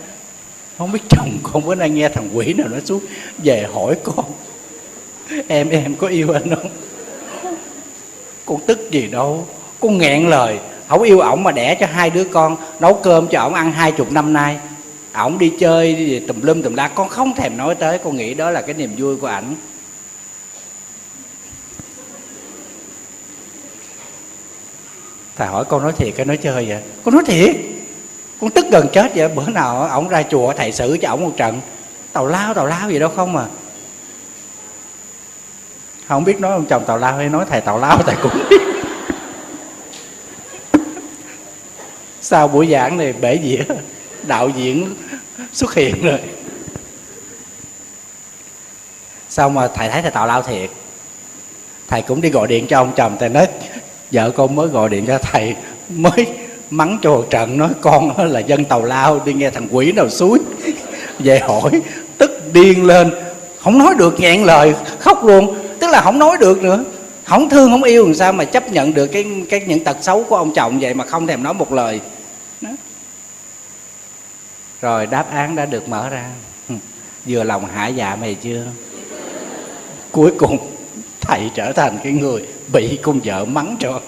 không 0.78 0.92
biết 0.92 1.00
chồng 1.10 1.38
con 1.44 1.66
bữa 1.66 1.76
nay 1.76 1.90
nghe 1.90 2.10
thằng 2.10 2.30
quỷ 2.34 2.54
nào 2.54 2.68
nó 2.68 2.78
xuống, 2.86 3.00
về 3.38 3.68
hỏi 3.74 3.96
con, 4.04 4.26
em 5.48 5.70
em 5.70 5.96
có 5.96 6.08
yêu 6.08 6.32
anh 6.34 6.50
không? 6.56 6.70
Con 8.46 8.60
tức 8.68 8.92
gì 8.92 9.08
đâu, 9.08 9.48
con 9.80 9.98
nghẹn 9.98 10.30
lời, 10.30 10.60
không 10.88 11.02
yêu 11.02 11.20
ổng 11.20 11.44
mà 11.44 11.52
đẻ 11.52 11.78
cho 11.80 11.86
hai 11.86 12.10
đứa 12.10 12.24
con, 12.24 12.58
nấu 12.80 12.94
cơm 12.94 13.28
cho 13.28 13.42
ổng 13.42 13.54
ăn 13.54 13.72
hai 13.72 13.92
chục 13.92 14.12
năm 14.12 14.34
nay. 14.34 14.58
Ổng 15.14 15.38
đi 15.38 15.52
chơi 15.60 15.96
đi 15.96 16.20
tùm 16.20 16.42
lum 16.42 16.62
tùm 16.62 16.74
la, 16.76 16.88
con 16.88 17.10
không 17.10 17.36
thèm 17.36 17.58
nói 17.58 17.76
tới, 17.76 17.98
con 17.98 18.18
nghĩ 18.18 18.34
đó 18.34 18.52
là 18.52 18.62
cái 18.62 18.74
niềm 18.74 18.92
vui 18.98 19.18
của 19.18 19.28
ảnh. 19.28 19.56
Thầy 25.40 25.48
hỏi, 25.48 25.66
con 25.66 25.84
nói 25.84 25.94
thiệt 25.98 26.14
cái 26.18 26.26
nói 26.26 26.38
chơi 26.38 26.70
vậy? 26.70 26.82
Con 27.06 27.14
nói 27.14 27.24
thiệt. 27.28 27.56
Con 28.42 28.50
tức 28.50 28.66
gần 28.72 28.88
chết 28.94 29.12
vậy, 29.16 29.28
bữa 29.28 29.50
nào 29.50 29.88
ổng 29.88 30.10
ra 30.10 30.24
chùa 30.24 30.54
thầy 30.54 30.72
xử 30.72 30.98
cho 31.02 31.10
ổng 31.10 31.22
một 31.22 31.34
trận. 31.38 31.62
Tàu 32.14 32.28
lao 32.28 32.54
tàu 32.54 32.66
lao 32.66 32.90
gì 32.90 33.00
đâu 33.00 33.10
không 33.16 33.34
mà 33.34 33.46
không 36.08 36.24
biết 36.24 36.40
nói 36.40 36.52
ông 36.52 36.66
chồng 36.66 36.86
tàu 36.86 36.98
lao 36.98 37.18
hay 37.18 37.30
nói 37.30 37.46
thầy 37.50 37.62
tàu 37.62 37.80
lao, 37.80 37.98
thầy 37.98 38.16
cũng 38.24 38.32
biết. 38.50 38.62
Sau 42.22 42.48
buổi 42.48 42.68
giảng 42.72 42.98
này 42.98 43.14
bể 43.14 43.40
dĩa, 43.44 43.64
đạo 44.24 44.50
diễn 44.50 44.96
xuất 45.54 45.74
hiện 45.76 46.04
rồi. 46.04 46.20
Sau 49.30 49.50
mà 49.50 49.68
thầy 49.68 49.90
thấy 49.90 50.02
thầy 50.02 50.12
tào 50.12 50.28
lao 50.28 50.42
thiệt? 50.42 50.70
Thầy 51.88 52.02
cũng 52.02 52.22
đi 52.22 52.30
gọi 52.30 52.48
điện 52.48 52.68
cho 52.70 52.78
ông 52.78 52.92
chồng, 52.96 53.18
thầy 53.20 53.30
nói 53.30 53.48
vợ 54.12 54.32
con 54.32 54.56
mới 54.56 54.68
gọi 54.68 54.90
điện 54.90 55.06
cho 55.08 55.18
thầy, 55.18 55.56
mới 55.90 56.28
mắng 56.70 56.98
cho 57.02 57.10
một 57.10 57.28
trận, 57.30 57.58
nói 57.58 57.70
con 57.82 58.32
là 58.32 58.40
dân 58.40 58.66
tàu 58.66 58.84
lao, 58.84 59.22
đi 59.26 59.34
nghe 59.34 59.50
thằng 59.50 59.68
quỷ 59.72 59.92
nào 59.92 60.10
suối 60.10 60.40
về 61.20 61.40
hỏi, 61.40 61.82
tức 62.18 62.54
điên 62.54 62.86
lên, 62.86 63.12
không 63.60 63.78
nói 63.78 63.96
được, 63.98 64.20
nghẹn 64.20 64.44
lời, 64.44 64.74
khóc 65.00 65.24
luôn. 65.24 65.56
Tức 65.80 65.88
là 65.88 66.02
không 66.02 66.20
nói 66.20 66.38
được 66.40 66.64
nữa. 66.64 66.84
Không 67.24 67.50
thương, 67.50 67.70
không 67.70 67.84
yêu, 67.84 68.06
làm 68.06 68.16
sao 68.16 68.34
mà 68.34 68.46
chấp 68.46 68.72
nhận 68.72 68.94
được 68.94 69.08
cái 69.08 69.26
cái 69.50 69.62
những 69.68 69.84
tật 69.84 69.98
xấu 70.02 70.24
của 70.24 70.36
ông 70.36 70.54
chồng 70.54 70.80
vậy 70.80 70.94
mà 70.94 71.06
không 71.06 71.28
thèm 71.28 71.44
nói 71.44 71.54
một 71.54 71.74
lời. 71.74 72.02
Đó. 72.62 72.70
rồi 74.82 75.06
đáp 75.06 75.32
án 75.32 75.56
đã 75.56 75.66
được 75.66 75.90
mở 75.90 76.10
ra. 76.10 76.26
Vừa 77.26 77.44
lòng 77.44 77.66
hả 77.66 77.88
dạ 77.88 78.18
mày 78.22 78.36
chưa? 78.36 78.64
Cuối 80.12 80.32
cùng 80.38 80.58
thầy 81.22 81.50
trở 81.56 81.72
thành 81.72 81.98
cái 82.04 82.14
người 82.14 82.46
bị 82.74 83.00
con 83.02 83.20
vợ 83.24 83.46
mắng 83.46 83.76
cho. 83.80 84.02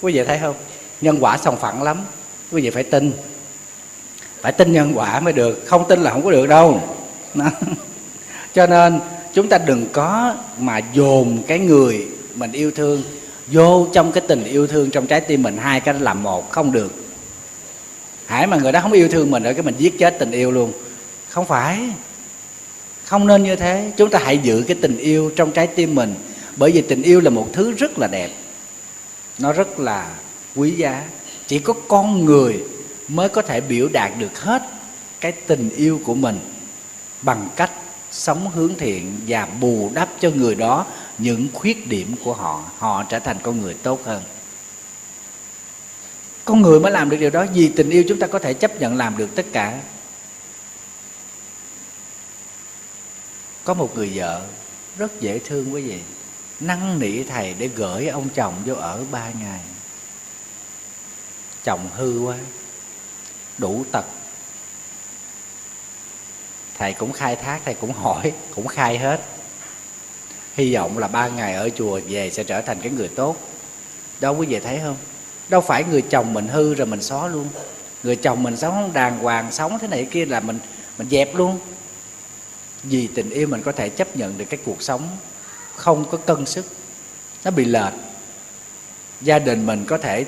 Quý 0.00 0.12
vị 0.12 0.24
thấy 0.24 0.38
không? 0.38 0.54
Nhân 1.00 1.18
quả 1.20 1.38
sòng 1.38 1.56
phẳng 1.56 1.82
lắm. 1.82 1.98
Quý 2.52 2.62
vị 2.62 2.70
phải 2.70 2.82
tin. 2.82 3.12
Phải 4.40 4.52
tin 4.52 4.72
nhân 4.72 4.92
quả 4.94 5.20
mới 5.20 5.32
được. 5.32 5.62
Không 5.66 5.84
tin 5.88 6.02
là 6.02 6.10
không 6.10 6.24
có 6.24 6.30
được 6.30 6.46
đâu. 6.46 6.80
Cho 8.54 8.66
nên, 8.66 9.00
chúng 9.34 9.48
ta 9.48 9.58
đừng 9.58 9.86
có 9.92 10.34
mà 10.58 10.80
dồn 10.92 11.42
cái 11.46 11.58
người 11.58 12.06
mình 12.34 12.52
yêu 12.52 12.70
thương 12.70 13.02
vô 13.46 13.88
trong 13.92 14.12
cái 14.12 14.22
tình 14.28 14.44
yêu 14.44 14.66
thương 14.66 14.90
trong 14.90 15.06
trái 15.06 15.20
tim 15.20 15.42
mình 15.42 15.56
hai 15.56 15.80
cái 15.80 15.94
làm 15.94 16.22
một. 16.22 16.50
Không 16.50 16.72
được. 16.72 16.92
Hãy 18.26 18.46
mà 18.46 18.56
người 18.56 18.72
đó 18.72 18.80
không 18.80 18.92
yêu 18.92 19.08
thương 19.08 19.30
mình 19.30 19.42
rồi 19.42 19.54
cái 19.54 19.62
mình 19.62 19.74
giết 19.78 19.98
chết 19.98 20.16
tình 20.18 20.30
yêu 20.30 20.50
luôn. 20.50 20.72
Không 21.28 21.46
phải. 21.46 21.80
Không 23.04 23.26
nên 23.26 23.42
như 23.42 23.56
thế. 23.56 23.92
Chúng 23.96 24.10
ta 24.10 24.18
hãy 24.24 24.38
giữ 24.38 24.64
cái 24.68 24.76
tình 24.80 24.98
yêu 24.98 25.32
trong 25.36 25.52
trái 25.52 25.66
tim 25.66 25.94
mình 25.94 26.14
bởi 26.56 26.72
vì 26.72 26.82
tình 26.82 27.02
yêu 27.02 27.20
là 27.20 27.30
một 27.30 27.48
thứ 27.52 27.72
rất 27.72 27.98
là 27.98 28.06
đẹp. 28.06 28.30
Nó 29.38 29.52
rất 29.52 29.78
là 29.78 30.14
quý 30.54 30.70
giá. 30.70 31.04
Chỉ 31.46 31.58
có 31.58 31.74
con 31.88 32.24
người 32.24 32.64
mới 33.08 33.28
có 33.28 33.42
thể 33.42 33.60
biểu 33.60 33.88
đạt 33.88 34.12
được 34.18 34.40
hết 34.40 34.62
cái 35.20 35.32
tình 35.32 35.70
yêu 35.76 36.00
của 36.04 36.14
mình 36.14 36.38
bằng 37.22 37.48
cách 37.56 37.70
sống 38.10 38.50
hướng 38.54 38.74
thiện 38.78 39.20
và 39.26 39.46
bù 39.46 39.90
đắp 39.94 40.08
cho 40.20 40.30
người 40.30 40.54
đó 40.54 40.86
những 41.18 41.48
khuyết 41.54 41.88
điểm 41.88 42.14
của 42.24 42.34
họ. 42.34 42.64
Họ 42.78 43.04
trở 43.08 43.18
thành 43.18 43.36
con 43.42 43.60
người 43.60 43.74
tốt 43.74 44.00
hơn. 44.04 44.22
Con 46.44 46.62
người 46.62 46.80
mới 46.80 46.92
làm 46.92 47.10
được 47.10 47.16
điều 47.16 47.30
đó. 47.30 47.46
Vì 47.54 47.68
tình 47.68 47.90
yêu 47.90 48.04
chúng 48.08 48.18
ta 48.18 48.26
có 48.26 48.38
thể 48.38 48.54
chấp 48.54 48.80
nhận 48.80 48.96
làm 48.96 49.16
được 49.16 49.28
tất 49.34 49.46
cả. 49.52 49.80
Có 53.64 53.74
một 53.74 53.96
người 53.96 54.10
vợ 54.14 54.42
rất 54.98 55.20
dễ 55.20 55.38
thương 55.38 55.74
quý 55.74 55.82
vị 55.82 55.98
năn 56.60 56.98
nỉ 56.98 57.22
thầy 57.22 57.54
để 57.58 57.68
gửi 57.68 58.06
ông 58.06 58.28
chồng 58.34 58.54
vô 58.66 58.74
ở 58.74 59.04
ba 59.10 59.30
ngày. 59.40 59.60
Chồng 61.64 61.88
hư 61.96 62.18
quá, 62.18 62.36
đủ 63.58 63.84
tật. 63.92 64.04
Thầy 66.78 66.92
cũng 66.92 67.12
khai 67.12 67.36
thác, 67.36 67.60
thầy 67.64 67.74
cũng 67.74 67.92
hỏi, 67.92 68.32
cũng 68.54 68.66
khai 68.66 68.98
hết. 68.98 69.20
Hy 70.54 70.74
vọng 70.74 70.98
là 70.98 71.08
ba 71.08 71.28
ngày 71.28 71.54
ở 71.54 71.68
chùa 71.68 72.00
về 72.08 72.30
sẽ 72.30 72.44
trở 72.44 72.60
thành 72.60 72.80
cái 72.80 72.92
người 72.92 73.08
tốt. 73.08 73.36
Đâu 74.20 74.36
quý 74.36 74.46
vị 74.46 74.60
thấy 74.60 74.80
không? 74.82 74.96
Đâu 75.48 75.60
phải 75.60 75.84
người 75.84 76.02
chồng 76.02 76.34
mình 76.34 76.48
hư 76.48 76.74
rồi 76.74 76.86
mình 76.86 77.02
xóa 77.02 77.28
luôn. 77.28 77.48
Người 78.02 78.16
chồng 78.16 78.42
mình 78.42 78.56
sống 78.56 78.72
không 78.72 78.92
đàng 78.92 79.18
hoàng, 79.18 79.52
sống 79.52 79.78
thế 79.78 79.88
này 79.88 80.06
kia 80.10 80.26
là 80.26 80.40
mình 80.40 80.58
mình 80.98 81.08
dẹp 81.10 81.34
luôn. 81.34 81.58
Vì 82.82 83.06
tình 83.06 83.30
yêu 83.30 83.46
mình 83.46 83.62
có 83.62 83.72
thể 83.72 83.88
chấp 83.88 84.16
nhận 84.16 84.38
được 84.38 84.44
cái 84.44 84.60
cuộc 84.64 84.82
sống 84.82 85.16
không 85.76 86.04
có 86.10 86.18
cân 86.18 86.46
sức. 86.46 86.66
Nó 87.44 87.50
bị 87.50 87.64
lệch. 87.64 87.92
Gia 89.20 89.38
đình 89.38 89.66
mình 89.66 89.84
có 89.88 89.98
thể 89.98 90.24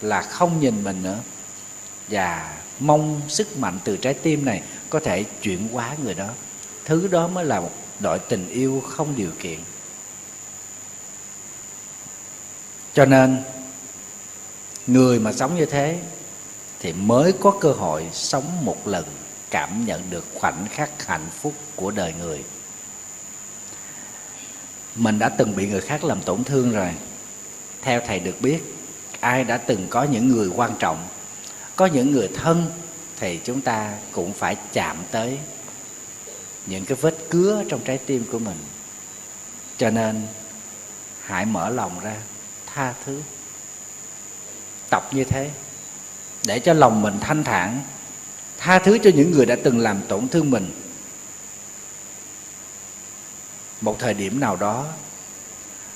là 0.00 0.22
không 0.22 0.60
nhìn 0.60 0.84
mình 0.84 1.02
nữa. 1.02 1.18
Và 2.08 2.56
mong 2.78 3.20
sức 3.28 3.58
mạnh 3.58 3.78
từ 3.84 3.96
trái 3.96 4.14
tim 4.14 4.44
này 4.44 4.62
có 4.90 5.00
thể 5.00 5.24
chuyển 5.42 5.68
hóa 5.68 5.96
người 6.04 6.14
đó. 6.14 6.28
Thứ 6.84 7.08
đó 7.08 7.28
mới 7.28 7.44
là 7.44 7.60
một 7.60 7.70
đội 8.00 8.18
tình 8.18 8.48
yêu 8.48 8.82
không 8.88 9.16
điều 9.16 9.30
kiện. 9.38 9.58
Cho 12.94 13.04
nên, 13.04 13.42
người 14.86 15.20
mà 15.20 15.32
sống 15.32 15.56
như 15.56 15.66
thế 15.66 15.98
thì 16.80 16.92
mới 16.92 17.32
có 17.40 17.54
cơ 17.60 17.72
hội 17.72 18.06
sống 18.12 18.64
một 18.64 18.88
lần 18.88 19.04
cảm 19.50 19.86
nhận 19.86 20.02
được 20.10 20.24
khoảnh 20.34 20.66
khắc 20.70 21.06
hạnh 21.06 21.26
phúc 21.40 21.52
của 21.76 21.90
đời 21.90 22.14
người 22.18 22.44
mình 24.94 25.18
đã 25.18 25.28
từng 25.28 25.56
bị 25.56 25.66
người 25.66 25.80
khác 25.80 26.04
làm 26.04 26.20
tổn 26.20 26.44
thương 26.44 26.72
rồi. 26.72 26.90
Theo 27.82 28.00
thầy 28.06 28.20
được 28.20 28.40
biết, 28.40 28.58
ai 29.20 29.44
đã 29.44 29.56
từng 29.56 29.86
có 29.90 30.02
những 30.02 30.28
người 30.28 30.50
quan 30.56 30.70
trọng, 30.78 31.08
có 31.76 31.86
những 31.86 32.12
người 32.12 32.28
thân 32.34 32.70
thì 33.20 33.40
chúng 33.44 33.60
ta 33.60 33.94
cũng 34.12 34.32
phải 34.32 34.56
chạm 34.72 34.96
tới 35.10 35.38
những 36.66 36.84
cái 36.84 36.98
vết 37.00 37.14
cứa 37.30 37.64
trong 37.68 37.80
trái 37.84 37.98
tim 37.98 38.24
của 38.32 38.38
mình. 38.38 38.56
Cho 39.76 39.90
nên, 39.90 40.22
hãy 41.22 41.44
mở 41.44 41.68
lòng 41.68 42.00
ra, 42.00 42.16
tha 42.66 42.94
thứ. 43.04 43.22
Tập 44.90 45.02
như 45.12 45.24
thế, 45.24 45.50
để 46.46 46.58
cho 46.58 46.72
lòng 46.72 47.02
mình 47.02 47.14
thanh 47.20 47.44
thản, 47.44 47.82
tha 48.58 48.78
thứ 48.78 48.98
cho 48.98 49.10
những 49.14 49.30
người 49.30 49.46
đã 49.46 49.56
từng 49.64 49.78
làm 49.78 50.00
tổn 50.08 50.28
thương 50.28 50.50
mình 50.50 50.70
một 53.80 53.96
thời 53.98 54.14
điểm 54.14 54.40
nào 54.40 54.56
đó, 54.56 54.86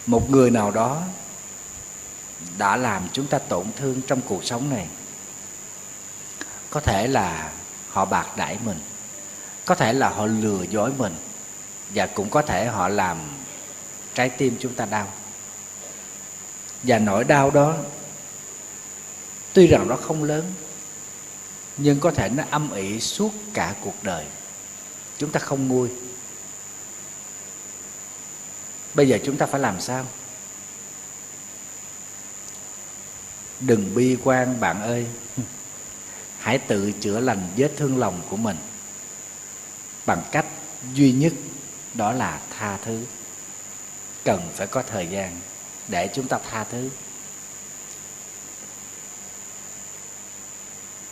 một 0.07 0.31
người 0.31 0.51
nào 0.51 0.71
đó 0.71 1.03
đã 2.59 2.77
làm 2.77 3.09
chúng 3.13 3.27
ta 3.27 3.39
tổn 3.39 3.67
thương 3.77 4.01
trong 4.07 4.21
cuộc 4.21 4.45
sống 4.45 4.71
này. 4.71 4.87
Có 6.71 6.81
thể 6.81 7.07
là 7.07 7.53
họ 7.89 8.05
bạc 8.05 8.27
đãi 8.37 8.59
mình, 8.65 8.79
có 9.65 9.75
thể 9.75 9.93
là 9.93 10.09
họ 10.09 10.27
lừa 10.27 10.63
dối 10.63 10.91
mình, 10.99 11.15
và 11.95 12.07
cũng 12.07 12.31
có 12.31 12.43
thể 12.43 12.67
họ 12.67 12.89
làm 12.89 13.19
trái 14.15 14.29
tim 14.29 14.57
chúng 14.61 14.75
ta 14.75 14.85
đau. 14.85 15.13
Và 16.83 16.99
nỗi 16.99 17.25
đau 17.25 17.51
đó 17.51 17.75
tuy 19.53 19.67
rằng 19.67 19.89
nó 19.89 19.97
không 19.97 20.25
lớn, 20.25 20.53
nhưng 21.77 22.01
có 22.01 22.11
thể 22.11 22.29
nó 22.29 22.43
âm 22.51 22.73
ỉ 22.73 23.01
suốt 23.01 23.33
cả 23.55 23.75
cuộc 23.81 23.95
đời. 24.03 24.25
Chúng 25.19 25.31
ta 25.31 25.41
không 25.41 25.69
nguôi 25.69 25.91
bây 28.95 29.09
giờ 29.09 29.19
chúng 29.25 29.37
ta 29.37 29.47
phải 29.47 29.61
làm 29.61 29.81
sao? 29.81 30.07
Đừng 33.61 33.95
bi 33.95 34.17
quan 34.25 34.61
bạn 34.61 34.83
ơi. 34.83 35.07
Hãy 36.39 36.59
tự 36.59 36.93
chữa 36.93 37.21
lành 37.21 37.49
vết 37.57 37.71
thương 37.77 37.99
lòng 37.99 38.23
của 38.31 38.37
mình 38.37 38.57
bằng 40.07 40.23
cách 40.33 40.47
duy 40.95 41.13
nhất 41.13 41.33
đó 41.95 42.13
là 42.13 42.41
tha 42.59 42.79
thứ. 42.85 43.05
Cần 44.25 44.49
phải 44.55 44.67
có 44.67 44.83
thời 44.83 45.07
gian 45.07 45.41
để 45.89 46.11
chúng 46.15 46.29
ta 46.29 46.39
tha 46.51 46.65
thứ. 46.65 46.91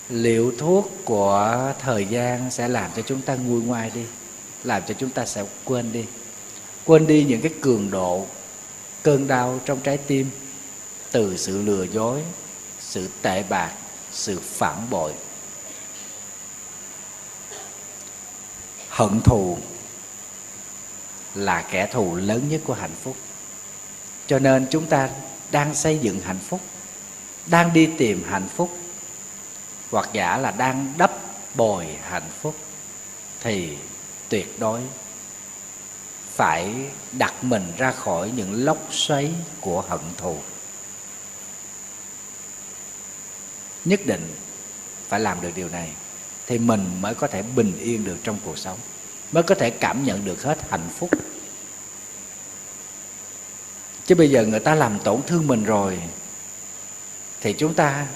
Liệu 0.08 0.52
thuốc 0.58 0.90
của 1.04 1.72
thời 1.80 2.06
gian 2.06 2.50
sẽ 2.50 2.68
làm 2.68 2.90
cho 2.96 3.02
chúng 3.02 3.22
ta 3.22 3.34
nguôi 3.34 3.62
ngoai 3.62 3.90
đi, 3.90 4.04
làm 4.64 4.82
cho 4.88 4.94
chúng 4.94 5.10
ta 5.10 5.26
sẽ 5.26 5.44
quên 5.64 5.92
đi 5.92 6.04
quên 6.84 7.06
đi 7.06 7.24
những 7.24 7.40
cái 7.40 7.52
cường 7.60 7.90
độ, 7.90 8.26
cơn 9.02 9.28
đau 9.28 9.60
trong 9.64 9.80
trái 9.80 9.96
tim. 9.96 10.30
Từ 11.12 11.36
sự 11.36 11.62
lừa 11.62 11.84
dối, 11.84 12.22
sự 12.80 13.08
tệ 13.22 13.42
bạc, 13.42 13.72
sự 14.12 14.40
phản 14.40 14.90
bội. 14.90 15.12
Hận 18.88 19.20
thù 19.20 19.58
là 21.34 21.62
kẻ 21.62 21.86
thù 21.86 22.16
lớn 22.16 22.48
nhất 22.48 22.60
của 22.64 22.74
hạnh 22.74 22.94
phúc. 23.02 23.16
Cho 24.26 24.38
nên 24.38 24.66
chúng 24.70 24.86
ta 24.86 25.08
đang 25.50 25.74
xây 25.74 25.98
dựng 25.98 26.20
hạnh 26.20 26.38
phúc, 26.48 26.60
đang 27.46 27.72
đi 27.72 27.88
tìm 27.98 28.24
hạnh 28.28 28.48
phúc, 28.56 28.70
hoặc 29.90 30.08
giả 30.12 30.38
là 30.38 30.50
đang 30.50 30.92
đắp 30.98 31.12
bồi 31.54 31.86
hạnh 32.02 32.30
phúc, 32.40 32.54
thì 33.40 33.76
tuyệt 34.28 34.58
đối 34.58 34.80
phải 36.34 36.74
đặt 37.12 37.44
mình 37.44 37.72
ra 37.78 37.92
khỏi 37.92 38.30
những 38.36 38.64
lốc 38.64 38.78
xoáy 38.90 39.32
của 39.60 39.80
hận 39.80 40.00
thù. 40.16 40.36
Nhất 43.84 44.00
định 44.06 44.34
phải 45.08 45.20
làm 45.20 45.40
được 45.40 45.50
điều 45.54 45.68
này 45.68 45.92
thì 46.46 46.58
mình 46.58 46.86
mới 47.00 47.14
có 47.14 47.26
thể 47.26 47.42
bình 47.42 47.72
yên 47.80 48.04
được 48.04 48.16
trong 48.22 48.38
cuộc 48.44 48.58
sống, 48.58 48.78
mới 49.32 49.42
có 49.42 49.54
thể 49.54 49.70
cảm 49.70 50.04
nhận 50.04 50.24
được 50.24 50.42
hết 50.42 50.58
hạnh 50.70 50.88
phúc. 50.98 51.10
Chứ 54.06 54.14
bây 54.14 54.30
giờ 54.30 54.46
người 54.46 54.60
ta 54.60 54.74
làm 54.74 54.98
tổn 54.98 55.22
thương 55.26 55.46
mình 55.46 55.64
rồi 55.64 56.02
thì 57.40 57.52
chúng 57.52 57.74
ta 57.74 58.06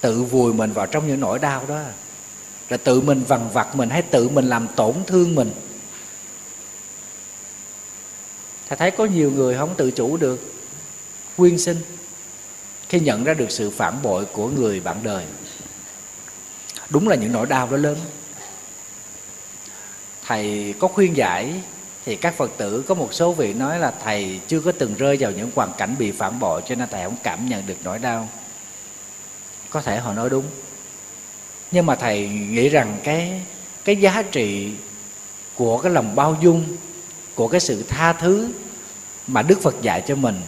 tự 0.00 0.22
vùi 0.22 0.52
mình 0.52 0.72
vào 0.72 0.86
trong 0.86 1.08
những 1.08 1.20
nỗi 1.20 1.38
đau 1.38 1.66
đó, 1.68 1.80
rồi 2.68 2.78
tự 2.78 3.00
mình 3.00 3.24
vằn 3.28 3.48
vặt 3.52 3.76
mình 3.76 3.90
hay 3.90 4.02
tự 4.02 4.28
mình 4.28 4.44
làm 4.44 4.66
tổn 4.76 4.94
thương 5.06 5.34
mình 5.34 5.50
thầy 8.72 8.76
thấy 8.76 8.90
có 8.90 9.04
nhiều 9.04 9.30
người 9.30 9.56
không 9.56 9.74
tự 9.76 9.90
chủ 9.90 10.16
được 10.16 10.52
quyên 11.36 11.58
sinh 11.58 11.76
khi 12.88 13.00
nhận 13.00 13.24
ra 13.24 13.34
được 13.34 13.50
sự 13.50 13.70
phản 13.70 14.02
bội 14.02 14.24
của 14.24 14.48
người 14.48 14.80
bạn 14.80 14.96
đời. 15.02 15.24
Đúng 16.88 17.08
là 17.08 17.16
những 17.16 17.32
nỗi 17.32 17.46
đau 17.46 17.68
đó 17.70 17.76
lớn. 17.76 17.96
Thầy 20.26 20.74
có 20.78 20.88
khuyên 20.88 21.16
giải 21.16 21.52
thì 22.04 22.16
các 22.16 22.36
phật 22.36 22.50
tử 22.56 22.84
có 22.88 22.94
một 22.94 23.14
số 23.14 23.32
vị 23.32 23.52
nói 23.54 23.78
là 23.78 23.92
thầy 24.04 24.40
chưa 24.48 24.60
có 24.60 24.72
từng 24.72 24.94
rơi 24.94 25.16
vào 25.20 25.30
những 25.30 25.50
hoàn 25.54 25.72
cảnh 25.78 25.94
bị 25.98 26.10
phản 26.10 26.38
bội 26.38 26.62
cho 26.68 26.74
nên 26.74 26.88
thầy 26.90 27.04
không 27.04 27.16
cảm 27.22 27.48
nhận 27.48 27.66
được 27.66 27.76
nỗi 27.84 27.98
đau. 27.98 28.28
Có 29.70 29.82
thể 29.82 29.98
họ 29.98 30.12
nói 30.12 30.30
đúng. 30.30 30.44
Nhưng 31.70 31.86
mà 31.86 31.94
thầy 31.94 32.28
nghĩ 32.28 32.68
rằng 32.68 33.00
cái 33.04 33.40
cái 33.84 33.96
giá 33.96 34.22
trị 34.22 34.72
của 35.54 35.78
cái 35.78 35.92
lòng 35.92 36.14
bao 36.14 36.36
dung, 36.42 36.76
của 37.34 37.48
cái 37.48 37.60
sự 37.60 37.82
tha 37.88 38.12
thứ 38.12 38.48
mà 39.32 39.42
đức 39.42 39.62
phật 39.62 39.74
dạy 39.82 40.02
cho 40.06 40.14
mình, 40.14 40.40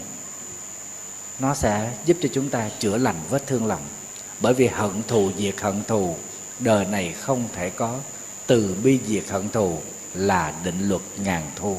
nó 1.38 1.54
sẽ 1.54 1.90
giúp 2.04 2.16
cho 2.22 2.28
chúng 2.32 2.50
ta 2.50 2.68
chữa 2.78 2.96
lành 2.96 3.20
vết 3.30 3.46
thương 3.46 3.66
lòng. 3.66 3.82
Bởi 4.40 4.54
vì 4.54 4.66
hận 4.66 5.02
thù 5.08 5.30
diệt 5.38 5.60
hận 5.60 5.84
thù, 5.84 6.16
đời 6.58 6.84
này 6.84 7.14
không 7.20 7.48
thể 7.52 7.70
có. 7.70 7.98
Từ 8.46 8.76
bi 8.82 9.00
diệt 9.06 9.28
hận 9.28 9.48
thù 9.48 9.80
là 10.14 10.52
định 10.64 10.88
luật 10.88 11.02
ngàn 11.16 11.50
thu. 11.56 11.78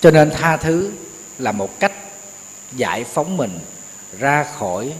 Cho 0.00 0.10
nên 0.10 0.30
tha 0.30 0.56
thứ 0.56 0.92
là 1.38 1.52
một 1.52 1.80
cách 1.80 1.92
giải 2.72 3.04
phóng 3.04 3.36
mình 3.36 3.58
ra 4.18 4.44
khỏi 4.58 4.92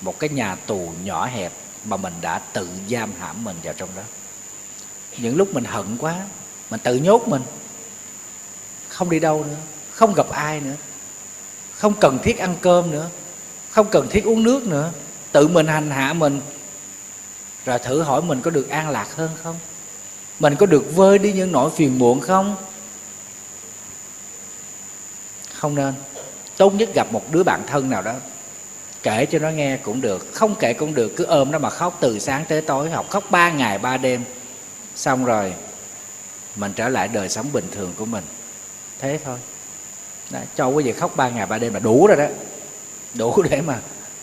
một 0.00 0.18
cái 0.18 0.30
nhà 0.30 0.54
tù 0.54 0.92
nhỏ 1.04 1.26
hẹp 1.26 1.52
mà 1.84 1.96
mình 1.96 2.14
đã 2.20 2.38
tự 2.38 2.68
giam 2.90 3.12
hãm 3.20 3.44
mình 3.44 3.56
vào 3.62 3.74
trong 3.74 3.88
đó 3.96 4.02
những 5.18 5.36
lúc 5.36 5.54
mình 5.54 5.64
hận 5.64 5.96
quá, 5.98 6.16
mình 6.70 6.80
tự 6.80 6.96
nhốt 6.96 7.28
mình. 7.28 7.42
Không 8.88 9.10
đi 9.10 9.20
đâu 9.20 9.44
nữa, 9.48 9.56
không 9.92 10.14
gặp 10.14 10.30
ai 10.30 10.60
nữa. 10.60 10.74
Không 11.74 11.94
cần 12.00 12.18
thiết 12.22 12.38
ăn 12.38 12.56
cơm 12.60 12.90
nữa, 12.90 13.08
không 13.70 13.86
cần 13.90 14.08
thiết 14.08 14.24
uống 14.24 14.42
nước 14.42 14.66
nữa. 14.66 14.90
Tự 15.32 15.48
mình 15.48 15.66
hành 15.66 15.90
hạ 15.90 16.12
mình, 16.12 16.40
rồi 17.64 17.78
thử 17.78 18.02
hỏi 18.02 18.22
mình 18.22 18.40
có 18.40 18.50
được 18.50 18.70
an 18.70 18.90
lạc 18.90 19.16
hơn 19.16 19.30
không? 19.42 19.56
Mình 20.38 20.56
có 20.56 20.66
được 20.66 20.96
vơi 20.96 21.18
đi 21.18 21.32
những 21.32 21.52
nỗi 21.52 21.70
phiền 21.70 21.98
muộn 21.98 22.20
không? 22.20 22.56
Không 25.54 25.74
nên. 25.74 25.94
Tốt 26.56 26.74
nhất 26.74 26.88
gặp 26.94 27.12
một 27.12 27.32
đứa 27.32 27.42
bạn 27.42 27.62
thân 27.66 27.90
nào 27.90 28.02
đó, 28.02 28.14
kể 29.02 29.26
cho 29.26 29.38
nó 29.38 29.48
nghe 29.48 29.76
cũng 29.76 30.00
được, 30.00 30.34
không 30.34 30.54
kể 30.54 30.72
cũng 30.72 30.94
được, 30.94 31.12
cứ 31.16 31.24
ôm 31.24 31.50
nó 31.50 31.58
mà 31.58 31.70
khóc 31.70 31.98
từ 32.00 32.18
sáng 32.18 32.44
tới 32.48 32.60
tối, 32.60 32.90
học 32.90 33.10
khóc 33.10 33.24
ba 33.30 33.50
ngày 33.50 33.78
ba 33.78 33.96
đêm 33.96 34.24
xong 34.96 35.24
rồi 35.24 35.54
mình 36.56 36.72
trở 36.76 36.88
lại 36.88 37.08
đời 37.08 37.28
sống 37.28 37.46
bình 37.52 37.66
thường 37.70 37.92
của 37.96 38.04
mình. 38.04 38.24
Thế 38.98 39.18
thôi. 39.24 39.38
Đó, 40.30 40.40
cho 40.56 40.68
quý 40.68 40.84
vị 40.84 40.92
khóc 40.92 41.16
ba 41.16 41.28
ngày 41.28 41.46
ba 41.46 41.58
đêm 41.58 41.74
là 41.74 41.80
đủ 41.80 42.06
rồi 42.06 42.16
đó. 42.16 42.26
Đủ 43.14 43.42
để 43.50 43.60
mà 43.60 43.78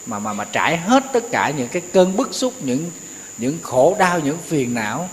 mà 0.06 0.20
mà 0.20 0.34
mà 0.34 0.46
trải 0.52 0.78
hết 0.78 1.04
tất 1.14 1.24
cả 1.32 1.54
những 1.58 1.68
cái 1.68 1.82
cơn 1.94 2.18
bức 2.18 2.34
xúc 2.34 2.54
những 2.60 2.92
những 3.38 3.58
khổ 3.62 3.96
đau 4.00 4.20
những 4.20 4.38
phiền 4.38 4.74
não. 4.74 5.10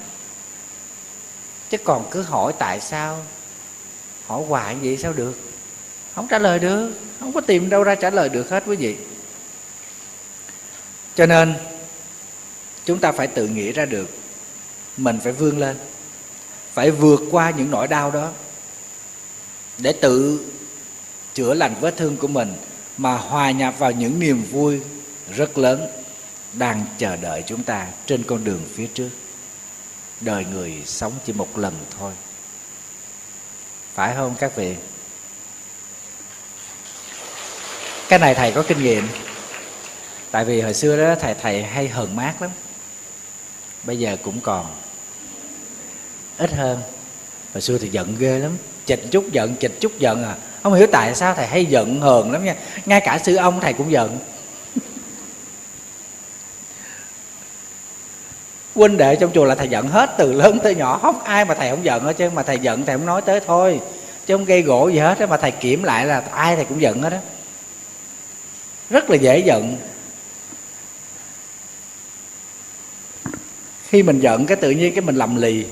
Chứ 1.71 1.79
còn 1.79 2.09
cứ 2.11 2.23
hỏi 2.23 2.53
tại 2.59 2.81
sao? 2.81 3.25
Hỏi 4.27 4.43
hoài 4.49 4.75
vậy 4.75 4.97
sao 4.97 5.13
được? 5.13 5.39
Không 6.15 6.29
trả 6.29 6.39
lời 6.39 6.59
được. 6.59 6.93
Không 7.21 7.33
có 7.33 7.41
tìm 7.41 7.71
đâu 7.71 7.83
ra 7.83 7.95
trả 7.95 8.11
lời 8.11 8.29
được 8.29 8.51
hết 8.51 8.63
quý 8.67 8.77
vị. 8.77 8.97
Cho 11.15 11.27
nên 11.27 11.55
chúng 12.85 12.99
ta 12.99 13.13
phải 13.13 13.27
tự 13.27 13.49
nghĩ 13.49 13.73
ra 13.73 13.85
được 13.85 14.18
mình 14.99 15.19
phải 15.23 15.33
vươn 15.33 15.59
lên, 15.59 15.77
phải 16.73 16.91
vượt 16.91 17.21
qua 17.31 17.51
những 17.51 17.71
nỗi 17.71 17.89
đau 17.89 18.11
đó 18.11 18.33
để 19.79 19.93
tự 19.93 20.45
chữa 21.35 21.55
lành 21.55 21.75
vết 21.81 21.97
thương 21.97 22.17
của 22.17 22.29
mình 22.29 22.55
mà 22.97 23.17
hòa 23.17 23.51
nhập 23.51 23.75
vào 23.79 23.93
những 23.93 24.21
niềm 24.21 24.43
vui 24.51 24.81
rất 25.35 25.59
lớn 25.59 25.87
đang 26.53 26.85
chờ 26.99 27.17
đợi 27.17 27.43
chúng 27.47 27.63
ta 27.63 27.87
trên 28.07 28.23
con 28.23 28.45
đường 28.45 28.61
phía 28.75 28.87
trước. 28.87 29.11
Đời 30.21 30.47
người 30.53 30.83
sống 30.87 31.13
chỉ 31.27 31.33
một 31.33 31.59
lần 31.59 31.75
thôi. 31.99 32.13
Phải 33.95 34.15
không 34.17 34.35
các 34.39 34.57
vị? 34.57 34.77
Cái 38.09 38.19
này 38.19 38.35
thầy 38.35 38.53
có 38.53 38.63
kinh 38.69 38.83
nghiệm. 38.83 39.09
Tại 40.31 40.45
vì 40.45 40.61
hồi 40.61 40.75
xưa 40.75 40.97
đó 40.97 41.15
thầy 41.21 41.35
thầy 41.35 41.63
hay 41.63 41.89
hờn 41.89 42.17
mát 42.17 42.43
lắm. 42.43 42.51
Bây 43.85 43.99
giờ 43.99 44.17
cũng 44.23 44.41
còn 44.41 44.67
ít 46.39 46.53
hơn. 46.53 46.81
Hồi 47.53 47.61
xưa 47.61 47.79
thì 47.79 47.89
giận 47.89 48.17
ghê 48.19 48.39
lắm. 48.39 48.57
Chịch 48.87 49.11
chút 49.11 49.33
giận 49.33 49.55
chịch 49.57 49.81
chút 49.81 49.99
giận 49.99 50.25
à. 50.25 50.35
Không 50.63 50.75
hiểu 50.75 50.87
tại 50.93 51.15
sao 51.15 51.35
thầy 51.35 51.47
hay 51.47 51.65
giận 51.65 52.01
hờn 52.01 52.33
lắm 52.33 52.45
nha. 52.45 52.55
Ngay 52.87 53.01
cả 53.01 53.19
sư 53.19 53.37
ông 53.37 53.61
thầy 53.61 53.73
cũng 53.73 53.93
giận. 53.93 54.19
Huynh 58.75 58.97
đệ 58.97 59.17
trong 59.17 59.31
chùa 59.35 59.45
là 59.45 59.55
thầy 59.55 59.69
giận 59.69 59.89
hết, 59.89 60.15
từ 60.19 60.33
lớn 60.33 60.59
tới 60.63 60.75
nhỏ. 60.75 60.99
Không 61.03 61.23
ai 61.23 61.45
mà 61.45 61.55
thầy 61.55 61.71
không 61.71 61.85
giận 61.85 62.03
hết 62.03 62.13
chứ. 62.13 62.31
Mà 62.31 62.43
thầy 62.43 62.59
giận 62.59 62.87
thầy 62.87 62.97
không 62.97 63.07
nói 63.07 63.23
tới 63.23 63.41
thôi. 63.47 63.81
Chứ 64.27 64.37
không 64.37 64.45
gây 64.45 64.63
gỗ 64.63 64.89
gì 64.89 64.99
hết 64.99 65.19
á, 65.19 65.27
mà 65.27 65.37
thầy 65.37 65.51
kiểm 65.51 65.83
lại 65.83 66.07
là 66.07 66.21
ai 66.21 66.57
thầy 66.57 66.65
cũng 66.65 66.81
giận 66.81 67.03
hết 67.03 67.13
á. 67.13 67.21
Rất 68.91 69.11
là 69.11 69.17
dễ 69.17 69.39
giận. 69.39 69.77
Khi 73.89 74.03
mình 74.03 74.21
giận 74.21 74.47
cái 74.47 74.57
tự 74.57 74.71
nhiên 74.71 74.95
cái 74.95 75.01
mình 75.01 75.17
lầm 75.17 75.37
lì 75.37 75.65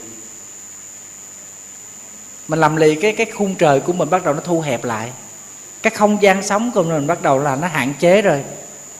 mình 2.49 2.59
làm 2.59 2.77
lì 2.77 2.95
cái 2.95 3.13
cái 3.13 3.27
khung 3.35 3.55
trời 3.55 3.81
của 3.81 3.93
mình 3.93 4.11
bắt 4.11 4.25
đầu 4.25 4.35
nó 4.35 4.41
thu 4.41 4.61
hẹp 4.61 4.85
lại. 4.85 5.11
Cái 5.83 5.91
không 5.91 6.23
gian 6.23 6.43
sống 6.43 6.71
của 6.75 6.83
mình 6.83 7.07
bắt 7.07 7.23
đầu 7.23 7.39
là 7.39 7.57
nó 7.57 7.69
hạn 7.69 7.95
chế 7.99 8.23
rồi. 8.23 8.45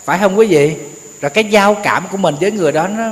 Phải 0.05 0.19
không 0.19 0.39
quý 0.39 0.47
vị? 0.47 0.77
Rồi 1.21 1.31
cái 1.31 1.45
giao 1.45 1.77
cảm 1.83 2.07
của 2.11 2.17
mình 2.17 2.35
với 2.41 2.51
người 2.53 2.73
đó 2.73 2.89
nó 2.89 3.05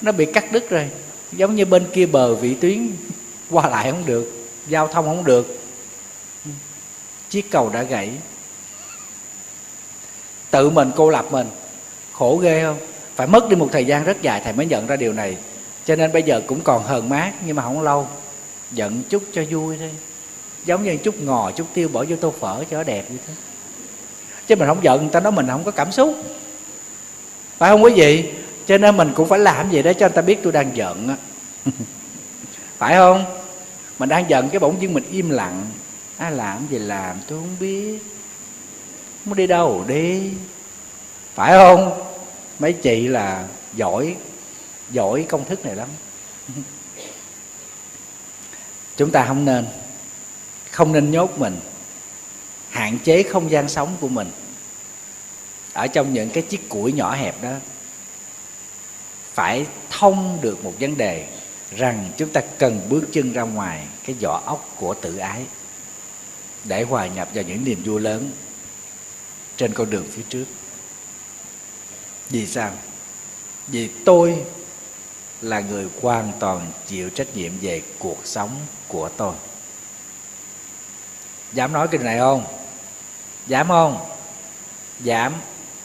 nó 0.00 0.12
bị 0.12 0.24
cắt 0.24 0.52
đứt 0.52 0.70
rồi. 0.70 0.88
Giống 1.32 1.56
như 1.56 1.64
bên 1.64 1.86
kia 1.92 2.06
bờ 2.06 2.34
vị 2.34 2.54
tuyến 2.54 2.90
qua 3.50 3.68
lại 3.68 3.90
không 3.90 4.06
được, 4.06 4.48
giao 4.66 4.88
thông 4.88 5.04
không 5.04 5.24
được. 5.24 5.60
Chiếc 7.30 7.50
cầu 7.50 7.68
đã 7.68 7.82
gãy. 7.82 8.10
Tự 10.50 10.70
mình 10.70 10.90
cô 10.96 11.10
lập 11.10 11.26
mình. 11.30 11.46
Khổ 12.12 12.36
ghê 12.36 12.62
không? 12.62 12.76
Phải 13.16 13.26
mất 13.26 13.48
đi 13.48 13.56
một 13.56 13.68
thời 13.72 13.84
gian 13.84 14.04
rất 14.04 14.22
dài 14.22 14.40
thầy 14.44 14.52
mới 14.52 14.66
nhận 14.66 14.86
ra 14.86 14.96
điều 14.96 15.12
này. 15.12 15.36
Cho 15.84 15.96
nên 15.96 16.12
bây 16.12 16.22
giờ 16.22 16.42
cũng 16.46 16.60
còn 16.60 16.82
hờn 16.82 17.08
mát, 17.08 17.32
nhưng 17.46 17.56
mà 17.56 17.62
không 17.62 17.82
lâu 17.82 18.08
giận 18.74 19.02
chút 19.08 19.22
cho 19.32 19.42
vui 19.50 19.76
thôi. 19.78 19.90
Giống 20.64 20.84
như 20.84 20.96
chút 20.96 21.20
ngò, 21.20 21.50
chút 21.50 21.66
tiêu 21.74 21.88
bỏ 21.88 22.04
vô 22.08 22.16
tô 22.16 22.34
phở 22.40 22.64
cho 22.70 22.76
nó 22.76 22.84
đẹp 22.84 23.10
như 23.10 23.18
thế. 23.26 23.34
Chứ 24.46 24.56
mình 24.56 24.68
không 24.68 24.84
giận 24.84 25.00
người 25.00 25.10
ta 25.12 25.20
nói 25.20 25.32
mình 25.32 25.46
không 25.48 25.64
có 25.64 25.70
cảm 25.70 25.92
xúc. 25.92 26.16
Phải 27.58 27.70
không 27.70 27.84
quý 27.84 27.92
vị? 27.96 28.32
Cho 28.66 28.78
nên 28.78 28.96
mình 28.96 29.12
cũng 29.16 29.28
phải 29.28 29.38
làm 29.38 29.70
gì 29.70 29.82
để 29.82 29.94
cho 29.94 30.06
người 30.06 30.16
ta 30.16 30.22
biết 30.22 30.38
tôi 30.42 30.52
đang 30.52 30.76
giận 30.76 31.08
á. 31.08 31.16
Phải 32.78 32.94
không? 32.94 33.24
Mình 33.98 34.08
đang 34.08 34.30
giận 34.30 34.48
cái 34.48 34.58
bỗng 34.60 34.82
dưng 34.82 34.94
mình 34.94 35.04
im 35.10 35.30
lặng. 35.30 35.66
Ai 36.16 36.32
làm 36.32 36.66
gì 36.70 36.78
làm, 36.78 37.16
tôi 37.28 37.38
không 37.38 37.56
biết. 37.60 37.98
Muốn 39.24 39.36
đi 39.36 39.46
đâu 39.46 39.84
đi. 39.88 40.30
Phải 41.34 41.52
không? 41.52 42.02
Mấy 42.58 42.72
chị 42.72 43.08
là 43.08 43.44
giỏi 43.74 44.16
giỏi 44.90 45.26
công 45.28 45.44
thức 45.44 45.64
này 45.64 45.76
lắm. 45.76 45.88
chúng 48.96 49.10
ta 49.10 49.24
không 49.26 49.44
nên 49.44 49.66
không 50.70 50.92
nên 50.92 51.10
nhốt 51.10 51.38
mình, 51.38 51.60
hạn 52.68 52.98
chế 53.04 53.22
không 53.22 53.50
gian 53.50 53.68
sống 53.68 53.96
của 54.00 54.08
mình 54.08 54.30
ở 55.72 55.86
trong 55.86 56.12
những 56.12 56.30
cái 56.30 56.42
chiếc 56.42 56.68
củi 56.68 56.92
nhỏ 56.92 57.14
hẹp 57.14 57.42
đó. 57.42 57.52
Phải 59.34 59.66
thông 59.90 60.38
được 60.40 60.64
một 60.64 60.72
vấn 60.80 60.96
đề 60.96 61.26
rằng 61.76 62.10
chúng 62.16 62.28
ta 62.28 62.40
cần 62.58 62.80
bước 62.88 63.04
chân 63.12 63.32
ra 63.32 63.42
ngoài 63.42 63.86
cái 64.04 64.16
vỏ 64.20 64.42
ốc 64.46 64.74
của 64.76 64.94
tự 64.94 65.16
ái 65.16 65.42
để 66.64 66.82
hòa 66.82 67.06
nhập 67.06 67.28
vào 67.34 67.44
những 67.44 67.64
niềm 67.64 67.82
vui 67.84 68.00
lớn 68.00 68.30
trên 69.56 69.74
con 69.74 69.90
đường 69.90 70.06
phía 70.10 70.22
trước. 70.28 70.44
Vì 72.30 72.46
sao? 72.46 72.70
Vì 73.68 73.90
tôi 74.04 74.44
là 75.42 75.60
người 75.60 75.86
hoàn 76.02 76.32
toàn 76.38 76.66
chịu 76.86 77.10
trách 77.10 77.36
nhiệm 77.36 77.52
về 77.60 77.82
cuộc 77.98 78.18
sống 78.24 78.50
của 78.88 79.08
tôi. 79.08 79.34
Dám 81.52 81.72
nói 81.72 81.88
cái 81.88 82.00
này 82.02 82.18
không? 82.18 82.44
Dám 83.46 83.68
không? 83.68 84.06
Dám. 85.00 85.34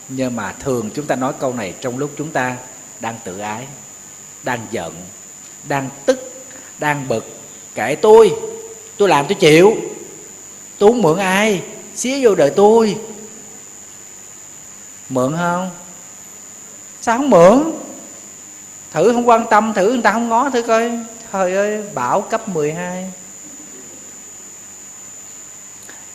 Nhưng 0.10 0.36
mà 0.36 0.56
thường 0.60 0.90
chúng 0.96 1.06
ta 1.06 1.16
nói 1.16 1.34
câu 1.40 1.54
này 1.54 1.74
trong 1.82 1.98
lúc 1.98 2.12
chúng 2.18 2.32
ta 2.32 2.58
đang 3.00 3.16
tự 3.24 3.40
ái, 3.40 3.68
đang 4.44 4.68
giận, 4.72 4.96
đang 5.68 5.90
tức, 6.06 6.46
đang 6.80 7.08
bực. 7.08 7.26
Kệ 7.76 7.96
tôi 7.96 8.36
tôi 8.98 9.10
làm 9.10 9.26
tôi 9.28 9.36
chịu. 9.36 9.76
Tôi 10.78 10.92
không 10.92 11.02
mượn 11.02 11.18
ai, 11.18 11.62
xía 11.96 12.20
vô 12.22 12.36
đời 12.36 12.52
tôi. 12.56 12.98
Mượn 15.10 15.36
không? 15.38 15.72
Sao 17.02 17.18
không 17.18 17.30
mượn? 17.30 17.87
Thử 18.92 19.14
không 19.14 19.30
quan 19.30 19.46
tâm, 19.50 19.74
thử 19.76 19.90
người 19.90 20.02
ta 20.02 20.12
không 20.12 20.30
ngó 20.30 20.50
thử 20.50 20.62
coi. 20.62 20.92
Trời 21.34 21.56
ơi 21.56 21.84
bão 21.94 22.22
cấp 22.22 22.50
12 22.50 23.12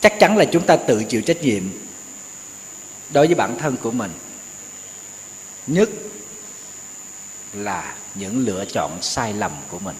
chắc 0.03 0.19
chắn 0.19 0.37
là 0.37 0.45
chúng 0.45 0.65
ta 0.65 0.75
tự 0.75 1.03
chịu 1.03 1.21
trách 1.21 1.41
nhiệm 1.41 1.63
đối 3.09 3.25
với 3.27 3.35
bản 3.35 3.57
thân 3.59 3.77
của 3.77 3.91
mình. 3.91 4.11
Nhất 5.67 5.89
là 7.53 7.95
những 8.15 8.45
lựa 8.45 8.65
chọn 8.65 9.01
sai 9.01 9.33
lầm 9.33 9.51
của 9.67 9.79
mình. 9.79 9.95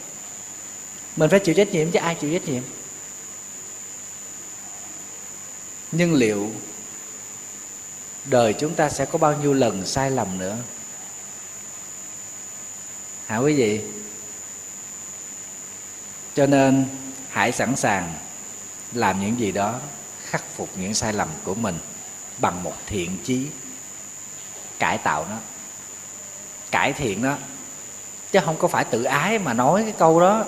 Mình 1.15 1.29
phải 1.29 1.39
chịu 1.39 1.55
trách 1.55 1.71
nhiệm 1.71 1.91
chứ 1.91 1.99
ai 1.99 2.15
chịu 2.15 2.31
trách 2.33 2.47
nhiệm? 2.47 2.63
Nhưng 5.91 6.13
liệu 6.13 6.51
đời 8.25 8.53
chúng 8.53 8.75
ta 8.75 8.89
sẽ 8.89 9.05
có 9.05 9.17
bao 9.17 9.37
nhiêu 9.41 9.53
lần 9.53 9.85
sai 9.85 10.11
lầm 10.11 10.37
nữa? 10.37 10.57
Hả 13.27 13.37
quý 13.37 13.53
vị? 13.53 13.81
Cho 16.35 16.45
nên 16.45 16.85
hãy 17.29 17.51
sẵn 17.51 17.75
sàng 17.75 18.13
làm 18.93 19.21
những 19.21 19.39
gì 19.39 19.51
đó, 19.51 19.79
khắc 20.23 20.43
phục 20.55 20.69
những 20.75 20.93
sai 20.93 21.13
lầm 21.13 21.27
của 21.43 21.55
mình 21.55 21.77
bằng 22.37 22.63
một 22.63 22.73
thiện 22.87 23.17
chí. 23.23 23.47
Cải 24.79 24.97
tạo 24.97 25.25
nó. 25.29 25.37
Cải 26.71 26.93
thiện 26.93 27.21
nó. 27.21 27.37
Chứ 28.31 28.39
không 28.45 28.57
có 28.57 28.67
phải 28.67 28.83
tự 28.83 29.03
ái 29.03 29.39
mà 29.39 29.53
nói 29.53 29.83
cái 29.83 29.93
câu 29.97 30.19
đó. 30.19 30.45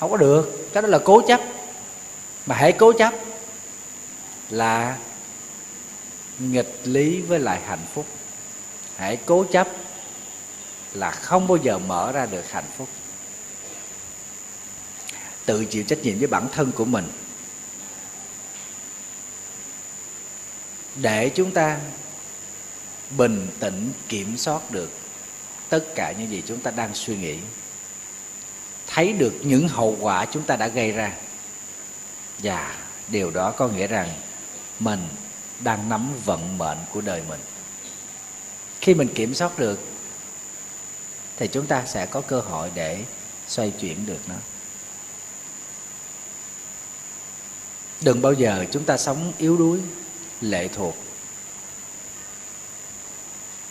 Không 0.00 0.10
có 0.10 0.16
được. 0.16 0.70
Cái 0.72 0.82
đó 0.82 0.88
là 0.88 0.98
cố 1.04 1.22
chấp. 1.28 1.40
Mà 2.46 2.54
hãy 2.54 2.72
cố 2.72 2.92
chấp 2.92 3.14
là 4.50 4.96
nghịch 6.38 6.80
lý 6.84 7.20
với 7.20 7.38
lại 7.38 7.60
hạnh 7.66 7.86
phúc. 7.94 8.06
Hãy 8.96 9.18
cố 9.26 9.44
chấp 9.52 9.68
là 10.94 11.10
không 11.10 11.48
bao 11.48 11.56
giờ 11.56 11.78
mở 11.78 12.12
ra 12.12 12.26
được 12.26 12.50
hạnh 12.50 12.70
phúc. 12.76 12.88
Tự 15.44 15.64
chịu 15.64 15.84
trách 15.84 15.98
nhiệm 16.02 16.18
với 16.18 16.26
bản 16.26 16.48
thân 16.52 16.72
của 16.72 16.84
mình. 16.84 17.04
Để 20.96 21.28
chúng 21.28 21.50
ta 21.50 21.78
bình 23.10 23.48
tĩnh 23.58 23.92
kiểm 24.08 24.36
soát 24.36 24.70
được 24.70 24.90
tất 25.68 25.84
cả 25.94 26.12
những 26.18 26.30
gì 26.30 26.42
chúng 26.46 26.60
ta 26.60 26.70
đang 26.70 26.94
suy 26.94 27.16
nghĩ. 27.16 27.38
Thấy 28.86 29.12
được 29.12 29.34
những 29.42 29.68
hậu 29.68 29.96
quả 30.00 30.26
chúng 30.32 30.42
ta 30.42 30.56
đã 30.56 30.68
gây 30.68 30.92
ra. 30.92 31.12
Và 32.38 32.76
điều 33.08 33.30
đó 33.30 33.50
có 33.50 33.68
nghĩa 33.68 33.86
rằng 33.86 34.08
mình 34.78 35.00
đang 35.60 35.88
nắm 35.88 36.08
vận 36.24 36.58
mệnh 36.58 36.78
của 36.92 37.00
đời 37.00 37.22
mình. 37.28 37.40
Khi 38.80 38.94
mình 38.94 39.08
kiểm 39.14 39.34
soát 39.34 39.58
được 39.58 39.80
thì 41.36 41.48
chúng 41.48 41.66
ta 41.66 41.82
sẽ 41.86 42.06
có 42.06 42.20
cơ 42.20 42.40
hội 42.40 42.70
để 42.74 43.04
xoay 43.48 43.70
chuyển 43.70 44.06
được 44.06 44.20
nó. 44.28 44.34
Đừng 48.00 48.22
bao 48.22 48.32
giờ 48.32 48.64
chúng 48.70 48.84
ta 48.84 48.96
sống 48.96 49.32
yếu 49.38 49.56
đuối, 49.56 49.80
lệ 50.40 50.68
thuộc. 50.68 50.96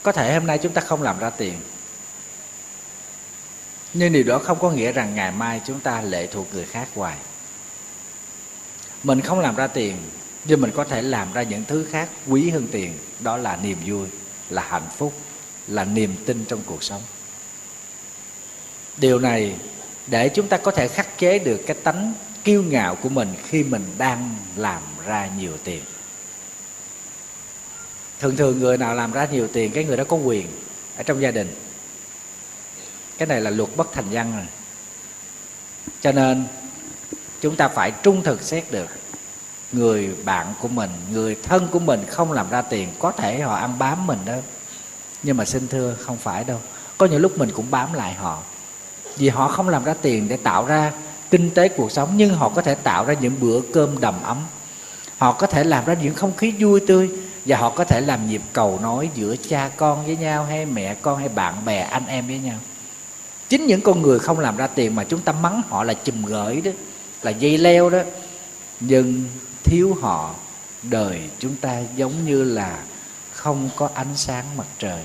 Có 0.04 0.12
thể 0.12 0.34
hôm 0.34 0.48
nay 0.48 0.58
chúng 0.58 0.74
ta 0.74 0.82
không 0.82 1.02
làm 1.02 1.20
ra 1.20 1.30
tiền, 1.30 1.60
nhưng 3.94 4.14
điều 4.14 4.24
đó 4.24 4.40
không 4.40 4.60
có 4.60 4.72
nghĩa 4.72 4.92
rằng 4.92 5.16
ngày 5.16 5.32
mai 5.32 5.62
chúng 5.68 5.80
ta 5.80 6.02
lệ 6.02 6.28
thuộc 6.28 6.54
người 6.54 6.66
khác 6.66 6.88
hoài. 6.96 7.18
Mình 9.04 9.22
không 9.22 9.40
làm 9.40 9.56
ra 9.56 9.68
tiền, 9.68 9.98
nhưng 10.46 10.62
mình 10.62 10.72
có 10.76 10.84
thể 10.84 11.02
làm 11.02 11.34
ra 11.34 11.44
những 11.44 11.64
thứ 11.68 11.86
khác 11.92 12.10
quý 12.28 12.50
hơn 12.50 12.68
tiền, 12.72 12.98
đó 13.20 13.38
là 13.38 13.60
niềm 13.64 13.78
vui, 13.86 14.08
là 14.50 14.64
hạnh 14.70 14.90
phúc, 14.98 15.14
là 15.68 15.84
niềm 15.84 16.16
tin 16.26 16.46
trong 16.46 16.62
cuộc 16.66 16.84
sống 16.84 17.02
điều 18.98 19.20
này 19.20 19.56
để 20.08 20.30
chúng 20.30 20.48
ta 20.48 20.58
có 20.58 20.72
thể 20.72 20.88
khắc 20.88 21.18
chế 21.18 21.40
được 21.40 21.62
cái 21.68 21.78
tánh 21.84 22.14
kiêu 22.44 22.64
ngạo 22.64 22.96
của 22.96 23.10
mình 23.10 23.34
khi 23.48 23.64
mình 23.64 23.86
đang 23.98 24.36
làm 24.56 24.82
ra 25.06 25.30
nhiều 25.38 25.58
tiền. 25.64 25.84
Thường 28.20 28.36
thường 28.36 28.60
người 28.60 28.78
nào 28.78 28.96
làm 28.96 29.12
ra 29.12 29.28
nhiều 29.32 29.48
tiền, 29.54 29.72
cái 29.72 29.84
người 29.84 29.98
đó 29.98 30.04
có 30.04 30.18
quyền 30.18 30.48
ở 30.98 31.04
trong 31.04 31.22
gia 31.22 31.32
đình. 31.32 31.56
Cái 33.18 33.28
này 33.28 33.42
là 33.42 33.50
luật 33.50 33.70
bất 33.76 33.94
thành 33.94 34.06
văn 34.12 34.34
rồi. 34.36 34.46
Cho 36.02 36.12
nên, 36.12 36.46
chúng 37.42 37.56
ta 37.56 37.68
phải 37.68 37.92
trung 37.92 38.24
thực 38.24 38.42
xét 38.42 38.72
được, 38.72 38.88
người 39.72 40.16
bạn 40.24 40.54
của 40.62 40.68
mình, 40.68 40.90
người 41.12 41.36
thân 41.44 41.68
của 41.72 41.80
mình 41.80 42.06
không 42.08 42.32
làm 42.32 42.50
ra 42.50 42.62
tiền, 42.62 42.90
có 43.00 43.12
thể 43.12 43.40
họ 43.40 43.56
ăn 43.56 43.80
bám 43.80 44.08
mình 44.08 44.20
đó. 44.26 44.34
Nhưng 45.24 45.38
mà 45.38 45.46
xin 45.46 45.68
thưa, 45.68 45.96
không 46.00 46.18
phải 46.18 46.44
đâu. 46.44 46.62
Có 46.98 47.06
những 47.06 47.22
lúc 47.22 47.38
mình 47.38 47.52
cũng 47.54 47.72
bám 47.72 47.94
lại 47.94 48.14
họ 48.14 48.44
vì 49.18 49.30
họ 49.30 49.48
không 49.48 49.70
làm 49.70 49.84
ra 49.84 49.94
tiền 50.02 50.30
để 50.30 50.38
tạo 50.38 50.66
ra 50.66 50.92
kinh 51.30 51.50
tế 51.50 51.68
cuộc 51.68 51.92
sống, 51.92 52.10
nhưng 52.16 52.34
họ 52.34 52.50
có 52.50 52.62
thể 52.62 52.76
tạo 52.76 53.06
ra 53.06 53.14
những 53.22 53.34
bữa 53.40 53.62
cơm 53.74 54.00
đầm 54.00 54.16
ấm. 54.24 54.38
Họ 55.18 55.32
có 55.34 55.48
thể 55.48 55.64
làm 55.64 55.86
ra 55.86 55.94
những 55.94 56.16
không 56.16 56.36
khí 56.38 56.54
vui 56.60 56.80
tươi 56.88 57.10
và 57.46 57.58
họ 57.58 57.70
có 57.70 57.84
thể 57.84 58.02
làm 58.02 58.30
nhịp 58.30 58.42
cầu 58.54 58.80
nối 58.84 59.10
giữa 59.16 59.36
cha 59.50 59.70
con 59.78 60.06
với 60.06 60.18
nhau, 60.18 60.46
hay 60.46 60.66
mẹ 60.66 60.96
con, 60.96 61.20
hay 61.20 61.30
bạn 61.30 61.66
bè, 61.66 61.80
anh 61.80 62.06
em 62.08 62.28
với 62.28 62.40
nhau. 62.40 62.58
Chính 63.50 63.66
những 63.66 63.82
con 63.82 64.02
người 64.02 64.20
không 64.20 64.40
làm 64.40 64.58
ra 64.58 64.68
tiền 64.68 64.96
mà 64.96 65.04
chúng 65.04 65.22
ta 65.22 65.32
mắng 65.32 65.62
họ 65.70 65.84
là 65.84 65.94
chùm 65.94 66.26
gởi 66.26 66.62
đó, 66.62 66.72
là 67.22 67.32
dây 67.32 67.58
leo 67.58 67.90
đó. 67.90 68.00
Nhưng 68.80 69.24
thiếu 69.64 69.98
họ, 70.02 70.36
đời 70.84 71.22
chúng 71.40 71.56
ta 71.56 71.80
giống 71.96 72.26
như 72.26 72.44
là 72.44 72.80
không 73.34 73.70
có 73.76 73.90
ánh 73.94 74.16
sáng 74.16 74.46
mặt 74.58 74.68
trời. 74.80 75.04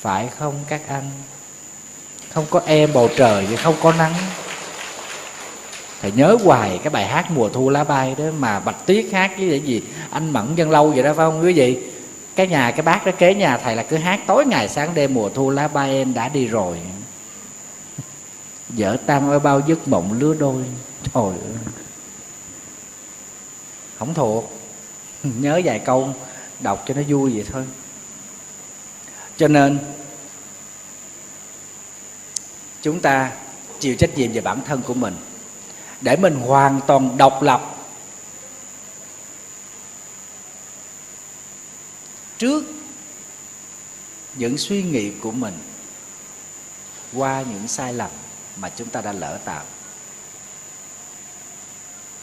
Phải 0.00 0.28
không 0.38 0.54
các 0.68 0.88
anh? 0.88 1.10
Không 2.36 2.46
có 2.50 2.60
em 2.66 2.92
bầu 2.92 3.08
trời 3.16 3.46
và 3.50 3.56
không 3.56 3.74
có 3.82 3.92
nắng. 3.92 4.14
Thầy 6.02 6.12
nhớ 6.12 6.36
hoài 6.44 6.78
cái 6.82 6.90
bài 6.90 7.06
hát 7.06 7.30
mùa 7.30 7.48
thu 7.48 7.70
lá 7.70 7.84
bay 7.84 8.14
đó 8.18 8.24
mà 8.38 8.60
bạch 8.60 8.86
tuyết 8.86 9.06
hát 9.12 9.30
với 9.38 9.50
cái 9.50 9.60
gì? 9.60 9.82
Anh 10.10 10.30
mẫn 10.30 10.54
dân 10.54 10.70
lâu 10.70 10.90
vậy 10.90 11.02
đó, 11.02 11.12
phải 11.16 11.26
không 11.26 11.42
quý 11.42 11.52
vị? 11.52 11.78
Cái 12.34 12.46
nhà, 12.46 12.70
cái 12.70 12.82
bác 12.82 13.06
đó 13.06 13.12
kế 13.18 13.34
nhà 13.34 13.58
thầy 13.58 13.76
là 13.76 13.82
cứ 13.82 13.96
hát 13.96 14.20
tối 14.26 14.44
ngày 14.46 14.68
sáng 14.68 14.94
đêm 14.94 15.14
mùa 15.14 15.28
thu 15.28 15.50
lá 15.50 15.68
bay, 15.68 15.90
em 15.90 16.14
đã 16.14 16.28
đi 16.28 16.46
rồi. 16.46 16.78
Vợ 18.68 18.96
tan 19.06 19.30
ơi, 19.30 19.38
bao 19.38 19.60
giấc 19.66 19.88
mộng 19.88 20.18
lứa 20.18 20.34
đôi. 20.34 20.62
Trời 21.14 21.24
ơi. 21.24 21.32
Không 23.98 24.14
thuộc. 24.14 24.52
Nhớ 25.22 25.60
vài 25.64 25.78
câu 25.78 26.14
đọc 26.60 26.84
cho 26.88 26.94
nó 26.94 27.02
vui 27.08 27.30
vậy 27.34 27.44
thôi. 27.52 27.64
Cho 29.36 29.48
nên 29.48 29.78
chúng 32.86 33.00
ta 33.00 33.32
chịu 33.80 33.94
trách 33.94 34.10
nhiệm 34.16 34.32
về 34.32 34.40
bản 34.40 34.60
thân 34.66 34.82
của 34.82 34.94
mình, 34.94 35.16
để 36.00 36.16
mình 36.16 36.34
hoàn 36.34 36.80
toàn 36.86 37.16
độc 37.16 37.42
lập. 37.42 37.76
Trước 42.38 42.64
những 44.34 44.58
suy 44.58 44.82
nghĩ 44.82 45.10
của 45.20 45.30
mình, 45.30 45.58
qua 47.14 47.44
những 47.52 47.68
sai 47.68 47.92
lầm 47.92 48.10
mà 48.56 48.68
chúng 48.76 48.88
ta 48.88 49.00
đã 49.00 49.12
lỡ 49.12 49.38
tạo 49.44 49.64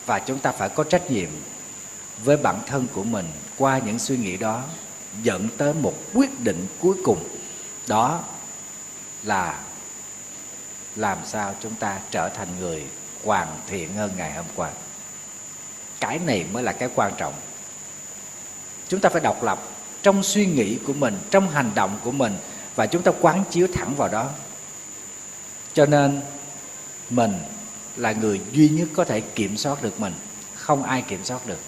và 0.05 0.19
chúng 0.19 0.39
ta 0.39 0.51
phải 0.51 0.69
có 0.69 0.83
trách 0.83 1.11
nhiệm 1.11 1.29
với 2.23 2.37
bản 2.37 2.59
thân 2.67 2.87
của 2.93 3.03
mình 3.03 3.25
qua 3.57 3.79
những 3.85 3.99
suy 3.99 4.17
nghĩ 4.17 4.37
đó, 4.37 4.61
dẫn 5.23 5.47
tới 5.57 5.73
một 5.73 5.93
quyết 6.13 6.39
định 6.39 6.67
cuối 6.79 6.95
cùng, 7.03 7.23
đó 7.87 8.23
là 9.23 9.59
làm 10.95 11.17
sao 11.25 11.55
chúng 11.59 11.75
ta 11.75 11.99
trở 12.11 12.29
thành 12.29 12.47
người 12.59 12.83
hoàn 13.23 13.47
thiện 13.67 13.93
hơn 13.93 14.11
ngày 14.17 14.33
hôm 14.33 14.45
qua? 14.55 14.69
Cái 15.99 16.19
này 16.19 16.45
mới 16.51 16.63
là 16.63 16.71
cái 16.71 16.89
quan 16.95 17.13
trọng. 17.17 17.33
Chúng 18.87 18.99
ta 18.99 19.09
phải 19.09 19.21
độc 19.21 19.43
lập 19.43 19.59
trong 20.01 20.23
suy 20.23 20.45
nghĩ 20.45 20.77
của 20.87 20.93
mình, 20.93 21.17
trong 21.31 21.49
hành 21.49 21.71
động 21.75 21.99
của 22.03 22.11
mình 22.11 22.37
và 22.75 22.85
chúng 22.85 23.01
ta 23.01 23.11
quán 23.21 23.43
chiếu 23.51 23.67
thẳng 23.73 23.95
vào 23.95 24.09
đó. 24.09 24.29
Cho 25.73 25.85
nên, 25.85 26.21
mình 27.09 27.33
là 27.97 28.11
người 28.11 28.41
duy 28.51 28.69
nhất 28.69 28.87
có 28.95 29.03
thể 29.03 29.21
kiểm 29.21 29.57
soát 29.57 29.83
được 29.83 29.99
mình. 29.99 30.13
Không 30.55 30.83
ai 30.83 31.01
kiểm 31.01 31.25
soát 31.25 31.47
được. 31.47 31.59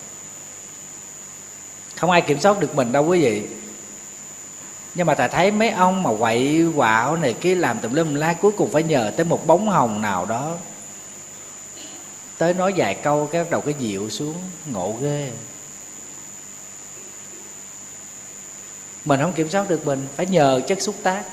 Không 1.95 2.11
ai 2.11 2.21
kiểm 2.21 2.39
soát 2.39 2.59
được 2.59 2.75
mình 2.75 2.91
đâu 2.91 3.05
quý 3.05 3.21
vị 3.21 3.47
nhưng 4.95 5.07
mà 5.07 5.15
thầy 5.15 5.27
thấy 5.29 5.51
mấy 5.51 5.69
ông 5.69 6.03
mà 6.03 6.09
quậy 6.19 6.65
quạo 6.75 7.15
này 7.15 7.33
cái 7.41 7.55
làm 7.55 7.79
tùm 7.79 7.93
lum 7.93 8.13
la 8.13 8.33
cuối 8.33 8.51
cùng 8.57 8.71
phải 8.71 8.83
nhờ 8.83 9.11
tới 9.15 9.25
một 9.25 9.47
bóng 9.47 9.69
hồng 9.69 10.01
nào 10.01 10.25
đó. 10.25 10.57
Tới 12.37 12.53
nói 12.53 12.73
vài 12.75 12.93
câu 12.95 13.29
cái 13.31 13.43
bắt 13.43 13.49
đầu 13.51 13.61
cái 13.61 13.73
dịu 13.79 14.09
xuống, 14.09 14.35
ngộ 14.65 14.95
ghê. 15.01 15.31
Mình 19.05 19.19
không 19.21 19.33
kiểm 19.33 19.49
soát 19.49 19.69
được 19.69 19.85
mình, 19.85 20.07
phải 20.15 20.25
nhờ 20.25 20.61
chất 20.67 20.81
xúc 20.81 20.95
tác. 21.03 21.23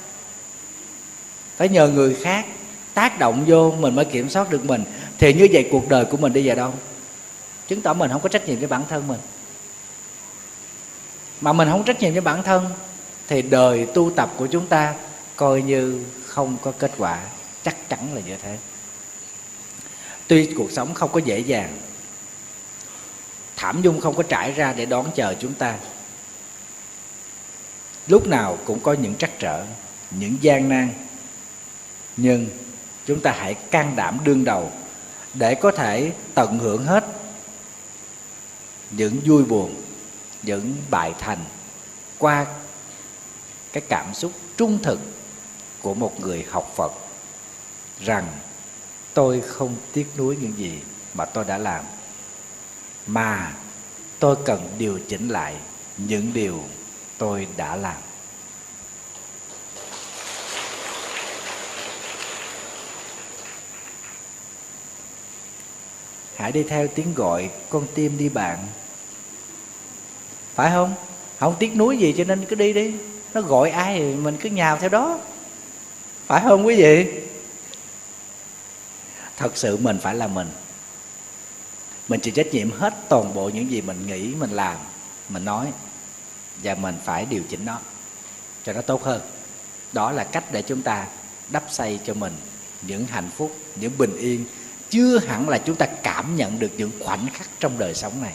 Phải 1.57 1.69
nhờ 1.69 1.89
người 1.89 2.15
khác 2.15 2.47
tác 2.95 3.19
động 3.19 3.45
vô 3.47 3.71
mình 3.71 3.95
mới 3.95 4.05
kiểm 4.05 4.31
soát 4.31 4.51
được 4.51 4.65
mình. 4.65 4.85
Thì 5.19 5.33
như 5.33 5.49
vậy 5.53 5.69
cuộc 5.73 5.89
đời 5.89 6.05
của 6.05 6.17
mình 6.17 6.33
đi 6.33 6.49
về 6.49 6.55
đâu? 6.55 6.73
Chứng 7.69 7.83
tỏ 7.83 7.95
mình 7.95 8.11
không 8.11 8.21
có 8.21 8.29
trách 8.29 8.49
nhiệm 8.49 8.59
với 8.59 8.69
bản 8.69 8.83
thân 8.89 9.09
mình. 9.09 9.21
Mà 11.41 11.53
mình 11.53 11.69
không 11.71 11.85
trách 11.85 12.01
nhiệm 12.01 12.13
với 12.13 12.21
bản 12.21 12.43
thân 12.43 12.71
thì 13.33 13.43
đời 13.43 13.87
tu 13.95 14.11
tập 14.11 14.33
của 14.37 14.47
chúng 14.47 14.67
ta 14.67 14.95
coi 15.37 15.63
như 15.63 16.05
không 16.27 16.57
có 16.63 16.73
kết 16.79 16.93
quả. 16.99 17.23
Chắc 17.63 17.89
chắn 17.89 18.15
là 18.15 18.21
như 18.21 18.37
thế. 18.43 18.59
Tuy 20.27 20.55
cuộc 20.57 20.73
sống 20.73 20.95
không 20.95 21.13
có 21.13 21.21
dễ 21.25 21.39
dàng, 21.39 21.79
thảm 23.57 23.83
dung 23.83 24.01
không 24.01 24.17
có 24.17 24.23
trải 24.23 24.53
ra 24.53 24.73
để 24.73 24.87
đón 24.87 25.07
chờ 25.15 25.35
chúng 25.41 25.55
ta. 25.55 25.77
Lúc 28.07 28.27
nào 28.27 28.59
cũng 28.65 28.81
có 28.81 28.93
những 28.93 29.15
trắc 29.15 29.31
trở, 29.39 29.65
những 30.11 30.37
gian 30.41 30.69
nan. 30.69 30.89
Nhưng 32.17 32.47
chúng 33.07 33.21
ta 33.21 33.33
hãy 33.39 33.55
can 33.55 33.97
đảm 33.97 34.19
đương 34.25 34.45
đầu 34.45 34.73
để 35.35 35.55
có 35.55 35.73
thể 35.73 36.13
tận 36.35 36.59
hưởng 36.59 36.85
hết 36.85 37.05
những 38.91 39.21
vui 39.25 39.45
buồn, 39.45 39.83
những 40.43 40.77
bại 40.91 41.13
thành 41.19 41.39
qua 42.19 42.47
cái 43.73 43.83
cảm 43.89 44.15
xúc 44.15 44.33
trung 44.57 44.79
thực 44.83 45.01
của 45.83 45.95
một 45.95 46.21
người 46.21 46.47
học 46.51 46.73
phật 46.77 46.93
rằng 48.01 48.27
tôi 49.15 49.41
không 49.41 49.77
tiếc 49.93 50.07
nuối 50.17 50.37
những 50.41 50.59
gì 50.59 50.81
mà 51.15 51.25
tôi 51.25 51.45
đã 51.45 51.59
làm, 51.59 51.85
mà 53.07 53.53
tôi 54.19 54.37
cần 54.45 54.69
điều 54.79 54.99
chỉnh 55.09 55.29
lại 55.29 55.57
những 55.97 56.33
điều 56.33 56.65
tôi 57.19 57.47
đã 57.57 57.77
làm. 57.77 57.97
Hãy 66.37 66.53
đi 66.53 66.63
theo 66.63 66.89
tiếng 66.95 67.15
gọi 67.15 67.51
con 67.71 67.87
tim 67.95 68.19
đi 68.19 68.29
bạn. 68.29 68.59
Phải 70.55 70.71
không? 70.71 70.95
Không 71.39 71.57
tiếc 71.59 71.77
nuối 71.77 71.99
gì 71.99 72.15
cho 72.19 72.25
nên 72.25 72.45
cứ 72.45 72.57
đi 72.57 72.73
đi 72.73 72.95
nó 73.35 73.41
gọi 73.41 73.71
ai 73.71 73.99
thì 73.99 74.15
mình 74.15 74.37
cứ 74.41 74.49
nhào 74.49 74.77
theo 74.77 74.89
đó. 74.89 75.19
Phải 76.27 76.43
không 76.45 76.67
quý 76.67 76.77
vị? 76.77 77.07
Thật 79.37 79.53
sự 79.55 79.77
mình 79.77 79.99
phải 80.03 80.15
là 80.15 80.27
mình. 80.27 80.49
Mình 82.09 82.21
chịu 82.21 82.35
trách 82.35 82.47
nhiệm 82.53 82.71
hết 82.71 82.95
toàn 83.09 83.35
bộ 83.35 83.49
những 83.49 83.71
gì 83.71 83.81
mình 83.81 84.07
nghĩ, 84.07 84.35
mình 84.35 84.51
làm, 84.51 84.77
mình 85.29 85.45
nói. 85.45 85.73
Và 86.63 86.75
mình 86.75 86.95
phải 87.05 87.27
điều 87.31 87.43
chỉnh 87.49 87.65
nó 87.65 87.79
cho 88.65 88.73
nó 88.73 88.81
tốt 88.81 89.03
hơn. 89.03 89.21
Đó 89.93 90.13
là 90.13 90.25
cách 90.25 90.45
để 90.53 90.63
chúng 90.63 90.83
ta 90.83 91.07
đắp 91.49 91.65
xây 91.71 92.01
cho 92.05 92.15
mình 92.15 92.33
những 92.83 93.07
hạnh 93.07 93.31
phúc, 93.37 93.57
những 93.77 93.93
bình 93.99 94.17
yên, 94.17 94.45
chưa 94.91 95.19
hẳn 95.19 95.49
là 95.49 95.59
chúng 95.59 95.77
ta 95.77 95.87
cảm 95.87 96.37
nhận 96.37 96.59
được 96.59 96.71
những 96.77 96.91
khoảnh 97.01 97.27
khắc 97.33 97.49
trong 97.61 97.79
đời 97.79 97.95
sống 97.95 98.23
này. 98.23 98.33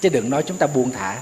Chứ 0.00 0.08
đừng 0.08 0.30
nói 0.30 0.42
chúng 0.46 0.56
ta 0.56 0.66
buông 0.66 0.90
thả 0.90 1.18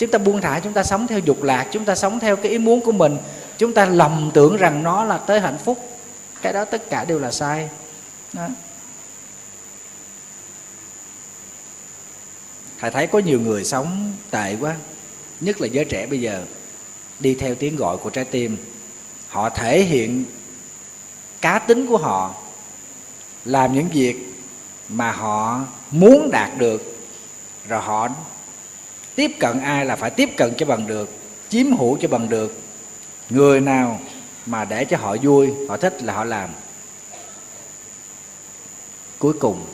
chúng 0.00 0.10
ta 0.10 0.18
buông 0.18 0.40
thả, 0.40 0.60
chúng 0.60 0.72
ta 0.72 0.82
sống 0.82 1.06
theo 1.06 1.18
dục 1.18 1.42
lạc, 1.42 1.66
chúng 1.72 1.84
ta 1.84 1.94
sống 1.94 2.20
theo 2.20 2.36
cái 2.36 2.52
ý 2.52 2.58
muốn 2.58 2.80
của 2.80 2.92
mình. 2.92 3.16
Chúng 3.58 3.74
ta 3.74 3.84
lầm 3.86 4.30
tưởng 4.34 4.56
rằng 4.56 4.82
nó 4.82 5.04
là 5.04 5.18
tới 5.18 5.40
hạnh 5.40 5.58
phúc. 5.64 5.98
Cái 6.42 6.52
đó 6.52 6.64
tất 6.64 6.90
cả 6.90 7.04
đều 7.04 7.18
là 7.18 7.30
sai. 7.30 7.68
Đó. 8.32 8.48
thầy 12.78 12.90
thấy 12.90 13.06
có 13.06 13.18
nhiều 13.18 13.40
người 13.40 13.64
sống 13.64 14.12
tệ 14.30 14.56
quá, 14.60 14.76
nhất 15.40 15.60
là 15.60 15.66
giới 15.66 15.84
trẻ 15.84 16.06
bây 16.06 16.20
giờ, 16.20 16.44
đi 17.18 17.34
theo 17.34 17.54
tiếng 17.54 17.76
gọi 17.76 17.96
của 17.96 18.10
trái 18.10 18.24
tim. 18.24 18.56
Họ 19.28 19.50
thể 19.50 19.82
hiện 19.82 20.24
cá 21.40 21.58
tính 21.58 21.86
của 21.86 21.98
họ, 21.98 22.34
làm 23.44 23.74
những 23.74 23.88
việc 23.88 24.34
mà 24.88 25.12
họ 25.12 25.60
muốn 25.90 26.30
đạt 26.32 26.58
được, 26.58 26.98
rồi 27.68 27.80
họ 27.80 28.08
tiếp 29.14 29.30
cận 29.40 29.60
ai 29.60 29.86
là 29.86 29.96
phải 29.96 30.10
tiếp 30.10 30.30
cận 30.36 30.54
cho 30.58 30.66
bằng 30.66 30.86
được, 30.86 31.10
chiếm 31.48 31.76
hữu 31.76 31.98
cho 32.00 32.08
bằng 32.08 32.28
được. 32.28 32.60
Người 33.30 33.60
nào 33.60 34.00
mà 34.46 34.64
để 34.64 34.84
cho 34.84 34.96
họ 34.96 35.16
vui, 35.22 35.52
họ 35.68 35.76
thích 35.76 36.02
là 36.02 36.14
họ 36.14 36.24
làm. 36.24 36.50
Cuối 39.18 39.32
cùng, 39.40 39.66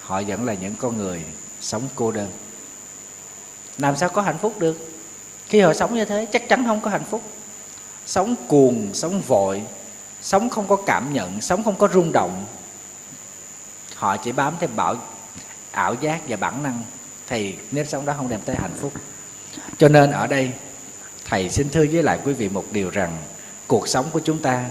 họ 0.00 0.22
vẫn 0.22 0.44
là 0.44 0.54
những 0.54 0.74
con 0.78 0.96
người 0.96 1.22
sống 1.60 1.82
cô 1.94 2.10
đơn. 2.10 2.28
Làm 3.78 3.96
sao 3.96 4.08
có 4.08 4.22
hạnh 4.22 4.38
phúc 4.40 4.54
được? 4.58 4.90
Khi 5.46 5.60
họ 5.60 5.74
sống 5.74 5.94
như 5.94 6.04
thế, 6.04 6.26
chắc 6.32 6.48
chắn 6.48 6.64
không 6.66 6.80
có 6.80 6.90
hạnh 6.90 7.04
phúc. 7.10 7.22
Sống 8.06 8.34
cuồng, 8.48 8.90
sống 8.94 9.22
vội, 9.26 9.62
sống 10.22 10.50
không 10.50 10.66
có 10.68 10.76
cảm 10.76 11.12
nhận, 11.12 11.40
sống 11.40 11.64
không 11.64 11.76
có 11.76 11.88
rung 11.92 12.12
động. 12.12 12.44
Họ 13.94 14.16
chỉ 14.16 14.32
bám 14.32 14.54
theo 14.60 14.68
bảo, 14.76 14.96
ảo 15.70 15.94
giác 16.00 16.20
và 16.28 16.36
bản 16.36 16.62
năng 16.62 16.82
thì 17.28 17.54
nếp 17.70 17.88
sống 17.88 18.06
đó 18.06 18.14
không 18.16 18.28
đem 18.28 18.40
tới 18.44 18.56
hạnh 18.56 18.74
phúc. 18.80 18.92
Cho 19.78 19.88
nên 19.88 20.10
ở 20.10 20.26
đây, 20.26 20.50
thầy 21.24 21.50
xin 21.50 21.68
thưa 21.68 21.86
với 21.92 22.02
lại 22.02 22.18
quý 22.24 22.32
vị 22.32 22.48
một 22.48 22.64
điều 22.72 22.90
rằng, 22.90 23.16
cuộc 23.66 23.88
sống 23.88 24.06
của 24.12 24.20
chúng 24.24 24.38
ta 24.38 24.64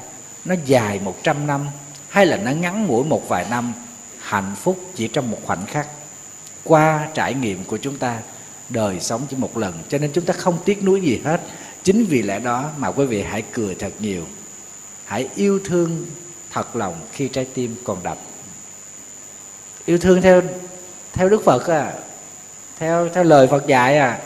nó 0.45 0.55
dài 0.65 0.99
một 1.03 1.23
trăm 1.23 1.47
năm, 1.47 1.67
hay 2.09 2.25
là 2.25 2.37
nó 2.37 2.51
ngắn 2.51 2.87
ngủi 2.87 3.03
một 3.03 3.29
vài 3.29 3.45
năm, 3.49 3.73
hạnh 4.19 4.55
phúc 4.61 4.79
chỉ 4.95 5.07
trong 5.07 5.31
một 5.31 5.39
khoảnh 5.43 5.65
khắc. 5.65 5.87
Qua 6.63 7.07
trải 7.13 7.33
nghiệm 7.33 7.63
của 7.63 7.77
chúng 7.77 7.97
ta, 7.97 8.19
đời 8.69 8.99
sống 8.99 9.21
chỉ 9.29 9.35
một 9.35 9.57
lần, 9.57 9.73
cho 9.89 9.97
nên 9.97 10.11
chúng 10.13 10.25
ta 10.25 10.33
không 10.33 10.57
tiếc 10.65 10.83
nuối 10.83 11.01
gì 11.01 11.21
hết. 11.25 11.41
Chính 11.83 12.05
vì 12.05 12.21
lẽ 12.21 12.39
đó 12.39 12.71
mà 12.77 12.91
quý 12.91 13.05
vị 13.05 13.21
hãy 13.21 13.43
cười 13.51 13.75
thật 13.75 13.93
nhiều, 13.99 14.27
hãy 15.05 15.29
yêu 15.35 15.59
thương 15.65 16.05
thật 16.51 16.75
lòng 16.75 16.95
khi 17.11 17.27
trái 17.27 17.47
tim 17.53 17.75
còn 17.83 18.03
đập. 18.03 18.17
Yêu 19.85 19.97
thương 19.97 20.21
theo 20.21 20.41
theo 21.13 21.29
đức 21.29 21.43
phật 21.45 21.67
à 21.67 21.93
theo 22.79 23.09
theo 23.09 23.23
lời 23.23 23.47
phật 23.47 23.67
dạy 23.67 23.97
à 23.97 24.19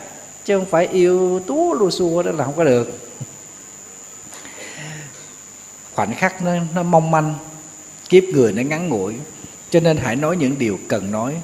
chứ 0.44 0.58
không 0.58 0.66
phải 0.66 0.86
yêu 0.86 1.40
tú 1.46 1.74
lua 1.74 1.90
xua 1.90 2.22
đó 2.22 2.32
là 2.32 2.44
không 2.44 2.56
có 2.56 2.64
được. 2.64 3.10
Khoảnh 5.94 6.14
khắc 6.14 6.42
nó, 6.42 6.52
nó 6.74 6.82
mong 6.82 7.10
manh 7.10 7.34
kiếp 8.08 8.24
người 8.24 8.52
nó 8.52 8.62
ngắn 8.62 8.88
ngủi 8.88 9.14
cho 9.70 9.80
nên 9.80 9.96
hãy 9.96 10.16
nói 10.16 10.36
những 10.36 10.58
điều 10.58 10.78
cần 10.88 11.10
nói. 11.10 11.34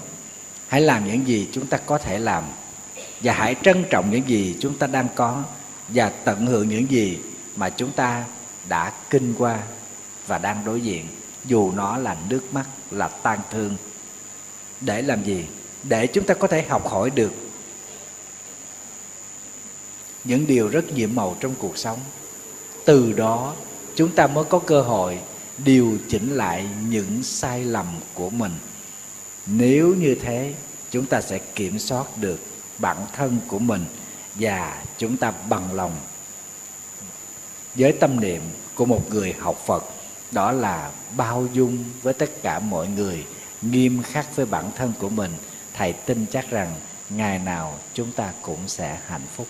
Hãy 0.69 0.81
làm 0.81 1.07
những 1.07 1.27
gì 1.27 1.49
chúng 1.53 1.67
ta 1.67 1.77
có 1.77 1.99
thể 1.99 2.19
làm 2.19 2.45
và 3.21 3.33
hãy 3.33 3.55
trân 3.63 3.85
trọng 3.91 4.11
những 4.11 4.29
gì 4.29 4.57
chúng 4.61 4.79
ta 4.79 4.87
đang 4.87 5.09
có 5.15 5.43
và 5.89 6.09
tận 6.25 6.47
hưởng 6.47 6.69
những 6.69 6.91
gì 6.91 7.19
mà 7.57 7.71
chúng 7.71 7.93
ta 7.93 8.25
đã 8.69 8.93
kinh 9.11 9.35
qua 9.39 9.59
và 10.27 10.39
đang 10.39 10.65
đối 10.65 10.81
diện. 10.81 11.07
Dù 11.45 11.73
nó 11.73 11.99
là 11.99 12.17
nước 12.29 12.55
mắt 12.55 12.65
là 12.91 13.09
tan 13.09 13.39
thương 13.51 13.77
để 14.81 15.03
làm 15.03 15.25
gì? 15.25 15.45
Để 15.89 16.07
chúng 16.07 16.25
ta 16.25 16.35
có 16.35 16.49
thể 16.49 16.63
học 16.63 16.89
hỏi 16.89 17.11
được 17.11 17.33
những 20.25 20.47
điều 20.47 20.69
rất 20.69 20.93
nhiệm 20.93 21.15
màu 21.15 21.37
trong 21.41 21.55
cuộc 21.59 21.79
sống. 21.79 21.99
Từ 22.85 23.13
đó, 23.13 23.55
chúng 23.95 24.13
ta 24.15 24.27
mới 24.27 24.45
có 24.45 24.59
cơ 24.59 24.83
hội 24.83 25.19
điều 25.59 25.99
chỉnh 26.09 26.37
lại 26.37 26.69
những 26.89 27.23
sai 27.23 27.65
lầm 27.65 27.87
của 28.15 28.31
mình. 28.31 28.53
Nếu 29.47 29.95
như 29.95 30.15
thế, 30.15 30.55
chúng 30.91 31.07
ta 31.07 31.21
sẽ 31.21 31.39
kiểm 31.55 31.79
soát 31.79 32.07
được 32.17 32.41
bản 32.79 32.97
thân 33.13 33.39
của 33.49 33.59
mình 33.59 33.85
và 34.35 34.83
chúng 34.99 35.17
ta 35.17 35.33
bằng 35.49 35.75
lòng 35.75 35.93
với 37.75 37.93
tâm 37.93 38.21
niệm 38.21 38.43
của 38.75 38.85
một 38.85 39.11
người 39.11 39.33
học 39.33 39.63
phật, 39.67 39.85
đó 40.31 40.53
là 40.53 40.91
bao 41.17 41.47
dung 41.53 41.85
với 42.03 42.15
tất 42.15 42.43
cả 42.43 42.59
mọi 42.59 42.89
người, 42.89 43.25
nghiêm 43.63 44.03
khắc 44.03 44.37
với 44.37 44.47
bản 44.47 44.71
thân 44.77 44.93
của 44.99 45.09
mình 45.09 45.31
thầy 45.75 45.93
tin 45.93 46.27
chắc 46.31 46.51
rằng 46.51 46.75
ngày 47.11 47.39
nào 47.39 47.79
chúng 47.95 48.13
ta 48.13 48.33
cũng 48.43 48.69
sẽ 48.69 48.99
hạnh 49.07 49.27
phúc. 49.37 49.47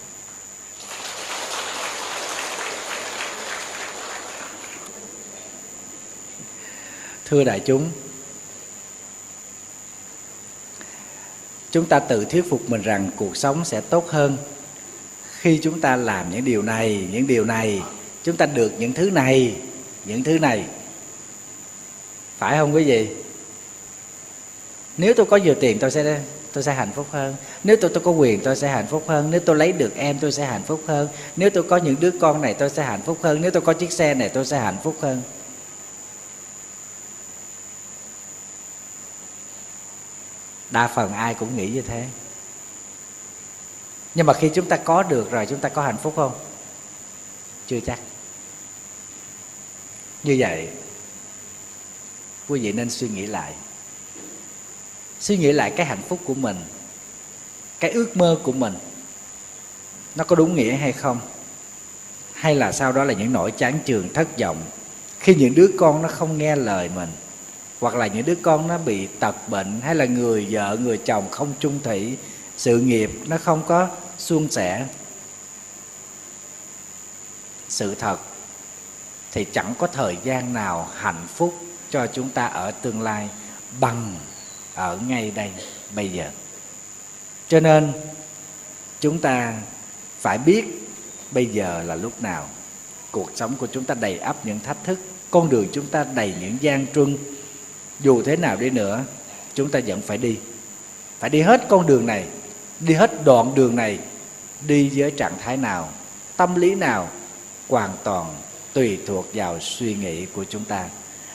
Thưa 7.25 7.45
đại 7.45 7.61
chúng 7.61 7.91
chúng 11.71 11.87
ta 11.87 11.99
tự 11.99 12.25
thuyết 12.25 12.45
phục 12.51 12.71
mình 12.71 12.83
rằng 12.83 13.11
cuộc 13.17 13.37
sống 13.37 13.65
sẽ 13.65 13.81
tốt 13.81 14.09
hơn. 14.09 14.37
Khi 15.41 15.59
chúng 15.63 15.81
ta 15.81 15.97
làm 15.97 16.31
những 16.31 16.45
điều 16.45 16.63
này, 16.63 17.09
những 17.11 17.27
điều 17.27 17.45
này, 17.45 17.83
chúng 18.23 18.37
ta 18.37 18.47
được 18.47 18.73
những 18.79 18.93
thứ 18.93 19.11
này, 19.11 19.57
những 20.05 20.25
thứ 20.25 20.39
này. 20.39 20.65
Phải 22.39 22.59
không 22.59 22.75
quý 22.75 22.85
vị? 22.85 23.24
Nếu 24.97 25.15
tôi 25.15 25.27
có 25.27 25.37
nhiều 25.37 25.55
tiền, 25.61 25.79
tôi 25.79 25.91
sẽ 25.91 26.21
tôi 26.53 26.63
sẽ 26.63 26.75
hạnh 26.75 26.91
phúc 26.95 27.07
hơn. 27.11 27.37
Nếu 27.65 27.77
tôi 27.81 27.91
tôi 27.95 28.03
có 28.05 28.11
quyền, 28.11 28.41
tôi 28.41 28.57
sẽ 28.57 28.69
hạnh 28.69 28.87
phúc 28.87 29.05
hơn. 29.07 29.31
Nếu 29.31 29.41
tôi 29.41 29.57
lấy 29.57 29.73
được 29.73 29.97
em, 29.97 30.19
tôi 30.19 30.33
sẽ 30.33 30.45
hạnh 30.45 30.63
phúc 30.63 30.83
hơn. 30.87 31.09
Nếu 31.37 31.51
tôi 31.51 31.63
có 31.63 31.77
những 31.77 31.97
đứa 32.01 32.11
con 32.21 32.41
này, 32.41 32.55
tôi 32.55 32.71
sẽ 32.71 32.85
hạnh 32.85 33.03
phúc 33.03 33.19
hơn. 33.23 33.41
Nếu 33.41 33.51
tôi 33.51 33.63
có 33.63 33.73
chiếc 33.73 33.93
xe 33.93 34.15
này, 34.15 34.29
tôi 34.29 34.47
sẽ 34.47 34.59
hạnh 34.59 34.77
phúc 34.83 34.97
hơn. 35.01 35.23
Đa 40.71 40.89
phần 40.89 41.13
ai 41.13 41.35
cũng 41.35 41.57
nghĩ 41.57 41.69
như 41.69 41.83
thế. 41.83 42.07
Nhưng 44.15 44.27
mà 44.27 44.33
khi 44.33 44.51
chúng 44.55 44.69
ta 44.69 44.77
có 44.77 45.03
được 45.03 45.31
rồi, 45.31 45.47
chúng 45.47 45.61
ta 45.61 45.69
có 45.69 45.83
hạnh 45.83 45.99
phúc 46.03 46.13
không? 46.17 46.33
Chưa 47.67 47.81
chắc. 47.81 47.99
Như 50.23 50.37
vậy, 50.39 50.69
quý 52.49 52.61
vị 52.61 52.73
nên 52.73 52.91
suy 52.91 53.09
nghĩ 53.09 53.27
lại 53.27 53.53
suy 55.25 55.37
nghĩ 55.37 55.53
lại 55.53 55.71
cái 55.77 55.87
hạnh 55.87 56.03
phúc 56.09 56.21
của 56.25 56.35
mình, 56.35 56.57
cái 57.81 57.91
ước 57.91 58.17
mơ 58.17 58.39
của 58.43 58.53
mình, 58.53 58.75
nó 60.17 60.25
có 60.25 60.37
đúng 60.37 60.57
nghĩa 60.57 60.73
hay 60.73 60.93
không? 60.93 61.21
Hay 62.33 62.55
là 62.55 62.73
sau 62.73 62.93
đó 62.93 63.05
là 63.05 63.15
những 63.15 63.33
nỗi 63.33 63.51
chán 63.51 63.79
trường 63.85 64.13
thất 64.13 64.39
vọng, 64.39 64.63
khi 65.19 65.35
những 65.35 65.55
đứa 65.55 65.69
con 65.79 66.03
nó 66.03 66.09
không 66.09 66.39
nghe 66.39 66.57
lời 66.57 66.91
mình, 66.95 67.09
hoặc 67.81 67.95
là 67.95 68.07
những 68.07 68.25
đứa 68.25 68.35
con 68.43 68.69
nó 68.69 68.79
bị 68.79 69.07
tật 69.07 69.49
bệnh, 69.49 69.81
hay 69.81 69.95
là 69.95 70.05
người 70.05 70.47
vợ, 70.51 70.77
người 70.81 70.99
chồng 70.99 71.31
không 71.31 71.53
trung 71.61 71.79
thủy, 71.83 72.17
sự 72.57 72.79
nghiệp 72.79 73.11
nó 73.27 73.39
không 73.39 73.63
có 73.67 73.89
suôn 74.19 74.51
sẻ, 74.51 74.87
sự 77.69 77.95
thật, 77.95 78.19
thì 79.33 79.47
chẳng 79.53 79.75
có 79.79 79.87
thời 79.87 80.17
gian 80.25 80.53
nào 80.53 80.89
hạnh 80.95 81.27
phúc 81.35 81.55
cho 81.91 82.07
chúng 82.07 82.29
ta 82.29 82.47
ở 82.47 82.71
tương 82.71 83.03
lai 83.03 83.29
bằng 83.81 84.15
ở 84.75 84.99
ngay 85.07 85.33
đây 85.35 85.51
bây 85.95 86.09
giờ. 86.09 86.31
Cho 87.49 87.61
nên, 87.61 87.93
chúng 89.01 89.19
ta 89.19 89.55
phải 90.21 90.39
biết 90.39 90.65
bây 91.31 91.47
giờ 91.47 91.83
là 91.87 91.95
lúc 91.95 92.23
nào. 92.23 92.49
Cuộc 93.11 93.31
sống 93.35 93.55
của 93.57 93.67
chúng 93.67 93.85
ta 93.85 93.95
đầy 93.95 94.19
ắp 94.19 94.37
những 94.47 94.61
thách 94.61 94.85
thức, 94.85 94.99
con 95.31 95.51
đường 95.51 95.67
chúng 95.73 95.87
ta 95.87 96.05
đầy 96.15 96.35
những 96.41 96.57
gian 96.61 96.87
truân. 96.95 97.17
Dù 98.01 98.23
thế 98.23 98.37
nào 98.37 98.57
đi 98.57 98.71
nữa, 98.71 99.05
chúng 99.55 99.71
ta 99.71 99.81
vẫn 99.87 100.01
phải 100.01 100.19
đi. 100.19 100.39
Phải 101.19 101.31
đi 101.31 101.41
hết 101.41 101.67
con 101.69 101.87
đường 101.87 102.07
này, 102.07 102.25
đi 102.81 102.95
hết 102.95 103.25
đoạn 103.25 103.55
đường 103.55 103.77
này, 103.77 103.99
đi 104.67 104.91
với 104.95 105.11
trạng 105.11 105.39
thái 105.41 105.57
nào, 105.57 105.89
tâm 106.37 106.55
lý 106.55 106.75
nào 106.75 107.09
hoàn 107.69 107.91
toàn 108.05 108.35
tùy 108.73 108.99
thuộc 109.07 109.27
vào 109.35 109.61
suy 109.61 109.95
nghĩ 109.95 110.27
của 110.27 110.45
chúng 110.45 110.65
ta 110.65 110.89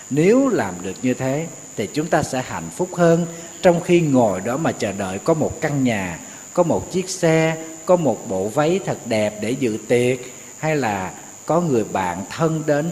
nếu 0.10 0.48
làm 0.48 0.73
được 0.81 0.95
như 1.02 1.14
thế, 1.14 1.48
thì 1.76 1.88
chúng 1.94 2.07
ta 2.07 2.23
sẽ 2.23 2.41
hạnh 2.41 2.69
phúc 2.76 2.90
hơn. 2.95 3.26
Trong 3.61 3.81
khi 3.81 4.02
ngồi 4.02 4.41
đó 4.41 4.57
mà 4.57 4.72
chờ 4.72 4.91
đợi 4.91 5.19
có 5.19 5.34
một 5.34 5.61
căn 5.61 5.84
nhà, 5.84 6.19
có 6.53 6.64
một 6.64 6.91
chiếc 6.91 7.10
xe, 7.10 7.57
có 7.86 7.95
một 7.95 8.30
bộ 8.30 8.48
váy 8.48 8.80
thật 8.86 8.98
đẹp 9.06 9.34
để 9.41 9.52
dự 9.52 9.77
tiệc, 9.88 10.19
hay 10.57 10.76
là 10.76 11.11
có 11.45 11.61
người 11.61 11.84
bạn 11.84 12.18
thân 12.30 12.64
đến 12.65 12.90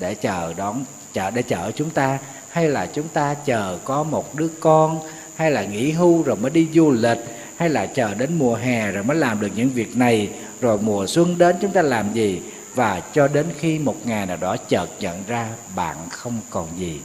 để 0.00 0.14
chờ 0.14 0.54
đón, 0.56 0.84
chờ, 1.12 1.30
để 1.30 1.42
chở 1.42 1.70
chúng 1.76 1.90
ta, 1.90 2.18
hay 2.48 2.68
là 2.68 2.86
chúng 2.86 3.08
ta 3.08 3.34
chờ 3.34 3.78
có 3.84 4.02
một 4.02 4.34
đứa 4.34 4.48
con, 4.60 5.00
hay 5.36 5.50
là 5.50 5.64
nghỉ 5.64 5.90
hưu 5.90 6.22
rồi 6.22 6.36
mới 6.36 6.50
đi 6.50 6.68
du 6.74 6.90
lịch, 6.90 7.18
hay 7.56 7.68
là 7.68 7.86
chờ 7.86 8.14
đến 8.14 8.30
mùa 8.38 8.54
hè 8.54 8.90
rồi 8.90 9.04
mới 9.04 9.16
làm 9.16 9.40
được 9.40 9.50
những 9.56 9.70
việc 9.70 9.96
này, 9.96 10.28
rồi 10.60 10.78
mùa 10.78 11.06
xuân 11.06 11.38
đến 11.38 11.56
chúng 11.62 11.70
ta 11.70 11.82
làm 11.82 12.12
gì 12.14 12.40
và 12.76 13.00
cho 13.00 13.28
đến 13.28 13.46
khi 13.58 13.78
một 13.78 14.06
ngày 14.06 14.26
nào 14.26 14.36
đó 14.36 14.56
chợt 14.68 14.86
nhận 15.00 15.22
ra 15.26 15.48
bạn 15.76 15.96
không 16.10 16.40
còn 16.50 16.68
gì, 16.78 17.00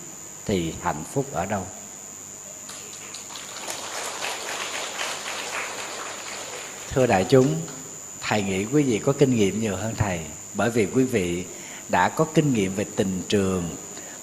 thì 0.46 0.74
hạnh 0.82 1.04
phúc 1.14 1.26
ở 1.32 1.46
đâu? 1.46 1.66
Thưa 6.90 7.08
đại 7.08 7.26
chúng, 7.30 7.56
thầy 8.22 8.44
nghĩ 8.44 8.66
quý 8.66 8.84
vị 8.84 9.00
có 9.00 9.14
kinh 9.14 9.36
nghiệm 9.36 9.62
nhiều 9.62 9.76
hơn 9.76 9.94
thầy, 9.98 10.20
bởi 10.54 10.70
vì 10.70 10.86
quý 10.86 11.04
vị 11.04 11.46
đã 11.90 12.10
có 12.10 12.26
kinh 12.34 12.54
nghiệm 12.54 12.76
về 12.76 12.86
tình 12.96 13.22
trường. 13.28 13.64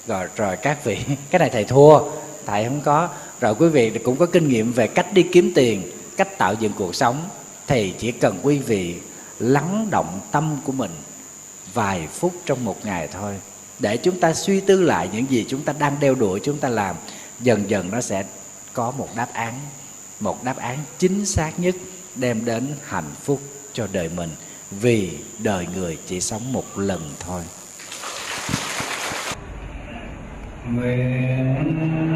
Rồi 0.07 0.27
rồi 0.35 0.57
các 0.57 0.83
vị, 0.83 0.97
cái 1.29 1.39
này 1.39 1.49
thầy 1.49 1.63
thua, 1.63 1.99
thầy 2.45 2.63
không 2.63 2.81
có. 2.81 3.09
Rồi 3.39 3.55
quý 3.59 3.69
vị 3.69 3.89
cũng 4.03 4.17
có 4.17 4.25
kinh 4.25 4.49
nghiệm 4.49 4.71
về 4.71 4.87
cách 4.87 5.13
đi 5.13 5.23
kiếm 5.23 5.51
tiền, 5.55 5.91
cách 6.17 6.37
tạo 6.37 6.53
dựng 6.53 6.71
cuộc 6.75 6.95
sống, 6.95 7.29
thì 7.67 7.93
chỉ 7.97 8.11
cần 8.11 8.39
quý 8.43 8.57
vị 8.57 8.95
lắng 9.39 9.87
động 9.91 10.19
tâm 10.31 10.57
của 10.65 10.71
mình 10.71 10.91
vài 11.79 12.07
phút 12.07 12.33
trong 12.45 12.65
một 12.65 12.85
ngày 12.85 13.07
thôi. 13.11 13.39
Để 13.79 13.97
chúng 13.97 14.19
ta 14.19 14.33
suy 14.33 14.59
tư 14.59 14.81
lại 14.81 15.09
những 15.13 15.25
gì 15.29 15.45
chúng 15.49 15.63
ta 15.63 15.73
đang 15.79 15.99
đeo 15.99 16.15
đuổi, 16.15 16.39
chúng 16.43 16.57
ta 16.57 16.69
làm, 16.69 16.95
dần 17.39 17.69
dần 17.69 17.91
nó 17.91 18.01
sẽ 18.01 18.23
có 18.73 18.91
một 18.91 19.07
đáp 19.15 19.33
án. 19.33 19.53
Một 20.19 20.43
đáp 20.43 20.57
án 20.57 20.77
chính 20.97 21.25
xác 21.25 21.51
nhất 21.57 21.75
đem 22.15 22.45
đến 22.45 22.67
hạnh 22.85 23.11
phúc 23.23 23.41
cho 23.73 23.87
đời 23.91 24.09
mình. 24.15 24.29
Vì 24.71 25.17
đời 25.39 25.67
người 25.75 25.97
chỉ 26.07 26.21
sống 26.21 26.53
một 26.53 26.65
lần 26.79 27.13
thôi. 27.19 27.41
Nguyện 30.71 32.09